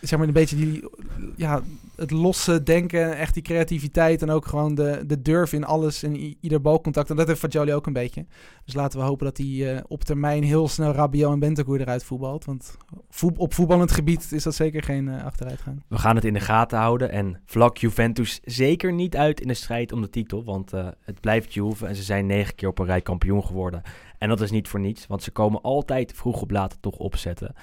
zeg 0.00 0.18
maar 0.18 0.28
een 0.28 0.34
beetje 0.34 0.56
die, 0.56 0.84
ja, 1.36 1.62
het 1.96 2.10
losse 2.10 2.62
denken, 2.62 3.16
echt 3.16 3.34
die 3.34 3.42
creativiteit 3.42 4.22
en 4.22 4.30
ook 4.30 4.46
gewoon 4.46 4.74
de, 4.74 5.02
de 5.06 5.22
durf 5.22 5.52
in 5.52 5.64
alles 5.64 6.02
en 6.02 6.16
ieder 6.40 6.60
balcontact. 6.60 7.10
En 7.10 7.16
dat 7.16 7.26
heeft 7.26 7.40
Fagioli 7.40 7.74
ook 7.74 7.86
een 7.86 7.92
beetje. 7.92 8.26
Dus 8.64 8.74
laten 8.74 8.98
we 8.98 9.04
hopen 9.04 9.26
dat 9.26 9.36
hij 9.36 9.76
eh, 9.76 9.82
op 9.88 10.04
termijn 10.04 10.42
heel 10.42 10.68
snel 10.68 10.92
Rabiot 10.92 11.32
en 11.32 11.38
Bentancur 11.38 11.80
eruit 11.80 12.04
voetbalt. 12.04 12.44
Want 12.44 12.76
op 13.36 13.54
voetballend 13.54 13.92
gebied 13.92 14.32
is 14.32 14.42
dat 14.42 14.54
zeker 14.54 14.82
geen 14.82 15.08
eh, 15.08 15.24
achteruitgang. 15.24 15.82
We 15.88 15.98
gaan 15.98 16.16
het 16.16 16.24
in 16.24 16.34
de 16.34 16.40
gaten 16.40 16.78
houden. 16.78 17.10
En 17.10 17.40
vlak 17.46 17.76
Juventus 17.76 18.40
zeker 18.44 18.92
niet 18.92 19.16
uit 19.16 19.40
in 19.40 19.48
de 19.48 19.54
strijd 19.54 19.92
om 19.92 20.00
de 20.00 20.10
titel. 20.10 20.44
Want 20.44 20.72
eh, 20.72 20.88
het 21.00 21.20
blijft 21.20 21.54
Juve 21.54 21.86
en 21.86 21.96
ze 21.96 22.02
zijn 22.02 22.26
negen 22.26 22.54
keer 22.54 22.68
op 22.68 22.78
een 22.78 22.86
rij 22.86 23.02
kampioen 23.02 23.44
geworden. 23.44 23.82
En 24.18 24.28
dat 24.28 24.40
is 24.40 24.50
niet 24.50 24.68
voor 24.68 24.80
niets, 24.80 25.06
want 25.06 25.22
ze 25.22 25.30
komen 25.30 25.60
altijd 25.60 26.12
vroeg 26.12 26.40
op 26.40 26.50
laat 26.50 26.78
toch 26.80 26.96
opzetten. 26.96 27.54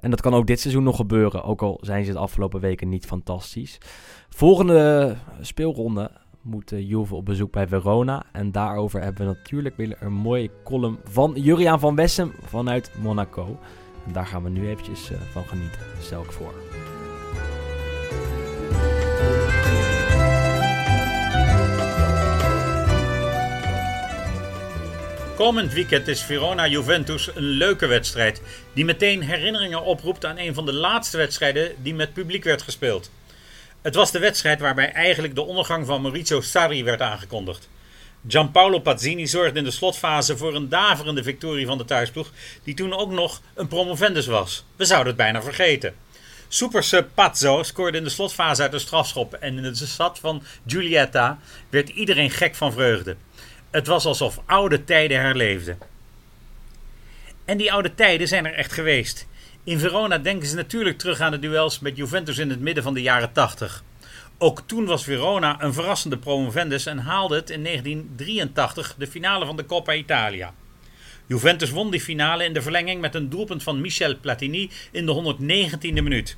En 0.00 0.10
dat 0.10 0.20
kan 0.20 0.34
ook 0.34 0.46
dit 0.46 0.60
seizoen 0.60 0.82
nog 0.82 0.96
gebeuren, 0.96 1.44
ook 1.44 1.62
al 1.62 1.78
zijn 1.80 2.04
ze 2.04 2.12
de 2.12 2.18
afgelopen 2.18 2.60
weken 2.60 2.88
niet 2.88 3.06
fantastisch. 3.06 3.53
Volgende 4.28 5.16
speelronde 5.40 6.10
moet 6.44 6.72
eh, 6.72 6.88
Juve 6.88 7.14
op 7.14 7.24
bezoek 7.24 7.52
bij 7.52 7.66
Verona. 7.66 8.22
En 8.32 8.52
daarover 8.52 9.02
hebben 9.02 9.26
we 9.26 9.34
natuurlijk 9.34 9.76
weer 9.76 9.96
een 10.00 10.12
mooie 10.12 10.50
column 10.64 10.98
van 11.04 11.32
Juriaan 11.36 11.80
van 11.80 11.94
Wessem 11.94 12.32
vanuit 12.44 12.90
Monaco. 13.02 13.58
Daar 14.12 14.26
gaan 14.26 14.42
we 14.42 14.50
nu 14.50 14.68
eventjes 14.68 15.10
eh, 15.10 15.20
van 15.32 15.44
genieten, 15.44 15.80
stel 16.00 16.22
ik 16.22 16.30
voor. 16.30 16.54
Komend 25.36 25.72
weekend 25.72 26.08
is 26.08 26.22
Verona-Juventus 26.22 27.36
een 27.36 27.42
leuke 27.42 27.86
wedstrijd. 27.86 28.42
Die 28.72 28.84
meteen 28.84 29.22
herinneringen 29.22 29.84
oproept 29.84 30.24
aan 30.24 30.38
een 30.38 30.54
van 30.54 30.66
de 30.66 30.72
laatste 30.72 31.16
wedstrijden 31.16 31.72
die 31.82 31.94
met 31.94 32.12
publiek 32.12 32.44
werd 32.44 32.62
gespeeld. 32.62 33.10
Het 33.84 33.94
was 33.94 34.12
de 34.12 34.18
wedstrijd 34.18 34.60
waarbij 34.60 34.92
eigenlijk 34.92 35.34
de 35.34 35.42
ondergang 35.42 35.86
van 35.86 36.02
Maurizio 36.02 36.40
Sarri 36.40 36.84
werd 36.84 37.00
aangekondigd. 37.00 37.68
Gianpaolo 38.28 38.78
Pazzini 38.78 39.26
zorgde 39.26 39.58
in 39.58 39.64
de 39.64 39.70
slotfase 39.70 40.36
voor 40.36 40.54
een 40.54 40.68
daverende 40.68 41.22
victorie 41.22 41.66
van 41.66 41.78
de 41.78 41.84
thuisploeg, 41.84 42.30
die 42.62 42.74
toen 42.74 42.94
ook 42.94 43.10
nog 43.10 43.42
een 43.54 43.68
promovendus 43.68 44.26
was. 44.26 44.64
We 44.76 44.84
zouden 44.84 45.08
het 45.08 45.16
bijna 45.16 45.42
vergeten. 45.42 45.94
Supersub 46.48 47.08
Pazzo 47.14 47.62
scoorde 47.62 47.98
in 47.98 48.04
de 48.04 48.10
slotfase 48.10 48.62
uit 48.62 48.72
de 48.72 48.78
strafschop 48.78 49.34
en 49.34 49.56
in 49.56 49.62
de 49.62 49.86
stad 49.86 50.18
van 50.18 50.42
Giulietta 50.66 51.38
werd 51.70 51.88
iedereen 51.88 52.30
gek 52.30 52.54
van 52.54 52.72
vreugde. 52.72 53.16
Het 53.70 53.86
was 53.86 54.04
alsof 54.04 54.40
oude 54.46 54.84
tijden 54.84 55.20
herleefden. 55.20 55.78
En 57.44 57.56
die 57.56 57.72
oude 57.72 57.94
tijden 57.94 58.28
zijn 58.28 58.46
er 58.46 58.54
echt 58.54 58.72
geweest. 58.72 59.26
In 59.64 59.78
Verona 59.78 60.18
denken 60.18 60.48
ze 60.48 60.54
natuurlijk 60.54 60.98
terug 60.98 61.20
aan 61.20 61.30
de 61.30 61.38
duels 61.38 61.78
met 61.78 61.96
Juventus 61.96 62.38
in 62.38 62.50
het 62.50 62.60
midden 62.60 62.82
van 62.82 62.94
de 62.94 63.02
jaren 63.02 63.32
80. 63.32 63.84
Ook 64.38 64.62
toen 64.66 64.84
was 64.84 65.04
Verona 65.04 65.62
een 65.62 65.72
verrassende 65.72 66.18
promovendus 66.18 66.86
en 66.86 66.98
haalde 66.98 67.34
het 67.34 67.50
in 67.50 67.62
1983 67.64 68.94
de 68.98 69.06
finale 69.06 69.46
van 69.46 69.56
de 69.56 69.66
Coppa 69.66 69.94
Italia. 69.94 70.54
Juventus 71.26 71.70
won 71.70 71.90
die 71.90 72.00
finale 72.00 72.44
in 72.44 72.52
de 72.52 72.62
verlenging 72.62 73.00
met 73.00 73.14
een 73.14 73.28
doelpunt 73.28 73.62
van 73.62 73.80
Michel 73.80 74.18
Platini 74.20 74.70
in 74.90 75.06
de 75.06 75.36
119e 75.40 75.92
minuut. 75.92 76.36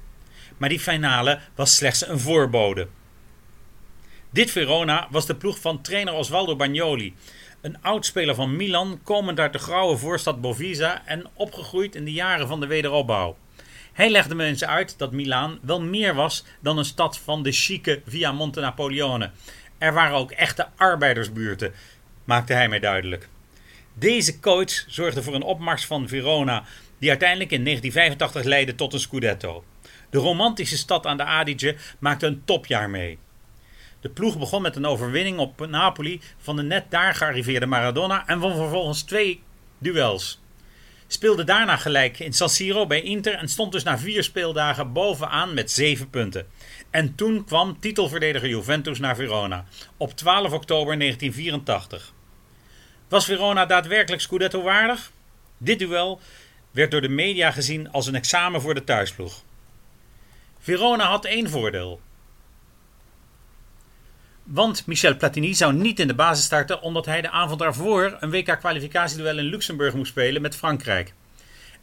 Maar 0.57 0.69
die 0.69 0.81
finale 0.81 1.41
was 1.55 1.75
slechts 1.75 2.09
een 2.09 2.21
voorbode. 2.21 2.89
Dit 4.31 4.51
Verona 4.51 5.07
was 5.11 5.27
de 5.27 5.35
ploeg 5.35 5.61
van 5.61 5.83
trainer 5.83 6.15
Osvaldo 6.15 6.57
Bagnoli. 6.57 7.15
Een 7.67 7.83
oud-speler 7.83 8.35
van 8.35 8.57
Milan, 8.57 9.01
komend 9.03 9.41
uit 9.41 9.53
de 9.53 9.59
grauwe 9.59 9.97
voorstad 9.97 10.41
Bovisa 10.41 11.03
en 11.07 11.27
opgegroeid 11.35 11.95
in 11.95 12.05
de 12.05 12.13
jaren 12.13 12.49
van 12.49 12.61
de 12.61 12.67
wederopbouw. 12.67 13.37
Hij 13.93 14.11
legde 14.11 14.35
me 14.35 14.45
eens 14.45 14.65
uit 14.65 14.99
dat 14.99 15.13
Milaan 15.13 15.59
wel 15.63 15.81
meer 15.81 16.15
was 16.15 16.45
dan 16.61 16.79
een 16.79 16.85
stad 16.85 17.19
van 17.19 17.43
de 17.43 17.53
chique 17.53 18.03
Via 18.07 18.33
Monte 18.33 18.61
Napoleone. 18.61 19.31
Er 19.79 19.93
waren 19.93 20.17
ook 20.17 20.31
echte 20.31 20.67
arbeidersbuurten, 20.77 21.73
maakte 22.25 22.53
hij 22.53 22.69
mij 22.69 22.81
duidelijk. 22.81 23.29
Deze 23.95 24.41
coach 24.41 24.85
zorgde 24.87 25.23
voor 25.23 25.35
een 25.35 25.43
opmars 25.43 25.87
van 25.87 26.09
Verona, 26.09 26.65
die 26.99 27.09
uiteindelijk 27.09 27.51
in 27.51 27.65
1985 27.65 28.45
leidde 28.45 28.75
tot 28.75 28.93
een 28.93 29.01
Scudetto. 29.01 29.65
De 30.11 30.19
romantische 30.19 30.77
stad 30.77 31.07
aan 31.07 31.17
de 31.17 31.25
Adige 31.25 31.77
maakte 31.99 32.27
een 32.27 32.43
topjaar 32.45 32.91
mee. 32.91 33.19
De 34.07 34.13
ploeg 34.13 34.39
begon 34.39 34.63
met 34.63 34.77
een 34.77 34.87
overwinning 34.87 35.39
op 35.39 35.67
Napoli 35.67 36.21
van 36.39 36.57
de 36.57 36.63
net 36.63 36.91
daar 36.91 37.15
gearriveerde 37.15 37.67
Maradona 37.67 38.27
en 38.27 38.39
won 38.39 38.57
vervolgens 38.57 39.03
twee 39.03 39.43
duels. 39.79 40.41
Speelde 41.07 41.45
daarna 41.45 41.77
gelijk 41.77 42.19
in 42.19 42.33
San 42.33 42.49
Siro 42.49 42.87
bij 42.87 43.03
Inter 43.03 43.35
en 43.35 43.49
stond 43.49 43.73
dus 43.73 43.83
na 43.83 43.99
vier 43.99 44.23
speeldagen 44.23 44.93
bovenaan 44.93 45.55
met 45.55 45.71
zeven 45.71 46.11
punten. 46.11 46.47
En 46.91 47.15
toen 47.15 47.45
kwam 47.45 47.81
titelverdediger 47.81 48.49
Juventus 48.49 48.99
naar 48.99 49.17
Verona 49.17 49.65
op 49.97 50.17
12 50.17 50.53
oktober 50.53 50.99
1984. 50.99 52.13
Was 53.09 53.25
Verona 53.25 53.67
daadwerkelijk 53.67 54.23
Scudetto 54.23 54.63
waardig? 54.63 55.13
Dit 55.59 55.79
duel 55.79 56.21
werd 56.71 56.91
door 56.91 57.01
de 57.01 57.09
media 57.09 57.51
gezien 57.51 57.91
als 57.91 58.07
een 58.07 58.15
examen 58.15 58.61
voor 58.61 58.75
de 58.75 58.85
thuisploeg. 58.85 59.43
Verona 60.59 61.05
had 61.09 61.25
één 61.25 61.51
voordeel. 61.51 62.01
Want 64.47 64.87
Michel 64.87 65.17
Platini 65.17 65.55
zou 65.55 65.73
niet 65.73 66.01
in 66.01 66.07
de 66.07 66.15
basis 66.15 66.45
starten 66.45 66.83
omdat 66.83 67.07
hij 67.07 67.21
de 67.21 67.31
avond 67.31 67.59
daarvoor 67.59 68.17
een 68.21 68.31
WK-kwalificatieduel 68.31 69.39
in 69.39 69.45
Luxemburg 69.45 69.95
moest 69.95 70.11
spelen 70.11 70.43
met 70.43 70.57
Frankrijk. 70.57 71.15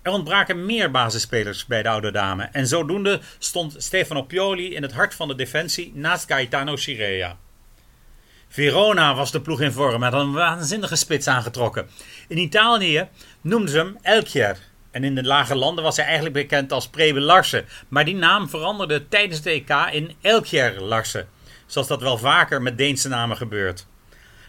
Er 0.02 0.12
ontbraken 0.12 0.66
meer 0.66 0.92
basisspelers 0.92 1.66
bij 1.66 1.84
de 1.84 1.90
oude 1.90 2.12
dame 2.12 2.44
en 2.44 2.68
zodoende 2.68 3.20
stond 3.38 3.76
Stefano 3.78 4.22
Pioli 4.22 4.76
in 4.76 4.82
het 4.82 4.94
hart 4.94 5.16
van 5.16 5.28
de 5.28 5.36
defensie 5.36 5.92
naast 5.96 6.28
Gaetano 6.28 6.76
Chirea. 6.76 7.38
Verona 8.48 9.16
was 9.16 9.32
de 9.32 9.42
ploeg 9.42 9.62
in 9.62 9.72
vorm 9.72 10.04
had 10.04 10.14
een 10.14 10.32
waanzinnige 10.32 10.96
spits 10.96 11.28
aangetrokken. 11.28 11.90
In 12.28 12.38
Italië 12.38 13.08
noemden 13.42 13.70
ze 13.70 13.78
hem 13.78 13.98
Elchier. 14.02 14.58
En 14.92 15.04
in 15.04 15.16
de 15.16 15.24
lage 15.24 15.56
landen 15.56 15.84
was 15.84 15.96
hij 15.96 16.06
eigenlijk 16.06 16.36
bekend 16.36 16.72
als 16.72 16.88
Prebe 16.88 17.20
Larsen. 17.20 17.66
Maar 17.88 18.06
die 18.06 18.16
naam 18.16 18.50
veranderde 18.50 19.08
tijdens 19.08 19.42
de 19.42 19.50
EK 19.50 19.70
in 19.92 20.16
Elchier 20.22 20.82
Larsen. 20.82 21.28
Zoals 21.74 21.88
dat 21.88 22.02
wel 22.02 22.18
vaker 22.18 22.62
met 22.62 22.78
Deense 22.78 23.08
namen 23.08 23.38
gebeurt. 23.38 23.86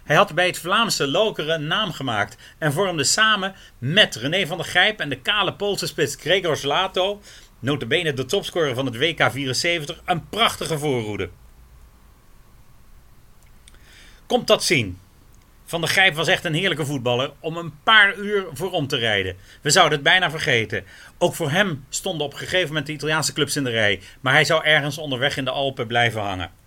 Hij 0.03 0.17
had 0.17 0.35
bij 0.35 0.47
het 0.47 0.59
Vlaamse 0.59 1.07
Lokeren 1.07 1.55
een 1.55 1.67
naam 1.67 1.93
gemaakt 1.93 2.37
en 2.59 2.73
vormde 2.73 3.05
samen 3.05 3.55
met 3.79 4.15
René 4.15 4.47
van 4.47 4.57
der 4.57 4.67
Gijp 4.67 5.01
en 5.01 5.09
de 5.09 5.21
kale 5.21 5.55
Poolse 5.55 5.87
spits 5.87 6.17
Gregor 6.17 6.57
Zlato, 6.57 7.21
notabene 7.59 8.13
de 8.13 8.25
topscorer 8.25 8.75
van 8.75 8.87
het 8.87 8.97
WK 8.97 9.31
74, 9.31 10.01
een 10.05 10.29
prachtige 10.29 10.79
voorhoede. 10.79 11.31
Komt 14.27 14.47
dat 14.47 14.65
zien. 14.65 14.99
Van 15.65 15.81
der 15.81 15.91
Gijp 15.91 16.15
was 16.15 16.29
echt 16.29 16.45
een 16.45 16.55
heerlijke 16.55 16.87
voetballer 16.87 17.33
om 17.41 17.57
een 17.57 17.73
paar 17.83 18.17
uur 18.17 18.47
voorom 18.53 18.87
te 18.87 18.97
rijden. 18.97 19.37
We 19.61 19.71
zouden 19.71 19.95
het 19.95 20.03
bijna 20.03 20.31
vergeten. 20.31 20.85
Ook 21.19 21.35
voor 21.35 21.51
hem 21.51 21.85
stonden 21.89 22.27
op 22.27 22.33
een 22.33 22.39
gegeven 22.39 22.69
moment 22.69 22.87
de 22.87 22.93
Italiaanse 22.93 23.33
clubs 23.33 23.57
in 23.57 23.65
de 23.65 23.71
rij, 23.71 24.01
maar 24.21 24.33
hij 24.33 24.45
zou 24.45 24.65
ergens 24.65 24.99
onderweg 24.99 25.37
in 25.37 25.45
de 25.45 25.51
Alpen 25.51 25.87
blijven 25.87 26.21
hangen. 26.21 26.63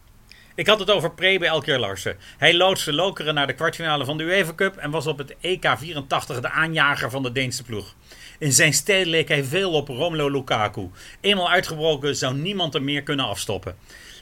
Ik 0.57 0.67
had 0.67 0.79
het 0.79 0.91
over 0.91 1.11
Prebe 1.11 1.45
Elkeer 1.45 1.79
Larsen. 1.79 2.17
Hij 2.37 2.53
loodste 2.53 2.93
Lokeren 2.93 3.33
naar 3.33 3.47
de 3.47 3.53
kwartfinale 3.53 4.05
van 4.05 4.17
de 4.17 4.23
UEFA 4.23 4.53
Cup 4.55 4.77
en 4.77 4.91
was 4.91 5.07
op 5.07 5.17
het 5.17 5.35
EK 5.41 5.73
84 5.77 6.39
de 6.39 6.49
aanjager 6.49 7.09
van 7.09 7.23
de 7.23 7.31
Deense 7.31 7.63
ploeg. 7.63 7.95
In 8.39 8.53
zijn 8.53 8.73
stijl 8.73 9.05
leek 9.05 9.27
hij 9.27 9.43
veel 9.43 9.71
op 9.71 9.87
Romelu 9.87 10.31
Lukaku. 10.31 10.89
Eenmaal 11.21 11.49
uitgebroken 11.49 12.15
zou 12.15 12.35
niemand 12.35 12.73
hem 12.73 12.83
meer 12.83 13.03
kunnen 13.03 13.25
afstoppen. 13.25 13.75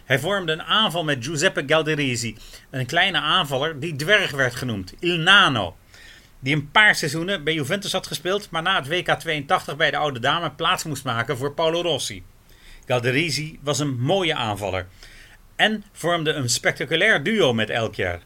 Hij 0.05 0.19
vormde 0.19 0.51
een 0.51 0.63
aanval 0.63 1.03
met 1.03 1.25
Giuseppe 1.25 1.63
Galderisi, 1.67 2.37
een 2.69 2.85
kleine 2.85 3.19
aanvaller 3.19 3.79
die 3.79 3.95
dwerg 3.95 4.31
werd 4.31 4.55
genoemd, 4.55 4.93
Il 4.99 5.17
Nano. 5.17 5.75
Die 6.39 6.55
een 6.55 6.71
paar 6.71 6.95
seizoenen 6.95 7.43
bij 7.43 7.53
Juventus 7.53 7.91
had 7.91 8.07
gespeeld, 8.07 8.49
maar 8.49 8.61
na 8.61 8.75
het 8.75 8.87
WK 8.87 9.09
82 9.09 9.75
bij 9.75 9.91
de 9.91 9.97
oude 9.97 10.19
dame 10.19 10.51
plaats 10.51 10.83
moest 10.83 11.03
maken 11.03 11.37
voor 11.37 11.53
Paolo 11.53 11.81
Rossi. 11.81 12.23
Galderisi 12.85 13.59
was 13.61 13.79
een 13.79 13.99
mooie 13.99 14.35
aanvaller 14.35 14.87
en 15.55 15.83
vormde 15.91 16.31
een 16.31 16.49
spectaculair 16.49 17.23
duo 17.23 17.53
met 17.53 17.69
Elkjaar. 17.69 18.21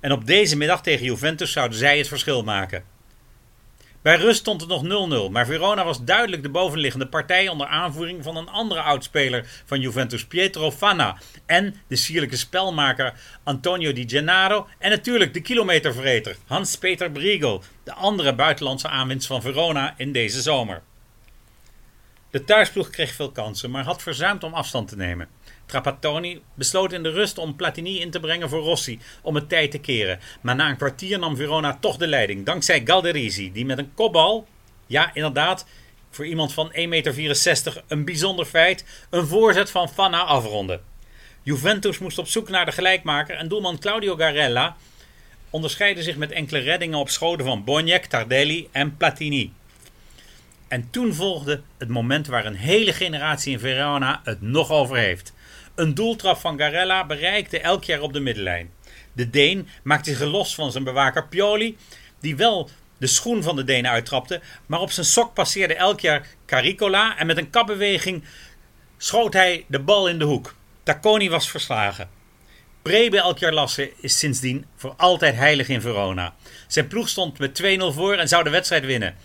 En 0.00 0.12
op 0.12 0.26
deze 0.26 0.56
middag 0.56 0.82
tegen 0.82 1.04
Juventus 1.04 1.52
zouden 1.52 1.78
zij 1.78 1.98
het 1.98 2.08
verschil 2.08 2.42
maken. 2.42 2.84
Bij 4.02 4.16
rust 4.16 4.38
stond 4.38 4.60
het 4.60 4.70
nog 4.70 5.08
0-0, 5.28 5.30
maar 5.30 5.46
Verona 5.46 5.84
was 5.84 6.04
duidelijk 6.04 6.42
de 6.42 6.48
bovenliggende 6.48 7.06
partij 7.06 7.48
onder 7.48 7.66
aanvoering 7.66 8.22
van 8.22 8.36
een 8.36 8.48
andere 8.48 8.80
oudspeler 8.80 9.46
van 9.64 9.80
Juventus, 9.80 10.26
Pietro 10.26 10.70
Fanna, 10.70 11.18
en 11.46 11.74
de 11.86 11.96
sierlijke 11.96 12.36
spelmaker 12.36 13.14
Antonio 13.42 13.92
Di 13.92 14.08
Gennaro 14.08 14.68
en 14.78 14.90
natuurlijk 14.90 15.34
de 15.34 15.40
kilometervreter 15.40 16.36
Hans-Peter 16.46 17.10
Brigo, 17.10 17.62
de 17.84 17.92
andere 17.92 18.34
buitenlandse 18.34 18.88
aanwinst 18.88 19.26
van 19.26 19.42
Verona 19.42 19.94
in 19.96 20.12
deze 20.12 20.42
zomer. 20.42 20.82
De 22.30 22.44
thuisploeg 22.44 22.90
kreeg 22.90 23.12
veel 23.12 23.30
kansen, 23.30 23.70
maar 23.70 23.84
had 23.84 24.02
verzuimd 24.02 24.44
om 24.44 24.54
afstand 24.54 24.88
te 24.88 24.96
nemen. 24.96 25.28
Trapattoni 25.66 26.42
besloot 26.54 26.92
in 26.92 27.02
de 27.02 27.10
rust 27.10 27.38
om 27.38 27.56
Platini 27.56 28.00
in 28.00 28.10
te 28.10 28.20
brengen 28.20 28.48
voor 28.48 28.62
Rossi 28.62 28.98
om 29.22 29.34
het 29.34 29.48
tijd 29.48 29.70
te 29.70 29.78
keren. 29.78 30.18
Maar 30.40 30.54
na 30.54 30.68
een 30.68 30.76
kwartier 30.76 31.18
nam 31.18 31.36
Verona 31.36 31.78
toch 31.80 31.96
de 31.96 32.06
leiding, 32.06 32.44
dankzij 32.44 32.82
Galderisi, 32.84 33.52
die 33.52 33.66
met 33.66 33.78
een 33.78 33.94
kopbal, 33.94 34.46
ja 34.86 35.10
inderdaad, 35.14 35.66
voor 36.10 36.26
iemand 36.26 36.52
van 36.52 36.72
1,64 36.72 36.88
meter 36.88 37.82
een 37.88 38.04
bijzonder 38.04 38.44
feit, 38.44 38.84
een 39.10 39.26
voorzet 39.26 39.70
van 39.70 39.88
Fanna 39.88 40.22
afronde. 40.22 40.80
Juventus 41.42 41.98
moest 41.98 42.18
op 42.18 42.28
zoek 42.28 42.48
naar 42.48 42.64
de 42.64 42.72
gelijkmaker 42.72 43.36
en 43.36 43.48
doelman 43.48 43.78
Claudio 43.78 44.16
Garella 44.16 44.76
onderscheidde 45.50 46.02
zich 46.02 46.16
met 46.16 46.30
enkele 46.30 46.58
reddingen 46.58 46.98
op 46.98 47.08
schoten 47.08 47.44
van 47.44 47.64
Boniek, 47.64 48.04
Tardelli 48.04 48.68
en 48.72 48.96
Platini. 48.96 49.52
En 50.68 50.90
toen 50.90 51.14
volgde 51.14 51.60
het 51.78 51.88
moment 51.88 52.26
waar 52.26 52.44
een 52.44 52.54
hele 52.54 52.92
generatie 52.92 53.52
in 53.52 53.58
Verona 53.58 54.20
het 54.24 54.42
nog 54.42 54.70
over 54.70 54.96
heeft. 54.96 55.32
Een 55.76 55.94
doeltrap 55.94 56.38
van 56.38 56.58
Garella 56.58 57.06
bereikte 57.06 57.60
elk 57.60 57.84
jaar 57.84 58.00
op 58.00 58.12
de 58.12 58.20
middenlijn. 58.20 58.70
De 59.12 59.30
Deen 59.30 59.68
maakte 59.82 60.14
zich 60.14 60.28
los 60.28 60.54
van 60.54 60.72
zijn 60.72 60.84
bewaker 60.84 61.28
Pioli, 61.28 61.76
die 62.20 62.36
wel 62.36 62.70
de 62.98 63.06
schoen 63.06 63.42
van 63.42 63.56
de 63.56 63.64
Deen 63.64 63.86
uittrapte, 63.86 64.40
maar 64.66 64.80
op 64.80 64.90
zijn 64.90 65.06
sok 65.06 65.34
passeerde 65.34 65.74
elk 65.74 66.00
jaar 66.00 66.26
Caricola 66.46 67.18
en 67.18 67.26
met 67.26 67.36
een 67.36 67.50
kapbeweging 67.50 68.24
schoot 68.96 69.32
hij 69.32 69.64
de 69.68 69.80
bal 69.80 70.08
in 70.08 70.18
de 70.18 70.24
hoek. 70.24 70.54
Tacconi 70.82 71.30
was 71.30 71.50
verslagen. 71.50 72.08
Prebe 72.82 73.18
Elkjaar 73.18 73.52
Lasse 73.52 73.92
is 74.00 74.18
sindsdien 74.18 74.66
voor 74.76 74.94
altijd 74.96 75.34
heilig 75.34 75.68
in 75.68 75.80
Verona. 75.80 76.34
Zijn 76.66 76.86
ploeg 76.86 77.08
stond 77.08 77.38
met 77.38 77.62
2-0 77.62 77.66
voor 77.78 78.14
en 78.14 78.28
zou 78.28 78.44
de 78.44 78.50
wedstrijd 78.50 78.84
winnen. 78.84 79.16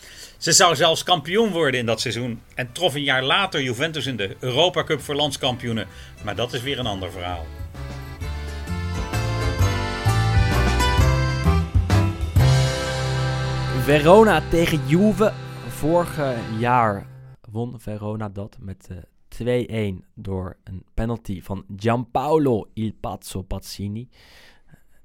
Ze 0.42 0.52
zou 0.52 0.76
zelfs 0.76 1.04
kampioen 1.04 1.52
worden 1.52 1.80
in 1.80 1.86
dat 1.86 2.02
seizoen 2.02 2.42
en 2.56 2.72
trof 2.72 2.96
een 2.96 3.04
jaar 3.04 3.24
later 3.24 3.62
Juventus 3.62 4.06
in 4.06 4.16
de 4.16 4.36
Europa 4.40 4.84
Cup 4.84 5.02
voor 5.02 5.16
landskampioenen. 5.16 5.88
Maar 6.24 6.36
dat 6.36 6.54
is 6.54 6.62
weer 6.62 6.80
een 6.80 6.86
ander 6.86 7.12
verhaal. 7.12 7.46
Verona 13.84 14.42
tegen 14.50 14.88
Juve. 14.88 15.34
Vorig 15.68 16.20
jaar 16.60 17.08
won 17.52 17.80
Verona 17.80 18.30
dat 18.30 18.58
met 18.60 18.88
eh, 19.38 19.94
2-1 19.94 20.06
door 20.14 20.58
een 20.64 20.84
penalty 20.94 21.42
van 21.42 21.66
Gianpaolo 21.76 22.70
Il 22.74 22.94
Pazzo 23.00 23.42
Pazzini. 23.42 24.10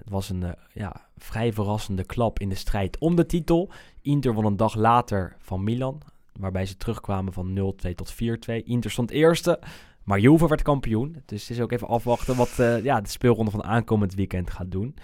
Het 0.06 0.14
was 0.14 0.28
een 0.28 0.42
eh, 0.42 0.50
ja, 0.72 1.06
vrij 1.16 1.52
verrassende 1.52 2.04
klap 2.04 2.38
in 2.38 2.48
de 2.48 2.54
strijd 2.54 2.98
om 2.98 3.16
de 3.16 3.26
titel. 3.26 3.70
Inter 4.02 4.34
won 4.34 4.44
een 4.44 4.56
dag 4.56 4.74
later 4.74 5.36
van 5.38 5.64
Milan, 5.64 6.02
waarbij 6.32 6.66
ze 6.66 6.76
terugkwamen 6.76 7.32
van 7.32 7.74
0-2 7.86 7.94
tot 7.94 8.14
4-2. 8.14 8.16
Inter 8.64 8.90
stond 8.90 9.10
eerste, 9.10 9.60
maar 10.02 10.18
Juve 10.18 10.48
werd 10.48 10.62
kampioen. 10.62 11.22
Dus 11.24 11.40
het 11.40 11.50
is 11.50 11.60
ook 11.60 11.72
even 11.72 11.88
afwachten 11.88 12.36
wat 12.36 12.58
eh, 12.58 12.84
ja, 12.84 13.00
de 13.00 13.08
speelronde 13.08 13.50
van 13.50 13.64
aankomend 13.64 14.14
weekend 14.14 14.50
gaat 14.50 14.70
doen. 14.70 14.94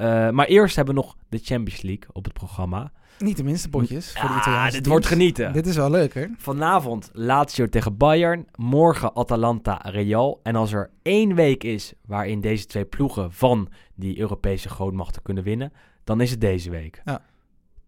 Uh, 0.00 0.30
maar 0.30 0.46
eerst 0.46 0.76
hebben 0.76 0.94
we 0.94 1.00
nog 1.00 1.16
de 1.28 1.38
Champions 1.42 1.82
League 1.82 2.08
op 2.12 2.24
het 2.24 2.32
programma. 2.32 2.92
Niet 3.18 3.36
de 3.36 3.44
minste 3.44 3.68
potjes 3.68 4.12
voor 4.12 4.28
de 4.28 4.34
Ah, 4.34 4.62
dit 4.64 4.72
teams. 4.72 4.88
wordt 4.88 5.06
genieten. 5.06 5.52
Dit 5.52 5.66
is 5.66 5.76
wel 5.76 5.90
leuk, 5.90 6.14
hè? 6.14 6.26
Vanavond 6.36 7.10
Lazio 7.12 7.68
tegen 7.68 7.96
Bayern. 7.96 8.46
Morgen 8.54 9.14
Atalanta 9.14 9.80
Real. 9.82 10.40
En 10.42 10.56
als 10.56 10.72
er 10.72 10.90
één 11.02 11.34
week 11.34 11.64
is 11.64 11.92
waarin 12.06 12.40
deze 12.40 12.66
twee 12.66 12.84
ploegen 12.84 13.32
van 13.32 13.68
die 13.94 14.18
Europese 14.18 14.68
grootmachten 14.68 15.22
kunnen 15.22 15.44
winnen, 15.44 15.72
dan 16.04 16.20
is 16.20 16.30
het 16.30 16.40
deze 16.40 16.70
week. 16.70 17.02
Ja. 17.04 17.22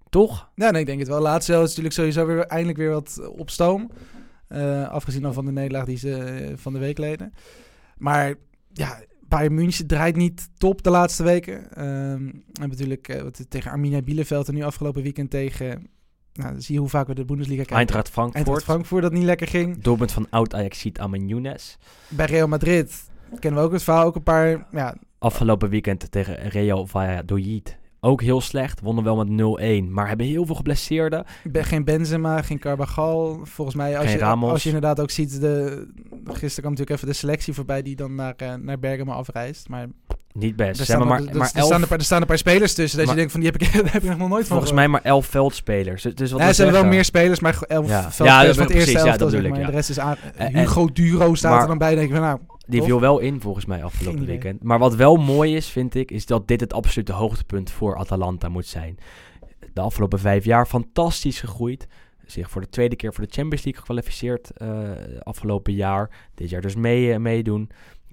Toch? 0.09 0.51
Ja, 0.55 0.71
nee, 0.71 0.81
ik 0.81 0.87
denk 0.87 0.99
het 0.99 1.09
wel. 1.09 1.21
Laatste 1.21 1.53
is 1.53 1.59
natuurlijk 1.59 1.95
sowieso 1.95 2.27
weer 2.27 2.41
eindelijk 2.41 2.79
weer 2.79 2.91
wat 2.91 3.31
op 3.37 3.51
stoom. 3.51 3.91
Eh, 4.49 4.89
afgezien 4.89 5.23
dan 5.23 5.35
van 5.35 5.45
de 5.45 5.53
nederlaag 5.53 5.85
die 5.85 5.97
ze 5.99 6.15
eh, 6.17 6.53
van 6.57 6.73
de 6.73 6.79
week 6.79 6.99
leden. 6.99 7.33
Maar 7.99 8.35
ja, 8.73 8.99
Bayern 9.31 9.55
München 9.55 9.87
draait 9.87 10.17
niet 10.17 10.49
top 10.59 10.83
de 10.83 10.91
laatste 10.91 11.23
weken. 11.23 11.73
Ehm 11.73 12.29
en 12.61 12.69
natuurlijk 12.69 13.09
eh, 13.09 13.23
wat 13.23 13.47
tegen 13.49 13.71
Arminia 13.71 14.03
Bielefeld 14.03 14.49
en 14.49 14.55
nu 14.55 14.63
afgelopen 14.63 15.03
weekend 15.03 15.31
tegen... 15.31 15.89
Nou, 16.33 16.53
dan 16.53 16.63
zie 16.63 16.75
je 16.75 16.81
hoe 16.81 16.89
vaak 16.89 17.07
we 17.07 17.15
de 17.15 17.25
Bundesliga 17.25 17.57
kijken. 17.57 17.77
Eintracht 17.77 18.09
Frankfurt. 18.09 18.37
Eintracht 18.37 18.65
Frankfurt 18.65 19.03
dat 19.03 19.13
niet 19.13 19.23
lekker 19.23 19.47
ging. 19.47 19.83
Doelpunt 19.83 20.13
van 20.13 20.27
oud 20.31 20.55
Ajaxiet 20.55 20.99
Amin 20.99 21.29
Younes. 21.29 21.79
Bij 22.09 22.27
Real 22.27 22.49
Madrid 22.49 23.11
kennen 23.39 23.61
we 23.61 23.67
ook 23.67 23.73
het 23.73 23.83
verhaal. 23.83 24.05
Ook 24.05 24.17
een 24.17 24.23
paar... 24.23 24.67
Ja, 24.71 24.97
Afgelopen 25.19 25.69
weekend 25.69 26.11
tegen 26.11 26.49
Real 26.49 26.87
Valladolid. 26.87 27.79
Ook 28.01 28.23
heel 28.23 28.41
slecht. 28.41 28.81
Wonnen 28.81 29.05
wel 29.05 29.25
met 29.25 29.87
0-1. 29.87 29.91
Maar 29.91 30.09
hebben 30.09 30.27
heel 30.27 30.47
veel 30.47 30.55
geblesseerden. 30.55 31.25
geen 31.53 31.85
Benzema, 31.85 32.43
geen 32.43 32.59
Carvajal. 32.59 33.41
Volgens 33.43 33.77
mij, 33.77 33.97
als, 33.97 34.07
Geen 34.07 34.15
je, 34.15 34.19
Ramos. 34.19 34.51
als 34.51 34.63
je 34.63 34.69
inderdaad 34.69 35.01
ook 35.01 35.11
ziet... 35.11 35.41
De, 35.41 35.87
gisteren 36.25 36.55
kwam 36.55 36.71
natuurlijk 36.71 36.91
even 36.91 37.07
de 37.07 37.13
selectie 37.13 37.53
voorbij... 37.53 37.83
die 37.83 37.97
dan 37.97 38.15
naar, 38.15 38.35
eh, 38.37 38.55
naar 38.55 38.79
Bergamo 38.79 39.13
afreist. 39.13 39.69
Maar 39.69 39.87
Niet 40.33 40.57
best. 40.57 40.79
er 40.81 40.85
staan, 40.87 41.01
er, 41.01 41.07
maar, 41.07 41.23
maar 41.33 41.47
staan, 41.49 41.63
elf, 41.63 41.83
een 41.83 41.89
paar, 41.89 41.99
er 41.99 42.05
staan 42.05 42.21
een 42.21 42.27
paar 42.27 42.39
spelers 42.39 42.75
tussen. 42.75 42.99
Dat 42.99 43.07
Maar- 43.07 43.15
je 43.15 43.21
denkt 43.21 43.33
van, 43.33 43.41
die 43.41 43.51
heb 43.51 43.61
ik, 43.63 43.73
daar 43.85 43.93
heb 43.93 44.03
ik 44.03 44.17
nog 44.19 44.29
nooit 44.29 44.47
van 44.47 44.57
volgens 44.57 44.73
mij 44.73 44.89
maar 44.89 45.01
elf 45.03 45.27
veldspelers. 45.27 46.03
Dus, 46.03 46.31
wat 46.31 46.41
Ja, 46.41 46.53
ze 46.53 46.63
hebben 46.63 46.81
wel 46.81 46.91
meer 46.91 47.05
spelers, 47.05 47.41
maar 47.41 47.59
elf 47.69 47.89
Ja. 47.89 48.01
veldspelers 48.01 48.33
Ja, 48.33 48.45
dat 48.45 48.55
van 48.57 48.65
is 48.65 48.69
het 48.69 48.77
eerste 48.77 48.93
precies, 48.93 48.93
ja, 48.93 49.29
zeg 49.31 49.51
maar. 49.51 49.67
De 49.67 49.71
rest 49.73 49.91
is 49.91 49.99
aan... 49.99 50.17
En- 50.37 50.59
Hugo 50.59 50.87
Duro 50.93 51.35
staat 51.35 51.63
er 51.63 51.69
dan 51.69 51.79
bij. 51.79 51.95
denk 51.95 52.07
ik 52.09 52.13
van, 52.15 52.23
nou... 52.23 52.39
Die 52.67 52.83
viel 52.83 53.01
wel 53.01 53.19
in 53.19 53.41
volgens 53.41 53.65
mij 53.67 53.85
afgelopen 53.85 54.27
weekend. 54.27 54.63
Maar 54.63 54.79
wat 54.79 54.95
wel 54.95 55.17
mooi 55.17 55.57
is, 55.57 55.67
vind 55.69 55.95
ik, 55.95 56.11
is 56.11 56.27
dat 56.27 56.49
dit 56.49 56.61
het 56.61 56.73
absolute 56.73 57.13
hoogtepunt 57.13 57.71
voor 57.71 57.97
Atalanta 57.97 58.49
moet 58.49 58.67
zijn. 58.67 58.99
De 59.73 59.81
afgelopen 59.81 60.19
vijf 60.19 60.45
jaar 60.45 60.67
fantastisch 60.67 61.41
gegroeid. 61.41 61.87
Zich 62.27 62.51
voor 62.51 62.61
de 62.61 62.69
tweede 62.69 62.97
keer 62.97 63.15
voor 63.15 63.25
de 63.27 63.33
Champions 63.33 63.65
League 63.65 63.81
gekwalificeerd 63.83 64.51
eh, 64.51 64.69
afgelopen 65.23 65.73
jaar. 65.73 66.11
Dit 66.35 66.51
jaar 66.51 66.61
dus 66.61 66.75
mee, 66.77 67.13
eh, 67.13 67.19
meedoen. 67.19 67.71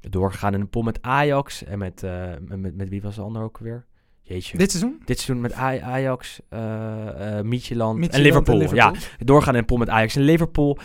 Doorgegaan 0.09 0.53
in 0.53 0.59
een 0.61 0.69
pool 0.69 0.81
met 0.83 1.01
Ajax. 1.01 1.63
En 1.63 1.77
met, 1.77 2.03
eh, 2.03 2.31
met, 2.47 2.75
met, 2.75 2.89
wie 2.89 3.01
was 3.01 3.15
de 3.15 3.21
ander 3.21 3.41
ook 3.41 3.57
weer? 3.57 3.85
Jeetje. 4.21 4.57
Dit 4.57 4.71
seizoen? 4.71 5.01
Dit 5.05 5.19
seizoen 5.19 5.41
met 5.41 5.53
Aj- 5.53 5.81
Ajax, 5.81 6.39
eh 6.49 7.37
eh 7.37 7.45
Midtjylland 7.45 7.93
en 7.93 7.99
Midtjylland 7.99 8.47
Liverpool. 8.47 8.61
en 8.61 8.75
Ja, 8.75 8.93
doorgaan 9.17 9.53
in 9.53 9.59
een 9.59 9.65
pool 9.65 9.77
met 9.77 9.89
Ajax 9.89 10.15
en 10.15 10.21
Liverpool. 10.21 10.77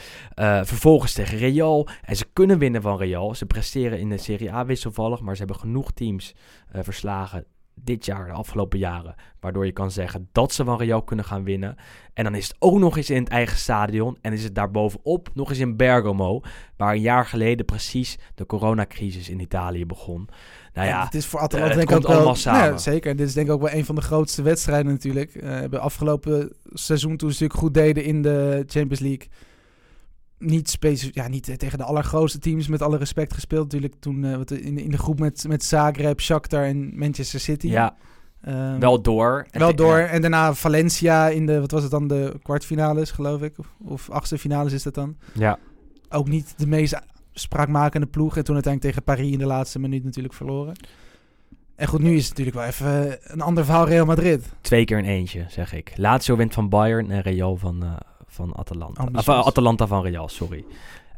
Vervolgens 0.63 1.13
tegen 1.13 1.39
Real. 1.39 1.89
En 2.05 2.17
ze 2.17 2.25
kunnen 2.33 2.59
winnen 2.59 2.83
van 2.83 2.97
Real. 2.99 3.35
Ze 3.35 3.47
presteren 3.47 3.99
in 3.99 4.09
de 4.09 4.19
Serie 4.19 4.53
A 4.53 4.65
wisselvallig. 4.67 5.21
Maar 5.21 5.35
ze 5.37 5.43
hebben 5.43 5.61
genoeg 5.61 5.93
teams 5.93 6.35
verslagen 6.73 7.45
dit 7.75 8.05
jaar, 8.05 8.27
de 8.27 8.33
afgelopen 8.33 8.79
jaren. 8.79 9.15
Waardoor 9.41 9.67
je 9.67 9.73
kan 9.73 9.91
zeggen 9.91 10.29
dat 10.33 10.53
ze 10.53 10.65
van 10.65 10.79
Real 10.79 11.03
kunnen 11.03 11.25
gaan 11.25 11.45
winnen. 11.45 11.77
En 12.15 12.25
dan 12.25 12.35
is 12.35 12.49
het 12.49 12.57
ook 12.59 12.79
nog 12.79 12.97
eens 12.97 13.11
in 13.11 13.23
het 13.23 13.33
eigen 13.33 13.57
stadion. 13.57 14.19
En 14.21 14.33
is 14.33 14.45
het 14.45 14.55
daarbovenop 14.55 15.29
nog 15.35 15.51
eens 15.51 15.59
in 15.59 15.77
Bergamo. 15.77 16.41
Waar 16.77 16.95
een 16.95 17.01
jaar 17.01 17.27
geleden 17.27 17.67
precies 17.67 18.19
de 18.35 18.47
coronacrisis 18.47 19.29
in 19.29 19.41
Italië 19.41 19.87
begon. 19.87 20.29
Nou 20.73 20.89
ja, 20.89 21.05
het 21.05 21.15
is 21.15 21.27
voor 21.27 21.39
eh, 21.39 21.45
Atalanta 21.45 21.69
het 21.69 21.79
denk 21.79 21.89
ik 21.89 21.95
komt 21.95 22.07
ook 22.07 22.11
wel... 22.11 22.21
allemaal 22.21 22.41
samen. 22.41 22.71
Ja, 22.71 22.79
zeker. 22.79 23.11
En 23.11 23.17
dit 23.17 23.29
is 23.29 23.35
denk 23.35 23.47
ik 23.47 23.53
ook 23.53 23.61
wel 23.61 23.73
een 23.73 23.85
van 23.85 23.95
de 23.95 24.01
grootste 24.01 24.43
wedstrijden 24.43 24.93
natuurlijk. 24.93 25.35
Eh 25.35 25.51
hebben 25.51 25.81
afgelopen 25.81 26.53
seizoen 26.73 27.17
toen 27.17 27.33
ze 27.33 27.43
natuurlijk 27.43 27.61
goed 27.61 27.75
deden 27.75 28.05
in 28.05 28.23
de 28.23 28.65
Champions 28.67 29.01
League... 29.01 29.29
Niet, 30.45 30.71
specif- 30.71 31.15
ja, 31.15 31.29
niet 31.29 31.49
eh, 31.49 31.55
tegen 31.57 31.79
de 31.79 31.85
allergrootste 31.85 32.39
teams, 32.39 32.67
met 32.69 32.83
alle 32.83 32.97
respect 32.99 33.35
gespeeld. 33.35 33.63
Natuurlijk 33.63 33.95
toen 34.01 34.25
eh, 34.25 34.37
wat 34.37 34.51
in, 34.51 34.75
de- 34.75 34.83
in 34.83 34.91
de 34.91 34.99
groep 34.99 35.19
met, 35.19 35.45
met 35.49 35.65
Zagreb, 35.65 36.21
Shakhtar 36.21 36.65
en 36.65 36.99
Manchester 36.99 37.41
City. 37.41 37.67
ja, 37.69 37.97
Ehm, 38.43 38.79
wel 38.79 39.03
door. 39.03 39.47
En 39.51 39.61
wel 39.61 39.75
door. 39.75 39.99
ja. 39.99 40.07
En 40.07 40.21
daarna 40.21 40.55
Valencia 40.55 41.29
in 41.29 41.47
de, 41.47 41.61
wat 41.61 41.71
was 41.71 41.83
het 41.83 41.91
dan, 41.91 42.09
de 42.09 42.35
kwartfinales 42.43 43.11
geloof 43.11 43.43
ik. 43.43 43.59
Of, 43.59 43.67
of 43.85 44.11
achtste 44.11 44.39
finales 44.39 44.73
is 44.73 44.83
dat 44.83 44.95
dan. 44.95 45.17
ja. 45.35 45.59
Ook 46.09 46.29
niet 46.29 46.55
de 46.57 46.67
meest 46.67 47.01
spraakmakende 47.33 48.07
ploeg. 48.07 48.37
En 48.37 48.45
toen 48.45 48.55
uiteindelijk 48.55 48.95
tegen 48.95 49.15
Paris 49.15 49.33
in 49.33 49.39
de 49.39 49.47
laatste 49.47 49.79
minuut 49.79 50.05
natuurlijk 50.05 50.35
verloren. 50.35 50.75
En 51.77 51.87
goed, 51.89 52.01
nu 52.03 52.15
is 52.17 52.29
het 52.29 52.39
natuurlijk 52.39 52.57
wel 52.57 52.67
even 52.67 53.11
eh, 53.11 53.33
een 53.33 53.41
ander 53.41 53.65
verhaal 53.65 53.87
Real 53.87 54.07
Madrid. 54.07 54.45
Twee 54.61 54.85
keer 54.85 54.99
een 54.99 55.05
eentje, 55.05 55.45
zeg 55.49 55.73
ik. 55.73 55.93
Lazio 55.97 56.37
wint 56.37 56.55
van 56.55 56.69
Bayern 56.69 57.11
en 57.11 57.21
Real 57.21 57.57
van, 57.57 57.83
van 58.33 58.57
Atalanta. 58.57 59.09
Of, 59.15 59.29
eh, 59.29 59.47
Atalanta 59.47 59.87
van 59.87 60.03
Real, 60.03 60.29
sorry. 60.29 60.65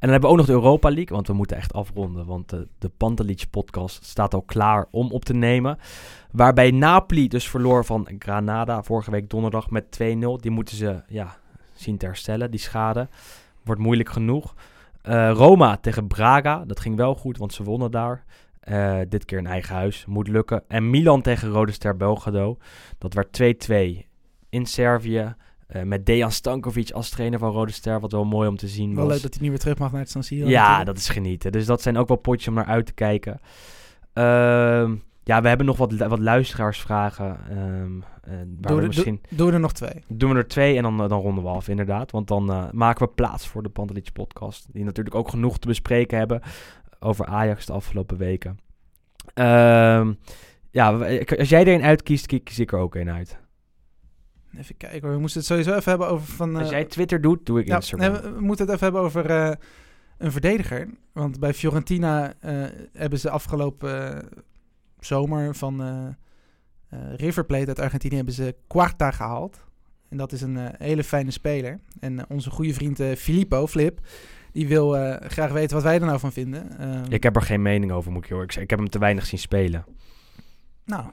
En 0.05 0.11
dan 0.11 0.11
hebben 0.11 0.21
we 0.21 0.27
ook 0.29 0.37
nog 0.37 0.47
de 0.47 0.63
Europa 0.63 0.89
League, 0.89 1.15
want 1.17 1.27
we 1.27 1.33
moeten 1.33 1.57
echt 1.57 1.73
afronden. 1.73 2.27
Want 2.27 2.49
de, 2.49 2.69
de 2.79 2.89
Pantelic 2.89 3.45
podcast 3.51 4.05
staat 4.05 4.35
al 4.35 4.43
klaar 4.43 4.87
om 4.91 5.11
op 5.11 5.25
te 5.25 5.35
nemen. 5.35 5.79
Waarbij 6.31 6.71
Napoli 6.71 7.29
dus 7.29 7.49
verloor 7.49 7.85
van 7.85 8.09
Granada 8.19 8.83
vorige 8.83 9.11
week 9.11 9.31
donderdag 9.31 9.71
met 9.71 9.85
2-0. 9.85 10.41
Die 10.41 10.51
moeten 10.51 10.77
ze 10.77 11.03
ja, 11.09 11.37
zien 11.73 11.97
te 11.97 12.07
herstellen, 12.07 12.51
die 12.51 12.61
schade. 12.61 13.09
Wordt 13.65 13.81
moeilijk 13.81 14.09
genoeg. 14.09 14.55
Eh, 15.03 15.31
Roma 15.31 15.77
tegen 15.77 16.07
Braga, 16.07 16.65
dat 16.65 16.81
ging 16.81 16.97
wel 16.97 17.15
goed, 17.15 17.39
want 17.39 17.53
ze 17.53 17.63
wonnen 17.63 17.91
daar. 17.91 18.25
Eh, 18.61 18.99
dit 19.09 19.25
keer 19.25 19.39
in 19.39 19.47
eigen 19.47 19.75
huis, 19.75 20.05
moet 20.07 20.29
lukken. 20.29 20.63
En 20.69 20.91
Milan 20.91 21.23
tegen 21.23 21.51
Rode 21.51 21.73
Ster 21.73 21.97
Belgrado. 21.97 22.59
Dat 22.99 23.15
werd 23.15 23.33
2-2 23.33 24.07
in 24.49 24.67
Servië. 24.67 25.35
Eh, 25.67 25.83
met 25.83 26.07
Dejan 26.07 26.31
Stankovic 26.33 26.91
als 26.91 27.09
trainer 27.11 27.39
van 27.39 27.51
Rode 27.53 27.73
Ster. 27.73 28.01
Wat 28.01 28.13
wel 28.13 28.25
mooi 28.25 28.49
om 28.49 28.57
te 28.57 28.69
zien 28.69 28.95
Wel 28.95 29.05
was. 29.05 29.13
leuk 29.13 29.23
dat 29.23 29.35
hij 29.35 29.43
nu 29.43 29.49
weer 29.49 29.59
terug 29.59 29.79
mag 29.79 29.91
naar 29.93 30.01
het 30.01 30.11
San 30.11 30.23
Siro. 30.23 30.49
Ja, 30.49 30.61
natuurlijk. 30.61 30.87
dat 30.87 30.97
is 30.97 31.09
genieten. 31.09 31.53
Dus 31.53 31.67
dat 31.67 31.83
zijn 31.83 31.97
ook 31.97 32.09
wel 32.09 32.17
potjes 32.17 32.49
om 32.49 32.55
naar 32.55 32.65
uit 32.67 32.87
te 32.87 32.93
kijken. 32.95 33.41
Ehm, 34.13 34.95
ja, 35.25 35.43
we 35.43 35.49
hebben 35.49 35.67
nog 35.67 35.77
wat, 35.77 35.93
wat 35.93 36.19
luisteraarsvragen. 36.19 37.39
ehm, 37.51 37.97
eh, 38.23 38.33
waar 38.37 38.45
Doe 38.47 38.77
we 38.77 38.81
er- 38.81 38.87
misschien... 38.87 39.21
Er 39.39 39.61
nog 39.61 39.73
twee. 39.73 40.05
Doen 40.09 40.31
we 40.33 40.37
er 40.37 40.49
twee 40.49 40.77
en 40.77 40.83
dan, 40.83 41.03
eh, 41.03 41.09
dan 41.09 41.21
ronden 41.21 41.45
we 41.45 41.51
af, 41.51 41.69
inderdaad. 41.69 42.11
Want 42.11 42.29
dan 42.29 42.69
maken 42.73 43.07
we 43.07 43.13
plaats 43.13 43.47
voor 43.49 43.63
de 43.63 43.69
Pantelich 43.69 44.13
podcast. 44.13 44.67
Die 44.73 44.85
natuurlijk 44.85 45.15
ook 45.17 45.29
genoeg 45.29 45.59
te 45.59 45.67
bespreken 45.69 46.19
hebben 46.19 46.41
over 47.01 47.27
Ajax 47.27 47.67
de 47.67 47.73
afgelopen 47.73 48.17
weken. 48.17 48.59
Ehm, 49.35 50.13
ja, 50.71 50.93
als 51.39 51.49
jij 51.49 51.61
er 51.67 51.75
een 51.75 51.83
uitkiest, 51.83 52.27
kies 52.27 52.43
kies 52.43 52.59
ik 52.59 52.73
er 52.73 52.79
ook 52.79 52.95
een 52.95 53.11
uit. 53.11 53.39
Even 54.59 54.77
kijken 54.77 55.01
hoor. 55.03 55.13
We 55.13 55.21
moesten 55.21 55.41
het 55.41 55.49
sowieso 55.49 55.75
even 55.75 55.91
hebben 55.91 56.09
over 56.09 56.27
van... 56.27 56.57
Als 56.57 56.65
eh, 56.65 56.71
jij 56.71 56.85
Twitter 56.85 57.21
doet, 57.21 57.47
doe 57.47 57.61
ik 57.61 57.67
Ja, 57.67 57.77
Instagram. 57.77 58.13
nee, 58.13 58.21
we, 58.21 58.31
we 58.31 58.41
moeten 58.41 58.65
het 58.67 58.75
even 58.75 58.85
hebben 58.87 59.03
over 59.05 59.31
eh, 59.31 59.51
een 60.19 60.33
verdediger. 60.33 60.89
Want 61.13 61.41
bij 61.41 61.55
Fiorentina 61.55 62.35
eh, 62.41 62.65
hebben 62.93 63.19
ze 63.19 63.31
afgelopen 63.31 64.29
zomer 65.01 65.55
van 65.55 65.83
River 67.17 67.45
Plate 67.45 67.67
uit 67.67 67.79
Argentinië 67.79 68.17
hebben 68.17 68.35
ze 68.35 68.55
Quarta 68.67 69.11
gehaald. 69.11 69.65
En 70.09 70.17
dat 70.17 70.33
is 70.33 70.41
een 70.41 70.59
hele 70.79 71.05
fijne 71.05 71.31
speler. 71.31 71.81
En 72.01 72.31
onze 72.31 72.51
goede 72.51 72.75
vriend 72.75 73.01
Filippo, 73.19 73.67
Flip, 73.67 74.01
die 74.53 74.69
wil 74.69 74.91
graag 75.21 75.53
weten 75.53 75.75
wat 75.75 75.83
wij 75.85 75.95
er 76.01 76.07
nou 76.07 76.19
van 76.19 76.33
vinden. 76.33 76.79
Ehm, 76.79 77.05
Ik 77.13 77.23
heb 77.23 77.37
er 77.37 77.43
geen 77.43 77.63
mening 77.63 77.93
over, 77.93 78.13
moet 78.13 78.25
ik 78.25 78.31
horen. 78.31 78.45
Ik, 78.45 78.57
ik 78.57 78.71
heb 78.71 78.79
hem 78.79 78.89
te 78.91 78.99
weinig 78.99 79.27
zien 79.27 79.39
spelen. 79.39 79.85
Nou, 80.85 81.05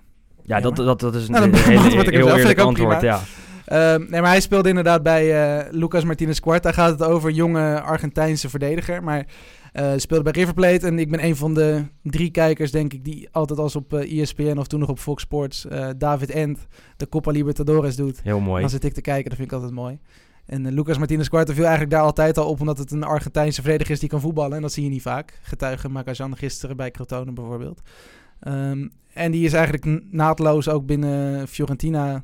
Ja, 0.43 0.59
dat, 0.59 0.75
dat, 0.75 0.99
dat 0.99 1.15
is 1.15 1.27
een 1.27 1.31
Nou, 1.31 1.57
hele, 1.57 1.79
hem 1.79 2.09
heel 2.13 2.35
eerlijk 2.37 2.59
antwoord. 2.59 2.97
prima. 2.97 3.13
Ja. 3.13 3.21
Ehm, 3.65 4.05
nee, 4.09 4.21
maar 4.21 4.29
hij 4.29 4.41
speelde 4.41 4.69
inderdaad 4.69 5.03
bij 5.03 5.57
eh, 5.59 5.71
Lucas 5.71 6.03
Martinez 6.03 6.39
Quarta. 6.39 6.71
Gaat 6.71 6.99
het 6.99 7.03
over 7.09 7.31
jonge 7.31 7.81
Argentijnse 7.81 8.49
verdediger. 8.49 9.03
Maar 9.03 9.25
eh 9.71 9.91
speelde 9.95 10.23
bij 10.23 10.31
River 10.31 10.53
Plate. 10.53 10.87
En 10.87 10.99
ik 10.99 11.09
ben 11.11 11.23
een 11.23 11.35
van 11.35 11.53
de 11.53 11.83
drie 12.03 12.31
kijkers, 12.31 12.71
denk 12.71 12.93
ik, 12.93 13.03
die 13.03 13.29
altijd 13.31 13.59
als 13.59 13.75
op 13.75 13.93
eh, 13.93 14.21
ESPN 14.21 14.57
of 14.57 14.67
toen 14.67 14.79
nog 14.79 14.89
op 14.89 14.99
Fox 14.99 15.21
Sports 15.23 15.65
David 15.97 16.29
End 16.29 16.67
de 16.97 17.09
Copa 17.09 17.31
Libertadores 17.31 17.95
doet. 17.95 18.21
Heel 18.23 18.39
mooi. 18.39 18.61
Dan 18.61 18.69
zit 18.69 18.83
ik 18.83 18.93
te 18.93 19.01
kijken, 19.01 19.29
dat 19.29 19.37
vind 19.37 19.47
ik 19.47 19.53
altijd 19.53 19.73
mooi. 19.73 19.99
En 20.45 20.73
Lucas 20.73 20.97
Martinez 20.97 21.27
Quarta 21.27 21.53
viel 21.53 21.63
eigenlijk 21.63 21.91
daar 21.93 22.01
altijd 22.01 22.37
al 22.37 22.47
op, 22.47 22.59
omdat 22.59 22.77
het 22.77 22.91
een 22.91 23.03
Argentijnse 23.03 23.61
verdediger 23.61 23.93
is 23.93 23.99
die 23.99 24.09
kan 24.09 24.21
voetballen. 24.21 24.55
En 24.55 24.61
dat 24.61 24.71
zie 24.71 24.83
je 24.83 24.89
niet 24.89 25.01
vaak. 25.01 25.39
Getuige 25.41 25.89
Magajan 25.89 26.37
gisteren 26.37 26.77
bij 26.77 26.91
Crotone 26.91 27.31
bijvoorbeeld. 27.31 27.81
Ehm, 28.41 28.87
en 29.13 29.31
die 29.31 29.45
is 29.45 29.53
eigenlijk 29.53 30.03
naadloos 30.11 30.69
ook 30.69 30.85
binnen 30.85 31.47
Fiorentina 31.47 32.23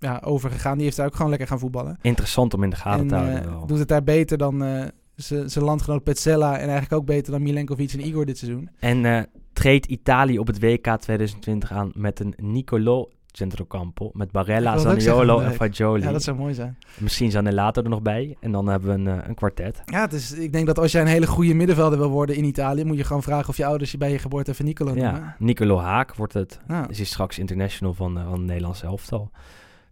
ja, 0.00 0.20
overgegaan. 0.24 0.74
Die 0.74 0.84
heeft 0.84 0.96
daar 0.96 1.06
ook 1.06 1.14
gewoon 1.14 1.30
lekker 1.30 1.48
gaan 1.48 1.58
voetballen. 1.58 1.98
Interessant 2.02 2.54
om 2.54 2.62
in 2.62 2.70
de 2.70 2.76
gaten 2.76 3.00
en 3.00 3.08
te 3.08 3.14
eh, 3.14 3.20
houden. 3.20 3.50
wel. 3.50 3.66
doet 3.66 3.78
het 3.78 3.88
daar 3.88 4.02
beter 4.04 4.38
dan 4.38 4.64
eh, 4.64 4.86
zijn 5.16 5.64
landgenoot 5.64 6.02
Petzella. 6.02 6.52
En 6.52 6.68
eigenlijk 6.68 6.92
ook 6.92 7.06
beter 7.06 7.32
dan 7.32 7.42
Milenkovic 7.42 7.92
en 7.92 8.06
Igor 8.06 8.26
dit 8.26 8.38
seizoen. 8.38 8.70
En 8.78 9.04
eh, 9.04 9.22
treedt 9.52 9.86
Italië 9.86 10.38
op 10.38 10.46
het 10.46 10.60
WK 10.60 10.96
2020 10.96 11.72
aan 11.72 11.90
met 11.94 12.20
een 12.20 12.34
Nicolo 12.36 13.08
Centrocampo. 13.36 14.10
Met 14.12 14.30
Barella, 14.30 14.78
Zaniolo 14.78 15.40
en 15.40 15.52
Fagioli. 15.52 16.02
Ja, 16.02 16.12
dat 16.12 16.22
zou 16.22 16.36
mooi 16.36 16.54
zijn. 16.54 16.78
Misschien 16.98 17.30
Zanelato 17.30 17.82
er 17.82 17.88
nog 17.88 18.02
bij. 18.02 18.36
En 18.40 18.52
dan 18.52 18.66
hebben 18.66 18.88
we 18.88 19.10
een, 19.10 19.20
eh, 19.20 19.28
een 19.28 19.34
kwartet. 19.34 19.82
Ja, 19.84 20.00
het 20.00 20.12
is, 20.12 20.32
ik 20.32 20.52
denk 20.52 20.66
dat 20.66 20.78
als 20.78 20.92
jij 20.92 21.00
een 21.00 21.06
hele 21.06 21.26
goede 21.26 21.54
middenvelder 21.54 21.98
wil 21.98 22.08
worden 22.08 22.36
in 22.36 22.44
Italië... 22.44 22.84
moet 22.84 22.96
je 22.96 23.04
gewoon 23.04 23.22
vragen 23.22 23.48
of 23.48 23.56
je 23.56 23.66
ouders 23.66 23.90
je 23.90 23.98
bij 23.98 24.10
je 24.10 24.18
geboorte 24.18 24.50
even 24.50 24.64
Nicolo 24.64 24.94
noemen. 24.94 25.14
Ja, 25.14 25.36
Nicolo 25.38 25.78
Haak 25.78 26.14
wordt 26.14 26.32
het. 26.32 26.60
Ja. 26.68 26.88
Is 26.88 26.96
hij 26.96 27.06
straks 27.06 27.38
international 27.38 27.94
van, 27.94 28.18
eh, 28.18 28.24
van 28.24 28.32
het 28.32 28.42
Nederlandse 28.42 28.86
elftal. 28.86 29.30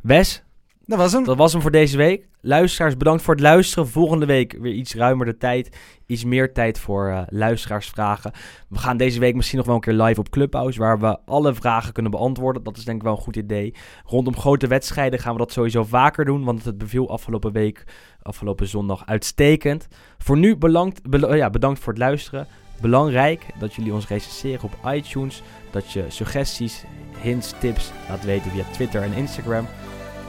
Wes, 0.01 0.43
Dat 0.89 0.99
was 0.99 1.13
hem. 1.13 1.25
dat 1.25 1.37
was 1.37 1.53
hem 1.53 1.63
voor 1.63 1.71
deze 1.71 1.97
week. 1.97 2.29
Luisteraars, 2.41 2.97
bedankt 2.97 3.23
voor 3.23 3.35
het 3.35 3.43
luisteren. 3.43 3.89
Volgende 3.89 4.27
week 4.27 4.57
weer 4.61 4.73
iets 4.73 4.95
ruimer 4.95 5.27
de 5.27 5.37
tijd. 5.37 5.77
Iets 6.07 6.25
meer 6.25 6.53
tijd 6.53 6.79
voor 6.79 7.09
eh, 7.09 7.23
luisteraarsvragen. 7.29 8.33
We 8.69 8.79
gaan 8.79 8.97
deze 8.97 9.21
week 9.21 9.35
misschien 9.35 9.59
nog 9.59 9.67
wel 9.67 9.75
een 9.75 9.81
keer 9.81 9.93
live 9.93 10.21
op 10.21 10.31
Clubhouse... 10.31 10.79
waar 10.79 10.99
we 10.99 11.19
alle 11.27 11.55
vragen 11.55 11.93
kunnen 11.93 12.13
beantwoorden. 12.13 12.63
Dat 12.63 12.77
is 12.77 12.85
denk 12.85 12.97
ik 12.97 13.03
wel 13.03 13.13
een 13.13 13.23
goed 13.23 13.37
idee. 13.37 13.75
Rondom 14.05 14.37
grote 14.37 14.67
wedstrijden 14.67 15.19
gaan 15.19 15.33
we 15.33 15.39
dat 15.39 15.53
sowieso 15.53 15.85
vaker 15.85 16.25
doen... 16.25 16.45
want 16.45 16.65
het 16.65 16.79
beviel 16.79 17.11
afgelopen 17.11 17.53
week, 17.53 17.85
afgelopen 18.23 18.69
zondag, 18.69 19.07
uitstekend. 19.07 19.89
Voor 20.19 20.39
nu 20.39 20.57
belangt, 20.57 21.11
bel- 21.11 21.35
ja, 21.35 21.51
bedankt 21.51 21.81
voor 21.81 21.93
het 21.93 22.03
luisteren. 22.03 22.47
Belangrijk 22.81 23.47
dat 23.59 23.75
jullie 23.75 23.93
ons 23.93 24.09
recenseren 24.09 24.63
op 24.63 24.93
iTunes. 24.93 25.43
Dat 25.71 25.93
je 25.93 26.05
suggesties, 26.09 26.85
hints, 27.21 27.55
tips 27.61 27.91
laat 28.09 28.25
weten 28.25 28.51
via 28.51 28.65
Twitter 28.73 29.03
en 29.03 29.13
Instagram. 29.13 29.67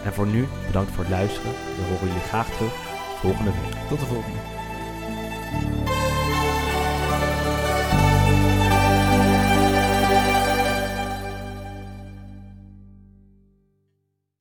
En 0.04 0.14
voor 0.14 0.28
nu, 0.28 0.48
bedankt 0.66 0.92
voor 0.92 1.04
het 1.04 1.14
luisteren. 1.14 1.52
We 1.52 1.82
horen 1.90 2.08
jullie 2.08 2.22
graag 2.22 2.50
terug 2.50 2.74
volgende 3.20 3.52
week. 3.52 3.88
Tot 3.88 4.00
de 4.00 4.06
volgende. 4.06 4.38